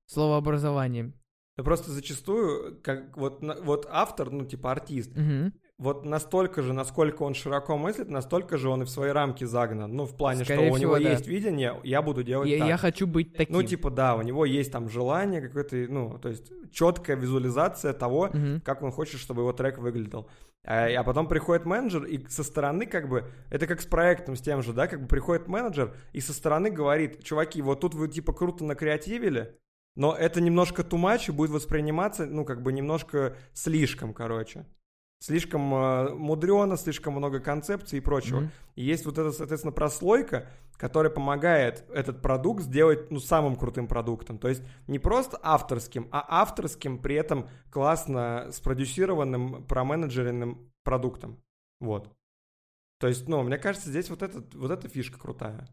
словообразованием. 0.07 1.15
Да 1.57 1.65
просто 1.65 1.91
зачастую, 1.91 2.81
как 2.83 3.17
вот, 3.17 3.43
вот 3.63 3.87
автор, 3.91 4.31
ну, 4.31 4.45
типа 4.45 4.71
артист, 4.73 5.15
Мгм. 5.17 5.53
Вот 5.79 6.05
настолько 6.05 6.61
же, 6.63 6.73
насколько 6.73 7.23
он 7.23 7.35
широко 7.35 7.77
мыслит, 7.79 8.09
настолько 8.09 8.57
же 8.57 8.69
он 8.69 8.83
и 8.83 8.85
в 8.85 8.91
свои 8.91 9.11
рамки 9.11 9.45
загнан. 9.45 9.95
Ну, 9.95 10.07
в 10.07 10.17
плане, 10.17 10.45
Скорее 10.45 10.67
что 10.67 10.73
у 10.73 10.77
всего, 10.77 10.97
него 10.97 11.05
да. 11.05 11.13
есть 11.13 11.29
видение, 11.29 11.81
я 11.85 12.03
буду 12.03 12.25
делать 12.25 12.49
Я, 12.49 12.59
так. 12.59 12.69
я 12.69 12.77
хочу 12.77 13.07
быть 13.07 13.37
таким. 13.37 13.55
Ну, 13.55 13.63
типа, 13.63 13.91
да, 13.91 14.17
у 14.17 14.23
него 14.23 14.45
есть 14.45 14.73
там 14.73 14.89
желание 14.89 15.41
какое-то, 15.41 15.77
ну, 15.89 16.19
то 16.19 16.31
есть 16.31 16.51
четкая 16.73 17.17
визуализация 17.17 17.93
того, 17.93 18.29
Мгм. 18.33 18.61
как 18.63 18.83
он 18.83 18.91
хочет, 18.91 19.21
чтобы 19.21 19.43
его 19.43 19.53
трек 19.53 19.79
выглядел. 19.79 20.29
А, 20.67 20.89
а 20.89 21.05
потом 21.05 21.29
приходит 21.29 21.65
менеджер, 21.65 22.05
и 22.05 22.27
со 22.29 22.43
стороны 22.43 22.85
как 22.85 23.09
бы, 23.09 23.31
это 23.49 23.69
как 23.69 23.81
с 23.81 23.87
проектом 23.87 24.35
с 24.35 24.41
тем 24.41 24.63
же, 24.63 24.73
да, 24.73 24.89
как 24.89 25.03
бы 25.03 25.07
приходит 25.07 25.47
менеджер, 25.47 25.95
и 26.13 26.21
со 26.21 26.33
стороны 26.33 26.71
говорит, 26.71 27.23
чуваки, 27.23 27.63
вот 27.63 27.81
тут 27.81 27.95
вы 27.95 28.09
типа 28.09 28.33
круто 28.33 28.65
накреативили, 28.65 29.57
но 29.95 30.15
это 30.15 30.41
немножко 30.41 30.83
тумач 30.83 31.29
и 31.29 31.33
будет 31.33 31.51
восприниматься, 31.51 32.27
ну, 32.27 32.45
как 32.45 32.63
бы 32.63 32.73
немножко 32.73 33.37
слишком, 33.53 34.13
короче. 34.13 34.67
Слишком 35.21 35.75
э, 35.75 36.15
мудрено, 36.15 36.77
слишком 36.77 37.15
много 37.15 37.41
концепций 37.41 37.99
и 37.99 38.01
прочего. 38.01 38.41
Мгм. 38.41 38.51
И 38.77 38.85
есть 38.85 39.05
вот 39.05 39.19
эта, 39.19 39.33
соответственно, 39.33 39.73
прослойка, 39.73 40.49
которая 40.77 41.13
помогает 41.13 41.85
этот 41.93 42.23
продукт 42.23 42.63
сделать, 42.63 43.11
ну, 43.11 43.19
самым 43.19 43.57
крутым 43.57 43.89
продуктом. 43.89 44.39
То 44.39 44.49
есть 44.49 44.63
не 44.87 45.01
просто 45.01 45.39
авторским, 45.43 46.09
а 46.13 46.25
авторским, 46.41 46.99
при 46.99 47.17
этом 47.17 47.49
классно 47.71 48.49
спродюсированным, 48.53 49.65
променеджеренным 49.65 50.71
продуктом. 50.85 51.43
Вот. 51.81 52.13
То 53.01 53.09
есть, 53.09 53.29
ну, 53.29 53.43
мне 53.43 53.59
кажется, 53.59 53.89
здесь 53.89 54.11
вот, 54.11 54.23
этот, 54.23 54.55
вот 54.55 54.71
эта 54.71 54.89
фишка 54.89 55.19
крутая. 55.19 55.69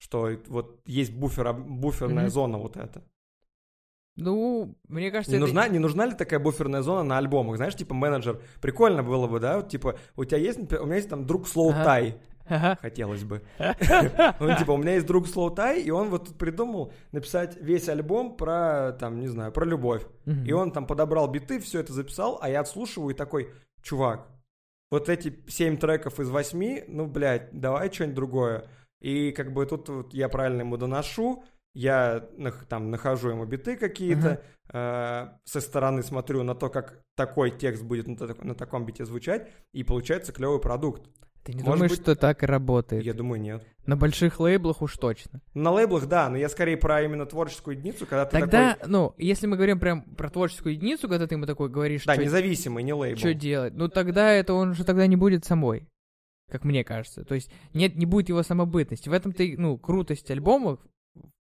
Что 0.00 0.30
вот 0.46 0.80
есть 0.86 1.12
буфер, 1.12 1.52
буферная 1.52 2.24
Мгм. 2.24 2.30
зона 2.32 2.58
вот 2.58 2.76
эта. 2.76 3.02
Ну, 4.20 4.74
мне 4.88 5.12
кажется, 5.12 5.30
Не 5.30 5.36
это- 5.36 5.46
нужна, 5.46 5.68
не 5.68 5.78
нужна 5.78 6.06
ли 6.06 6.12
такая 6.12 6.40
буферная 6.40 6.82
зона 6.82 7.04
на 7.04 7.18
альбомах? 7.18 7.56
Знаешь, 7.56 7.76
типа 7.76 7.94
менеджер. 7.94 8.40
Прикольно 8.60 9.04
было 9.04 9.28
бы, 9.28 9.38
да? 9.38 9.58
Вот, 9.58 9.68
типа, 9.68 9.96
у 10.16 10.24
тебя 10.24 10.38
есть, 10.38 10.58
у 10.72 10.84
меня 10.86 10.96
есть 10.96 11.08
там 11.08 11.24
друг 11.24 11.46
Slow 11.46 11.70
Ага. 11.70 11.84
Тай. 11.84 12.20
Ага. 12.48 12.78
Хотелось 12.80 13.22
бы. 13.22 13.42
Он 14.40 14.56
типа, 14.56 14.72
у 14.72 14.76
меня 14.76 14.94
есть 14.94 15.06
друг 15.06 15.26
Slow 15.28 15.54
Тай, 15.54 15.82
и 15.82 15.90
он 15.90 16.08
вот 16.08 16.28
тут 16.28 16.38
придумал 16.38 16.92
написать 17.12 17.56
весь 17.60 17.88
альбом 17.88 18.36
про, 18.36 18.96
там, 18.98 19.20
не 19.20 19.28
знаю, 19.28 19.52
про 19.52 19.64
любовь. 19.64 20.04
И 20.46 20.52
он 20.52 20.72
там 20.72 20.86
подобрал 20.86 21.28
биты, 21.28 21.60
все 21.60 21.80
это 21.80 21.92
записал, 21.92 22.38
а 22.42 22.48
я 22.48 22.60
отслушиваю 22.60 23.14
и 23.14 23.16
такой, 23.16 23.50
чувак, 23.82 24.26
вот 24.90 25.08
эти 25.08 25.44
семь 25.48 25.76
треков 25.76 26.18
из 26.18 26.28
восьми, 26.30 26.82
ну, 26.88 27.06
блядь, 27.06 27.50
давай 27.52 27.92
что-нибудь 27.92 28.16
другое. 28.16 28.64
И 29.00 29.30
как 29.32 29.52
бы 29.52 29.64
тут 29.66 29.88
вот 29.90 30.12
я 30.14 30.28
правильно 30.28 30.62
ему 30.62 30.76
доношу, 30.76 31.44
я 31.74 32.26
там 32.68 32.90
нахожу 32.90 33.30
ему 33.30 33.44
биты 33.46 33.76
какие-то, 33.76 34.42
э, 34.72 35.28
со 35.44 35.60
стороны 35.60 36.02
смотрю 36.02 36.42
на 36.42 36.54
то, 36.54 36.68
как 36.68 37.00
такой 37.16 37.50
текст 37.50 37.82
будет 37.84 38.06
на, 38.08 38.16
так- 38.16 38.42
на 38.44 38.54
таком 38.54 38.84
бите 38.84 39.04
звучать, 39.04 39.48
и 39.72 39.84
получается 39.84 40.32
клевый 40.32 40.60
продукт. 40.60 41.02
Ты 41.44 41.52
не 41.52 41.62
Может 41.62 41.74
думаешь, 41.76 41.90
быть- 41.92 42.00
что 42.02 42.14
так 42.16 42.42
и 42.42 42.46
работает? 42.46 43.04
Я 43.04 43.14
думаю, 43.14 43.40
нет. 43.40 43.64
На 43.86 43.96
больших 43.96 44.38
лейблах 44.38 44.82
уж 44.82 44.96
точно. 44.98 45.40
На 45.54 45.70
лейблах, 45.70 46.06
да, 46.06 46.28
но 46.28 46.36
я 46.36 46.48
скорее 46.50 46.76
про 46.76 47.00
именно 47.02 47.24
творческую 47.24 47.76
единицу, 47.78 48.04
когда 48.06 48.26
ты 48.26 48.38
Тогда, 48.38 48.74
такой... 48.74 48.90
ну, 48.90 49.14
если 49.16 49.46
мы 49.46 49.56
говорим 49.56 49.78
прям 49.80 50.02
про 50.02 50.28
творческую 50.28 50.74
единицу, 50.74 51.08
когда 51.08 51.26
ты 51.26 51.36
ему 51.36 51.46
такой 51.46 51.70
говоришь, 51.70 52.04
Да, 52.04 52.14
что 52.14 52.22
независимый, 52.24 52.82
не 52.84 52.92
лейбл. 52.92 53.18
что 53.18 53.32
делать, 53.32 53.72
ну 53.74 53.88
тогда 53.88 54.30
это 54.32 54.52
он 54.52 54.74
же 54.74 54.84
тогда 54.84 55.06
не 55.06 55.16
будет 55.16 55.46
самой, 55.46 55.88
как 56.50 56.64
мне 56.64 56.84
кажется. 56.84 57.24
То 57.24 57.34
есть 57.34 57.50
нет, 57.72 57.94
не 57.96 58.04
будет 58.04 58.28
его 58.28 58.42
самобытности. 58.42 59.08
В 59.08 59.12
этом-то, 59.14 59.42
и, 59.42 59.56
ну, 59.56 59.78
крутость 59.78 60.30
альбомов, 60.30 60.80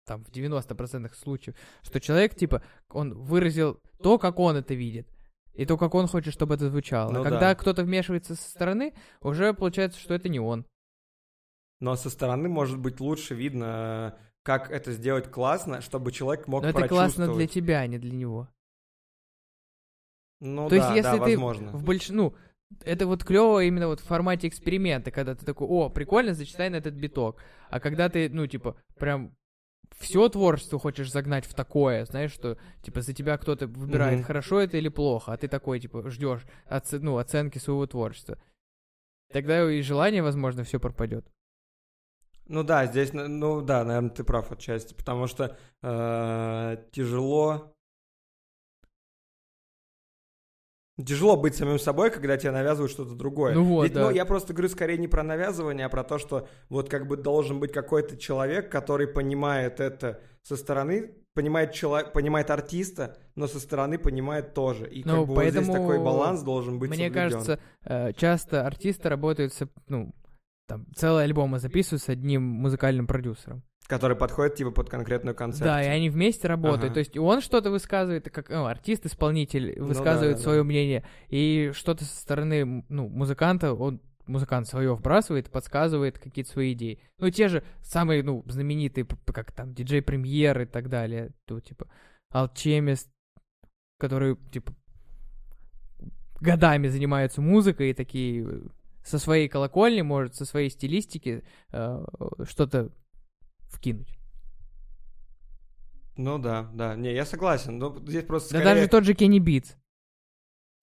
там, 0.07 0.25
в 0.25 0.31
90% 0.31 1.13
случаев, 1.15 1.57
что 1.83 2.01
человек, 2.01 2.35
типа, 2.35 2.63
он 2.89 3.15
выразил 3.15 3.81
то, 4.03 4.19
как 4.19 4.39
он 4.39 4.57
это 4.57 4.75
видит. 4.75 5.09
И 5.55 5.65
то, 5.65 5.77
как 5.77 5.95
он 5.95 6.07
хочет, 6.07 6.35
чтобы 6.35 6.55
это 6.55 6.69
звучало. 6.69 7.11
Ну 7.11 7.21
а 7.21 7.25
когда 7.25 7.41
да. 7.41 7.55
кто-то 7.55 7.83
вмешивается 7.83 8.35
со 8.35 8.49
стороны, 8.49 8.95
уже 9.21 9.55
получается, 9.55 9.99
что 9.99 10.15
это 10.15 10.29
не 10.29 10.39
он. 10.39 10.67
Но 11.81 11.97
со 11.97 12.11
стороны 12.11 12.49
может 12.49 12.79
быть 12.79 13.01
лучше 13.01 13.35
видно, 13.35 14.19
как 14.43 14.71
это 14.71 14.93
сделать 14.93 15.31
классно, 15.31 15.81
чтобы 15.81 16.13
человек 16.13 16.47
мог 16.47 16.63
Но 16.63 16.69
это 16.69 16.89
классно 16.89 17.35
для 17.35 17.47
тебя, 17.47 17.81
а 17.81 17.87
не 17.87 17.99
для 17.99 18.13
него. 18.13 18.49
Ну 20.41 20.69
То 20.69 20.77
да, 20.77 20.77
есть, 20.77 20.89
если 20.91 21.19
да, 21.19 21.25
ты 21.25 21.39
возможно. 21.39 21.73
В 21.73 21.83
больш... 21.83 22.11
Ну, 22.11 22.35
это 22.85 23.07
вот 23.07 23.25
клево 23.25 23.65
именно 23.65 23.89
вот 23.89 24.01
в 24.01 24.05
формате 24.05 24.49
эксперимента, 24.49 25.11
когда 25.11 25.35
ты 25.35 25.47
такой, 25.47 25.67
о, 25.67 25.89
прикольно, 25.89 26.35
зачитай 26.35 26.69
на 26.69 26.77
этот 26.77 26.95
биток. 26.95 27.43
А 27.71 27.81
когда 27.81 28.11
ты, 28.11 28.29
ну, 28.29 28.47
типа, 28.47 28.77
прям 28.99 29.35
все 29.99 30.29
творчество 30.29 30.79
хочешь 30.79 31.11
загнать 31.11 31.47
в 31.47 31.55
такое, 31.55 32.05
знаешь, 32.05 32.33
что, 32.33 32.57
типа, 32.83 33.01
за 33.03 33.13
тебя 33.13 33.37
кто-то 33.39 33.67
выбирает, 33.67 34.19
Мгм. 34.19 34.25
хорошо 34.27 34.61
это 34.61 34.77
или 34.77 34.89
плохо, 34.89 35.33
а 35.33 35.37
ты 35.37 35.49
такой, 35.49 35.81
типа, 35.81 36.09
ждешь 36.11 36.43
оце- 36.67 36.99
ну, 36.99 37.19
оценки 37.19 37.59
своего 37.59 37.87
творчества. 37.87 38.39
Тогда 39.33 39.71
и 39.71 39.81
желание, 39.83 40.23
возможно, 40.23 40.65
все 40.65 40.79
пропадет. 40.79 41.27
Ну 42.49 42.63
да, 42.63 42.87
здесь, 42.87 43.13
на- 43.13 43.27
ну 43.29 43.61
да, 43.61 43.85
наверное, 43.85 44.11
ты 44.11 44.23
прав 44.23 44.53
отчасти, 44.53 44.95
потому 44.95 45.27
что 45.27 45.57
э, 45.83 46.77
тяжело... 46.93 47.76
Тяжело 51.05 51.37
быть 51.37 51.55
самим 51.55 51.79
собой, 51.79 52.11
когда 52.11 52.39
тебе 52.39 52.53
навязывают 52.53 52.91
что-то 52.91 53.15
другое. 53.15 53.55
Ну 53.55 53.65
вот, 53.65 53.85
Ведь, 53.85 53.93
да. 53.93 54.05
ну, 54.05 54.11
я 54.11 54.25
просто 54.25 54.55
говорю 54.55 54.71
скорее 54.71 54.97
не 54.97 55.09
про 55.09 55.23
навязывание, 55.23 55.87
а 55.87 55.89
про 55.91 56.03
то, 56.05 56.17
что 56.19 56.49
вот 56.71 56.89
как 56.89 57.07
бы 57.07 57.19
должен 57.19 57.61
быть 57.61 57.71
какой-то 57.71 58.17
человек, 58.17 58.71
который 58.71 59.07
понимает 59.07 59.81
это 59.81 60.21
со 60.43 60.57
стороны, 60.57 61.11
понимает 61.35 61.73
человек, 61.73 62.13
понимает 62.13 62.51
артиста, 62.51 63.19
но 63.35 63.47
со 63.47 63.61
стороны 63.61 63.99
понимает 63.99 64.55
тоже. 64.55 64.89
И 64.89 65.05
Ну, 65.05 65.19
как 65.19 65.29
бы 65.29 65.35
вот 65.35 65.43
здесь 65.43 65.55
поэтому 65.55 65.73
такой 65.75 65.99
баланс 65.99 66.43
должен 66.43 66.79
быть 66.79 66.89
Мне 66.89 67.09
соблюден. 67.09 67.31
кажется, 67.31 67.61
э, 67.85 68.13
часто 68.15 68.67
артисты 68.67 69.11
работают 69.11 69.53
с, 69.53 69.69
ну, 69.89 70.15
там, 70.67 70.87
целые 70.97 71.25
альбомы 71.25 71.59
записывают 71.59 72.03
с 72.03 72.09
одним 72.09 72.43
музыкальным 72.43 73.07
продюсером. 73.07 73.63
Который 73.89 74.17
подходит 74.17 74.57
типа 74.57 74.73
под 74.73 74.91
конкретную 74.91 75.35
концепцию. 75.35 75.67
Да, 75.67 75.83
и 75.83 75.87
они 75.87 76.11
вместе 76.11 76.49
работают. 76.49 76.85
Ага. 76.85 76.95
То 76.95 76.99
есть 76.99 77.17
он 77.17 77.41
что-то 77.41 77.71
высказывает, 77.71 78.29
как 78.31 78.49
ну, 78.51 78.67
артист, 78.67 79.07
исполнитель 79.07 79.75
Ну 79.79 79.87
высказывает 79.87 80.37
да, 80.37 80.43
свое 80.43 80.59
да. 80.59 80.65
мнение, 80.65 81.05
и 81.29 81.71
что-то 81.73 82.05
со 82.05 82.17
стороны 82.17 82.85
ну, 82.89 83.09
музыканта, 83.09 83.75
он 83.75 84.01
музыкант 84.27 84.67
свое 84.67 84.95
вбрасывает, 84.95 85.51
подсказывает 85.51 86.19
какие-то 86.19 86.51
свои 86.51 86.73
идеи. 86.73 87.01
Ну, 87.19 87.31
те 87.31 87.49
же 87.49 87.63
самые, 87.83 88.23
ну, 88.23 88.43
знаменитые, 88.47 89.07
как 89.27 89.53
там, 89.53 89.73
диджей 89.73 90.03
премьер 90.03 90.63
и 90.63 90.67
так 90.67 90.89
далее, 90.89 91.33
то, 91.47 91.61
типа, 91.61 91.87
Alchemist, 92.33 93.07
которые, 93.99 94.37
типа, 94.51 94.75
годами 96.41 96.89
занимаются 96.89 97.41
музыкой 97.41 97.91
и 97.91 97.95
такие 97.95 98.45
э, 98.45 98.61
со 99.05 99.19
своей 99.19 99.49
колокольни, 99.49 100.03
может, 100.03 100.35
со 100.35 100.45
своей 100.45 100.71
стилистики 100.71 101.45
э, 101.73 102.05
что-то 102.45 102.91
вкинуть. 103.69 104.19
Ну 106.17 106.39
да, 106.39 106.71
да. 106.73 106.95
Не, 106.97 107.13
я 107.15 107.27
согласен. 107.27 107.79
Но 107.79 107.97
здесь 108.07 108.25
просто 108.25 108.55
Да 108.55 108.61
скорее... 108.61 108.75
даже 108.75 108.89
тот 108.89 109.05
же 109.05 109.15
Кенни 109.15 109.39
Битс. 109.39 109.75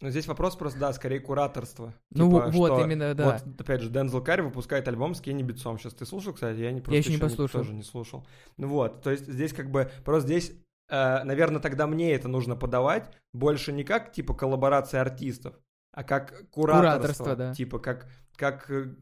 Ну, 0.02 0.10
здесь 0.10 0.28
вопрос 0.28 0.56
просто, 0.58 0.80
да, 0.80 0.92
скорее 0.92 1.22
кураторство. 1.22 1.94
Ну 2.12 2.30
Типа, 2.30 2.52
вот 2.52 2.74
что- 2.74 2.84
именно, 2.84 3.14
да. 3.16 3.40
Вот, 3.46 3.62
опять 3.62 3.82
же, 3.82 3.90
Дензел 3.90 4.22
Карри 4.22 4.42
выпускает 4.42 4.88
альбом 4.88 5.16
с 5.16 5.22
Кенни 5.22 5.44
Битцом. 5.44 5.80
Сейчас 5.80 5.94
ты 5.94 6.06
слушал, 6.06 6.34
кстати? 6.34 6.60
Я 6.60 6.72
не 6.72 6.82
просто 6.82 6.98
еще 6.98 7.12
не 7.12 7.18
послушал. 7.18 7.62
тоже 7.62 7.74
не 7.74 7.84
слушал. 7.84 8.28
Ну 8.58 8.68
вот, 8.68 9.02
то 9.02 9.12
есть 9.12 9.26
здесь 9.26 9.54
как 9.54 9.72
бы, 9.72 9.90
просто 10.04 10.28
здесь, 10.28 10.52
э, 10.90 11.24
наверное, 11.24 11.62
тогда 11.62 11.88
мне 11.88 12.14
это 12.14 12.28
нужно 12.28 12.58
подавать 12.58 13.10
больше 13.32 13.72
не 13.72 13.86
как, 13.86 14.12
типа, 14.12 14.34
коллаборация 14.34 15.00
артистов, 15.00 15.56
а 15.94 16.04
как 16.04 16.50
кураторство. 16.50 17.24
Кураторство, 17.24 17.36
да. 17.38 17.54
Типа, 17.54 17.80
как, 17.80 18.10
как, 18.36 18.70
э, 18.70 18.94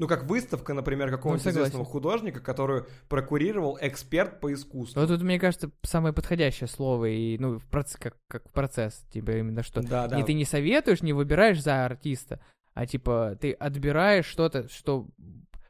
ну, 0.00 0.08
как 0.08 0.24
выставка, 0.24 0.72
например, 0.72 1.10
какого-нибудь 1.10 1.44
Ну, 1.44 1.50
известного 1.50 1.84
художника, 1.84 2.40
которую 2.40 2.86
прокурировал 3.10 3.76
эксперт 3.82 4.40
по 4.40 4.50
искусству. 4.50 4.98
Вот 4.98 5.08
тут, 5.08 5.20
мне 5.20 5.38
кажется, 5.38 5.70
самое 5.82 6.14
подходящее 6.14 6.68
слово, 6.68 7.04
и, 7.10 7.36
ну, 7.36 7.58
в 7.58 7.68
проц- 7.68 7.98
как, 7.98 8.16
как 8.26 8.50
процесс, 8.50 9.04
типа, 9.12 9.32
именно 9.32 9.62
что... 9.62 9.82
Да, 9.82 10.08
да. 10.08 10.18
И 10.18 10.22
ты 10.24 10.32
не 10.32 10.46
советуешь, 10.46 11.02
не 11.02 11.12
выбираешь 11.12 11.62
за 11.62 11.84
артиста, 11.84 12.40
а, 12.72 12.86
типа, 12.86 13.36
ты 13.38 13.52
отбираешь 13.52 14.24
что-то, 14.24 14.70
что 14.70 15.06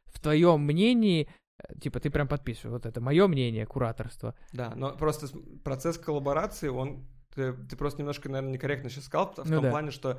в 0.06 0.20
твоем 0.20 0.60
мнении, 0.60 1.28
э, 1.58 1.74
типа, 1.80 1.98
ты 1.98 2.08
прям 2.08 2.28
подписываешь, 2.28 2.72
вот 2.74 2.86
это 2.86 3.00
мое 3.00 3.26
мнение, 3.26 3.66
кураторство. 3.66 4.36
Да, 4.52 4.72
но 4.76 4.92
просто 4.96 5.26
процесс 5.64 5.98
коллаборации, 5.98 6.68
он 6.68 7.04
ты, 7.34 7.52
ты 7.52 7.76
просто 7.76 8.00
немножко, 8.00 8.28
наверное, 8.28 8.52
некорректно 8.54 8.90
сейчас 8.90 9.06
сказал, 9.06 9.32
в 9.34 9.38
Ну 9.38 9.54
том 9.56 9.62
да. 9.64 9.70
плане, 9.70 9.90
что 9.90 10.10
э, 10.12 10.18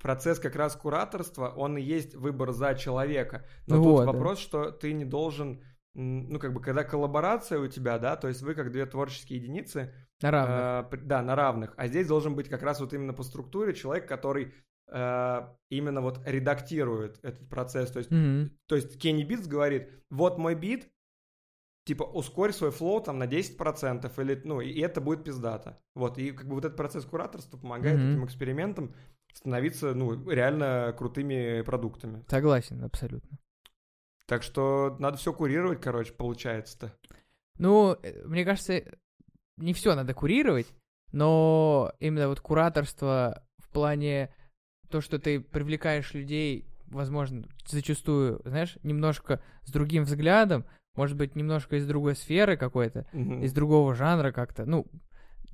процесс 0.00 0.38
как 0.38 0.56
раз 0.56 0.74
кураторства, 0.76 1.48
он 1.50 1.76
и 1.78 1.82
есть 1.82 2.14
выбор 2.14 2.52
за 2.52 2.74
человека. 2.74 3.46
Но 3.66 3.76
Ну 3.76 3.82
тут 3.84 3.92
вот, 3.92 4.06
да. 4.06 4.12
вопрос, 4.12 4.38
что 4.38 4.70
ты 4.70 4.92
не 4.92 5.04
должен, 5.04 5.62
ну 5.94 6.38
как 6.38 6.52
бы, 6.52 6.60
когда 6.60 6.84
коллаборация 6.84 7.58
у 7.60 7.68
тебя, 7.68 7.98
да, 7.98 8.16
то 8.16 8.28
есть 8.28 8.42
вы 8.42 8.54
как 8.54 8.72
две 8.72 8.86
творческие 8.86 9.38
единицы, 9.38 9.94
На 10.22 10.30
равных. 10.30 10.92
э, 10.92 10.96
да, 11.04 11.22
на 11.22 11.34
равных, 11.36 11.74
а 11.76 11.86
здесь 11.86 12.06
должен 12.08 12.34
быть 12.34 12.48
как 12.48 12.62
раз 12.62 12.80
вот 12.80 12.92
именно 12.92 13.12
по 13.12 13.22
структуре 13.22 13.72
человек, 13.74 14.08
который 14.08 14.52
э, 14.92 15.40
именно 15.70 16.00
вот 16.00 16.20
редактирует 16.26 17.18
этот 17.22 17.48
процесс, 17.48 17.90
то 17.92 17.98
есть 18.00 18.10
Мгм. 18.10 18.50
то 18.66 18.74
есть 18.76 19.00
Kenny 19.00 19.22
Beats 19.24 19.46
говорит, 19.46 19.90
вот 20.10 20.38
мой 20.38 20.54
бит, 20.56 20.90
типа 21.84 22.02
ускорь 22.04 22.52
свой 22.52 22.70
flow 22.70 23.00
там 23.00 23.18
на 23.18 23.26
10%, 23.26 24.18
или, 24.18 24.40
ну, 24.44 24.60
и 24.60 24.80
это 24.80 25.00
будет 25.00 25.24
пиздато. 25.24 25.80
Вот, 25.94 26.18
и 26.18 26.30
как 26.32 26.46
бы 26.46 26.54
вот 26.56 26.64
этот 26.64 26.76
процесс 26.76 27.04
кураторства 27.04 27.56
помогает 27.58 27.98
Мгм. 27.98 28.10
этим 28.10 28.24
экспериментам 28.24 28.94
становиться, 29.34 29.94
ну, 29.94 30.28
реально 30.30 30.94
крутыми 30.96 31.62
продуктами. 31.62 32.24
Согласен, 32.28 32.82
абсолютно. 32.84 33.38
Так 34.26 34.42
что 34.42 34.96
надо 35.00 35.16
все 35.16 35.32
курировать, 35.32 35.80
короче, 35.80 36.12
получается-то. 36.12 36.94
Ну, 37.58 37.96
э, 38.02 38.22
мне 38.26 38.44
кажется, 38.44 38.82
не 39.56 39.72
все 39.74 39.94
надо 39.94 40.14
курировать, 40.14 40.72
но 41.12 41.92
именно 41.98 42.28
вот 42.28 42.40
кураторство 42.40 43.42
в 43.58 43.68
плане 43.70 44.34
то, 44.88 45.00
что 45.00 45.18
ты 45.18 45.40
привлекаешь 45.40 46.14
людей, 46.14 46.66
возможно, 46.86 47.44
зачастую, 47.66 48.40
знаешь, 48.44 48.78
немножко 48.82 49.42
с 49.62 49.70
другим 49.70 50.04
взглядом, 50.04 50.64
может 50.96 51.16
быть, 51.16 51.36
немножко 51.36 51.76
из 51.76 51.86
другой 51.86 52.16
сферы 52.16 52.56
какой-то, 52.56 53.06
Мгм. 53.12 53.42
из 53.42 53.52
другого 53.52 53.94
жанра 53.94 54.32
как-то, 54.32 54.64
ну, 54.66 54.86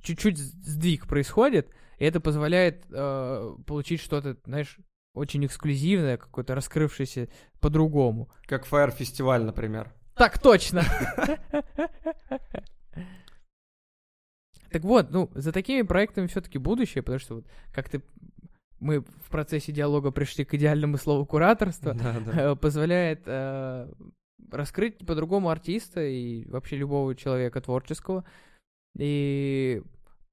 чуть-чуть 0.01 0.37
сдвиг 0.37 1.07
происходит, 1.07 1.69
и 1.97 2.05
это 2.05 2.19
позволяет 2.19 2.85
э, 2.91 3.55
получить 3.65 4.01
что-то, 4.01 4.37
знаешь, 4.45 4.77
очень 5.13 5.45
эксклюзивное, 5.45 6.17
какое-то 6.17 6.55
раскрывшееся 6.55 7.29
по-другому. 7.59 8.29
Как 8.45 8.67
Fire 8.67 8.91
фестиваль, 8.91 9.43
например. 9.43 9.93
Так 10.15 10.39
точно. 10.39 10.83
Так 14.69 14.83
вот, 14.83 15.11
ну, 15.11 15.31
за 15.33 15.51
такими 15.53 15.81
проектами 15.83 16.27
все-таки 16.27 16.57
будущее, 16.57 17.01
потому 17.01 17.19
что 17.19 17.35
вот 17.35 17.45
как 17.73 17.89
ты 17.89 18.01
мы 18.79 18.99
в 18.99 19.29
процессе 19.31 19.71
диалога 19.71 20.11
пришли 20.11 20.45
к 20.45 20.53
идеальному 20.53 20.97
слову 20.97 21.25
кураторство, 21.25 21.93
Да, 21.95 22.19
да. 22.19 22.51
э, 22.51 22.55
позволяет 22.55 23.23
э, 23.25 23.91
раскрыть 24.51 25.03
по-другому 25.03 25.49
артиста 25.49 26.05
и 26.05 26.45
вообще 26.45 26.75
любого 26.75 27.15
человека 27.15 27.59
творческого, 27.59 28.23
и 28.95 29.81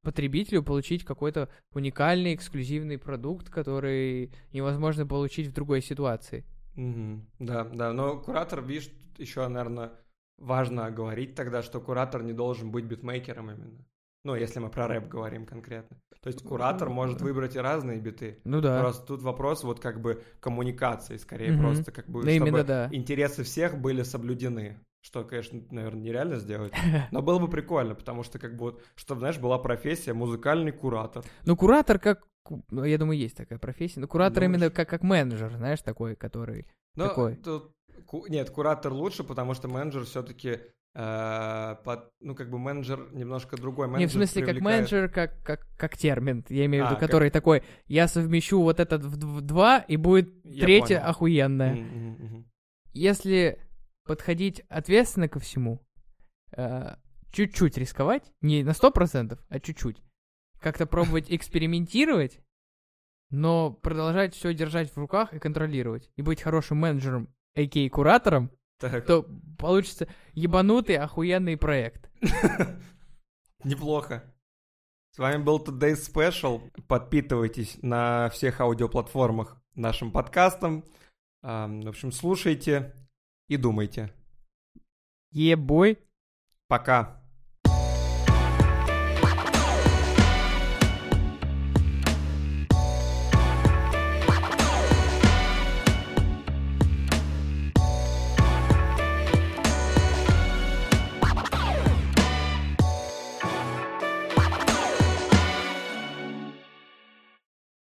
потребителю 0.05 0.63
получить 0.63 1.05
какой-то 1.05 1.49
уникальный, 1.73 2.35
эксклюзивный 2.35 2.99
продукт, 2.99 3.51
который 3.51 4.31
невозможно 4.53 5.07
получить 5.07 5.49
в 5.49 5.53
другой 5.53 5.83
ситуации. 5.83 6.45
Мгм. 6.77 7.27
Да, 7.39 7.65
да, 7.65 7.93
но 7.93 8.19
куратор, 8.19 8.63
видишь, 8.63 8.91
еще, 9.19 9.47
наверное, 9.49 9.93
важно 10.39 10.91
говорить 10.91 11.35
тогда, 11.35 11.63
что 11.63 11.81
куратор 11.81 12.23
не 12.23 12.33
должен 12.33 12.71
быть 12.71 12.85
битмейкером 12.85 13.51
именно. 13.51 13.85
Ну, 14.25 14.35
если 14.35 14.59
мы 14.59 14.71
про 14.71 14.89
рэп 14.89 15.09
говорим 15.09 15.45
конкретно. 15.47 15.99
То 16.23 16.29
есть 16.29 16.43
куратор 16.43 16.89
может 16.89 17.21
выбрать 17.21 17.57
и 17.57 17.59
разные 17.59 18.01
биты. 18.01 18.41
Ну 18.45 18.63
да. 18.63 18.81
Просто 18.81 19.07
тут 19.07 19.23
вопрос 19.23 19.63
вот 19.65 19.81
как 19.81 20.01
бы 20.01 20.23
коммуникации, 20.41 21.19
скорее 21.19 21.53
Мгм. 21.53 21.61
просто 21.61 21.93
как 21.93 22.09
бы, 22.09 22.23
Ну, 22.25 22.31
именно 22.31 22.59
чтобы 22.59 22.65
да. 22.65 22.89
интересы 22.91 23.43
всех 23.45 23.79
были 23.79 24.03
соблюдены. 24.03 24.79
Что, 25.05 25.23
конечно, 25.23 25.61
наверное, 25.71 26.01
нереально 26.01 26.37
сделать. 26.37 26.73
Но 27.11 27.21
было 27.21 27.39
бы 27.39 27.47
прикольно, 27.49 27.95
потому 27.95 28.23
что 28.23 28.39
как 28.39 28.53
бы 28.57 28.65
вот, 28.65 28.83
чтобы, 28.95 29.19
знаешь, 29.21 29.39
была 29.39 29.59
профессия 29.59 30.15
музыкальный 30.15 30.73
куратор. 30.73 31.23
Ну, 31.45 31.57
куратор 31.57 31.99
как... 31.99 32.25
ну, 32.71 32.85
Я 32.85 32.97
думаю, 32.97 33.19
есть 33.19 33.37
такая 33.37 33.59
профессия. 33.59 34.01
Но 34.01 34.09
куратор 34.09 34.43
Думаешь? 34.43 34.61
именно 34.63 34.71
как, 34.71 34.89
как 34.89 35.03
менеджер, 35.03 35.53
знаешь, 35.57 35.83
такой, 35.83 36.17
который... 36.17 36.67
Но 36.97 37.09
Такой. 37.09 37.37
тут 37.37 37.71
ку- 38.07 38.27
нет, 38.29 38.49
куратор 38.49 38.93
лучше, 38.95 39.25
потому 39.25 39.53
что 39.53 39.69
менеджер 39.69 40.05
все-таки, 40.05 40.61
ну, 40.95 42.35
как 42.35 42.49
бы 42.51 42.59
менеджер 42.59 43.13
немножко 43.13 43.57
другой. 43.57 43.87
Не, 43.89 43.93
в 43.93 43.97
Менеджер 43.97 44.13
смысле, 44.13 44.43
как 44.47 44.55
привлекает- 44.57 44.63
менеджер, 44.65 45.09
как, 45.11 45.43
как, 45.43 45.67
как 45.77 45.97
термин. 45.99 46.45
Я 46.49 46.65
имею 46.67 46.85
в 46.85 46.87
А, 46.87 46.91
виду, 46.91 47.01
как- 47.01 47.09
который 47.11 47.31
такой, 47.31 47.63
я 47.87 48.09
совмещу 48.09 48.63
вот 48.63 48.81
этот 48.81 49.05
в, 49.05 49.41
два, 49.43 49.79
и 49.81 49.97
будет 49.97 50.33
Я 50.45 50.65
третье 50.65 50.97
понял. 50.99 51.11
охуенное. 51.11 51.75
Мгм. 51.75 52.47
Если 52.93 53.59
подходить 54.05 54.61
ответственно 54.69 55.29
ко 55.29 55.41
всему, 55.41 55.85
э, 56.57 56.97
чуть-чуть 57.33 57.77
рисковать, 57.79 58.33
не 58.41 58.63
на 58.63 58.73
100%, 58.73 59.39
а 59.49 59.61
чуть-чуть, 59.61 60.03
как-то 60.61 60.87
пробовать 60.87 61.31
экспериментировать, 61.31 62.41
но 63.31 63.73
продолжать 63.73 64.35
все 64.35 64.55
держать 64.55 64.91
в 64.93 64.97
руках 64.99 65.33
и 65.33 65.39
контролировать, 65.39 66.11
и 66.17 66.23
быть 66.23 66.43
хорошим 66.43 66.79
менеджером, 66.79 67.35
а.к.а. 67.57 67.89
куратором, 67.91 68.51
Так, 68.79 69.07
то 69.07 69.27
получится 69.59 70.09
ебанутый 70.33 70.97
охуенный 70.97 71.57
проект. 71.57 72.11
неплохо. 73.65 74.23
С 75.13 75.19
вами 75.19 75.43
был 75.43 75.63
Today's 75.63 76.13
Special. 76.13 76.61
Подпитывайтесь 76.89 77.79
на 77.83 78.29
всех 78.31 78.61
аудиоплатформах 78.61 79.57
нашим 79.75 80.11
подкастом. 80.11 80.85
В 81.43 81.89
общем, 81.89 82.11
слушайте 82.11 82.95
и 83.49 83.57
думайте. 83.57 84.13
Ебой. 85.31 85.99
Пока. 86.69 87.24